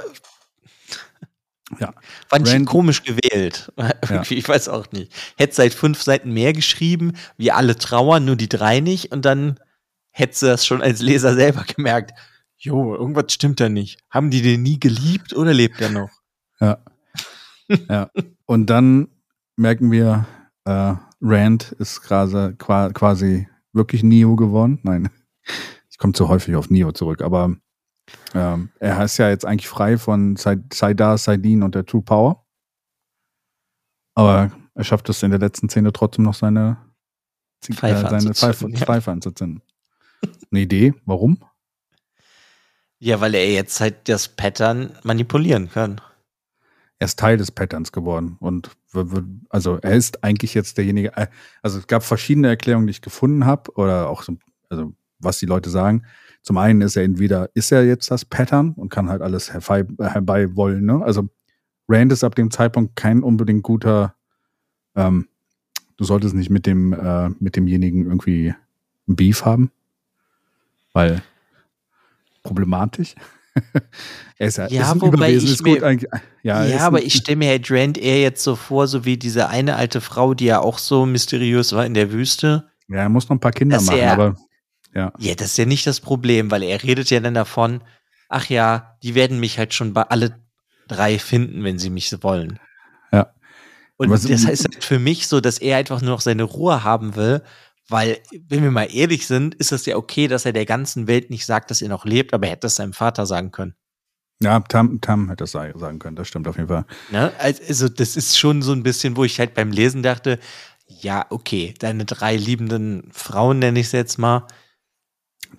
ja. 1.80 1.94
Fand 2.28 2.48
Rand 2.48 2.62
ich 2.62 2.66
komisch 2.66 3.04
gewählt. 3.04 3.72
Ja. 4.10 4.24
Ich 4.28 4.48
weiß 4.48 4.70
auch 4.70 4.92
nicht. 4.92 5.12
Hätte 5.38 5.56
seit 5.56 5.74
fünf 5.74 6.02
Seiten 6.02 6.32
mehr 6.32 6.54
geschrieben, 6.54 7.14
wir 7.38 7.56
alle 7.56 7.76
trauern, 7.76 8.26
nur 8.26 8.36
die 8.36 8.50
drei 8.50 8.80
nicht. 8.80 9.12
Und 9.12 9.24
dann 9.24 9.60
hätte 10.12 10.48
das 10.48 10.66
schon 10.66 10.82
als 10.82 11.02
Leser 11.02 11.36
selber 11.36 11.64
gemerkt. 11.76 12.12
Jo, 12.58 12.96
irgendwas 12.96 13.32
stimmt 13.34 13.60
da 13.60 13.70
nicht. 13.70 14.00
Haben 14.10 14.32
die 14.32 14.42
den 14.42 14.64
nie 14.64 14.80
geliebt 14.80 15.34
oder 15.34 15.54
lebt 15.54 15.80
er 15.80 15.90
noch? 15.90 16.10
Ja. 16.60 16.84
ja. 17.90 18.10
Und 18.46 18.70
dann 18.70 19.08
merken 19.56 19.92
wir, 19.92 20.26
äh, 20.66 20.96
Rand 21.22 21.72
ist 21.74 22.02
gerade 22.02 22.56
quasi 22.58 23.48
wirklich 23.74 24.04
Neo 24.04 24.36
geworden. 24.36 24.80
Nein, 24.84 25.10
ich 25.90 25.98
komme 25.98 26.14
zu 26.14 26.28
häufig 26.28 26.56
auf 26.56 26.70
Neo 26.70 26.92
zurück, 26.92 27.22
aber 27.22 27.56
ähm, 28.34 28.70
er 28.80 29.04
ist 29.04 29.18
ja 29.18 29.30
jetzt 29.30 29.46
eigentlich 29.46 29.68
frei 29.68 29.98
von 29.98 30.36
Saidar, 30.36 31.18
Saidin 31.18 31.64
und 31.64 31.76
der 31.76 31.86
True 31.86 32.02
Power. 32.02 32.46
Aber 34.16 34.52
er 34.74 34.84
schafft 34.84 35.10
es 35.10 35.24
in 35.24 35.32
der 35.32 35.40
letzten 35.40 35.70
Szene 35.70 35.94
trotzdem 35.94 36.26
noch 36.26 36.34
seine 36.34 36.78
Pfeife, 37.64 38.06
äh, 38.06 38.10
seine 38.10 38.34
Pfeife, 38.34 38.70
ja. 38.70 38.86
Pfeife 38.86 39.12
anzuzünden. 39.12 39.62
Eine 40.52 40.62
Idee, 40.62 40.94
warum? 41.06 41.40
Ja, 43.00 43.22
weil 43.22 43.36
er 43.36 43.52
jetzt 43.52 43.80
halt 43.80 44.10
das 44.10 44.28
Pattern 44.28 44.92
manipulieren 45.04 45.70
kann. 45.70 46.02
Er 47.00 47.06
ist 47.06 47.18
Teil 47.18 47.38
des 47.38 47.52
Patterns 47.52 47.94
geworden 47.94 48.36
und 48.40 48.72
also 49.50 49.78
er 49.78 49.96
ist 49.96 50.24
eigentlich 50.24 50.54
jetzt 50.54 50.78
derjenige. 50.78 51.16
Äh, 51.16 51.28
also 51.62 51.80
es 51.80 51.88
gab 51.88 52.04
verschiedene 52.04 52.50
Erklärungen, 52.50 52.88
die 52.88 52.92
ich 52.92 53.02
gefunden 53.02 53.46
habe 53.46 53.72
oder 53.76 54.10
auch 54.10 54.24
so, 54.24 54.36
also 54.70 54.94
was 55.20 55.40
die 55.40 55.46
Leute 55.46 55.70
sagen. 55.70 56.04
Zum 56.42 56.58
einen 56.58 56.82
ist 56.82 56.98
er 56.98 57.04
entweder, 57.04 57.50
ist 57.54 57.72
er 57.72 57.86
jetzt 57.86 58.12
das 58.12 58.26
Pattern 58.26 58.72
und 58.72 58.90
kann 58.90 59.10
halt 59.10 59.22
alles 59.22 59.54
herbei, 59.54 59.86
herbei 60.00 60.56
wollen. 60.56 60.86
Ne? 60.86 61.02
Also 61.04 61.30
Rand 61.88 62.12
ist 62.12 62.24
ab 62.24 62.36
dem 62.36 62.52
Zeitpunkt 62.52 62.96
kein 62.96 63.24
unbedingt 63.24 63.64
guter, 63.64 64.16
ähm, 64.96 65.28
du 65.98 66.04
solltest 66.04 66.36
nicht 66.36 66.50
mit 66.50 66.66
dem, 66.66 66.94
äh, 66.94 67.30
mit 67.40 67.56
demjenigen 67.56 68.06
irgendwie 68.06 68.54
ein 69.08 69.16
Beef 69.16 69.46
haben. 69.46 69.72
Weil 70.94 71.22
problematisch. 72.44 73.16
er 74.38 74.48
ist 74.48 74.58
ja, 74.58 74.68
ja 74.68 74.92
ist 74.92 75.02
wobei 75.02 75.34
ich 75.34 75.62
mir, 75.62 75.98
Ja, 76.44 76.66
ja 76.66 76.80
aber 76.80 77.02
ich 77.02 77.16
stelle 77.16 77.38
mir 77.38 77.50
halt 77.50 77.70
Rand 77.70 77.98
eher 77.98 78.22
jetzt 78.22 78.44
so 78.44 78.56
vor, 78.56 78.88
so 78.88 79.06
wie 79.06 79.18
diese 79.18 79.50
eine 79.50 79.76
alte 79.76 80.02
Frau, 80.02 80.34
die 80.34 80.46
ja 80.46 80.60
auch 80.60 80.78
so 80.78 81.06
mysteriös 81.06 81.74
war 81.74 81.86
in 81.86 81.94
der 81.94 82.12
Wüste. 82.12 82.70
Ja, 82.88 82.98
er 82.98 83.10
muss 83.10 83.28
noch 83.30 83.36
ein 83.36 83.40
paar 83.40 83.52
Kinder 83.52 83.82
machen, 83.82 84.00
er, 84.00 84.14
aber 84.14 84.36
ja. 84.94 85.14
Ja, 85.20 85.36
das 85.36 85.48
ist 85.48 85.58
ja 85.58 85.66
nicht 85.66 85.86
das 85.86 86.00
Problem, 86.00 86.50
weil 86.52 86.64
er 86.64 86.82
redet 86.84 87.10
ja 87.10 87.20
dann 87.20 87.34
davon, 87.34 87.84
ach 88.28 88.50
ja, 88.50 88.98
die 89.04 89.16
werden 89.16 89.40
mich 89.40 89.58
halt 89.60 89.74
schon 89.74 89.94
bei 89.94 90.04
alle 90.04 90.40
drei 90.88 91.20
finden, 91.20 91.64
wenn 91.64 91.78
sie 91.78 91.90
mich 91.90 92.12
wollen. 92.24 92.60
Ja. 93.12 93.34
Und 93.98 94.10
Was, 94.10 94.24
das 94.24 94.46
heißt 94.46 94.66
halt 94.66 94.84
für 94.84 95.00
mich 95.00 95.28
so, 95.28 95.42
dass 95.42 95.60
er 95.60 95.78
einfach 95.78 96.02
nur 96.02 96.12
noch 96.12 96.22
seine 96.22 96.44
Ruhe 96.44 96.84
haben 96.84 97.16
will, 97.16 97.44
weil, 97.90 98.20
wenn 98.48 98.64
wir 98.64 98.72
mal 98.72 98.88
ehrlich 98.94 99.28
sind, 99.28 99.56
ist 99.56 99.72
es 99.72 99.86
ja 99.86 99.96
okay, 99.96 100.28
dass 100.28 100.46
er 100.46 100.54
der 100.54 100.66
ganzen 100.66 101.08
Welt 101.08 101.30
nicht 101.30 101.46
sagt, 101.46 101.72
dass 101.72 101.82
er 101.82 101.90
noch 101.90 102.06
lebt, 102.06 102.34
aber 102.34 102.48
er 102.48 102.54
hätte 102.54 102.68
es 102.68 102.76
seinem 102.76 102.94
Vater 102.94 103.26
sagen 103.26 103.52
können. 103.52 103.76
Ja, 104.42 104.60
Tam, 104.62 105.02
Tam 105.02 105.30
hätte 105.30 105.44
es 105.44 105.52
sagen 105.52 106.00
können, 106.00 106.16
das 106.16 106.28
stimmt 106.28 106.48
auf 106.48 106.56
jeden 106.56 106.70
Fall. 106.70 106.86
Ne? 107.12 107.34
Also, 107.40 107.90
das 107.90 108.16
ist 108.16 108.38
schon 108.38 108.62
so 108.62 108.72
ein 108.72 108.84
bisschen, 108.84 109.18
wo 109.18 109.26
ich 109.26 109.40
halt 109.40 109.54
beim 109.54 109.72
Lesen 109.72 110.02
dachte, 110.02 110.40
ja, 110.88 111.26
okay, 111.30 111.74
deine 111.78 112.06
drei 112.06 112.36
liebenden 112.36 113.10
Frauen 113.12 113.60
nenne 113.60 113.80
ich 113.80 113.88
es 113.88 113.92
jetzt 113.92 114.18
mal, 114.18 114.48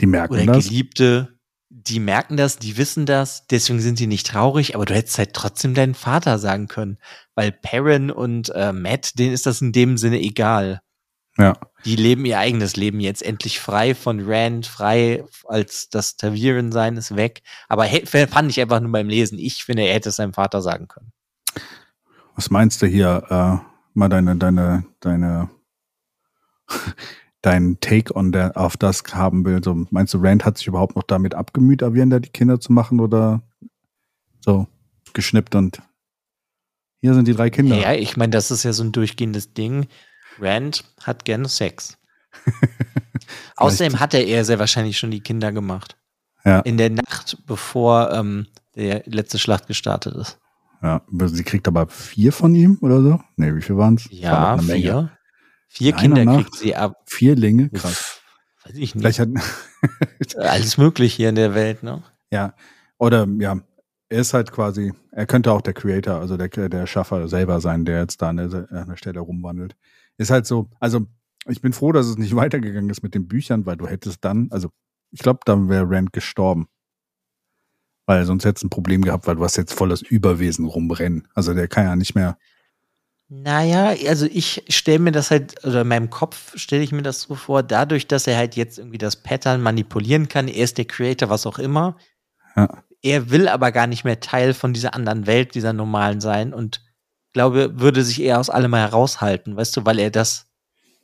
die 0.00 0.06
merken 0.06 0.34
oder 0.34 0.46
das. 0.46 0.64
Geliebte, 0.64 1.38
die 1.68 2.00
merken 2.00 2.36
das, 2.36 2.58
die 2.58 2.76
wissen 2.76 3.06
das, 3.06 3.46
deswegen 3.46 3.80
sind 3.80 3.96
sie 3.96 4.06
nicht 4.06 4.26
traurig, 4.26 4.74
aber 4.74 4.86
du 4.86 4.94
hättest 4.94 5.18
halt 5.18 5.34
trotzdem 5.34 5.74
deinen 5.74 5.94
Vater 5.94 6.38
sagen 6.38 6.66
können, 6.66 6.98
weil 7.34 7.52
Perrin 7.52 8.10
und 8.10 8.50
äh, 8.54 8.72
Matt, 8.72 9.18
denen 9.18 9.32
ist 9.32 9.46
das 9.46 9.60
in 9.60 9.72
dem 9.72 9.96
Sinne 9.96 10.20
egal. 10.20 10.80
Ja. 11.38 11.54
Die 11.84 11.96
leben 11.96 12.24
ihr 12.24 12.38
eigenes 12.38 12.76
Leben 12.76 13.00
jetzt 13.00 13.22
endlich 13.22 13.60
frei 13.60 13.94
von 13.94 14.20
Rand, 14.24 14.66
frei 14.66 15.24
als 15.46 15.88
das 15.88 16.16
Taviren 16.16 16.72
sein 16.72 16.96
ist 16.96 17.16
weg. 17.16 17.42
Aber 17.68 17.86
fand 17.86 18.50
ich 18.50 18.60
einfach 18.60 18.80
nur 18.80 18.92
beim 18.92 19.08
Lesen. 19.08 19.38
Ich 19.38 19.64
finde, 19.64 19.84
er 19.84 19.94
hätte 19.94 20.10
es 20.10 20.16
seinem 20.16 20.34
Vater 20.34 20.60
sagen 20.62 20.88
können. 20.88 21.12
Was 22.34 22.50
meinst 22.50 22.82
du 22.82 22.86
hier? 22.86 23.24
Äh, 23.28 23.66
mal 23.94 24.08
deine, 24.08 24.36
deine, 24.36 24.84
deine 25.00 25.50
deinen 27.42 27.80
Take 27.80 28.14
on 28.14 28.32
der, 28.32 28.56
auf 28.56 28.76
das 28.76 29.02
haben 29.12 29.44
will. 29.44 29.62
So, 29.64 29.86
meinst 29.90 30.14
du, 30.14 30.18
Rand 30.18 30.44
hat 30.44 30.58
sich 30.58 30.66
überhaupt 30.66 30.96
noch 30.96 31.02
damit 31.02 31.34
abgemüht, 31.34 31.82
Avienda 31.82 32.18
die 32.18 32.28
Kinder 32.28 32.60
zu 32.60 32.72
machen 32.72 33.00
oder 33.00 33.42
so 34.40 34.66
geschnippt 35.12 35.54
und 35.54 35.82
hier 37.02 37.14
sind 37.14 37.26
die 37.26 37.34
drei 37.34 37.48
Kinder. 37.48 37.76
Ja, 37.76 37.94
ich 37.94 38.16
meine, 38.18 38.30
das 38.30 38.50
ist 38.50 38.62
ja 38.62 38.74
so 38.74 38.84
ein 38.84 38.92
durchgehendes 38.92 39.54
Ding. 39.54 39.86
Rand 40.40 40.84
hat 41.02 41.24
gerne 41.24 41.48
Sex. 41.48 41.98
Außerdem 43.56 44.00
hat 44.00 44.14
er 44.14 44.26
eher 44.26 44.44
sehr 44.44 44.58
wahrscheinlich 44.58 44.98
schon 44.98 45.10
die 45.10 45.20
Kinder 45.20 45.52
gemacht. 45.52 45.96
Ja. 46.44 46.60
In 46.60 46.78
der 46.78 46.90
Nacht, 46.90 47.38
bevor 47.46 48.10
ähm, 48.12 48.46
der 48.74 49.02
letzte 49.06 49.38
Schlacht 49.38 49.66
gestartet 49.66 50.14
ist. 50.14 50.38
Ja, 50.82 51.02
sie 51.26 51.44
kriegt 51.44 51.68
aber 51.68 51.88
vier 51.88 52.32
von 52.32 52.54
ihm 52.54 52.78
oder 52.80 53.02
so? 53.02 53.20
Nee, 53.36 53.54
wie 53.54 53.60
viel 53.60 53.76
waren 53.76 53.96
es? 53.96 54.08
Ja, 54.10 54.56
vier. 54.58 55.10
Vier 55.68 55.92
Kinder 55.92 56.24
Nacht, 56.24 56.36
kriegt 56.36 56.56
sie 56.56 56.74
ab. 56.74 56.94
Vier 57.06 57.36
Linge, 57.36 57.68
krass. 57.70 58.20
Weiß 58.64 58.74
ich 58.76 58.94
nicht. 58.94 59.20
Hat 59.20 59.28
Alles 60.36 60.78
möglich 60.78 61.14
hier 61.14 61.28
in 61.28 61.34
der 61.34 61.54
Welt, 61.54 61.82
ne? 61.82 62.02
Ja. 62.30 62.54
Oder 62.98 63.26
ja, 63.38 63.60
er 64.08 64.20
ist 64.20 64.34
halt 64.34 64.50
quasi, 64.52 64.92
er 65.12 65.26
könnte 65.26 65.52
auch 65.52 65.60
der 65.60 65.74
Creator, 65.74 66.16
also 66.16 66.36
der, 66.36 66.48
der 66.48 66.86
Schaffer 66.86 67.28
selber 67.28 67.60
sein, 67.60 67.84
der 67.84 68.00
jetzt 68.00 68.20
da 68.20 68.30
an 68.30 68.36
der, 68.36 68.66
an 68.70 68.88
der 68.88 68.96
Stelle 68.96 69.20
rumwandelt. 69.20 69.76
Ist 70.20 70.30
halt 70.30 70.46
so, 70.46 70.68
also 70.80 71.06
ich 71.46 71.62
bin 71.62 71.72
froh, 71.72 71.92
dass 71.92 72.06
es 72.06 72.18
nicht 72.18 72.36
weitergegangen 72.36 72.90
ist 72.90 73.02
mit 73.02 73.14
den 73.14 73.26
Büchern, 73.26 73.64
weil 73.66 73.76
du 73.76 73.86
hättest 73.86 74.24
dann, 74.24 74.48
also 74.50 74.70
ich 75.10 75.20
glaube, 75.20 75.40
dann 75.44 75.68
wäre 75.68 75.88
Rand 75.88 76.12
gestorben. 76.12 76.68
Weil 78.06 78.26
sonst 78.26 78.44
hättest 78.44 78.64
du 78.64 78.66
ein 78.66 78.70
Problem 78.70 79.02
gehabt, 79.02 79.26
weil 79.26 79.36
du 79.36 79.44
hast 79.44 79.56
jetzt 79.56 79.72
voll 79.72 79.88
das 79.88 80.02
Überwesen 80.02 80.66
rumrennen. 80.66 81.28
Also 81.34 81.54
der 81.54 81.68
kann 81.68 81.84
ja 81.84 81.96
nicht 81.96 82.14
mehr 82.14 82.36
naja, 83.32 83.94
also 84.08 84.26
ich 84.26 84.64
stelle 84.68 84.98
mir 84.98 85.12
das 85.12 85.30
halt, 85.30 85.64
oder 85.64 85.82
in 85.82 85.88
meinem 85.88 86.10
Kopf 86.10 86.58
stelle 86.58 86.82
ich 86.82 86.90
mir 86.90 87.02
das 87.02 87.22
so 87.22 87.36
vor, 87.36 87.62
dadurch, 87.62 88.08
dass 88.08 88.26
er 88.26 88.36
halt 88.36 88.56
jetzt 88.56 88.76
irgendwie 88.76 88.98
das 88.98 89.14
Pattern 89.14 89.62
manipulieren 89.62 90.26
kann, 90.28 90.48
er 90.48 90.64
ist 90.64 90.78
der 90.78 90.84
Creator, 90.84 91.30
was 91.30 91.46
auch 91.46 91.60
immer. 91.60 91.96
Ja. 92.56 92.82
Er 93.02 93.30
will 93.30 93.46
aber 93.46 93.70
gar 93.70 93.86
nicht 93.86 94.02
mehr 94.02 94.18
Teil 94.18 94.52
von 94.52 94.72
dieser 94.72 94.94
anderen 94.94 95.28
Welt, 95.28 95.54
dieser 95.54 95.72
normalen 95.72 96.20
sein 96.20 96.52
und 96.52 96.82
glaube, 97.32 97.80
würde 97.80 98.02
sich 98.02 98.20
eher 98.22 98.38
aus 98.38 98.50
allem 98.50 98.74
heraushalten, 98.74 99.56
weißt 99.56 99.76
du, 99.76 99.84
weil 99.84 99.98
er 99.98 100.10
das, 100.10 100.46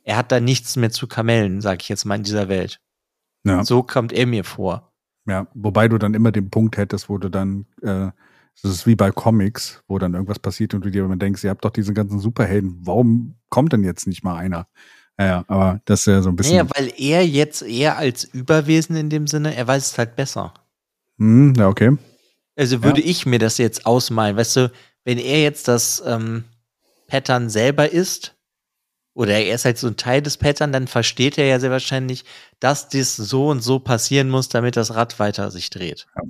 er 0.03 0.17
hat 0.17 0.31
da 0.31 0.39
nichts 0.39 0.75
mehr 0.75 0.91
zu 0.91 1.07
kamellen, 1.07 1.61
sag 1.61 1.81
ich 1.81 1.89
jetzt 1.89 2.05
mal 2.05 2.15
in 2.15 2.23
dieser 2.23 2.49
Welt. 2.49 2.79
Ja. 3.43 3.63
So 3.63 3.83
kommt 3.83 4.13
er 4.13 4.25
mir 4.25 4.43
vor. 4.43 4.91
Ja, 5.25 5.47
wobei 5.53 5.87
du 5.87 5.97
dann 5.97 6.13
immer 6.13 6.31
den 6.31 6.49
Punkt 6.49 6.77
hättest, 6.77 7.09
wo 7.09 7.17
du 7.17 7.29
dann 7.29 7.65
äh, 7.81 8.11
das 8.61 8.71
ist 8.71 8.87
wie 8.87 8.95
bei 8.95 9.11
Comics, 9.11 9.83
wo 9.87 9.99
dann 9.99 10.13
irgendwas 10.13 10.39
passiert 10.39 10.73
und 10.73 10.83
du 10.83 10.89
dir 10.89 11.05
immer 11.05 11.15
denkst, 11.15 11.43
ihr 11.43 11.49
habt 11.49 11.63
doch 11.63 11.71
diesen 11.71 11.93
ganzen 11.93 12.19
Superhelden, 12.19 12.79
warum 12.81 13.35
kommt 13.49 13.73
denn 13.73 13.83
jetzt 13.83 14.07
nicht 14.07 14.23
mal 14.23 14.35
einer? 14.35 14.67
Ja, 15.19 15.45
aber 15.47 15.81
das 15.85 16.01
ist 16.01 16.05
ja 16.07 16.21
so 16.21 16.29
ein 16.29 16.35
bisschen. 16.35 16.55
Ja, 16.55 16.67
weil 16.75 16.91
er 16.97 17.25
jetzt 17.25 17.61
eher 17.61 17.97
als 17.97 18.23
Überwesen 18.23 18.95
in 18.95 19.09
dem 19.09 19.27
Sinne, 19.27 19.55
er 19.55 19.67
weiß 19.67 19.91
es 19.91 19.97
halt 19.97 20.15
besser. 20.15 20.53
Hm, 21.17 21.53
ja, 21.55 21.67
okay. 21.67 21.97
Also 22.55 22.83
würde 22.83 23.01
ja. 23.01 23.07
ich 23.07 23.25
mir 23.25 23.39
das 23.39 23.57
jetzt 23.57 23.85
ausmalen, 23.85 24.35
weißt 24.35 24.55
du, 24.55 24.71
wenn 25.07 25.17
er 25.19 25.41
jetzt 25.41 25.69
das 25.69 26.03
ähm, 26.05 26.43
Pattern 27.07 27.49
selber 27.49 27.89
ist, 27.89 28.35
oder 29.13 29.35
er 29.39 29.55
ist 29.55 29.63
halt 29.63 29.77
so 29.77 29.87
ein 29.87 29.95
Teil 29.95 30.21
des 30.21 30.35
Pattern, 30.35 30.73
dann 30.73 30.85
versteht 30.87 31.37
er 31.37 31.45
ja 31.45 31.61
sehr 31.61 31.71
wahrscheinlich, 31.71 32.25
dass 32.59 32.89
das 32.89 33.15
so 33.15 33.47
und 33.47 33.61
so 33.61 33.79
passieren 33.79 34.29
muss, 34.29 34.49
damit 34.49 34.75
das 34.75 34.95
Rad 34.95 35.17
weiter 35.17 35.49
sich 35.49 35.69
dreht. 35.69 36.07
Ja. 36.13 36.23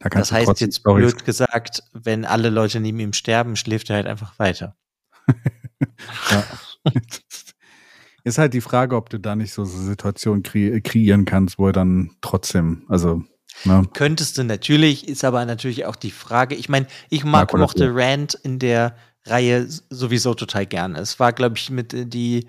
Da 0.00 0.08
das 0.08 0.32
heißt 0.32 0.60
jetzt 0.60 0.78
Storys 0.78 1.12
blöd 1.12 1.24
gesagt, 1.24 1.84
wenn 1.92 2.24
alle 2.24 2.50
Leute 2.50 2.80
neben 2.80 2.98
ihm 2.98 3.12
sterben, 3.12 3.54
schläft 3.54 3.88
er 3.88 3.94
halt 3.94 4.08
einfach 4.08 4.36
weiter. 4.36 4.74
Ist 8.24 8.38
halt 8.38 8.52
die 8.52 8.60
Frage, 8.60 8.96
ob 8.96 9.10
du 9.10 9.20
da 9.20 9.36
nicht 9.36 9.52
so 9.52 9.62
eine 9.62 9.70
Situation 9.70 10.42
kre 10.42 10.80
kreieren 10.80 11.24
kannst, 11.24 11.56
wo 11.56 11.68
er 11.68 11.72
dann 11.72 12.16
trotzdem, 12.20 12.84
also 12.88 13.22
Ne? 13.64 13.86
Könntest 13.92 14.38
du 14.38 14.44
natürlich, 14.44 15.08
ist 15.08 15.24
aber 15.24 15.44
natürlich 15.44 15.86
auch 15.86 15.96
die 15.96 16.10
Frage. 16.10 16.54
Ich 16.54 16.68
meine, 16.68 16.86
ich 17.10 17.24
mag, 17.24 17.52
mochte 17.52 17.94
Rand 17.94 18.34
in 18.34 18.58
der 18.58 18.96
Reihe 19.24 19.66
sowieso 19.90 20.34
total 20.34 20.66
gerne. 20.66 20.98
Es 20.98 21.20
war, 21.20 21.32
glaube 21.32 21.56
ich, 21.56 21.70
mit 21.70 21.94
äh, 21.94 22.06
die, 22.06 22.48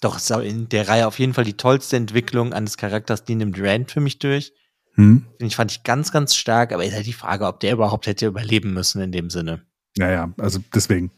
doch, 0.00 0.18
in 0.40 0.68
der 0.68 0.88
Reihe 0.88 1.06
auf 1.06 1.18
jeden 1.18 1.34
Fall 1.34 1.44
die 1.44 1.56
tollste 1.56 1.96
Entwicklung 1.96 2.52
eines 2.52 2.76
Charakters, 2.76 3.24
die 3.24 3.34
nimmt 3.34 3.58
Rand 3.58 3.90
für 3.90 4.00
mich 4.00 4.18
durch. 4.18 4.52
Hm. 4.94 5.24
Ich 5.38 5.56
fand 5.56 5.72
ich 5.72 5.82
ganz, 5.82 6.12
ganz 6.12 6.34
stark, 6.34 6.72
aber 6.72 6.84
ist 6.84 6.94
halt 6.94 7.06
die 7.06 7.12
Frage, 7.12 7.46
ob 7.46 7.60
der 7.60 7.72
überhaupt 7.72 8.06
hätte 8.06 8.26
überleben 8.26 8.74
müssen 8.74 9.00
in 9.00 9.12
dem 9.12 9.30
Sinne. 9.30 9.62
Ja, 9.96 10.10
ja, 10.10 10.32
also 10.38 10.60
deswegen 10.74 11.10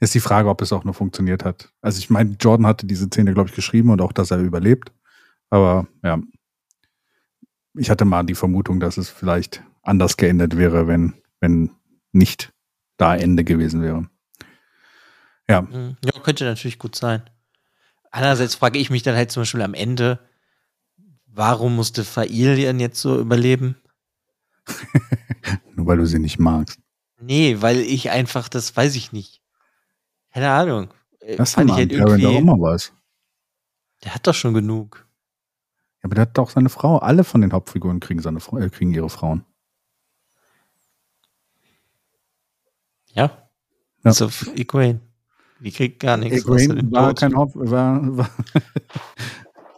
ist 0.00 0.14
die 0.14 0.20
Frage, 0.20 0.48
ob 0.48 0.60
es 0.62 0.72
auch 0.72 0.84
nur 0.84 0.94
funktioniert 0.94 1.44
hat. 1.44 1.70
Also 1.80 1.98
ich 1.98 2.10
meine, 2.10 2.36
Jordan 2.40 2.66
hatte 2.66 2.86
diese 2.86 3.06
Szene, 3.06 3.32
glaube 3.34 3.50
ich, 3.50 3.54
geschrieben 3.54 3.90
und 3.90 4.00
auch, 4.00 4.12
dass 4.12 4.30
er 4.30 4.38
überlebt. 4.38 4.92
Aber 5.50 5.86
ja, 6.02 6.18
ich 7.74 7.90
hatte 7.90 8.04
mal 8.04 8.24
die 8.24 8.34
Vermutung, 8.34 8.80
dass 8.80 8.96
es 8.96 9.10
vielleicht 9.10 9.62
anders 9.82 10.16
geendet 10.16 10.56
wäre, 10.56 10.86
wenn, 10.86 11.14
wenn 11.40 11.70
nicht 12.12 12.52
da 12.96 13.16
Ende 13.16 13.44
gewesen 13.44 13.82
wäre. 13.82 14.08
Ja. 15.48 15.66
Hm. 15.68 15.96
Ja, 16.04 16.12
könnte 16.20 16.44
natürlich 16.44 16.78
gut 16.78 16.96
sein. 16.96 17.22
Andererseits 18.10 18.54
frage 18.54 18.78
ich 18.78 18.90
mich 18.90 19.02
dann 19.02 19.16
halt 19.16 19.30
zum 19.30 19.42
Beispiel 19.42 19.62
am 19.62 19.74
Ende, 19.74 20.20
Warum 21.36 21.74
musste 21.74 22.04
Failien 22.04 22.78
jetzt 22.78 23.00
so 23.00 23.18
überleben? 23.18 23.76
Nur 25.74 25.86
weil 25.86 25.96
du 25.96 26.06
sie 26.06 26.20
nicht 26.20 26.38
magst. 26.38 26.78
Nee, 27.20 27.56
weil 27.60 27.80
ich 27.80 28.10
einfach, 28.10 28.48
das 28.48 28.76
weiß 28.76 28.94
ich 28.94 29.10
nicht. 29.10 29.42
Keine 30.32 30.50
Ahnung. 30.50 30.94
Das 31.36 31.54
fand 31.54 31.70
ich 31.70 31.76
halt 31.76 31.90
irgendwie. 31.90 32.22
Der 34.04 34.14
hat 34.14 34.26
doch 34.26 34.34
schon 34.34 34.54
genug. 34.54 35.03
Aber 36.04 36.14
der 36.14 36.22
hat 36.22 36.36
doch 36.36 36.50
seine 36.50 36.68
Frau. 36.68 36.98
Alle 36.98 37.24
von 37.24 37.40
den 37.40 37.54
Hauptfiguren 37.54 37.98
kriegen, 37.98 38.20
seine, 38.20 38.38
äh, 38.38 38.68
kriegen 38.68 38.92
ihre 38.92 39.08
Frauen. 39.08 39.42
Ja. 43.14 43.48
ja. 44.04 44.12
So, 44.12 44.28
Egwene. 44.54 45.00
Die 45.60 45.72
kriegt 45.72 46.00
gar 46.00 46.18
nichts. 46.18 46.42
Egwene 46.44 46.92
war 46.92 47.14
kein 47.14 47.34
Haupt, 47.34 47.54
war, 47.56 48.02
war 48.18 48.28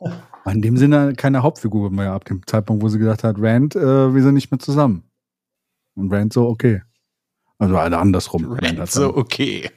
War 0.00 0.52
in 0.52 0.62
dem 0.62 0.76
Sinne 0.76 1.14
keine 1.14 1.44
Hauptfigur 1.44 1.92
mehr 1.92 2.10
ab 2.10 2.24
dem 2.24 2.44
Zeitpunkt, 2.44 2.82
wo 2.82 2.88
sie 2.88 2.98
gesagt 2.98 3.22
hat, 3.22 3.36
Rand, 3.38 3.76
äh, 3.76 4.12
wir 4.12 4.22
sind 4.24 4.34
nicht 4.34 4.50
mehr 4.50 4.58
zusammen. 4.58 5.04
Und 5.94 6.12
Rand 6.12 6.32
so, 6.32 6.48
okay. 6.48 6.82
Also 7.58 7.78
alle 7.78 7.98
andersrum. 7.98 8.50
Rand 8.50 8.90
so, 8.90 9.16
okay. 9.16 9.70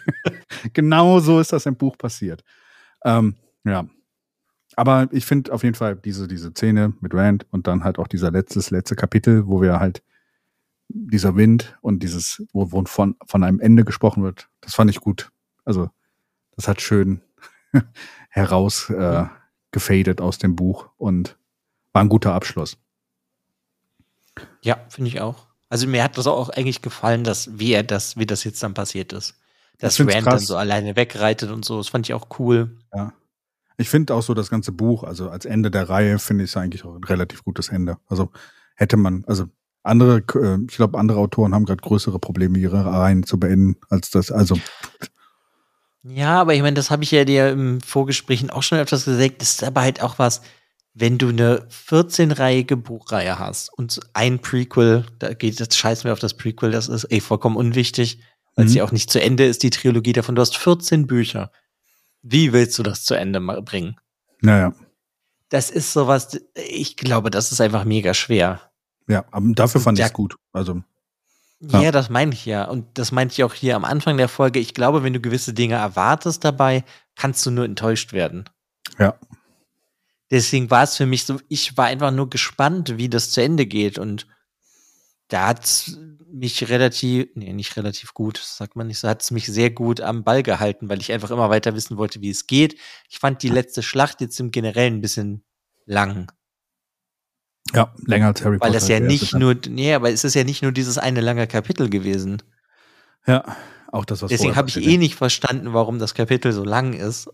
genau 0.72 1.20
so 1.20 1.40
ist 1.40 1.52
das 1.52 1.66
im 1.66 1.76
Buch 1.76 1.98
passiert. 1.98 2.42
Ähm, 3.04 3.34
ja. 3.64 3.86
Aber 4.76 5.08
ich 5.12 5.24
finde 5.24 5.52
auf 5.52 5.62
jeden 5.62 5.74
Fall 5.74 5.96
diese, 5.96 6.28
diese 6.28 6.50
Szene 6.50 6.94
mit 7.00 7.14
Rand 7.14 7.46
und 7.50 7.66
dann 7.66 7.84
halt 7.84 7.98
auch 7.98 8.08
dieser 8.08 8.30
letztes, 8.30 8.70
letzte 8.70 8.96
Kapitel, 8.96 9.46
wo 9.46 9.60
wir 9.60 9.80
halt 9.80 10.02
dieser 10.88 11.36
Wind 11.36 11.76
und 11.80 12.02
dieses, 12.02 12.42
wo, 12.52 12.72
wo 12.72 12.84
von, 12.84 13.16
von 13.26 13.42
einem 13.42 13.60
Ende 13.60 13.84
gesprochen 13.84 14.22
wird, 14.22 14.48
das 14.60 14.74
fand 14.74 14.90
ich 14.90 15.00
gut. 15.00 15.30
Also, 15.64 15.90
das 16.56 16.68
hat 16.68 16.80
schön 16.80 17.20
heraus 18.28 18.90
äh, 18.90 19.24
gefadet 19.72 20.20
aus 20.20 20.38
dem 20.38 20.56
Buch 20.56 20.90
und 20.96 21.36
war 21.92 22.02
ein 22.02 22.08
guter 22.08 22.32
Abschluss. 22.32 22.76
Ja, 24.62 24.78
finde 24.88 25.08
ich 25.08 25.20
auch. 25.20 25.46
Also 25.68 25.86
mir 25.86 26.04
hat 26.04 26.18
das 26.18 26.26
auch 26.26 26.50
eigentlich 26.50 26.82
gefallen, 26.82 27.24
dass 27.24 27.58
wie 27.58 27.72
er 27.72 27.82
das, 27.82 28.16
wie 28.16 28.26
das 28.26 28.44
jetzt 28.44 28.62
dann 28.62 28.74
passiert 28.74 29.12
ist. 29.12 29.34
Dass 29.78 29.98
Rand 29.98 30.26
dann 30.26 30.38
so 30.38 30.56
alleine 30.56 30.94
wegreitet 30.94 31.50
und 31.50 31.64
so. 31.64 31.78
Das 31.78 31.88
fand 31.88 32.06
ich 32.08 32.14
auch 32.14 32.38
cool. 32.38 32.78
Ja. 32.94 33.12
Ich 33.76 33.88
finde 33.88 34.14
auch 34.14 34.22
so 34.22 34.34
das 34.34 34.50
ganze 34.50 34.72
Buch, 34.72 35.02
also 35.02 35.30
als 35.30 35.44
Ende 35.44 35.70
der 35.70 35.88
Reihe, 35.88 36.18
finde 36.18 36.44
ich 36.44 36.50
es 36.50 36.56
eigentlich 36.56 36.84
auch 36.84 36.94
ein 36.94 37.04
relativ 37.04 37.42
gutes 37.42 37.68
Ende. 37.68 37.96
Also 38.08 38.30
hätte 38.76 38.96
man, 38.96 39.24
also 39.26 39.46
andere, 39.82 40.22
äh, 40.34 40.58
ich 40.68 40.76
glaube, 40.76 40.98
andere 40.98 41.18
Autoren 41.18 41.54
haben 41.54 41.66
gerade 41.66 41.82
größere 41.82 42.18
Probleme, 42.18 42.58
ihre 42.58 42.84
Reihen 42.84 43.24
zu 43.24 43.38
beenden, 43.38 43.76
als 43.90 44.10
das. 44.10 44.32
Also. 44.32 44.58
Ja, 46.02 46.40
aber 46.40 46.54
ich 46.54 46.62
meine, 46.62 46.74
das 46.74 46.90
habe 46.90 47.02
ich 47.02 47.10
ja 47.10 47.24
dir 47.24 47.50
im 47.50 47.80
Vorgesprächen 47.80 48.50
auch 48.50 48.62
schon 48.62 48.78
öfters 48.78 49.04
gesagt. 49.04 49.40
Das 49.40 49.50
ist 49.50 49.64
aber 49.64 49.82
halt 49.82 50.02
auch 50.02 50.18
was, 50.18 50.42
wenn 50.94 51.18
du 51.18 51.28
eine 51.28 51.66
14-reihige 51.88 52.76
Buchreihe 52.76 53.38
hast 53.38 53.68
und 53.76 54.00
ein 54.14 54.38
Prequel, 54.38 55.04
da 55.18 55.34
geht 55.34 55.60
das 55.60 55.76
scheiß 55.76 56.04
mir 56.04 56.12
auf 56.12 56.20
das 56.20 56.34
Prequel, 56.34 56.70
das 56.70 56.88
ist 56.88 57.10
eh 57.10 57.20
vollkommen 57.20 57.56
unwichtig, 57.56 58.20
weil 58.54 58.66
mhm. 58.66 58.68
sie 58.68 58.82
auch 58.82 58.92
nicht 58.92 59.10
zu 59.10 59.20
Ende 59.20 59.44
ist, 59.44 59.62
die 59.62 59.70
Trilogie 59.70 60.12
davon. 60.12 60.34
Du 60.34 60.42
hast 60.42 60.56
14 60.56 61.06
Bücher. 61.06 61.50
Wie 62.26 62.54
willst 62.54 62.78
du 62.78 62.82
das 62.82 63.04
zu 63.04 63.14
Ende 63.14 63.38
bringen? 63.40 63.96
Naja. 64.40 64.74
Das 65.50 65.70
ist 65.70 65.92
sowas, 65.92 66.40
ich 66.54 66.96
glaube, 66.96 67.30
das 67.30 67.52
ist 67.52 67.60
einfach 67.60 67.84
mega 67.84 68.14
schwer. 68.14 68.72
Ja, 69.06 69.26
aber 69.30 69.46
dafür 69.54 69.80
fand 69.82 69.98
ich 69.98 70.06
es 70.06 70.12
gut. 70.12 70.36
Also. 70.52 70.82
Ja. 71.60 71.82
ja, 71.82 71.92
das 71.92 72.08
meine 72.08 72.32
ich 72.32 72.46
ja. 72.46 72.64
Und 72.64 72.98
das 72.98 73.12
meinte 73.12 73.34
ich 73.34 73.44
auch 73.44 73.52
hier 73.52 73.76
am 73.76 73.84
Anfang 73.84 74.16
der 74.16 74.28
Folge. 74.28 74.58
Ich 74.58 74.72
glaube, 74.72 75.02
wenn 75.02 75.12
du 75.12 75.20
gewisse 75.20 75.52
Dinge 75.52 75.74
erwartest 75.74 76.44
dabei, 76.44 76.82
kannst 77.14 77.44
du 77.44 77.50
nur 77.50 77.66
enttäuscht 77.66 78.14
werden. 78.14 78.48
Ja. 78.98 79.14
Deswegen 80.30 80.70
war 80.70 80.82
es 80.82 80.96
für 80.96 81.06
mich 81.06 81.26
so, 81.26 81.38
ich 81.48 81.76
war 81.76 81.86
einfach 81.86 82.10
nur 82.10 82.30
gespannt, 82.30 82.96
wie 82.96 83.10
das 83.10 83.30
zu 83.30 83.42
Ende 83.42 83.66
geht. 83.66 83.98
Und 83.98 84.26
da 85.28 85.48
hat 85.48 85.92
mich 86.30 86.68
relativ, 86.68 87.28
nee, 87.34 87.52
nicht 87.52 87.76
relativ 87.76 88.12
gut, 88.12 88.38
sagt 88.38 88.76
man 88.76 88.88
nicht 88.88 88.98
so, 88.98 89.08
hat 89.08 89.22
es 89.22 89.30
mich 89.30 89.46
sehr 89.46 89.70
gut 89.70 90.00
am 90.00 90.24
Ball 90.24 90.42
gehalten, 90.42 90.88
weil 90.88 91.00
ich 91.00 91.12
einfach 91.12 91.30
immer 91.30 91.48
weiter 91.50 91.74
wissen 91.74 91.96
wollte, 91.96 92.20
wie 92.20 92.30
es 92.30 92.46
geht. 92.46 92.78
Ich 93.08 93.18
fand 93.18 93.42
die 93.42 93.48
letzte 93.48 93.82
Schlacht 93.82 94.20
jetzt 94.20 94.38
im 94.40 94.50
Generellen 94.50 94.96
ein 94.96 95.00
bisschen 95.00 95.44
lang. 95.86 96.30
Ja, 97.72 97.94
länger 98.06 98.28
als 98.28 98.44
Harry 98.44 98.58
Potter. 98.58 98.66
Weil 98.66 98.74
das 98.74 98.88
ja 98.88 99.00
nicht 99.00 99.34
nur, 99.34 99.56
nee, 99.68 99.94
aber 99.94 100.10
es 100.10 100.24
ist 100.24 100.34
ja 100.34 100.44
nicht 100.44 100.62
nur 100.62 100.72
dieses 100.72 100.98
eine 100.98 101.20
lange 101.20 101.46
Kapitel 101.46 101.88
gewesen. 101.88 102.42
Ja, 103.26 103.56
auch 103.90 104.04
das, 104.04 104.20
was 104.20 104.28
Deswegen 104.28 104.56
habe 104.56 104.68
ich 104.68 104.76
eh 104.76 104.98
nicht 104.98 105.14
verstanden, 105.14 105.72
warum 105.72 105.98
das 105.98 106.14
Kapitel 106.14 106.52
so 106.52 106.64
lang 106.64 106.92
ist. 106.92 107.30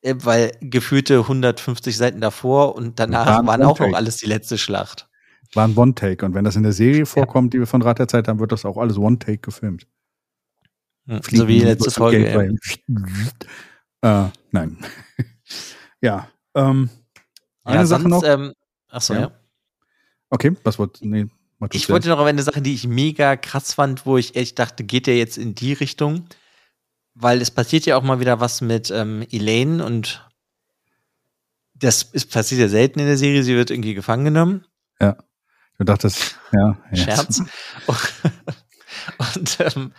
Äh, 0.00 0.14
weil 0.18 0.52
gefühlte 0.60 1.18
150 1.20 1.96
Seiten 1.96 2.20
davor 2.20 2.74
und 2.74 2.98
danach 2.98 3.26
war 3.26 3.46
waren 3.46 3.62
auch 3.62 3.78
noch 3.78 3.94
alles 3.94 4.16
die 4.16 4.26
letzte 4.26 4.58
Schlacht 4.58 5.07
war 5.54 5.66
ein 5.66 5.76
One-Take. 5.76 6.24
Und 6.24 6.34
wenn 6.34 6.44
das 6.44 6.56
in 6.56 6.62
der 6.62 6.72
Serie 6.72 7.06
vorkommt, 7.06 7.54
die 7.54 7.58
wir 7.58 7.66
von 7.66 7.82
Rat 7.82 7.98
der 7.98 8.08
Zeit 8.08 8.28
haben, 8.28 8.38
wird 8.40 8.52
das 8.52 8.64
auch 8.64 8.76
alles 8.76 8.98
One-Take 8.98 9.38
gefilmt. 9.38 9.86
Hm, 11.06 11.20
so 11.22 11.48
wie 11.48 11.60
die 11.60 11.64
letzte 11.64 11.90
Folge. 11.90 12.58
äh, 14.02 14.24
nein. 14.50 14.78
ja. 16.00 16.28
Ähm, 16.54 16.90
eine 17.64 17.80
ja, 17.80 17.86
Sache 17.86 18.02
sonst, 18.02 18.12
noch. 18.12 18.24
Ähm, 18.24 18.52
achso, 18.88 19.14
ja. 19.14 19.20
ja. 19.20 19.30
Okay, 20.30 20.54
was 20.62 20.78
wollt 20.78 20.98
nee, 21.00 21.26
Ich 21.72 21.88
wollte 21.88 22.08
noch 22.08 22.18
eine 22.20 22.42
Sache, 22.42 22.60
die 22.60 22.74
ich 22.74 22.86
mega 22.86 23.36
krass 23.36 23.74
fand, 23.74 24.04
wo 24.04 24.18
ich 24.18 24.36
echt 24.36 24.58
dachte, 24.58 24.84
geht 24.84 25.06
der 25.06 25.16
jetzt 25.16 25.38
in 25.38 25.54
die 25.54 25.72
Richtung? 25.72 26.26
Weil 27.14 27.40
es 27.40 27.50
passiert 27.50 27.86
ja 27.86 27.96
auch 27.96 28.02
mal 28.02 28.20
wieder 28.20 28.38
was 28.40 28.60
mit 28.60 28.90
ähm, 28.90 29.26
Elaine 29.30 29.84
und 29.84 30.24
das 31.74 32.02
ist, 32.02 32.30
passiert 32.30 32.60
ja 32.60 32.68
selten 32.68 33.00
in 33.00 33.06
der 33.06 33.16
Serie, 33.16 33.42
sie 33.42 33.54
wird 33.54 33.70
irgendwie 33.70 33.94
gefangen 33.94 34.26
genommen. 34.26 34.64
Ja. 35.00 35.16
Du 35.78 35.84
dachtest, 35.84 36.38
ja. 36.52 36.76
Scherz. 36.92 37.42
und 39.36 39.58
ähm, 39.60 39.92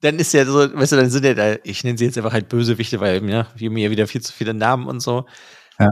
dann 0.00 0.18
ist 0.18 0.32
ja 0.32 0.44
so, 0.44 0.74
weißt 0.74 0.92
du, 0.92 0.96
dann 0.96 1.10
sind 1.10 1.24
ja 1.24 1.34
da, 1.34 1.56
ich 1.62 1.84
nenne 1.84 1.98
sie 1.98 2.06
jetzt 2.06 2.18
einfach 2.18 2.32
halt 2.32 2.48
Bösewichte, 2.48 3.00
weil 3.00 3.28
ja, 3.28 3.46
wir 3.54 3.70
mir 3.70 3.90
wieder 3.90 4.06
viel 4.06 4.22
zu 4.22 4.32
viele 4.32 4.54
Namen 4.54 4.86
und 4.86 5.00
so. 5.00 5.26
Ja. 5.78 5.90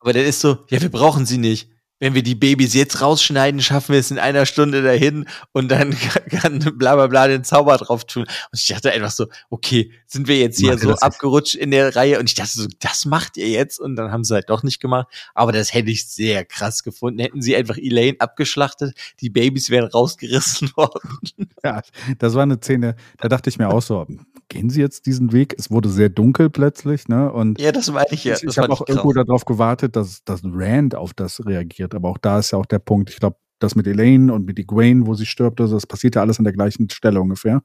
Aber 0.00 0.12
dann 0.12 0.24
ist 0.24 0.40
so, 0.40 0.64
ja, 0.70 0.80
wir 0.80 0.90
brauchen 0.90 1.26
sie 1.26 1.38
nicht 1.38 1.70
wenn 2.00 2.14
wir 2.14 2.22
die 2.22 2.34
Babys 2.34 2.74
jetzt 2.74 3.00
rausschneiden, 3.00 3.60
schaffen 3.60 3.92
wir 3.92 4.00
es 4.00 4.10
in 4.10 4.18
einer 4.18 4.46
Stunde 4.46 4.82
dahin 4.82 5.26
und 5.52 5.68
dann 5.68 5.96
kann 6.30 6.58
bla 6.76 6.94
bla 6.94 7.06
bla 7.06 7.28
den 7.28 7.44
Zauber 7.44 7.76
drauf 7.76 8.04
tun. 8.04 8.22
Und 8.22 8.60
ich 8.60 8.68
dachte 8.68 8.92
einfach 8.92 9.10
so, 9.10 9.26
okay, 9.50 9.92
sind 10.06 10.28
wir 10.28 10.38
jetzt 10.38 10.58
hier 10.58 10.78
so 10.78 10.94
abgerutscht 10.94 11.54
in 11.54 11.70
der 11.70 11.94
Reihe? 11.96 12.18
Und 12.18 12.28
ich 12.28 12.34
dachte 12.34 12.58
so, 12.58 12.66
das 12.80 13.04
macht 13.04 13.36
ihr 13.36 13.48
jetzt? 13.48 13.80
Und 13.80 13.96
dann 13.96 14.12
haben 14.12 14.24
sie 14.24 14.34
halt 14.34 14.48
doch 14.50 14.62
nicht 14.62 14.80
gemacht. 14.80 15.08
Aber 15.34 15.52
das 15.52 15.74
hätte 15.74 15.90
ich 15.90 16.08
sehr 16.08 16.44
krass 16.44 16.82
gefunden. 16.82 17.20
Hätten 17.20 17.42
sie 17.42 17.56
einfach 17.56 17.76
Elaine 17.76 18.16
abgeschlachtet, 18.20 18.96
die 19.20 19.30
Babys 19.30 19.70
wären 19.70 19.88
rausgerissen 19.88 20.70
worden. 20.76 21.20
Ja, 21.64 21.82
das 22.18 22.34
war 22.34 22.42
eine 22.42 22.58
Szene, 22.58 22.96
da 23.18 23.28
dachte 23.28 23.50
ich 23.50 23.58
mir 23.58 23.68
auch 23.68 23.82
so, 23.82 24.06
gehen 24.48 24.70
sie 24.70 24.80
jetzt 24.80 25.06
diesen 25.06 25.32
Weg? 25.32 25.54
Es 25.58 25.70
wurde 25.70 25.88
sehr 25.88 26.08
dunkel 26.08 26.50
plötzlich, 26.50 27.08
ne? 27.08 27.30
Und 27.32 27.60
ja, 27.60 27.72
das 27.72 27.90
meine 27.90 28.06
ich 28.10 28.24
ja. 28.24 28.34
Ich, 28.34 28.44
ich 28.44 28.58
habe 28.58 28.72
auch 28.72 28.86
irgendwo 28.86 29.12
darauf 29.12 29.44
gewartet, 29.44 29.96
dass, 29.96 30.24
dass 30.24 30.40
Rand 30.44 30.94
auf 30.94 31.14
das 31.14 31.44
reagiert. 31.44 31.94
Aber 31.94 32.08
auch 32.08 32.18
da 32.18 32.38
ist 32.38 32.52
ja 32.52 32.58
auch 32.58 32.66
der 32.66 32.78
Punkt, 32.78 33.10
ich 33.10 33.18
glaube, 33.18 33.36
das 33.58 33.74
mit 33.74 33.86
Elaine 33.86 34.32
und 34.32 34.46
mit 34.46 34.58
Egwene, 34.58 35.06
wo 35.06 35.14
sie 35.14 35.26
stirbt, 35.26 35.60
also 35.60 35.74
das 35.74 35.86
passiert 35.86 36.14
ja 36.14 36.22
alles 36.22 36.38
an 36.38 36.44
der 36.44 36.52
gleichen 36.52 36.88
Stelle 36.90 37.20
ungefähr. 37.20 37.62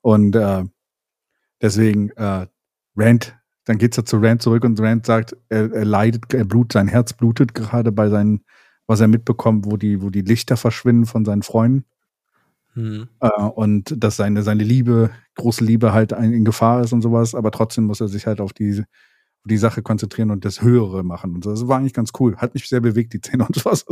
Und 0.00 0.34
äh, 0.36 0.64
deswegen, 1.62 2.10
äh, 2.10 2.46
Rand, 2.96 3.36
dann 3.64 3.78
geht's 3.78 3.96
ja 3.96 4.04
zu 4.04 4.18
Rand 4.18 4.42
zurück 4.42 4.64
und 4.64 4.80
Rand 4.80 5.06
sagt, 5.06 5.36
er, 5.48 5.72
er 5.72 5.84
leidet, 5.84 6.32
er 6.34 6.44
blutet, 6.44 6.72
sein 6.72 6.88
Herz 6.88 7.12
blutet 7.12 7.54
gerade 7.54 7.92
bei 7.92 8.08
seinen, 8.08 8.44
was 8.86 9.00
er 9.00 9.08
mitbekommt, 9.08 9.66
wo 9.66 9.76
die, 9.76 10.02
wo 10.02 10.10
die 10.10 10.22
Lichter 10.22 10.56
verschwinden 10.56 11.06
von 11.06 11.24
seinen 11.24 11.42
Freunden. 11.42 11.84
Mhm. 12.78 13.08
Äh, 13.18 13.42
und 13.42 13.92
dass 13.96 14.16
seine, 14.16 14.44
seine 14.44 14.62
Liebe, 14.62 15.10
große 15.34 15.64
Liebe 15.64 15.92
halt 15.92 16.12
in 16.12 16.44
Gefahr 16.44 16.84
ist 16.84 16.92
und 16.92 17.02
sowas, 17.02 17.34
aber 17.34 17.50
trotzdem 17.50 17.84
muss 17.84 18.00
er 18.00 18.06
sich 18.06 18.26
halt 18.26 18.40
auf 18.40 18.52
die, 18.52 18.80
auf 18.80 19.48
die 19.48 19.56
Sache 19.56 19.82
konzentrieren 19.82 20.30
und 20.30 20.44
das 20.44 20.62
Höhere 20.62 21.02
machen. 21.02 21.34
Und 21.34 21.42
so. 21.42 21.50
das 21.50 21.66
war 21.66 21.78
eigentlich 21.78 21.92
ganz 21.92 22.12
cool. 22.20 22.36
Hat 22.36 22.54
mich 22.54 22.68
sehr 22.68 22.80
bewegt, 22.80 23.14
die 23.14 23.18
Szene 23.18 23.44
und 23.48 23.56
sowas. 23.56 23.84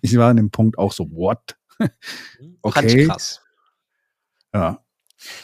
Ich 0.00 0.16
war 0.16 0.30
an 0.30 0.38
dem 0.38 0.50
Punkt 0.50 0.78
auch 0.78 0.92
so, 0.92 1.10
what? 1.10 1.58
Mhm. 1.78 2.56
okay. 2.62 3.06
krass. 3.06 3.42
Ja. 4.54 4.82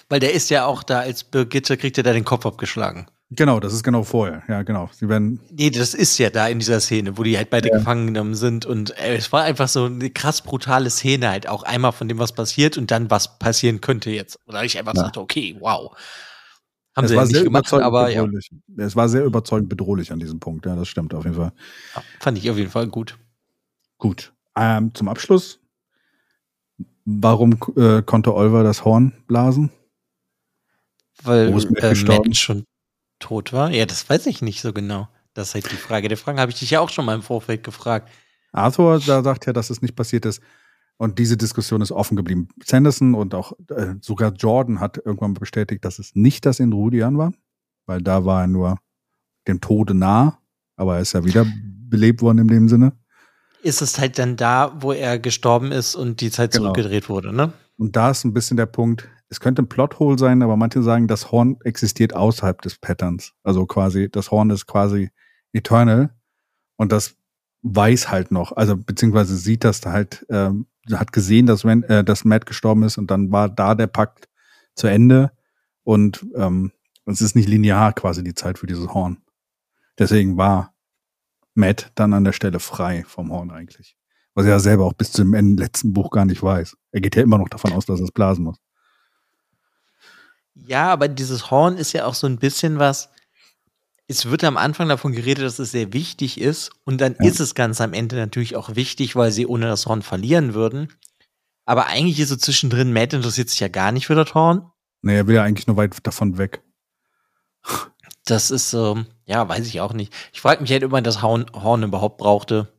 Weil 0.09 0.21
der 0.21 0.33
ist 0.33 0.49
ja 0.49 0.65
auch 0.65 0.83
da 0.83 1.01
als 1.01 1.25
Birgitte, 1.25 1.77
kriegt 1.77 1.99
er 1.99 2.05
da 2.05 2.13
den 2.15 2.25
Kopf 2.25 2.47
abgeschlagen. 2.47 3.07
Genau, 3.31 3.61
das 3.61 3.75
ist 3.75 3.83
genau 3.83 4.05
vorher. 4.05 4.43
Ja, 4.49 4.63
genau. 4.63 4.89
Sie 4.93 5.09
werden. 5.09 5.39
Nee, 5.51 5.69
das 5.69 5.93
ist 5.93 6.17
ja 6.19 6.31
da 6.31 6.49
in 6.49 6.61
dieser 6.61 6.81
Szene, 6.81 7.19
wo 7.19 7.23
die 7.23 7.37
halt 7.37 7.51
beide 7.51 7.69
ja. 7.69 7.77
gefangen 7.77 8.07
genommen 8.07 8.35
sind. 8.35 8.65
Und 8.65 8.97
äh, 8.99 9.17
es 9.17 9.31
war 9.33 9.43
einfach 9.43 9.69
so 9.69 9.85
eine 9.85 10.09
krass 10.09 10.41
brutale 10.41 10.89
Szene, 10.89 11.29
halt 11.29 11.47
auch 11.47 11.63
einmal 11.63 11.93
von 11.93 12.09
dem, 12.09 12.19
was 12.19 12.33
passiert 12.33 12.79
und 12.79 12.91
dann, 12.91 13.11
was 13.11 13.39
passieren 13.39 13.83
könnte 13.83 14.11
jetzt. 14.11 14.39
Oder 14.47 14.65
ich 14.65 14.79
einfach 14.79 14.95
ja. 14.95 15.03
sagte, 15.03 15.21
okay, 15.21 15.57
wow. 15.61 15.95
Haben 16.97 17.05
es 17.05 17.11
sie 17.11 17.17
war 17.17 17.25
ja 17.25 17.33
nicht 17.33 17.45
gemacht, 17.45 17.73
aber 17.73 18.11
ja. 18.11 18.27
Es 18.79 18.97
war 18.97 19.11
sehr 19.11 19.25
überzeugend 19.25 19.69
bedrohlich 19.69 20.11
an 20.11 20.19
diesem 20.19 20.41
Punkt, 20.41 20.65
ja, 20.65 20.75
das 20.75 20.89
stimmt 20.89 21.13
auf 21.13 21.25
jeden 21.25 21.37
Fall. 21.37 21.53
Ja, 21.95 22.03
fand 22.21 22.39
ich 22.39 22.51
auf 22.51 22.57
jeden 22.57 22.71
Fall 22.71 22.87
gut. 22.87 23.19
Gut. 23.99 24.33
Ähm, 24.57 24.95
zum 24.95 25.07
Abschluss. 25.07 25.61
Warum 27.05 27.59
äh, 27.77 28.03
konnte 28.03 28.35
Oliver 28.35 28.63
das 28.63 28.85
Horn 28.85 29.13
blasen? 29.27 29.71
Weil 31.23 31.49
äh, 31.49 31.95
Matt 32.07 32.37
schon 32.37 32.65
tot 33.19 33.53
war? 33.53 33.71
Ja, 33.71 33.87
das 33.87 34.09
weiß 34.09 34.27
ich 34.27 34.43
nicht 34.43 34.61
so 34.61 34.73
genau. 34.73 35.09
Das 35.35 35.49
ist 35.49 35.55
halt 35.55 35.71
die 35.71 35.77
Frage. 35.77 36.09
Der 36.09 36.17
Frage 36.17 36.41
habe 36.41 36.51
ich 36.51 36.59
dich 36.59 36.71
ja 36.71 36.81
auch 36.81 36.91
schon 36.91 37.05
mal 37.05 37.15
im 37.15 37.23
Vorfeld 37.23 37.63
gefragt. 37.63 38.11
Arthur 38.53 39.01
da 39.01 39.23
sagt 39.23 39.47
ja, 39.47 39.53
dass 39.53 39.71
es 39.71 39.83
nicht 39.83 39.95
passiert 39.95 40.27
ist. 40.27 40.43
Und 40.97 41.21
diese 41.21 41.37
Diskussion 41.37 41.81
ist 41.81 41.93
offen 41.93 42.17
geblieben. 42.17 42.49
Sanderson 42.65 43.15
und 43.15 43.35
auch 43.35 43.53
äh, 43.71 43.95
sogar 44.01 44.33
Jordan 44.33 44.81
hat 44.81 44.97
irgendwann 44.97 45.35
bestätigt, 45.35 45.85
dass 45.85 46.01
es 46.01 46.17
nicht 46.17 46.45
das 46.45 46.59
in 46.59 46.73
Rudian 46.73 47.17
war, 47.17 47.33
weil 47.87 48.03
da 48.03 48.25
war 48.25 48.43
er 48.43 48.47
nur 48.49 48.79
dem 49.47 49.61
Tode 49.61 49.95
nah, 49.95 50.39
aber 50.77 50.97
er 50.97 51.03
ist 51.03 51.13
ja 51.13 51.25
wieder 51.25 51.47
belebt 51.89 52.21
worden 52.21 52.39
in 52.39 52.49
dem 52.49 52.69
Sinne. 52.69 52.93
Ist 53.63 53.81
es 53.81 53.99
halt 53.99 54.19
dann 54.19 54.37
da, 54.37 54.77
wo 54.81 54.93
er 54.93 55.21
gestorben 55.21 55.71
ist 55.71 55.95
und 55.95 56.21
die 56.21 56.33
Zeit 56.33 56.51
genau. 56.51 56.65
zurückgedreht 56.65 57.09
wurde, 57.09 57.33
ne? 57.33 57.53
Und 57.77 57.95
da 57.95 58.11
ist 58.11 58.25
ein 58.25 58.35
bisschen 58.35 58.57
der 58.57 58.67
Punkt, 58.67 59.09
es 59.31 59.41
könnte 59.41 59.63
ein 59.63 59.69
Plothole 59.69 60.19
sein, 60.19 60.43
aber 60.43 60.57
manche 60.57 60.83
sagen, 60.83 61.07
das 61.07 61.31
Horn 61.31 61.59
existiert 61.65 62.15
außerhalb 62.15 62.61
des 62.63 62.79
Patterns. 62.79 63.35
Also 63.43 63.67
quasi, 63.67 64.11
das 64.11 64.31
Horn 64.31 64.51
ist 64.51 64.67
quasi 64.67 65.11
eternal 65.53 66.15
und 66.77 66.93
das 66.93 67.17
weiß 67.63 68.11
halt 68.11 68.31
noch, 68.31 68.53
also 68.53 68.77
beziehungsweise 68.77 69.37
sieht 69.37 69.65
das 69.65 69.85
halt, 69.85 70.25
ähm, 70.31 70.67
hat 70.93 71.13
gesehen, 71.13 71.47
dass, 71.47 71.65
wenn, 71.65 71.83
äh, 71.85 72.05
dass 72.05 72.25
Matt 72.25 72.47
gestorben 72.47 72.83
ist 72.85 72.97
und 72.97 73.11
dann 73.11 73.31
war 73.31 73.49
da 73.49 73.75
der 73.75 73.89
Pakt 73.89 74.29
zu 74.75 74.87
Ende 74.87 75.33
und 75.83 76.25
ähm, 76.35 76.73
es 77.05 77.21
ist 77.21 77.37
nicht 77.37 77.49
linear 77.49 77.93
quasi 77.93 78.23
die 78.23 78.35
Zeit 78.35 78.59
für 78.59 78.67
dieses 78.67 78.89
Horn. 78.95 79.19
Deswegen 79.99 80.37
war 80.37 80.75
Matt 81.55 81.91
dann 81.97 82.15
an 82.15 82.25
der 82.25 82.33
Stelle 82.33 82.61
frei 82.61 83.05
vom 83.07 83.33
Horn 83.33 83.51
eigentlich. 83.51 83.97
Was 84.35 84.45
er 84.45 84.53
ja 84.53 84.59
selber 84.61 84.85
auch 84.85 84.93
bis 84.93 85.11
zum 85.11 85.35
letzten 85.35 85.93
Buch 85.93 86.11
gar 86.11 86.25
nicht 86.25 86.43
weiß. 86.43 86.77
Er 86.93 87.01
geht 87.01 87.17
ja 87.17 87.23
immer 87.23 87.39
noch 87.39 87.49
davon 87.49 87.73
aus, 87.73 87.87
dass 87.87 87.99
er 87.99 88.05
es 88.05 88.13
blasen 88.13 88.45
muss. 88.45 88.59
Ja, 90.67 90.91
aber 90.93 91.09
dieses 91.09 91.51
Horn 91.51 91.77
ist 91.77 91.93
ja 91.93 92.05
auch 92.05 92.15
so 92.15 92.27
ein 92.27 92.39
bisschen 92.39 92.79
was. 92.79 93.11
Es 94.07 94.31
wird 94.31 94.45
am 94.45 94.57
Anfang 94.57 94.89
davon 94.89 95.13
geredet, 95.13 95.45
dass 95.45 95.59
es 95.59 95.71
sehr 95.71 95.93
wichtig 95.93 96.41
ist. 96.41 96.71
Und 96.85 97.01
dann 97.01 97.17
ja. 97.21 97.29
ist 97.29 97.41
es 97.41 97.55
ganz 97.55 97.81
am 97.81 97.93
Ende 97.93 98.17
natürlich 98.17 98.57
auch 98.57 98.75
wichtig, 98.75 99.17
weil 99.17 99.31
sie 99.33 99.47
ohne 99.47 99.67
das 99.67 99.87
Horn 99.87 100.03
verlieren 100.03 100.55
würden. 100.55 100.89
Aber 101.67 101.87
eigentlich 101.87 102.19
ist 102.19 102.31
so 102.31 102.37
zwischendrin, 102.37 102.93
Matt 102.93 103.13
interessiert 103.13 103.51
sich 103.51 103.61
ja 103.61 103.69
gar 103.69 103.93
nicht 103.93 104.07
für 104.07 104.15
das 104.15 104.35
Horn. 104.35 104.71
Nee, 105.03 105.17
er 105.17 105.27
will 105.27 105.37
ja 105.37 105.43
eigentlich 105.43 105.67
nur 105.67 105.77
weit 105.77 105.95
davon 106.07 106.39
weg. 106.39 106.63
Das 108.25 108.51
ist 108.51 108.71
so, 108.71 108.97
ähm, 108.97 109.07
ja, 109.27 109.49
weiß 109.49 109.67
ich 109.67 109.81
auch 109.81 109.93
nicht. 109.93 110.13
Ich 110.33 110.41
frage 110.41 110.63
mich 110.63 110.71
halt 110.71 110.83
immer, 110.83 111.03
das 111.03 111.23
Horn, 111.23 111.47
Horn 111.55 111.83
überhaupt 111.83 112.19
brauchte. 112.19 112.73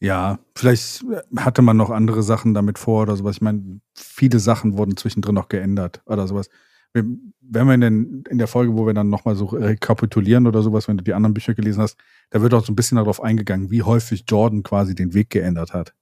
Ja, 0.00 0.38
vielleicht 0.56 1.04
hatte 1.36 1.60
man 1.60 1.76
noch 1.76 1.90
andere 1.90 2.22
Sachen 2.22 2.54
damit 2.54 2.78
vor 2.78 3.02
oder 3.02 3.16
sowas. 3.16 3.36
Ich 3.36 3.42
meine, 3.42 3.80
viele 3.94 4.38
Sachen 4.38 4.78
wurden 4.78 4.96
zwischendrin 4.96 5.34
noch 5.34 5.48
geändert 5.48 6.00
oder 6.06 6.26
sowas. 6.26 6.48
Wenn 6.92 7.32
wir 7.40 7.74
in, 7.74 7.80
den, 7.82 8.24
in 8.28 8.38
der 8.38 8.46
Folge, 8.46 8.74
wo 8.76 8.86
wir 8.86 8.94
dann 8.94 9.10
nochmal 9.10 9.36
so 9.36 9.44
rekapitulieren 9.44 10.46
oder 10.46 10.62
sowas, 10.62 10.88
wenn 10.88 10.96
du 10.96 11.04
die 11.04 11.12
anderen 11.12 11.34
Bücher 11.34 11.54
gelesen 11.54 11.82
hast, 11.82 11.98
da 12.30 12.40
wird 12.40 12.54
auch 12.54 12.64
so 12.64 12.72
ein 12.72 12.76
bisschen 12.76 12.96
darauf 12.96 13.22
eingegangen, 13.22 13.70
wie 13.70 13.82
häufig 13.82 14.24
Jordan 14.26 14.62
quasi 14.62 14.94
den 14.94 15.12
Weg 15.12 15.30
geändert 15.30 15.74
hat. 15.74 15.94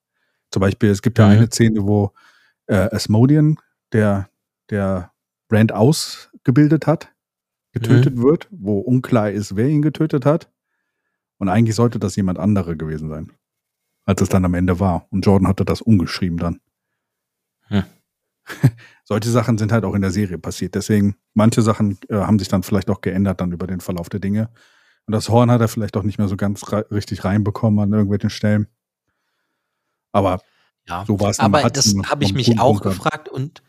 Zum 0.51 0.61
Beispiel, 0.61 0.91
es 0.91 1.03
gibt 1.03 1.19
ja 1.19 1.27
mhm. 1.27 1.33
eine 1.33 1.47
Szene, 1.49 1.83
wo 1.83 2.13
äh, 2.67 2.95
Asmodian, 2.95 3.59
der, 3.93 4.31
der 4.71 5.13
Brand 5.49 5.73
ausgebildet 5.73 6.87
hat, 6.87 7.13
getötet 7.73 8.15
mhm. 8.15 8.23
wird, 8.23 8.49
wo 8.51 8.79
unklar 8.79 9.31
ist, 9.31 9.57
wer 9.57 9.67
ihn 9.67 9.83
getötet 9.83 10.25
hat. 10.25 10.51
Und 11.39 11.49
eigentlich 11.49 11.75
sollte 11.75 11.99
das 11.99 12.17
jemand 12.17 12.39
anderer 12.39 12.77
gewesen 12.77 13.09
sein, 13.09 13.33
als 14.09 14.23
es 14.23 14.31
dann 14.31 14.47
am 14.47 14.55
Ende 14.55 14.81
war. 14.81 15.07
Und 15.11 15.27
Jordan 15.27 15.47
hatte 15.47 15.67
das 15.67 15.83
umgeschrieben 15.83 16.39
dann. 16.39 16.61
Hm. 17.67 17.85
Solche 19.05 19.29
Sachen 19.29 19.59
sind 19.59 19.71
halt 19.71 19.85
auch 19.85 19.95
in 19.95 20.01
der 20.01 20.11
Serie 20.11 20.39
passiert. 20.39 20.75
Deswegen, 20.75 21.17
manche 21.35 21.61
Sachen 21.61 21.99
äh, 22.09 22.15
haben 22.15 22.39
sich 22.39 22.49
dann 22.49 22.63
vielleicht 22.63 22.89
auch 22.89 23.03
geändert 23.03 23.43
dann 23.43 23.53
über 23.53 23.67
den 23.67 23.81
Verlauf 23.81 24.09
der 24.09 24.21
Dinge. 24.21 24.49
Und 25.07 25.13
das 25.13 25.29
Horn 25.29 25.51
hat 25.51 25.61
er 25.61 25.69
vielleicht 25.69 25.95
auch 25.99 26.05
nicht 26.05 26.17
mehr 26.17 26.27
so 26.27 26.39
ganz 26.39 26.65
richtig 26.91 27.25
reinbekommen 27.25 27.81
an 27.81 27.93
irgendwelchen 27.93 28.31
Stellen. 28.31 28.67
Aber 30.13 30.41
ja, 30.89 31.05
so 31.07 31.21
war 31.21 31.29
es. 31.29 31.39
Aber 31.39 31.69
das 31.69 31.95
habe 32.07 32.25
ich 32.25 32.33
mich 32.33 32.59
auch 32.59 32.81
gefragt 32.81 33.29
und 33.29 33.63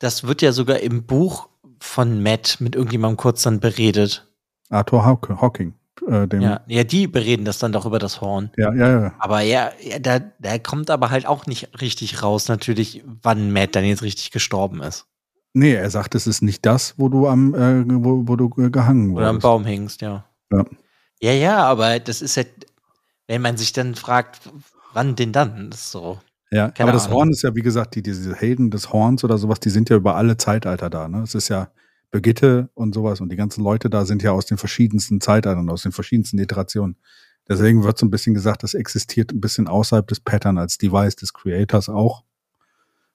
das 0.00 0.24
wird 0.24 0.42
ja 0.42 0.50
sogar 0.50 0.80
im 0.80 1.04
Buch 1.06 1.50
von 1.78 2.20
Matt 2.20 2.56
mit 2.58 2.74
irgendjemandem 2.74 3.16
kurz 3.16 3.42
dann 3.44 3.60
beredet. 3.60 4.28
Arthur 4.70 5.04
Hawking. 5.06 5.74
Äh, 6.06 6.28
ja, 6.40 6.60
ja, 6.66 6.84
die 6.84 7.06
bereden 7.06 7.44
das 7.44 7.58
dann 7.58 7.72
doch 7.72 7.86
über 7.86 7.98
das 7.98 8.20
Horn. 8.20 8.50
Ja, 8.56 8.72
ja, 8.74 9.00
ja. 9.00 9.14
Aber 9.18 9.40
ja, 9.40 9.70
ja 9.80 9.98
da, 9.98 10.20
da 10.38 10.58
kommt 10.58 10.90
aber 10.90 11.10
halt 11.10 11.26
auch 11.26 11.46
nicht 11.46 11.80
richtig 11.80 12.22
raus, 12.22 12.48
natürlich, 12.48 13.02
wann 13.22 13.52
Matt 13.52 13.74
dann 13.74 13.84
jetzt 13.84 14.02
richtig 14.02 14.30
gestorben 14.30 14.82
ist. 14.82 15.06
Nee, 15.54 15.74
er 15.74 15.90
sagt, 15.90 16.14
es 16.14 16.26
ist 16.26 16.42
nicht 16.42 16.64
das, 16.66 16.94
wo 16.98 17.08
du 17.08 17.26
am, 17.26 17.54
äh, 17.54 17.84
wo, 17.86 18.28
wo 18.28 18.36
du 18.36 18.48
gehangen 18.48 19.10
wurdest. 19.10 19.18
Oder 19.18 19.28
am 19.28 19.38
Baum 19.38 19.64
hängst, 19.64 20.02
ja. 20.02 20.24
Ja. 20.52 20.64
Ja, 21.20 21.32
ja, 21.32 21.64
aber 21.64 21.98
das 21.98 22.22
ist 22.22 22.36
halt, 22.36 22.48
wenn 23.26 23.42
man 23.42 23.56
sich 23.56 23.72
dann 23.72 23.94
fragt, 23.94 24.50
wann 24.92 25.16
denn 25.16 25.32
dann? 25.32 25.70
Das 25.70 25.80
ist 25.80 25.90
so. 25.90 26.20
Ja, 26.50 26.70
Keine 26.70 26.90
aber 26.90 26.92
das 26.92 27.10
Horn 27.10 27.30
ist 27.30 27.42
ja, 27.42 27.54
wie 27.54 27.62
gesagt, 27.62 27.94
die, 27.94 28.02
diese 28.02 28.34
Helden 28.34 28.70
des 28.70 28.92
Horns 28.92 29.24
oder 29.24 29.36
sowas, 29.36 29.60
die 29.60 29.70
sind 29.70 29.90
ja 29.90 29.96
über 29.96 30.16
alle 30.16 30.36
Zeitalter 30.36 30.88
da. 30.88 31.08
Ne? 31.08 31.22
Es 31.22 31.34
ist 31.34 31.48
ja 31.48 31.68
Brigitte 32.10 32.70
und 32.74 32.94
sowas 32.94 33.20
und 33.20 33.30
die 33.30 33.36
ganzen 33.36 33.62
Leute 33.62 33.90
da 33.90 34.04
sind 34.04 34.22
ja 34.22 34.32
aus 34.32 34.46
den 34.46 34.58
verschiedensten 34.58 35.20
Zeitaltern, 35.20 35.68
aus 35.68 35.82
den 35.82 35.92
verschiedensten 35.92 36.38
Iterationen. 36.38 36.96
Deswegen 37.48 37.82
wird 37.82 37.98
so 37.98 38.06
ein 38.06 38.10
bisschen 38.10 38.34
gesagt, 38.34 38.62
das 38.62 38.74
existiert 38.74 39.32
ein 39.32 39.40
bisschen 39.40 39.68
außerhalb 39.68 40.06
des 40.06 40.20
Pattern 40.20 40.58
als 40.58 40.78
Device 40.78 41.16
des 41.16 41.32
Creators 41.32 41.88
auch. 41.88 42.24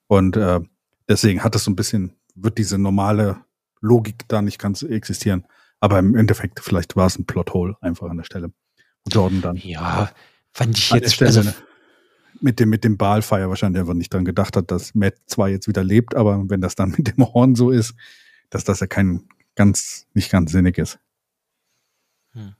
Und 0.06 0.36
äh, 0.36 0.60
deswegen 1.08 1.42
hat 1.44 1.54
es 1.54 1.64
so 1.64 1.70
ein 1.70 1.76
bisschen, 1.76 2.14
wird 2.34 2.58
diese 2.58 2.78
normale 2.78 3.38
Logik 3.80 4.28
da 4.28 4.42
nicht 4.42 4.58
ganz 4.58 4.82
existieren. 4.82 5.46
Aber 5.80 5.98
im 5.98 6.16
Endeffekt, 6.16 6.60
vielleicht 6.60 6.96
war 6.96 7.06
es 7.06 7.18
ein 7.18 7.26
Plothole 7.26 7.76
einfach 7.80 8.08
an 8.08 8.16
der 8.16 8.24
Stelle. 8.24 8.52
Jordan 9.06 9.42
dann. 9.42 9.56
Ja, 9.56 10.10
fand 10.52 10.78
ich 10.78 10.90
jetzt. 10.90 11.14
Stelle, 11.14 11.28
also, 11.28 11.50
mit 12.40 12.58
dem, 12.58 12.70
mit 12.70 12.84
dem 12.84 12.96
Baalfeier 12.96 13.48
wahrscheinlich 13.48 13.80
einfach 13.80 13.94
nicht 13.94 14.12
dran 14.12 14.24
gedacht 14.24 14.56
hat, 14.56 14.70
dass 14.70 14.94
Matt 14.94 15.14
zwar 15.26 15.48
jetzt 15.48 15.68
wieder 15.68 15.84
lebt, 15.84 16.14
aber 16.14 16.42
wenn 16.48 16.60
das 16.60 16.74
dann 16.74 16.90
mit 16.96 17.08
dem 17.08 17.24
Horn 17.24 17.54
so 17.54 17.70
ist, 17.70 17.94
dass 18.54 18.64
das 18.64 18.80
ja 18.80 18.86
kein 18.86 19.28
ganz, 19.56 20.06
nicht 20.14 20.30
ganz 20.30 20.52
sinnig 20.52 20.78
ist. 20.78 20.98
Hm. 22.32 22.54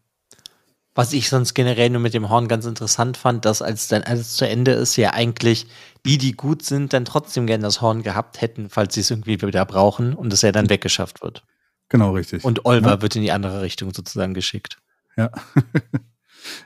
Was 0.94 1.12
ich 1.12 1.28
sonst 1.28 1.54
generell 1.54 1.90
nur 1.90 2.00
mit 2.00 2.14
dem 2.14 2.28
Horn 2.28 2.46
ganz 2.46 2.66
interessant 2.66 3.16
fand, 3.16 3.44
dass 3.44 3.62
als 3.62 3.88
dann 3.88 4.02
alles 4.02 4.36
zu 4.36 4.46
Ende 4.46 4.72
ist, 4.72 4.96
ja 4.96 5.12
eigentlich 5.12 5.66
die, 6.04 6.18
die 6.18 6.32
gut 6.32 6.62
sind, 6.64 6.92
dann 6.92 7.04
trotzdem 7.04 7.46
gerne 7.46 7.62
das 7.62 7.80
Horn 7.80 8.02
gehabt 8.02 8.40
hätten, 8.40 8.70
falls 8.70 8.94
sie 8.94 9.00
es 9.00 9.10
irgendwie 9.10 9.40
wieder 9.40 9.64
brauchen 9.64 10.14
und 10.14 10.32
es 10.32 10.42
ja 10.42 10.52
dann 10.52 10.70
weggeschafft 10.70 11.22
wird. 11.22 11.44
Genau, 11.88 12.12
richtig. 12.12 12.44
Und 12.44 12.64
Olver 12.64 12.90
ja. 12.90 13.02
wird 13.02 13.16
in 13.16 13.22
die 13.22 13.32
andere 13.32 13.62
Richtung 13.62 13.92
sozusagen 13.92 14.34
geschickt. 14.34 14.78
Ja. 15.16 15.30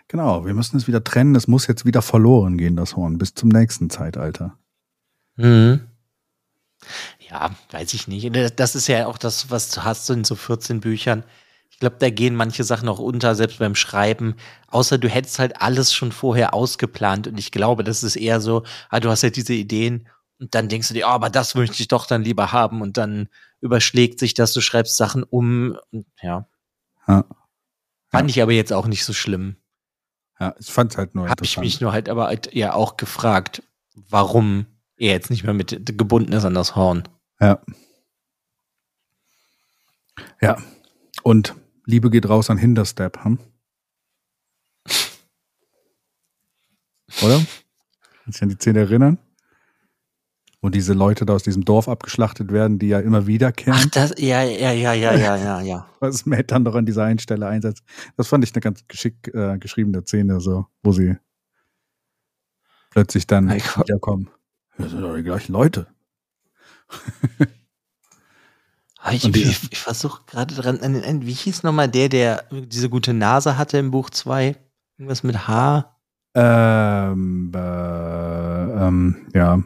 Genau, 0.09 0.45
wir 0.45 0.55
müssen 0.55 0.77
es 0.77 0.89
wieder 0.89 1.05
trennen. 1.05 1.37
Es 1.37 1.47
muss 1.47 1.69
jetzt 1.69 1.85
wieder 1.85 2.03
verloren 2.03 2.59
gehen, 2.59 2.75
das 2.75 2.97
Horn, 2.97 3.17
bis 3.17 3.35
zum 3.35 3.49
nächsten 3.49 3.91
Zeitalter. 3.91 4.59
Mhm. 5.37 5.87
Ja, 7.31 7.51
weiß 7.71 7.95
ich 7.95 8.09
nicht. 8.09 8.31
Das 8.59 8.75
ist 8.75 8.87
ja 8.87 9.07
auch 9.07 9.19
das, 9.19 9.51
was 9.51 9.71
du 9.71 9.85
hast 9.85 10.09
in 10.11 10.25
so 10.25 10.35
14 10.35 10.81
Büchern. 10.81 11.25
Ich 11.71 11.79
glaube, 11.79 11.97
da 11.99 12.11
gehen 12.11 12.35
manche 12.35 12.65
Sachen 12.65 12.89
auch 12.89 12.99
unter, 12.99 13.35
selbst 13.35 13.59
beim 13.59 13.75
Schreiben. 13.75 14.35
Außer 14.69 14.99
du 14.99 15.09
hättest 15.09 15.39
halt 15.39 15.61
alles 15.61 15.93
schon 15.93 16.11
vorher 16.11 16.55
ausgeplant. 16.55 17.29
Und 17.29 17.39
ich 17.39 17.53
glaube, 17.53 17.85
das 17.85 18.03
ist 18.03 18.17
eher 18.17 18.41
so, 18.41 18.65
ah, 18.89 19.01
du 19.01 19.11
hast 19.11 19.23
ja 19.23 19.31
diese 19.31 19.53
Ideen 19.53 20.09
und 20.41 20.55
dann 20.55 20.69
denkst 20.69 20.89
du 20.89 20.95
dir, 20.95 21.07
oh, 21.07 21.11
aber 21.11 21.31
das 21.31 21.55
möchte 21.55 21.81
ich 21.81 21.89
doch 21.89 22.07
dann 22.07 22.23
lieber 22.23 22.53
haben. 22.53 22.81
Und 22.81 22.97
dann 22.97 23.29
überschlägt 23.61 24.19
sich 24.19 24.35
das, 24.35 24.53
du 24.53 24.61
schreibst 24.61 24.97
Sachen 24.97 25.23
um. 25.25 25.77
Und, 25.91 26.07
ja. 26.23 26.49
ja. 27.07 27.25
Fand 28.09 28.31
ich 28.31 28.41
aber 28.41 28.53
jetzt 28.53 28.73
auch 28.73 28.87
nicht 28.87 29.05
so 29.05 29.13
schlimm. 29.13 29.57
Ja, 30.41 30.55
ich 30.59 30.71
fand 30.71 30.93
es 30.93 30.99
halt 30.99 31.15
nur 31.15 31.29
Habe 31.29 31.45
ich 31.45 31.59
mich 31.59 31.81
nur 31.81 31.93
halt 31.93 32.09
aber 32.09 32.27
halt 32.27 32.55
ja 32.55 32.73
auch 32.73 32.97
gefragt, 32.97 33.63
warum 33.95 34.67
er 34.97 35.13
jetzt 35.13 35.31
nicht 35.31 35.43
mehr 35.43 35.55
mit 35.55 35.99
gebunden 35.99 36.33
ist 36.33 36.45
an 36.45 36.55
das 36.55 36.77
Horn. 36.77 37.03
Ja. 37.41 37.61
Ja. 40.41 40.57
Und 41.23 41.55
Liebe 41.85 42.11
geht 42.11 42.29
raus 42.29 42.51
an 42.51 42.59
Hinterstep, 42.59 43.25
hm? 43.25 43.39
Oder? 47.23 47.41
Kannst 48.25 48.27
du 48.27 48.31
dich 48.31 48.43
an 48.43 48.49
die 48.49 48.55
Szene 48.57 48.81
erinnern? 48.81 49.19
wo 50.61 50.69
diese 50.71 50.93
Leute 50.93 51.25
da 51.25 51.35
aus 51.35 51.45
diesem 51.45 51.65
Dorf 51.65 51.89
abgeschlachtet 51.89 52.51
werden, 52.51 52.79
die 52.79 52.89
ja 52.89 52.99
immer 52.99 53.27
wiederkehren. 53.27 53.81
Ach, 53.81 53.91
das, 53.91 54.15
ja, 54.19 54.43
ja, 54.43 54.73
ja, 54.73 54.93
ja, 54.93 55.15
ja, 55.15 55.37
ja, 55.37 55.61
ja. 55.61 55.89
Was 56.01 56.27
Matt 56.27 56.51
dann 56.51 56.65
doch 56.65 56.75
an 56.75 56.85
dieser 56.85 57.05
einen 57.05 57.21
Stelle 57.21 57.47
einsetzt. 57.47 57.85
Das 58.17 58.29
fand 58.29 58.45
ich 58.45 58.53
eine 58.55 58.61
ganz 58.61 58.87
geschickt 58.89 59.29
äh, 59.29 59.59
geschriebene 59.59 60.03
Szene, 60.03 60.41
so, 60.41 60.67
wo 60.83 60.93
sie 60.93 61.17
plötzlich 62.91 63.27
dann 63.27 63.51
wiederkommen. 63.51 64.31
Das 64.79 64.91
sind 64.91 65.03
doch 65.03 65.15
die 65.15 65.23
gleichen 65.23 65.53
Leute. 65.53 65.87
Ich, 69.13 69.25
ich, 69.25 69.73
ich 69.73 69.79
versuche 69.79 70.23
gerade 70.27 70.55
dran, 70.55 70.81
wie 71.25 71.33
hieß 71.33 71.63
nochmal 71.63 71.89
der, 71.89 72.09
der 72.09 72.45
diese 72.51 72.89
gute 72.89 73.15
Nase 73.15 73.59
hatte 73.59 73.79
im 73.79 73.91
Buch 73.91 74.11
2? 74.11 74.57
Irgendwas 74.97 75.23
mit 75.23 75.49
H? 75.49 75.97
Ähm, 76.35 77.53
äh, 77.55 78.87
ähm, 78.87 79.27
ja 79.35 79.63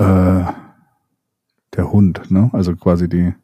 äh, 0.00 0.44
der 1.76 1.92
Hund, 1.92 2.30
ne? 2.30 2.50
Also 2.52 2.74
quasi 2.74 3.08
die. 3.08 3.34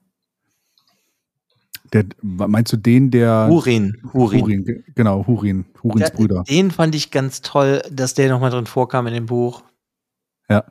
Der, 1.92 2.04
meinst 2.22 2.72
du 2.72 2.76
den, 2.76 3.10
der. 3.10 3.46
Hurin. 3.48 3.96
Hurin. 4.12 4.40
Hurin 4.40 4.84
genau, 4.94 5.26
Hurin. 5.26 5.66
Hurins 5.82 6.10
der, 6.10 6.16
Brüder. 6.16 6.44
Den 6.44 6.70
fand 6.70 6.94
ich 6.94 7.10
ganz 7.10 7.42
toll, 7.42 7.82
dass 7.90 8.14
der 8.14 8.30
nochmal 8.30 8.50
drin 8.50 8.66
vorkam 8.66 9.06
in 9.06 9.14
dem 9.14 9.26
Buch. 9.26 9.62
Ja. 10.48 10.64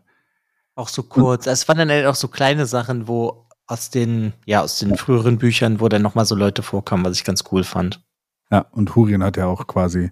Auch 0.75 0.89
so 0.89 1.03
kurz. 1.03 1.47
Und, 1.47 1.53
es 1.53 1.67
waren 1.67 1.77
dann 1.77 1.89
halt 1.89 2.05
auch 2.05 2.15
so 2.15 2.27
kleine 2.27 2.65
Sachen, 2.65 3.07
wo 3.07 3.47
aus 3.67 3.89
den, 3.89 4.33
ja, 4.45 4.61
aus 4.61 4.77
den 4.79 4.95
früheren 4.97 5.37
Büchern, 5.37 5.79
wo 5.79 5.89
dann 5.89 6.01
nochmal 6.01 6.25
so 6.25 6.35
Leute 6.35 6.61
vorkamen, 6.61 7.03
was 7.03 7.17
ich 7.17 7.23
ganz 7.23 7.43
cool 7.51 7.63
fand. 7.63 8.03
Ja, 8.51 8.59
und 8.71 8.95
Hurin 8.95 9.23
hat 9.23 9.37
ja 9.37 9.47
auch 9.47 9.65
quasi, 9.65 10.11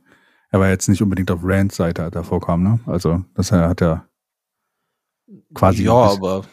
er 0.50 0.60
war 0.60 0.70
jetzt 0.70 0.88
nicht 0.88 1.02
unbedingt 1.02 1.30
auf 1.30 1.42
Rands 1.44 1.76
Seite, 1.76 2.04
als 2.04 2.16
er 2.16 2.24
vorkam, 2.24 2.64
ne? 2.64 2.80
Also, 2.88 3.24
das 3.36 3.52
hat 3.52 3.82
er 3.82 4.08
quasi. 5.54 5.84
Ja, 5.84 5.94
aber 5.94 6.46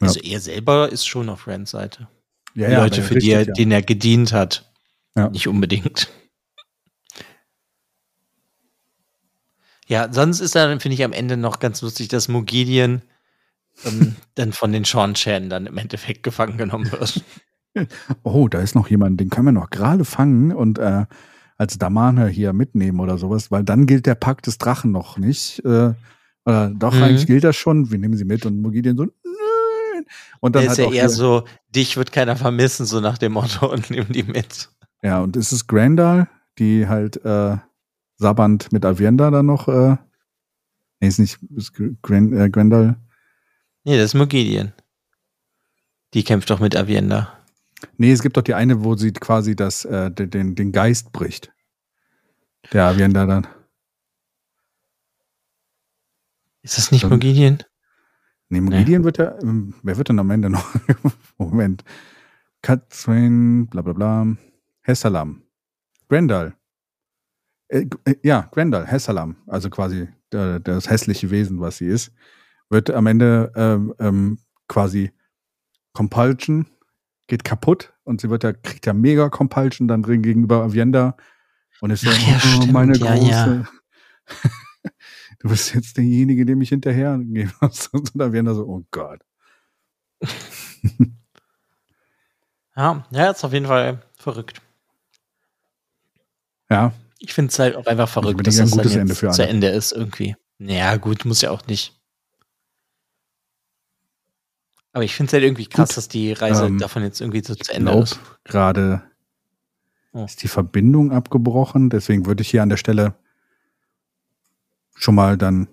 also 0.00 0.20
ja. 0.20 0.32
er 0.32 0.40
selber 0.40 0.90
ist 0.90 1.06
schon 1.06 1.28
auf 1.28 1.46
Rands 1.46 1.70
Seite. 1.70 2.08
Ja, 2.54 2.66
die 2.66 2.72
ja, 2.72 2.82
Leute, 2.82 3.02
für 3.02 3.14
die 3.14 3.30
er, 3.30 3.46
denen 3.46 3.72
er 3.72 3.82
gedient 3.82 4.32
hat. 4.32 4.70
Nicht 5.32 5.48
unbedingt. 5.48 6.10
Ja, 9.86 10.12
sonst 10.12 10.40
ist 10.40 10.54
da, 10.54 10.68
finde 10.78 10.94
ich, 10.94 11.04
am 11.04 11.12
Ende 11.12 11.36
noch 11.36 11.60
ganz 11.60 11.80
lustig, 11.80 12.08
dass 12.08 12.28
Mogilien 12.28 13.02
ähm, 13.84 14.16
dann 14.34 14.52
von 14.52 14.72
den 14.72 14.84
Schornschäden 14.84 15.50
dann 15.50 15.66
im 15.66 15.76
Endeffekt 15.76 16.22
gefangen 16.22 16.58
genommen 16.58 16.90
wird. 16.92 17.24
Oh, 18.22 18.48
da 18.48 18.60
ist 18.60 18.74
noch 18.74 18.88
jemand, 18.88 19.20
den 19.20 19.28
können 19.28 19.48
wir 19.48 19.52
noch 19.52 19.68
gerade 19.68 20.06
fangen 20.06 20.50
und, 20.50 20.78
äh, 20.78 21.04
als 21.58 21.78
Damane 21.78 22.28
hier 22.28 22.52
mitnehmen 22.52 23.00
oder 23.00 23.18
sowas, 23.18 23.50
weil 23.50 23.64
dann 23.64 23.86
gilt 23.86 24.06
der 24.06 24.14
Pakt 24.14 24.46
des 24.46 24.58
Drachen 24.58 24.92
noch 24.92 25.18
nicht. 25.18 25.64
Äh, 25.64 25.88
äh, 26.44 26.70
doch, 26.74 26.94
mhm. 26.94 27.02
eigentlich 27.02 27.26
gilt 27.26 27.44
das 27.44 27.56
schon. 27.56 27.90
Wir 27.90 27.98
nehmen 27.98 28.16
sie 28.16 28.24
mit 28.24 28.46
und 28.46 28.60
Mogilien 28.60 28.96
so, 28.96 29.04
nein. 29.04 30.04
Und 30.40 30.54
dann 30.54 30.64
ist 30.64 30.78
halt 30.78 30.90
ja 30.90 31.02
eher 31.02 31.08
so, 31.08 31.44
dich 31.74 31.96
wird 31.96 32.12
keiner 32.12 32.36
vermissen, 32.36 32.86
so 32.86 33.00
nach 33.00 33.18
dem 33.18 33.32
Motto 33.32 33.66
und 33.72 33.90
nimm 33.90 34.06
die 34.08 34.22
mit. 34.22 34.70
Ja, 35.02 35.20
und 35.20 35.36
es 35.36 35.52
ist 35.52 35.66
Grandal, 35.66 36.28
die 36.58 36.86
halt 36.88 37.24
äh, 37.24 37.56
Saband 38.16 38.72
mit 38.72 38.84
Avienda 38.84 39.30
dann 39.30 39.46
noch, 39.46 39.68
äh, 39.68 39.96
nee, 41.00 41.08
ist 41.08 41.18
nicht, 41.18 41.38
ist 41.54 41.72
Grand, 42.02 42.32
äh, 42.32 42.50
Grandal. 42.50 42.96
Nee, 43.86 43.96
das 43.98 44.06
ist 44.06 44.14
Mogilien. 44.14 44.72
Die 46.12 46.24
kämpft 46.24 46.50
doch 46.50 46.58
mit 46.58 46.74
Avienda. 46.74 47.38
Nee, 47.98 48.10
es 48.10 48.20
gibt 48.20 48.36
doch 48.36 48.42
die 48.42 48.54
eine, 48.54 48.82
wo 48.82 48.96
sie 48.96 49.12
quasi 49.12 49.54
das, 49.54 49.84
äh, 49.84 50.10
den, 50.10 50.56
den 50.56 50.72
Geist 50.72 51.12
bricht. 51.12 51.52
Der 52.72 52.86
Avienda 52.86 53.26
dann. 53.26 53.46
Ist 56.62 56.78
das 56.78 56.90
nicht 56.90 57.02
so, 57.02 57.08
Mogilien? 57.08 57.62
Nee, 58.48 58.60
Mogilien 58.60 59.02
nee. 59.02 59.04
wird 59.04 59.18
ja, 59.18 59.38
ähm, 59.40 59.74
wer 59.84 59.96
wird 59.96 60.08
denn 60.08 60.18
am 60.18 60.30
Ende 60.30 60.50
noch? 60.50 60.68
Moment. 61.38 61.84
Katrin, 62.62 63.68
bla 63.68 63.82
bla 63.82 63.92
bla. 63.92 64.36
Hessalam. 64.82 65.42
Grendal. 66.08 66.56
Äh, 67.68 67.86
äh, 68.04 68.16
ja, 68.24 68.48
Grendal, 68.50 68.84
Hessalam. 68.84 69.36
Also 69.46 69.70
quasi 69.70 70.08
der, 70.32 70.58
das 70.58 70.90
hässliche 70.90 71.30
Wesen, 71.30 71.60
was 71.60 71.76
sie 71.76 71.86
ist, 71.86 72.12
wird 72.68 72.90
am 72.90 73.06
Ende 73.06 73.52
ähm, 73.56 73.94
ähm, 73.98 74.38
quasi 74.68 75.12
Compulsion, 75.92 76.66
geht 77.26 77.44
kaputt 77.44 77.92
und 78.04 78.20
sie 78.20 78.30
wird 78.30 78.44
ja, 78.44 78.52
kriegt 78.52 78.86
ja 78.86 78.92
mega 78.92 79.28
Compulsion 79.28 79.88
dann 79.88 80.02
drin 80.02 80.22
gegenüber 80.22 80.62
Avienda 80.62 81.16
und 81.80 81.90
ist 81.90 82.02
so, 82.02 82.10
ja, 82.10 82.16
oh, 82.16 82.38
stimmt, 82.38 82.72
meine 82.72 82.96
ja, 82.96 83.14
große. 83.14 83.30
Ja. 83.30 83.64
du 85.38 85.48
bist 85.48 85.74
jetzt 85.74 85.96
derjenige, 85.96 86.44
dem 86.44 86.60
ich 86.60 86.68
hinterhergehen 86.70 87.52
muss. 87.60 87.86
Und 87.92 88.10
dann 88.14 88.32
werden 88.32 88.46
da 88.46 88.54
so, 88.54 88.66
oh 88.66 88.84
Gott. 88.90 89.20
ja, 92.76 93.06
ja, 93.10 93.30
ist 93.30 93.44
auf 93.44 93.52
jeden 93.52 93.66
Fall 93.66 94.02
verrückt. 94.16 94.62
Ja. 96.70 96.92
Ich 97.18 97.32
finde 97.32 97.50
es 97.50 97.58
halt 97.58 97.76
auch 97.76 97.86
einfach 97.86 98.08
verrückt, 98.08 98.46
dass 98.46 98.56
das 98.56 98.72
ein 98.72 98.76
gutes 98.76 98.96
Ende 98.96 99.14
für 99.14 99.30
zu 99.30 99.46
Ende 99.46 99.68
ist 99.68 99.92
irgendwie. 99.92 100.36
Naja, 100.58 100.96
gut, 100.96 101.24
muss 101.24 101.42
ja 101.42 101.50
auch 101.50 101.66
nicht. 101.66 101.94
Aber 104.96 105.04
ich 105.04 105.14
finde 105.14 105.28
es 105.28 105.32
halt 105.34 105.44
irgendwie 105.44 105.66
krass, 105.66 105.90
gut, 105.90 105.96
dass 105.98 106.08
die 106.08 106.32
Reise 106.32 106.64
ähm, 106.64 106.78
davon 106.78 107.02
jetzt 107.02 107.20
irgendwie 107.20 107.44
so 107.44 107.54
zu 107.54 107.70
Ende 107.70 107.92
glaub, 107.92 108.04
ist. 108.04 108.18
Gerade 108.44 109.02
oh. 110.12 110.24
ist 110.24 110.42
die 110.42 110.48
Verbindung 110.48 111.12
abgebrochen, 111.12 111.90
deswegen 111.90 112.24
würde 112.24 112.40
ich 112.40 112.48
hier 112.48 112.62
an 112.62 112.70
der 112.70 112.78
Stelle 112.78 113.14
schon 114.94 115.14
mal 115.14 115.36
dann 115.36 115.68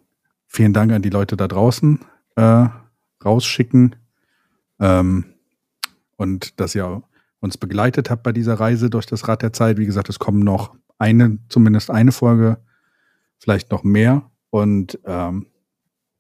vielen 0.45 0.74
Dank 0.74 0.91
an 0.91 1.02
die 1.02 1.10
Leute 1.10 1.38
da 1.38 1.48
draußen 1.48 2.02
äh, 2.36 2.66
rausschicken. 3.24 3.95
Ähm, 4.82 5.24
und 6.18 6.60
dass 6.60 6.76
ihr 6.76 7.02
uns 7.40 7.58
begleitet 7.58 8.10
habt 8.10 8.24
bei 8.24 8.34
dieser 8.34 8.56
Reise 8.56 8.90
durch 8.90 9.06
das 9.06 9.30
Rad 9.30 9.41
der 9.41 9.54
Zeit. 9.54 9.78
Wie 9.78 9.86
gesagt, 9.86 10.10
es 10.10 10.20
kommen 10.20 10.41
noch 10.41 10.76
eine, 10.98 11.38
zumindest 11.48 11.91
eine 11.91 12.12
Folge, 12.12 12.58
vielleicht 13.40 13.72
noch 13.72 13.86
mehr. 13.86 14.30
Und 14.50 15.00
ähm, 15.06 15.48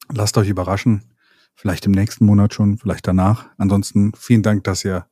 lasst 0.09 0.37
euch 0.37 0.47
überraschen. 0.47 1.12
Vielleicht 1.55 1.85
im 1.85 1.91
nächsten 1.91 2.25
Monat 2.25 2.53
schon, 2.53 2.77
vielleicht 2.77 3.07
danach. 3.07 3.45
Ansonsten 3.57 4.13
vielen 4.15 4.43
Dank, 4.43 4.63
dass 4.63 4.83
ihr 4.83 5.05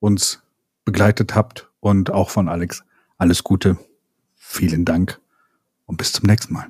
uns 0.00 0.42
begleitet 0.84 1.34
habt 1.34 1.70
und 1.80 2.10
auch 2.10 2.30
von 2.30 2.48
Alex 2.48 2.84
alles 3.18 3.42
Gute. 3.42 3.78
Vielen 4.34 4.84
Dank 4.84 5.20
und 5.86 5.96
bis 5.96 6.12
zum 6.12 6.26
nächsten 6.26 6.54
Mal. 6.54 6.66